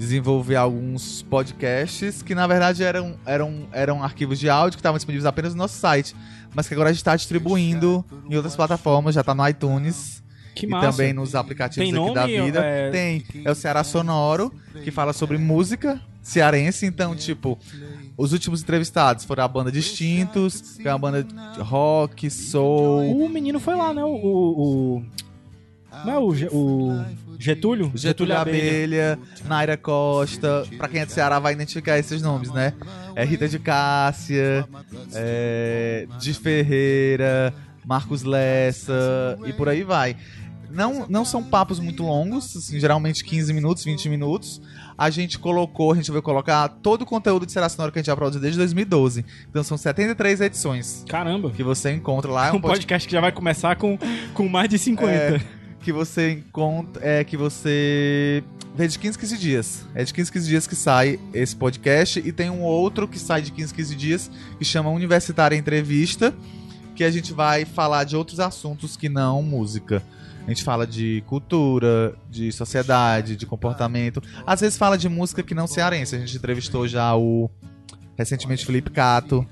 desenvolve 0.00 0.56
alguns 0.56 1.20
podcasts 1.22 2.22
que, 2.22 2.34
na 2.34 2.46
verdade, 2.46 2.82
eram, 2.82 3.16
eram, 3.26 3.68
eram 3.70 4.02
arquivos 4.02 4.38
de 4.40 4.48
áudio 4.48 4.78
que 4.78 4.80
estavam 4.80 4.96
disponíveis 4.96 5.26
apenas 5.26 5.52
no 5.54 5.58
nosso 5.58 5.78
site, 5.78 6.16
mas 6.54 6.66
que 6.66 6.72
agora 6.72 6.88
a 6.88 6.92
gente 6.92 7.02
está 7.02 7.14
distribuindo 7.14 8.02
em 8.30 8.34
outras 8.34 8.56
plataformas, 8.56 9.14
já 9.14 9.20
está 9.20 9.34
no 9.34 9.46
iTunes 9.46 10.22
Que 10.54 10.64
e 10.64 10.68
massa. 10.70 10.90
também 10.90 11.12
nos 11.12 11.34
aplicativos 11.34 11.86
Tem 11.90 12.02
aqui 12.02 12.14
da 12.14 12.26
vida. 12.26 12.60
é- 12.64 12.90
Tem. 12.90 13.24
É 13.44 13.50
o 13.50 13.54
Ceará 13.54 13.84
Sonoro, 13.84 14.50
que 14.82 14.90
fala 14.90 15.12
sobre 15.12 15.36
música 15.36 16.00
cearense. 16.22 16.86
Então, 16.86 17.14
tipo, 17.14 17.58
os 18.16 18.32
últimos 18.32 18.62
entrevistados 18.62 19.26
foram 19.26 19.44
a 19.44 19.48
banda 19.48 19.70
Distintos, 19.70 20.78
que 20.78 20.88
é 20.88 20.92
uma 20.92 20.98
banda 20.98 21.22
de 21.22 21.60
rock, 21.60 22.30
soul. 22.30 23.22
O 23.22 23.28
menino 23.28 23.60
foi 23.60 23.76
lá, 23.76 23.92
né? 23.92 24.02
O. 24.02 24.08
o, 24.08 24.96
o- 24.96 25.04
Não 26.04 26.12
é 26.12 26.18
o, 26.18 26.34
Ge- 26.34 26.48
o 26.52 27.04
Getúlio? 27.38 27.90
Getúlio 27.94 28.36
Abelha, 28.36 29.18
Naira 29.46 29.76
Costa. 29.76 30.64
Pra 30.78 30.88
quem 30.88 31.00
é 31.00 31.06
do 31.06 31.12
Ceará 31.12 31.38
vai 31.38 31.52
identificar 31.52 31.98
esses 31.98 32.22
nomes, 32.22 32.50
né? 32.52 32.72
É 33.16 33.24
Rita 33.24 33.48
de 33.48 33.58
Cássia, 33.58 34.66
é, 35.14 36.06
de 36.18 36.32
Ferreira, 36.34 37.52
Marcos 37.84 38.22
Lessa 38.22 39.38
e 39.46 39.52
por 39.52 39.68
aí 39.68 39.82
vai. 39.82 40.16
não, 40.70 41.06
não 41.08 41.24
são 41.24 41.42
papos 41.42 41.80
muito 41.80 42.02
longos, 42.04 42.56
assim, 42.56 42.78
geralmente 42.78 43.24
15 43.24 43.52
minutos, 43.52 43.84
20 43.84 44.08
minutos. 44.08 44.60
A 44.96 45.08
gente 45.08 45.38
colocou, 45.38 45.92
a 45.92 45.96
gente 45.96 46.10
vai 46.10 46.20
colocar 46.20 46.68
todo 46.68 47.02
o 47.02 47.06
conteúdo 47.06 47.46
de 47.46 47.52
Será 47.52 47.68
Sonora 47.70 47.90
que 47.90 47.98
a 47.98 48.02
gente 48.02 48.06
já 48.08 48.14
produziu 48.16 48.40
desde 48.40 48.58
2012. 48.58 49.24
Então 49.48 49.62
são 49.64 49.76
73 49.78 50.42
edições 50.42 51.04
Caramba. 51.08 51.50
que 51.50 51.62
você 51.62 51.90
encontra 51.90 52.30
lá. 52.30 52.48
É 52.48 52.52
Um 52.52 52.60
podcast 52.60 53.08
que 53.08 53.12
já 53.14 53.20
vai 53.20 53.32
começar 53.32 53.76
com, 53.76 53.98
com 54.34 54.46
mais 54.46 54.68
de 54.68 54.78
50. 54.78 55.10
É, 55.10 55.40
que 55.82 55.92
você 55.92 56.32
encontra. 56.32 57.04
É 57.04 57.24
que 57.24 57.36
você. 57.36 58.42
Vê 58.74 58.86
de 58.86 58.98
15 58.98 59.18
15 59.18 59.38
dias. 59.38 59.86
É 59.94 60.04
de 60.04 60.14
15 60.14 60.30
15 60.32 60.48
dias 60.48 60.66
que 60.66 60.76
sai 60.76 61.18
esse 61.34 61.56
podcast. 61.56 62.20
E 62.20 62.32
tem 62.32 62.50
um 62.50 62.62
outro 62.62 63.08
que 63.08 63.18
sai 63.18 63.42
de 63.42 63.50
15 63.50 63.74
15 63.74 63.96
dias 63.96 64.30
que 64.58 64.64
chama 64.64 64.90
Universitária 64.90 65.56
Entrevista. 65.56 66.34
Que 66.94 67.04
a 67.04 67.10
gente 67.10 67.32
vai 67.32 67.64
falar 67.64 68.04
de 68.04 68.16
outros 68.16 68.40
assuntos 68.40 68.96
que 68.96 69.08
não 69.08 69.42
música. 69.42 70.02
A 70.46 70.50
gente 70.50 70.64
fala 70.64 70.86
de 70.86 71.22
cultura, 71.26 72.14
de 72.28 72.50
sociedade, 72.52 73.36
de 73.36 73.46
comportamento. 73.46 74.22
Às 74.46 74.60
vezes 74.60 74.78
fala 74.78 74.96
de 74.96 75.08
música 75.08 75.42
que 75.42 75.54
não 75.54 75.66
cearense. 75.66 76.16
A 76.16 76.18
gente 76.18 76.36
entrevistou 76.36 76.86
já 76.86 77.14
o. 77.16 77.50
Recentemente 78.16 78.66
Felipe 78.66 78.90
Cato. 78.90 79.46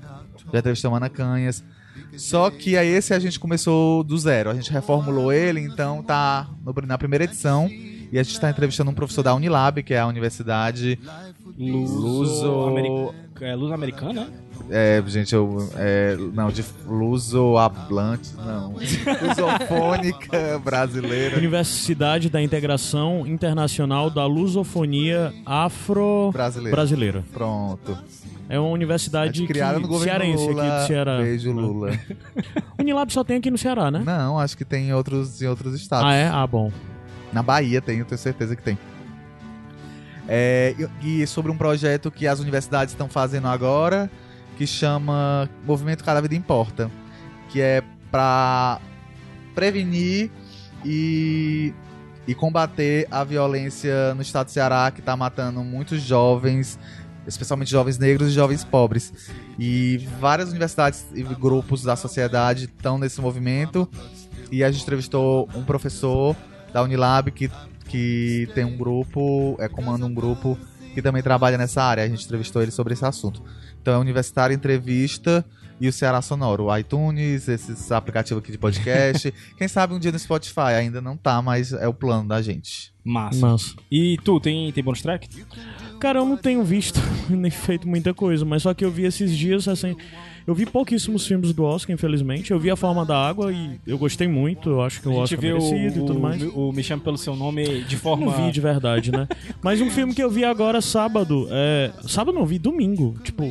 Já 0.51 0.59
entrevistou 0.59 0.95
Ana 0.95 1.09
Canhas. 1.09 1.63
Só 2.17 2.49
que 2.49 2.75
aí 2.77 2.87
esse 2.87 3.13
a 3.13 3.19
gente 3.19 3.39
começou 3.39 4.03
do 4.03 4.17
zero. 4.17 4.49
A 4.49 4.53
gente 4.53 4.71
reformulou 4.71 5.31
ele, 5.31 5.59
então 5.61 6.01
tá 6.03 6.47
no- 6.65 6.73
na 6.87 6.97
primeira 6.97 7.23
edição. 7.25 7.67
E 8.11 8.17
a 8.17 8.23
gente 8.23 8.33
está 8.33 8.49
entrevistando 8.49 8.89
um 8.89 8.93
professor 8.93 9.21
da 9.23 9.35
Unilab, 9.35 9.83
que 9.83 9.93
é 9.93 9.99
a 9.99 10.07
universidade. 10.07 10.97
Luso... 11.57 12.51
Ameri- 12.67 13.09
É, 13.41 13.53
Americana? 13.73 14.27
É, 14.69 15.01
gente, 15.07 15.33
eu. 15.33 15.69
É, 15.75 16.15
não, 16.33 16.49
de 16.51 16.63
Luso-Hablante, 16.87 18.31
não. 18.35 18.73
Lusofônica 19.27 20.59
brasileira. 20.63 21.37
Universidade 21.37 22.29
da 22.29 22.41
Integração 22.41 23.25
Internacional 23.25 24.09
da 24.09 24.25
Lusofonia 24.25 25.33
Afro-Brasileira. 25.45 26.75
Brasileira. 26.75 27.23
Pronto. 27.33 27.97
É 28.49 28.59
uma 28.59 28.69
universidade 28.69 29.45
criada 29.45 29.75
que- 29.75 29.81
no 29.83 29.87
governo 29.87 30.19
cearense 30.19 30.47
Lula. 30.47 30.63
aqui 30.67 30.81
do 30.81 30.87
Ceará. 30.87 31.17
Beijo, 31.19 31.51
Lula. 31.51 31.91
Unilab 32.79 33.13
só 33.13 33.23
tem 33.23 33.37
aqui 33.37 33.51
no 33.51 33.57
Ceará, 33.59 33.91
né? 33.91 34.01
Não, 34.03 34.39
acho 34.39 34.57
que 34.57 34.65
tem 34.65 34.87
em 34.89 34.93
outros, 34.93 35.39
em 35.41 35.45
outros 35.47 35.75
estados. 35.75 36.05
Ah, 36.09 36.13
é? 36.15 36.27
Ah, 36.27 36.47
bom. 36.47 36.71
Na 37.31 37.43
Bahia 37.43 37.79
tem, 37.79 37.99
eu 37.99 38.05
tenho 38.05 38.17
certeza 38.17 38.55
que 38.55 38.63
tem. 38.63 38.75
É, 40.27 40.75
e, 41.03 41.21
e 41.21 41.27
sobre 41.27 41.51
um 41.51 41.57
projeto 41.57 42.09
que 42.11 42.27
as 42.27 42.39
universidades 42.39 42.93
estão 42.93 43.07
fazendo 43.07 43.47
agora, 43.47 44.09
que 44.57 44.65
chama 44.67 45.49
Movimento 45.65 46.03
Cada 46.03 46.21
Vida 46.21 46.35
Importa, 46.35 46.89
que 47.49 47.61
é 47.61 47.83
para 48.11 48.79
prevenir 49.55 50.29
e, 50.85 51.73
e 52.27 52.35
combater 52.35 53.07
a 53.09 53.23
violência 53.23 54.13
no 54.15 54.21
estado 54.21 54.47
do 54.47 54.51
Ceará, 54.51 54.91
que 54.91 54.99
está 54.99 55.15
matando 55.15 55.63
muitos 55.63 56.01
jovens, 56.01 56.77
especialmente 57.27 57.69
jovens 57.71 57.97
negros 57.97 58.29
e 58.29 58.31
jovens 58.31 58.63
pobres. 58.63 59.13
E 59.57 60.07
várias 60.19 60.49
universidades 60.49 61.05
e 61.13 61.23
grupos 61.23 61.83
da 61.83 61.95
sociedade 61.95 62.65
estão 62.65 62.97
nesse 62.97 63.21
movimento. 63.21 63.89
E 64.51 64.63
a 64.63 64.71
gente 64.71 64.83
entrevistou 64.83 65.47
um 65.53 65.63
professor 65.63 66.35
da 66.73 66.81
Unilab 66.81 67.31
que, 67.31 67.51
que 67.85 68.47
tem 68.53 68.65
um 68.65 68.77
grupo, 68.77 69.55
é, 69.59 69.67
comanda 69.67 70.05
um 70.05 70.13
grupo 70.13 70.57
que 70.93 71.01
também 71.01 71.21
trabalha 71.21 71.57
nessa 71.57 71.83
área. 71.83 72.03
A 72.03 72.07
gente 72.07 72.25
entrevistou 72.25 72.61
ele 72.61 72.71
sobre 72.71 72.93
esse 72.93 73.05
assunto. 73.05 73.43
Então 73.81 73.93
é 73.93 73.97
Universitário 73.97 74.53
Entrevista 74.53 75.45
e 75.79 75.87
o 75.87 75.93
Ceará 75.93 76.21
Sonoro, 76.21 76.65
o 76.65 76.77
iTunes, 76.77 77.47
esses 77.47 77.91
aplicativos 77.91 78.43
aqui 78.43 78.51
de 78.51 78.57
podcast. 78.57 79.33
Quem 79.57 79.67
sabe 79.67 79.93
um 79.93 79.99
dia 79.99 80.11
no 80.11 80.19
Spotify, 80.19 80.73
ainda 80.77 81.01
não 81.01 81.15
tá, 81.15 81.41
mas 81.41 81.71
é 81.73 81.87
o 81.87 81.93
plano 81.93 82.27
da 82.27 82.41
gente. 82.41 82.93
Massa. 83.03 83.39
Massa. 83.39 83.75
E 83.89 84.17
tu, 84.23 84.39
tem, 84.39 84.71
tem 84.71 84.83
bonus 84.83 85.01
track? 85.01 85.27
Cara, 85.99 86.19
eu 86.19 86.25
não 86.25 86.37
tenho 86.37 86.63
visto 86.63 86.99
nem 87.29 87.51
feito 87.51 87.87
muita 87.87 88.13
coisa, 88.13 88.45
mas 88.45 88.63
só 88.63 88.73
que 88.73 88.83
eu 88.83 88.91
vi 88.91 89.05
esses 89.05 89.35
dias, 89.35 89.67
assim. 89.67 89.95
Eu 90.47 90.55
vi 90.55 90.65
pouquíssimos 90.65 91.27
filmes 91.27 91.53
do 91.53 91.63
Oscar, 91.63 91.93
infelizmente. 91.93 92.51
Eu 92.51 92.59
vi 92.59 92.71
A 92.71 92.75
Forma 92.75 93.05
da 93.05 93.15
Água 93.15 93.51
e 93.51 93.79
eu 93.85 93.97
gostei 93.97 94.27
muito. 94.27 94.69
Eu 94.69 94.81
acho 94.81 95.01
que 95.01 95.07
o 95.07 95.11
a 95.11 95.13
gente 95.13 95.23
Oscar 95.23 95.39
viu 95.39 95.57
merecido 95.57 95.99
o, 95.99 96.03
e 96.03 96.07
tudo 96.07 96.19
mais. 96.19 96.41
o, 96.41 96.69
o 96.69 96.73
Me 96.73 96.81
Chame 96.81 97.03
Pelo 97.03 97.17
Seu 97.17 97.35
Nome 97.35 97.83
de 97.83 97.95
forma... 97.97 98.25
Não 98.25 98.45
vi 98.45 98.51
de 98.51 98.59
verdade, 98.59 99.11
né? 99.11 99.27
Mas 99.61 99.79
um 99.79 99.91
filme 99.91 100.13
que 100.13 100.23
eu 100.23 100.29
vi 100.29 100.43
agora 100.43 100.81
sábado, 100.81 101.47
é... 101.51 101.91
Sábado 102.07 102.33
não, 102.35 102.45
vi 102.45 102.57
domingo. 102.57 103.15
Tipo, 103.23 103.43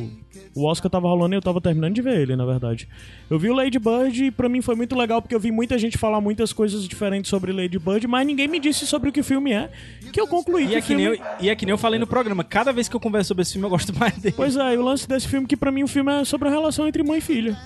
o 0.55 0.65
Oscar 0.65 0.89
tava 0.89 1.07
rolando 1.07 1.35
e 1.35 1.37
eu 1.37 1.41
tava 1.41 1.61
terminando 1.61 1.93
de 1.95 2.01
ver 2.01 2.19
ele, 2.19 2.35
na 2.35 2.45
verdade. 2.45 2.87
Eu 3.29 3.37
vi 3.37 3.49
o 3.49 3.53
Lady 3.53 3.79
Bird 3.79 4.25
e 4.25 4.31
pra 4.31 4.49
mim 4.49 4.61
foi 4.61 4.75
muito 4.75 4.95
legal 4.95 5.21
porque 5.21 5.35
eu 5.35 5.39
vi 5.39 5.51
muita 5.51 5.77
gente 5.77 5.97
falar 5.97 6.19
muitas 6.19 6.51
coisas 6.51 6.87
diferentes 6.87 7.29
sobre 7.29 7.51
Lady 7.51 7.77
Bird, 7.79 8.07
mas 8.07 8.25
ninguém 8.25 8.47
me 8.47 8.59
disse 8.59 8.85
sobre 8.87 9.09
o 9.09 9.11
que 9.11 9.19
o 9.19 9.23
filme 9.23 9.53
é. 9.53 9.69
Que 10.11 10.19
eu 10.19 10.27
concluí 10.27 10.65
E 10.65 10.67
que 10.67 10.75
é, 10.75 10.81
que 10.81 10.87
filme... 10.87 11.03
eu, 11.03 11.17
e 11.39 11.49
é 11.49 11.55
que 11.55 11.65
nem 11.65 11.71
eu 11.71 11.77
falei 11.77 11.99
no 11.99 12.07
programa, 12.07 12.43
cada 12.43 12.71
vez 12.73 12.89
que 12.89 12.95
eu 12.95 12.99
converso 12.99 13.29
sobre 13.29 13.43
esse 13.43 13.53
filme 13.53 13.65
eu 13.65 13.69
gosto 13.69 13.97
mais 13.97 14.17
dele. 14.17 14.35
Pois 14.35 14.55
é, 14.57 14.73
e 14.73 14.77
o 14.77 14.81
lance 14.83 15.07
desse 15.07 15.27
filme 15.27 15.45
que 15.47 15.55
pra 15.57 15.71
mim 15.71 15.83
o 15.83 15.87
filme 15.87 16.11
é 16.11 16.25
sobre 16.25 16.47
a 16.47 16.51
relação 16.51 16.87
entre 16.87 17.03
mãe 17.03 17.19
e 17.19 17.21
filha. 17.21 17.57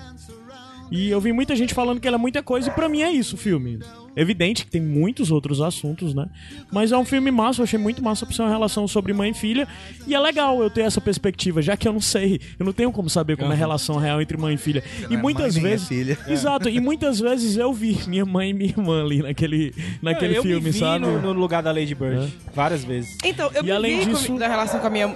E 0.91 1.09
eu 1.09 1.19
vi 1.19 1.31
muita 1.33 1.55
gente 1.55 1.73
falando 1.73 1.99
que 1.99 2.07
ele 2.07 2.15
é 2.15 2.19
muita 2.19 2.43
coisa 2.43 2.69
e 2.69 2.71
pra 2.71 2.87
mim 2.87 3.01
é 3.01 3.11
isso 3.11 3.35
o 3.35 3.37
filme. 3.39 3.79
Evidente 4.15 4.65
que 4.65 4.71
tem 4.71 4.81
muitos 4.81 5.31
outros 5.31 5.59
assuntos, 5.61 6.13
né? 6.13 6.25
Mas 6.71 6.91
é 6.91 6.97
um 6.97 7.05
filme 7.05 7.31
massa, 7.31 7.61
eu 7.61 7.63
achei 7.63 7.79
muito 7.79 8.03
massa 8.03 8.25
por 8.25 8.33
ser 8.33 8.43
uma 8.43 8.49
relação 8.51 8.87
sobre 8.87 9.11
mãe 9.13 9.31
e 9.31 9.33
filha. 9.33 9.67
E 10.07 10.13
é 10.13 10.19
legal 10.19 10.61
eu 10.61 10.69
ter 10.69 10.81
essa 10.81 11.01
perspectiva, 11.01 11.61
já 11.61 11.75
que 11.75 11.87
eu 11.87 11.93
não 11.93 11.99
sei, 12.01 12.39
eu 12.59 12.65
não 12.65 12.73
tenho 12.73 12.91
como 12.91 13.09
saber 13.09 13.37
como 13.37 13.51
é 13.51 13.55
a 13.55 13.57
relação 13.57 13.97
real 13.97 14.21
entre 14.21 14.37
mãe 14.37 14.53
e 14.55 14.57
filha. 14.57 14.83
E 15.09 15.13
não 15.13 15.17
é 15.19 15.21
muitas 15.21 15.57
é 15.57 15.59
vezes. 15.59 15.87
filha. 15.87 16.17
Exato, 16.27 16.69
e 16.69 16.79
muitas 16.79 17.19
vezes 17.19 17.57
eu 17.57 17.73
vi 17.73 17.99
minha 18.07 18.25
mãe 18.25 18.51
e 18.51 18.53
minha 18.53 18.69
irmã 18.69 19.03
ali 19.03 19.21
naquele, 19.21 19.73
naquele 20.01 20.37
eu 20.37 20.43
filme, 20.43 20.63
me 20.65 20.71
vi 20.71 20.79
sabe? 20.79 21.05
No, 21.05 21.19
no 21.19 21.33
lugar 21.33 21.63
da 21.63 21.71
Lady 21.71 21.95
Bird, 21.95 22.31
várias 22.53 22.83
vezes. 22.83 23.17
Então, 23.23 23.49
eu 23.53 23.61
E 23.61 23.65
me 23.65 23.71
além 23.71 23.99
vi 23.99 24.05
com- 24.05 24.11
disso- 24.13 24.37
da 24.37 24.47
relação 24.47 24.79
com 24.79 24.87
a 24.87 24.89
minha... 24.89 25.07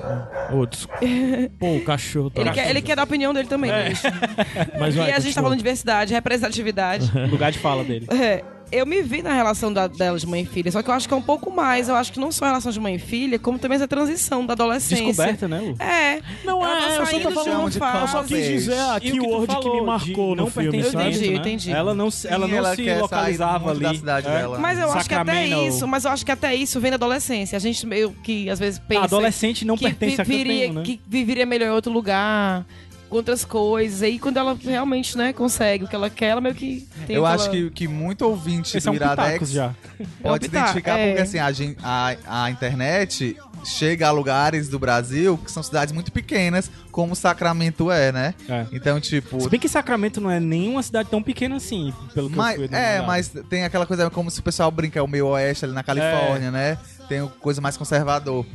Ô, 0.52 0.66
desculpa. 0.66 1.00
Pô, 1.60 1.76
o 1.76 1.84
cachorro 1.84 2.30
tá. 2.30 2.41
Ele 2.41 2.52
quer, 2.52 2.70
ele 2.70 2.82
quer 2.82 2.95
dar 2.95 3.04
a 3.04 3.06
opinião 3.06 3.34
dele 3.34 3.48
também. 3.48 3.70
né? 3.72 3.93
Mas 4.80 4.95
E 4.95 4.98
vai, 4.98 5.12
a 5.12 5.20
gente 5.20 5.34
tá 5.36 5.41
continua. 5.41 5.43
falando 5.43 5.52
de 5.54 5.64
diversidade, 5.64 6.14
representatividade. 6.14 7.12
Lugar 7.30 7.52
de 7.52 7.60
fala 7.60 7.84
dele. 7.84 8.08
É, 8.10 8.43
eu 8.72 8.86
me 8.86 9.01
vi 9.01 9.22
na 9.22 9.34
relação 9.34 9.72
da, 9.72 9.88
delas 9.88 10.22
de 10.22 10.28
mãe 10.28 10.41
e 10.41 10.45
filha, 10.45 10.72
só 10.72 10.82
que 10.82 10.89
eu 10.89 10.93
acho 10.93 11.07
que 11.07 11.13
é 11.13 11.18
um 11.18 11.22
pouco 11.22 11.51
mais. 11.51 11.89
Eu 11.89 11.95
acho 11.95 12.11
que 12.11 12.20
não 12.20 12.32
só 12.32 12.45
a 12.45 12.47
relação 12.49 12.72
de 12.72 12.80
mãe 12.80 12.95
e 12.95 12.99
filha, 12.99 13.38
como 13.39 13.57
também 13.59 13.76
essa 13.76 13.88
transição 13.88 14.45
da 14.45 14.53
adolescência. 14.53 15.05
Descoberta, 15.05 15.47
né, 15.47 15.59
Lu? 15.59 15.76
É. 15.80 16.22
Não, 16.43 16.61
Ela 16.65 16.76
tá 16.82 16.89
é, 16.93 16.97
eu 16.99 17.05
só 17.05 17.20
tô 17.20 17.32
falando 17.32 17.70
de 17.72 17.80
fase. 17.80 18.01
Eu 18.01 18.07
só 18.07 18.24
quis 18.24 18.45
dizer 18.47 18.80
a 18.80 18.99
que 18.99 19.11
keyword 19.11 19.47
que, 19.47 19.53
falou 19.53 19.76
me 19.76 19.82
marcou 19.86 20.30
no 20.36 20.43
não 20.43 20.51
filme, 20.51 20.84
sabe? 20.84 21.03
Entendi, 21.09 21.30
né? 21.30 21.36
entendi. 21.36 21.72
Ela 21.72 21.93
não, 21.93 22.11
se- 22.11 22.28
ela 22.28 22.47
não 22.47 22.55
ela 22.57 22.76
se 22.76 22.93
localizava 22.95 23.65
muito 23.65 23.80
da 23.82 23.89
ali. 23.89 23.97
cidade 23.97 24.28
É. 24.28 24.32
dela. 24.38 24.59
Mas 24.59 24.80
eu 24.80 24.91
acho 24.91 25.07
que 25.09 25.15
até 25.15 25.32
Sacramento. 25.34 25.68
isso, 25.68 25.88
mas 25.88 26.05
eu 26.05 26.11
acho 26.11 26.26
que 26.26 26.32
até 26.32 26.55
isso 26.55 26.80
vem 26.80 26.91
da 26.91 26.95
adolescência. 26.95 27.55
A 27.55 27.59
gente 27.59 27.86
meio 27.86 28.11
que 28.24 28.49
às 28.49 28.59
vezes 28.59 28.80
pensa 28.80 29.01
A 29.01 29.05
adolescente 29.05 29.65
não 29.65 29.78
que 29.78 29.86
pertence 29.93 30.22
a 30.22 30.26
nenhum, 30.26 30.74
né? 30.74 30.84
que 30.84 30.99
viveria 31.07 31.45
melhor 31.45 31.68
em 31.68 31.72
outro 31.72 31.91
lugar, 31.91 32.65
com 33.10 33.16
outras 33.16 33.43
coisas. 33.45 34.01
Aí 34.01 34.20
quando 34.20 34.38
ela 34.38 34.58
realmente, 34.62 35.18
né, 35.18 35.34
consegue 35.34 35.86
o 35.86 35.88
que 35.88 35.95
ela 35.95 36.10
quer, 36.10 36.28
ela 36.30 36.41
meio 36.41 36.55
que 36.55 36.88
tem 37.05 37.16
Eu 37.16 37.26
acho 37.26 37.49
que, 37.49 37.70
que 37.72 37.88
muito 37.88 38.24
ouvinte 38.24 38.78
Esse 38.78 38.86
do 38.86 38.89
é 38.89 38.91
um 38.91 38.95
Iradex 38.95 39.49
já. 39.51 39.74
pode 39.97 40.08
É 40.24 40.32
um 40.32 40.38
se 40.39 40.45
identificar 40.58 40.97
é. 40.97 41.08
porque 41.08 41.22
assim, 41.22 41.39
a, 41.39 41.51
gen- 41.51 41.76
a, 41.84 42.16
a 42.28 42.51
internet 42.51 43.36
chega 43.66 44.08
a 44.08 44.12
lugares 44.12 44.70
do 44.70 44.78
Brasil 44.80 45.38
que 45.38 45.51
são 45.51 45.62
cidades 45.64 45.93
muito 45.93 46.12
pequenas, 46.12 46.70
como 46.91 47.16
Sacramento 47.16 47.91
é, 47.91 48.12
né? 48.12 48.34
É. 48.47 48.66
Então, 48.72 48.99
tipo. 48.99 49.41
Se 49.41 49.49
bem 49.49 49.60
que 49.60 49.68
Sacramento 49.68 50.22
não 50.22 50.30
é 50.32 50.39
nenhuma 50.39 50.82
cidade 50.84 51.10
tão 51.10 51.22
pequena 51.22 51.55
assim, 51.58 51.93
pelo 52.14 52.30
que 52.30 52.36
Mas, 52.36 52.60
eu 52.62 52.68
fui 52.68 52.78
é, 52.78 53.01
mas 53.01 53.32
tem 53.49 53.64
aquela 53.66 53.86
coisa 53.86 54.10
como 54.10 54.32
se 54.32 54.39
o 54.39 54.43
pessoal 54.43 54.72
brinca, 54.72 54.99
é 54.99 55.01
o 55.01 55.08
meio 55.08 55.28
oeste 55.28 55.66
ali 55.66 55.74
na 55.74 55.84
Califórnia, 55.84 56.51
né? 56.51 56.78
Tem 57.10 57.22
o 57.22 57.30
coisa 57.30 57.60
mais 57.60 57.76
conservador. 57.78 58.45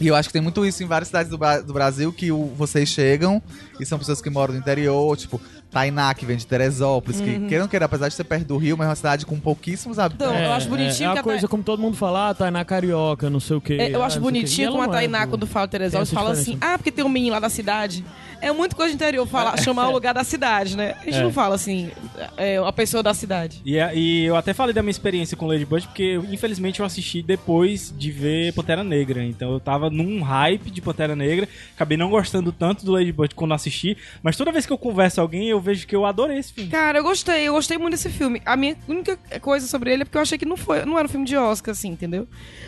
E 0.00 0.06
eu 0.06 0.14
acho 0.14 0.28
que 0.28 0.32
tem 0.32 0.42
muito 0.42 0.64
isso 0.64 0.82
em 0.82 0.86
várias 0.86 1.08
cidades 1.08 1.30
do, 1.30 1.36
do 1.66 1.72
Brasil 1.72 2.12
que 2.12 2.30
o- 2.30 2.46
vocês 2.56 2.88
chegam 2.88 3.42
e 3.80 3.84
são 3.86 3.98
pessoas 3.98 4.20
que 4.22 4.30
moram 4.30 4.54
no 4.54 4.60
interior, 4.60 5.16
tipo 5.16 5.40
Tainá, 5.70 6.12
que 6.14 6.24
vem 6.24 6.36
de 6.36 6.46
Teresópolis, 6.46 7.20
que 7.20 7.40
queiram 7.46 7.68
queira, 7.68 7.84
apesar 7.84 8.08
de 8.08 8.14
ser 8.14 8.24
perto 8.24 8.46
do 8.46 8.56
Rio, 8.56 8.76
mas 8.76 8.86
é 8.86 8.88
uma 8.90 8.96
cidade 8.96 9.26
com 9.26 9.38
pouquíssimos 9.38 9.98
habitantes. 9.98 10.34
Então, 10.34 10.44
eu 10.46 10.52
acho 10.52 10.68
bonitinho 10.68 11.10
é, 11.10 11.12
que 11.12 11.18
a 11.18 11.20
até- 11.20 11.22
coisa 11.22 11.48
como 11.48 11.62
todo 11.62 11.80
mundo 11.80 11.96
fala, 11.96 12.34
ah, 12.38 12.50
na 12.50 12.64
carioca, 12.64 13.28
não 13.28 13.40
sei 13.40 13.56
o 13.56 13.60
quê. 13.60 13.74
É, 13.80 13.94
eu 13.94 14.02
ah, 14.02 14.06
acho 14.06 14.16
não. 14.20 14.22
E 14.28 14.32
bonitinho 14.32 14.70
como 14.70 14.82
a 14.82 14.86
não 14.86 14.94
é, 14.94 14.96
Tainá, 14.96 15.26
quando 15.26 15.46
fala 15.46 15.68
Teresópolis, 15.68 16.10
fala 16.10 16.30
assim: 16.30 16.56
ah, 16.60 16.78
porque 16.78 16.90
tem 16.90 17.04
um 17.04 17.08
menino 17.08 17.32
lá 17.34 17.40
da 17.40 17.48
cidade. 17.50 18.04
É 18.40 18.52
muito 18.52 18.76
coisa 18.76 18.90
de 18.90 18.94
interior 18.94 19.26
falar, 19.26 19.56
chamar 19.58 19.88
o 19.88 19.90
lugar 19.92 20.14
da 20.14 20.22
cidade, 20.22 20.76
né? 20.76 20.94
A 21.02 21.04
gente 21.04 21.16
É. 21.18 21.22
não 21.22 21.32
fala 21.32 21.56
assim, 21.56 21.90
é, 22.36 22.56
a 22.58 22.72
pessoa 22.72 23.02
da 23.02 23.12
cidade. 23.12 23.60
E, 23.64 23.76
é- 23.76 23.94
e 23.96 24.24
eu 24.24 24.36
até 24.36 24.54
falei 24.54 24.72
da 24.72 24.80
minha 24.80 24.92
experiência 24.92 25.36
com 25.36 25.46
Lady 25.46 25.64
Bird, 25.64 25.86
porque 25.88 26.02
eu, 26.04 26.24
infelizmente 26.32 26.78
eu 26.80 26.86
assisti 26.86 27.20
depois 27.20 27.92
de 27.96 28.10
ver 28.12 28.52
Pantera 28.54 28.84
Negra. 28.84 29.24
Então 29.24 29.52
eu 29.52 29.58
tava 29.60 29.90
num 29.90 30.22
hype 30.22 30.70
de 30.70 30.80
Pantera 30.80 31.16
Negra, 31.16 31.48
acabei 31.74 31.98
não 31.98 32.10
gostando 32.10 32.52
tanto 32.52 32.84
do 32.86 32.92
Lady 32.92 33.10
Bird 33.12 33.34
quando 33.34 33.54
assisti, 33.54 33.96
mas 34.22 34.36
toda 34.36 34.52
vez 34.52 34.64
que 34.64 34.72
eu 34.72 34.78
converso 34.78 35.16
com 35.16 35.22
alguém, 35.22 35.48
eu 35.48 35.57
eu 35.58 35.62
vejo 35.62 35.86
que 35.86 35.94
eu 35.94 36.06
adorei 36.06 36.38
esse 36.38 36.52
filme. 36.52 36.70
Cara, 36.70 36.98
eu 36.98 37.02
gostei, 37.02 37.48
eu 37.48 37.52
gostei 37.54 37.76
muito 37.78 37.92
desse 37.92 38.08
filme. 38.08 38.40
A 38.46 38.56
minha 38.56 38.76
única 38.88 39.16
coisa 39.40 39.66
sobre 39.66 39.92
ele 39.92 40.02
é 40.02 40.04
porque 40.04 40.16
eu 40.16 40.22
achei 40.22 40.38
que 40.38 40.46
não 40.46 40.56
foi, 40.56 40.84
não 40.84 40.96
era 40.98 41.06
um 41.06 41.10
filme 41.10 41.26
de 41.26 41.36
Oscar, 41.36 41.72
assim, 41.72 41.88
entendeu? 41.88 42.26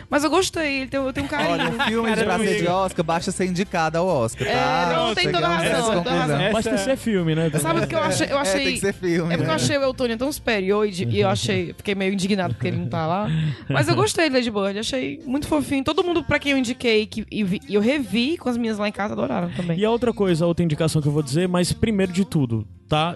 Mas 0.09 0.23
eu 0.23 0.29
gostei, 0.29 0.81
ele 0.81 0.87
tem, 0.89 0.99
eu 0.99 1.13
tenho 1.13 1.25
um 1.25 1.29
carinho. 1.29 1.51
Olha, 1.51 1.85
filme 1.85 2.15
de 2.15 2.23
pra 2.23 2.37
ser 2.39 2.57
de 2.61 2.67
Oscar, 2.67 3.05
basta 3.05 3.31
ser 3.31 3.45
indicado 3.45 3.97
ao 3.97 4.05
Oscar, 4.07 4.47
tá? 4.47 4.53
É, 4.53 4.95
não, 4.95 5.15
tem 5.15 5.31
toda 5.31 5.37
Chegamos 5.47 5.67
razão, 5.71 6.03
toda 6.03 6.11
razão. 6.15 6.51
Basta 6.51 6.77
ser 6.77 6.97
filme, 6.97 7.35
né? 7.35 7.49
Sabe 7.59 7.79
o 7.81 7.87
que 7.87 7.95
eu 7.95 7.99
achei? 8.03 8.27
Eu 8.29 8.37
É, 8.37 8.41
achei. 8.41 8.63
tem 8.65 8.73
que 8.73 8.79
ser 8.79 8.93
filme. 8.93 9.33
É 9.33 9.37
porque 9.37 9.49
eu 9.49 9.55
né? 9.55 9.55
achei 9.55 9.77
o 9.77 9.83
Eltônio 9.83 10.17
tão 10.17 10.31
superior 10.31 10.85
e, 10.87 10.91
e 11.05 11.21
eu 11.21 11.29
achei. 11.29 11.73
Fiquei 11.73 11.95
meio 11.95 12.13
indignado 12.13 12.53
porque 12.53 12.67
ele 12.67 12.77
não 12.77 12.87
tá 12.87 13.07
lá. 13.07 13.27
Mas 13.69 13.87
eu 13.87 13.95
gostei 13.95 14.29
de 14.29 14.35
Lady 14.35 14.51
Bird, 14.51 14.79
achei 14.79 15.21
muito 15.25 15.47
fofinho. 15.47 15.83
Todo 15.83 16.03
mundo 16.03 16.23
pra 16.23 16.39
quem 16.39 16.51
eu 16.51 16.57
indiquei 16.57 17.05
que, 17.05 17.25
e, 17.31 17.43
vi- 17.43 17.61
e 17.69 17.75
eu 17.75 17.81
revi 17.81 18.37
com 18.37 18.49
as 18.49 18.57
minhas 18.57 18.77
lá 18.77 18.87
em 18.87 18.91
casa 18.91 19.13
adoraram 19.13 19.49
também. 19.51 19.77
E 19.79 19.85
a 19.85 19.89
outra 19.89 20.11
coisa, 20.11 20.43
a 20.43 20.47
outra 20.47 20.63
indicação 20.65 21.01
que 21.01 21.07
eu 21.07 21.11
vou 21.11 21.23
dizer, 21.23 21.47
mas 21.47 21.71
primeiro 21.71 22.11
de 22.11 22.25
tudo, 22.25 22.67
tá? 22.91 23.15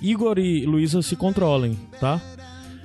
Igor 0.00 0.38
e 0.38 0.64
Luísa 0.64 1.02
se 1.02 1.14
controlem, 1.14 1.78
tá? 2.00 2.18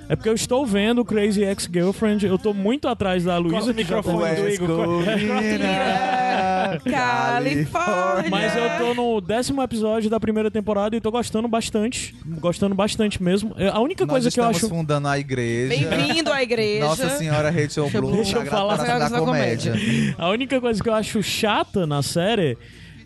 É 0.06 0.14
porque 0.14 0.28
eu 0.28 0.34
estou 0.34 0.66
vendo 0.66 1.02
Crazy 1.04 1.42
Ex-Girlfriend, 1.42 2.26
eu 2.26 2.36
tô 2.36 2.52
muito 2.52 2.88
atrás 2.88 3.24
da 3.24 3.38
Luísa. 3.38 3.68
Tá- 3.68 3.72
microfone 3.72 4.16
do 4.18 4.42
West 4.42 4.60
Igor. 4.60 5.02
Califórnia. 6.84 8.30
Mas 8.30 8.56
eu 8.56 8.68
tô 8.78 8.94
no 8.94 9.20
décimo 9.20 9.62
episódio 9.62 10.10
da 10.10 10.20
primeira 10.20 10.50
temporada 10.50 10.94
e 10.96 11.00
tô 11.00 11.10
gostando 11.10 11.48
bastante. 11.48 12.14
Gostando 12.38 12.74
bastante 12.74 13.22
mesmo. 13.22 13.54
É, 13.56 13.68
A 13.68 13.80
única 13.80 14.04
Nós 14.04 14.12
coisa 14.12 14.30
que 14.30 14.38
eu 14.40 14.42
estamos 14.50 14.58
acho. 14.64 14.68
fundando 14.68 15.08
a 15.08 15.18
igreja. 15.18 15.88
Bem-vindo 15.88 16.32
à 16.32 16.42
igreja. 16.42 16.84
Nossa 16.84 17.08
Senhora 17.10 17.50
Rachel 17.50 17.88
Bloom 17.90 18.16
Deixa 18.16 18.38
eu 18.38 18.46
falar. 18.46 18.76
Da, 18.76 19.08
Da 19.08 19.18
Comédia. 19.20 19.74
A 20.18 20.28
única 20.28 20.60
coisa 20.60 20.82
que 20.82 20.88
eu 20.88 20.94
acho 20.94 21.22
chata 21.22 21.86
na 21.86 22.02
série 22.02 22.58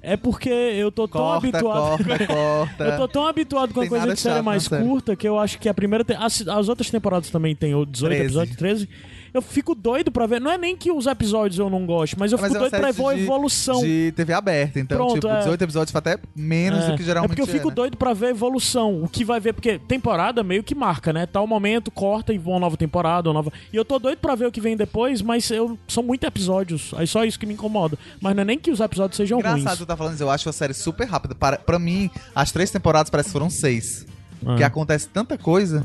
é 0.05 0.17
porque 0.17 0.49
eu 0.51 0.93
tô 0.93 1.09
tão 1.09 1.21
Corta, 1.21 1.49
habituado. 1.49 2.05
corta, 2.05 2.27
corta. 2.27 2.85
Eu 2.85 2.97
tô 2.99 3.09
tão 3.09 3.27
habituado 3.27 3.75
com 3.75 3.81
a 3.81 3.89
coisa 3.89 4.15
de 4.15 4.21
série 4.21 4.43
mais 4.43 4.65
série. 4.65 4.85
curta 4.85 5.17
que 5.17 5.27
eu 5.27 5.39
acho 5.39 5.59
que 5.59 5.69
a 5.69 5.75
primeira. 5.75 6.05
te- 6.05 6.15
As, 6.15 6.47
as 6.47 6.69
outras 6.69 6.91
temporadas 6.91 7.31
também 7.31 7.55
tem 7.55 7.75
o 7.75 7.85
18 7.85 8.11
13. 8.11 8.25
episódios, 8.25 8.57
13. 8.57 8.89
Eu 9.35 9.43
fico 9.43 9.75
doido 9.75 10.13
pra 10.13 10.27
ver. 10.27 10.41
Não 10.41 10.49
é 10.49 10.57
nem 10.57 10.77
que 10.77 10.93
os 10.93 11.09
episódios 11.09 11.59
eu 11.59 11.69
não 11.69 11.85
gosto, 11.85 12.17
mas 12.17 12.31
eu 12.31 12.39
Mas 12.39 12.53
fico 12.53 12.57
é 12.65 12.71
doido 12.71 12.81
pra 12.81 12.93
ver 12.93 13.05
a 13.05 13.19
evolução. 13.19 13.81
De 13.83 14.13
TV 14.15 14.33
aberta, 14.33 14.79
então, 14.79 14.97
Pronto, 14.97 15.15
tipo, 15.15 15.27
é. 15.27 15.39
18 15.41 15.63
episódios 15.63 15.91
foi 15.91 15.99
até 15.99 16.19
menos 16.37 16.85
É, 16.85 16.91
do 16.93 16.97
que 16.97 17.03
é 17.03 17.05
geralmente 17.05 17.29
porque 17.31 17.43
eu 17.43 17.47
fico 17.47 17.69
né? 17.69 17.75
doido 17.75 17.97
pra 17.97 18.13
ver 18.13 18.27
a 18.27 18.31
evolução. 18.31 19.03
O 19.03 19.09
que 19.09 19.25
vai 19.25 19.41
ver, 19.41 19.53
porque 19.53 19.77
temporada 19.81 20.45
meio 20.45 20.63
que 20.63 20.73
marca, 20.73 21.13
né? 21.13 21.27
Tal 21.27 21.47
momento, 21.49 21.91
corta 21.91 22.33
e 22.33 22.39
uma 22.39 22.61
nova 22.61 22.77
temporada, 22.77 23.29
uma 23.29 23.35
nova. 23.35 23.53
E 23.73 23.77
eu 23.77 23.85
tô 23.85 23.99
doido 23.99 24.19
pra 24.19 24.37
ver 24.37 24.47
o 24.47 24.53
que 24.53 24.61
vem 24.61 24.77
depois, 24.77 25.21
mas 25.21 25.51
eu 25.51 25.77
são 25.89 26.05
muitos 26.05 26.29
episódios. 26.29 26.93
Aí 26.97 27.07
só 27.07 27.25
isso 27.25 27.39
que 27.39 27.45
me 27.45 27.55
incomoda. 27.55 27.99
Mas 28.21 28.37
não 28.37 28.43
é 28.43 28.45
nem 28.45 28.59
que 28.59 28.71
os 28.71 28.79
episódios 28.79 29.17
sejam 29.17 29.41
Engraçado 29.41 29.65
ruins. 29.67 29.79
tu 29.79 29.87
tá 29.87 29.97
falando 29.97 30.15
isso, 30.15 30.23
eu 30.23 30.31
acho 30.31 30.49
a 30.49 30.53
série 30.53 30.75
super 30.75 31.09
rápida. 31.09 31.35
Para, 31.35 31.59
pra 31.59 31.79
mim, 31.81 32.09
as 32.35 32.53
três 32.53 32.71
temporadas 32.71 33.11
parece 33.11 33.31
que 33.31 33.33
foram 33.33 33.51
seis. 33.51 34.07
Ah. 34.45 34.51
Porque 34.51 34.63
acontece 34.65 35.09
tanta 35.09 35.37
coisa. 35.39 35.83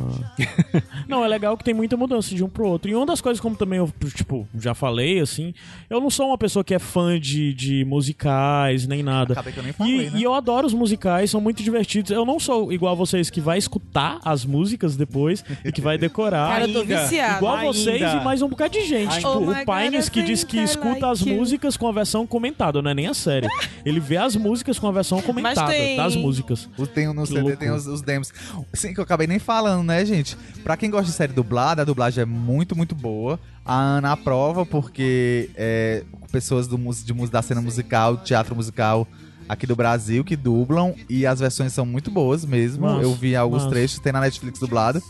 Não, 1.07 1.23
é 1.23 1.27
legal 1.27 1.57
que 1.57 1.63
tem 1.63 1.73
muita 1.73 1.95
mudança 1.97 2.33
de 2.35 2.43
um 2.43 2.49
pro 2.49 2.67
outro. 2.67 2.89
E 2.89 2.95
uma 2.95 3.05
das 3.05 3.21
coisas, 3.21 3.39
como 3.39 3.55
também 3.55 3.79
eu, 3.79 3.91
tipo, 4.15 4.47
já 4.57 4.73
falei, 4.73 5.19
assim, 5.19 5.53
eu 5.89 5.99
não 5.99 6.09
sou 6.09 6.27
uma 6.27 6.37
pessoa 6.37 6.63
que 6.63 6.73
é 6.73 6.79
fã 6.79 7.19
de, 7.19 7.53
de 7.53 7.85
musicais, 7.85 8.85
nem 8.87 9.01
nada. 9.03 9.33
Acabei 9.33 9.53
que 9.53 9.59
eu 9.59 9.63
nem 9.63 9.73
falei, 9.73 9.93
E, 9.93 10.09
né? 10.09 10.19
e 10.19 10.23
eu 10.23 10.33
adoro 10.33 10.67
os 10.67 10.73
musicais, 10.73 11.29
são 11.31 11.41
muito 11.41 11.63
divertidos. 11.63 12.11
Eu 12.11 12.25
não 12.25 12.39
sou 12.39 12.71
igual 12.71 12.93
a 12.93 12.95
vocês 12.95 13.29
que 13.29 13.41
vai 13.41 13.57
escutar 13.57 14.19
as 14.23 14.45
músicas 14.45 14.95
depois 14.95 15.43
e 15.63 15.71
que 15.71 15.81
vai 15.81 15.97
decorar. 15.97 16.49
Cara, 16.49 16.67
eu 16.67 16.73
tô 16.73 16.79
Ainda. 16.81 17.01
viciada. 17.03 17.37
Igual 17.37 17.55
Ainda. 17.55 17.73
vocês 17.73 18.01
e 18.01 18.23
mais 18.23 18.41
um 18.41 18.49
bocado 18.49 18.73
de 18.73 18.85
gente. 18.85 19.15
Tipo, 19.15 19.27
Oh 19.29 19.51
o 19.51 19.55
Pines 19.65 20.09
que 20.09 20.21
diz 20.23 20.43
que 20.43 20.57
escuta 20.59 20.89
like 20.89 21.05
as 21.05 21.19
you. 21.21 21.35
músicas 21.35 21.77
com 21.77 21.87
a 21.87 21.91
versão 21.91 22.25
comentada, 22.27 22.81
não 22.81 22.91
é 22.91 22.93
nem 22.93 23.07
a 23.07 23.13
série. 23.13 23.47
Ele 23.85 23.99
vê 23.99 24.17
as 24.17 24.35
músicas 24.35 24.77
com 24.79 24.87
a 24.87 24.91
versão 24.91 25.21
comentada 25.21 25.71
tem- 25.71 25.97
das 25.97 26.15
músicas. 26.15 26.67
O- 26.77 26.87
Tem, 26.87 27.07
no 27.13 27.21
Que 27.21 27.27
CD 27.29 27.41
louco. 27.41 27.57
tem 27.57 27.71
os, 27.71 27.85
os 27.87 28.01
demos. 28.01 28.31
Sim, 28.73 28.93
que 28.93 28.99
eu 28.99 29.03
acabei 29.03 29.27
nem 29.27 29.39
falando, 29.39 29.85
né, 29.85 30.05
gente? 30.05 30.37
Pra 30.63 30.77
quem 30.77 30.89
gosta 30.89 31.05
de 31.05 31.11
série 31.11 31.33
dublada, 31.33 31.81
a 31.81 31.85
dublagem 31.85 32.21
é 32.21 32.25
muito, 32.25 32.75
muito 32.75 32.95
boa. 32.95 33.39
A 33.65 33.75
Ana 33.75 34.11
aprova 34.13 34.65
porque 34.65 35.49
é, 35.55 36.03
pessoas 36.31 36.67
do, 36.67 36.77
de, 36.77 37.13
da 37.29 37.41
cena 37.41 37.61
musical, 37.61 38.17
teatro 38.17 38.55
musical 38.55 39.07
aqui 39.47 39.65
do 39.65 39.75
Brasil 39.75 40.23
que 40.23 40.35
dublam 40.35 40.93
e 41.09 41.25
as 41.25 41.39
versões 41.39 41.73
são 41.73 41.85
muito 41.85 42.11
boas 42.11 42.45
mesmo. 42.45 42.83
Massa, 42.85 43.01
eu 43.01 43.13
vi 43.15 43.35
alguns 43.35 43.63
massa. 43.63 43.69
trechos, 43.69 43.99
tem 43.99 44.13
na 44.13 44.21
Netflix 44.21 44.59
dublado. 44.59 45.01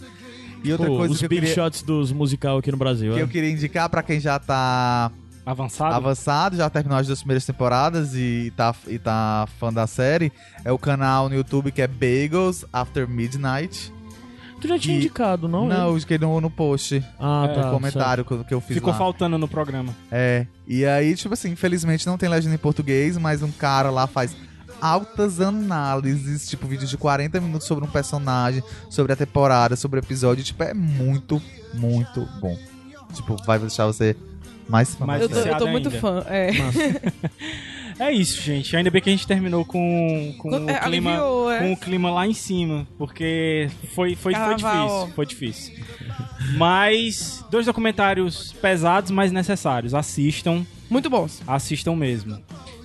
E 0.64 0.72
outra 0.72 0.88
Pô, 0.88 0.98
coisa 0.98 1.14
os 1.14 1.20
que 1.20 1.26
eu, 1.26 1.30
big 1.30 1.42
queria, 1.42 1.56
shots 1.56 1.82
dos 1.82 2.12
musical 2.12 2.58
aqui 2.58 2.72
no 2.72 2.78
Brasil. 2.78 3.14
que 3.14 3.20
é. 3.20 3.24
eu 3.24 3.28
queria 3.28 3.50
indicar 3.50 3.90
pra 3.90 4.04
quem 4.04 4.20
já 4.20 4.40
tá 4.40 5.12
Avançado? 5.52 5.96
avançado, 5.96 6.58
já 6.58 6.70
terminou 6.70 6.98
as 7.00 7.08
duas 7.08 7.20
primeiras 7.20 7.46
temporadas 7.46 8.14
e 8.14 8.54
tá, 8.56 8.74
e 8.88 9.00
tá 9.00 9.48
fã 9.60 9.74
da 9.74 9.88
série, 9.88 10.32
é 10.64 10.72
o 10.72 10.78
canal 10.78 11.28
no 11.30 11.36
YouTube 11.36 11.72
que 11.72 11.82
é 11.82 11.88
Bagels 11.88 12.66
After 12.72 13.08
Midnight. 13.08 13.92
Tu 14.62 14.68
já 14.68 14.78
tinha 14.78 14.96
E- 14.96 15.00
indicado, 15.00 15.48
não? 15.48 15.66
Não, 15.68 15.88
eu 15.90 15.96
indiquei 15.96 16.18
no, 16.18 16.40
no 16.42 16.50
post, 16.50 17.04
Ah, 17.20 17.48
É, 17.50 17.54
tá. 17.56 17.66
no 17.68 17.72
comentário 17.72 18.26
que, 18.26 18.44
que 18.44 18.54
eu 18.54 18.60
fiz 18.62 18.76
Ficou 18.76 18.92
lá. 18.92 18.98
faltando 18.98 19.38
no 19.38 19.48
programa. 19.48 19.96
É, 20.12 20.46
e 20.68 20.86
aí, 20.86 21.16
tipo 21.16 21.34
assim, 21.34 21.52
infelizmente 21.52 22.06
não 22.06 22.18
tem 22.18 22.28
legenda 22.30 22.54
em 22.56 22.58
português, 22.60 23.18
mas 23.18 23.42
um 23.42 23.52
cara 23.52 23.90
lá 23.90 24.06
faz 24.06 24.36
altas 24.82 25.40
análises, 25.42 26.48
tipo 26.50 26.68
vídeo 26.68 26.88
de 26.88 26.98
40 26.98 27.40
minutos 27.42 27.68
sobre 27.68 27.86
um 27.86 27.88
personagem, 27.90 28.62
sobre 28.90 29.14
a 29.14 29.16
temporada, 29.16 29.76
sobre 29.76 30.00
o 30.00 30.04
episódio, 30.04 30.44
tipo, 30.44 30.62
é 30.64 30.74
muito, 30.74 31.42
muito 31.74 32.28
bom. 32.40 32.58
Tipo, 33.14 33.36
vai 33.46 33.58
deixar 33.60 33.88
você 33.88 34.16
mais 34.70 34.96
fã. 34.96 35.06
Mais 35.06 35.22
Eu 35.22 35.30
tô, 35.30 35.36
eu 35.40 35.58
tô 35.58 35.68
muito 35.68 35.90
ainda. 35.90 36.00
fã. 36.00 36.24
É. 36.28 36.50
É 38.00 38.14
isso, 38.14 38.42
gente. 38.42 38.74
Ainda 38.78 38.90
bem 38.90 39.02
que 39.02 39.10
a 39.10 39.12
gente 39.12 39.28
terminou 39.28 39.66
com, 39.66 40.34
com, 40.38 40.50
o, 40.50 40.70
É, 40.70 40.80
clima, 40.80 41.12
aliviou, 41.12 41.52
é. 41.52 41.60
com 41.60 41.74
o 41.74 41.78
clima 41.78 42.10
lá 42.10 42.26
em 42.26 42.34
cima. 42.34 42.88
Porque 42.98 43.70
foi, 43.94 44.16
foi, 44.16 44.34
foi 44.34 44.56
difícil. 44.56 45.12
Foi 45.14 45.26
difícil. 45.26 45.74
Mas, 46.56 47.44
dois 47.52 47.66
documentários 47.66 48.54
pesados, 48.54 49.12
mas 49.12 49.34
necessários. 49.34 49.94
Assistam, 49.94 50.66
Muito 50.90 51.10
bons. 51.10 51.42
assistam 51.46 51.94
mesmo. 51.94 52.42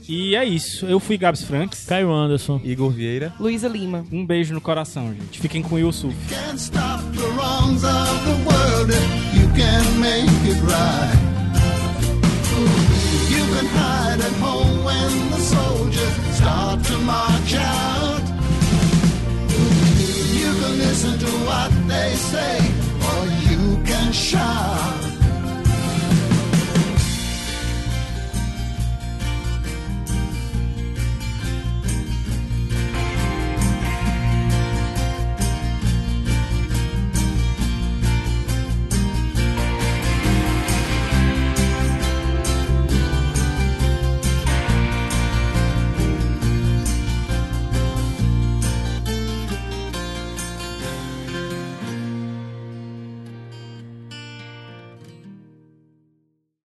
E 0.09 0.35
é 0.35 0.45
isso. 0.45 0.85
Eu 0.85 0.99
fui 0.99 1.17
Gabs 1.17 1.45
Franks. 1.45 1.87
Caio 1.87 2.13
Anderson. 2.13 2.61
Igor 2.65 2.91
Vieira. 2.91 3.33
Luísa 3.39 3.69
Lima. 3.69 4.05
Um 4.11 4.27
beijo 4.27 4.53
no 4.53 4.61
coração, 4.61 5.15
gente. 5.15 5.39
Fiquem 5.39 5.63
com 5.63 5.77
o 5.77 5.79
Yusuf. 5.79 6.15
can't 9.55 11.44
right. 13.85 14.21
At 14.29 14.35
home 14.45 14.85
when 14.85 15.31
the 15.31 15.41
soldiers 15.55 16.15
start 16.39 16.85
to 16.85 16.97
march 16.99 17.55
out. 17.55 18.23
You 20.41 20.51
can 20.61 20.73
listen 20.85 21.19
to 21.19 21.31
what 21.49 21.71
they 21.89 22.11
say, 22.33 22.57
or 23.09 23.21
you 23.51 23.61
can 23.85 24.13
shout. 24.13 25.14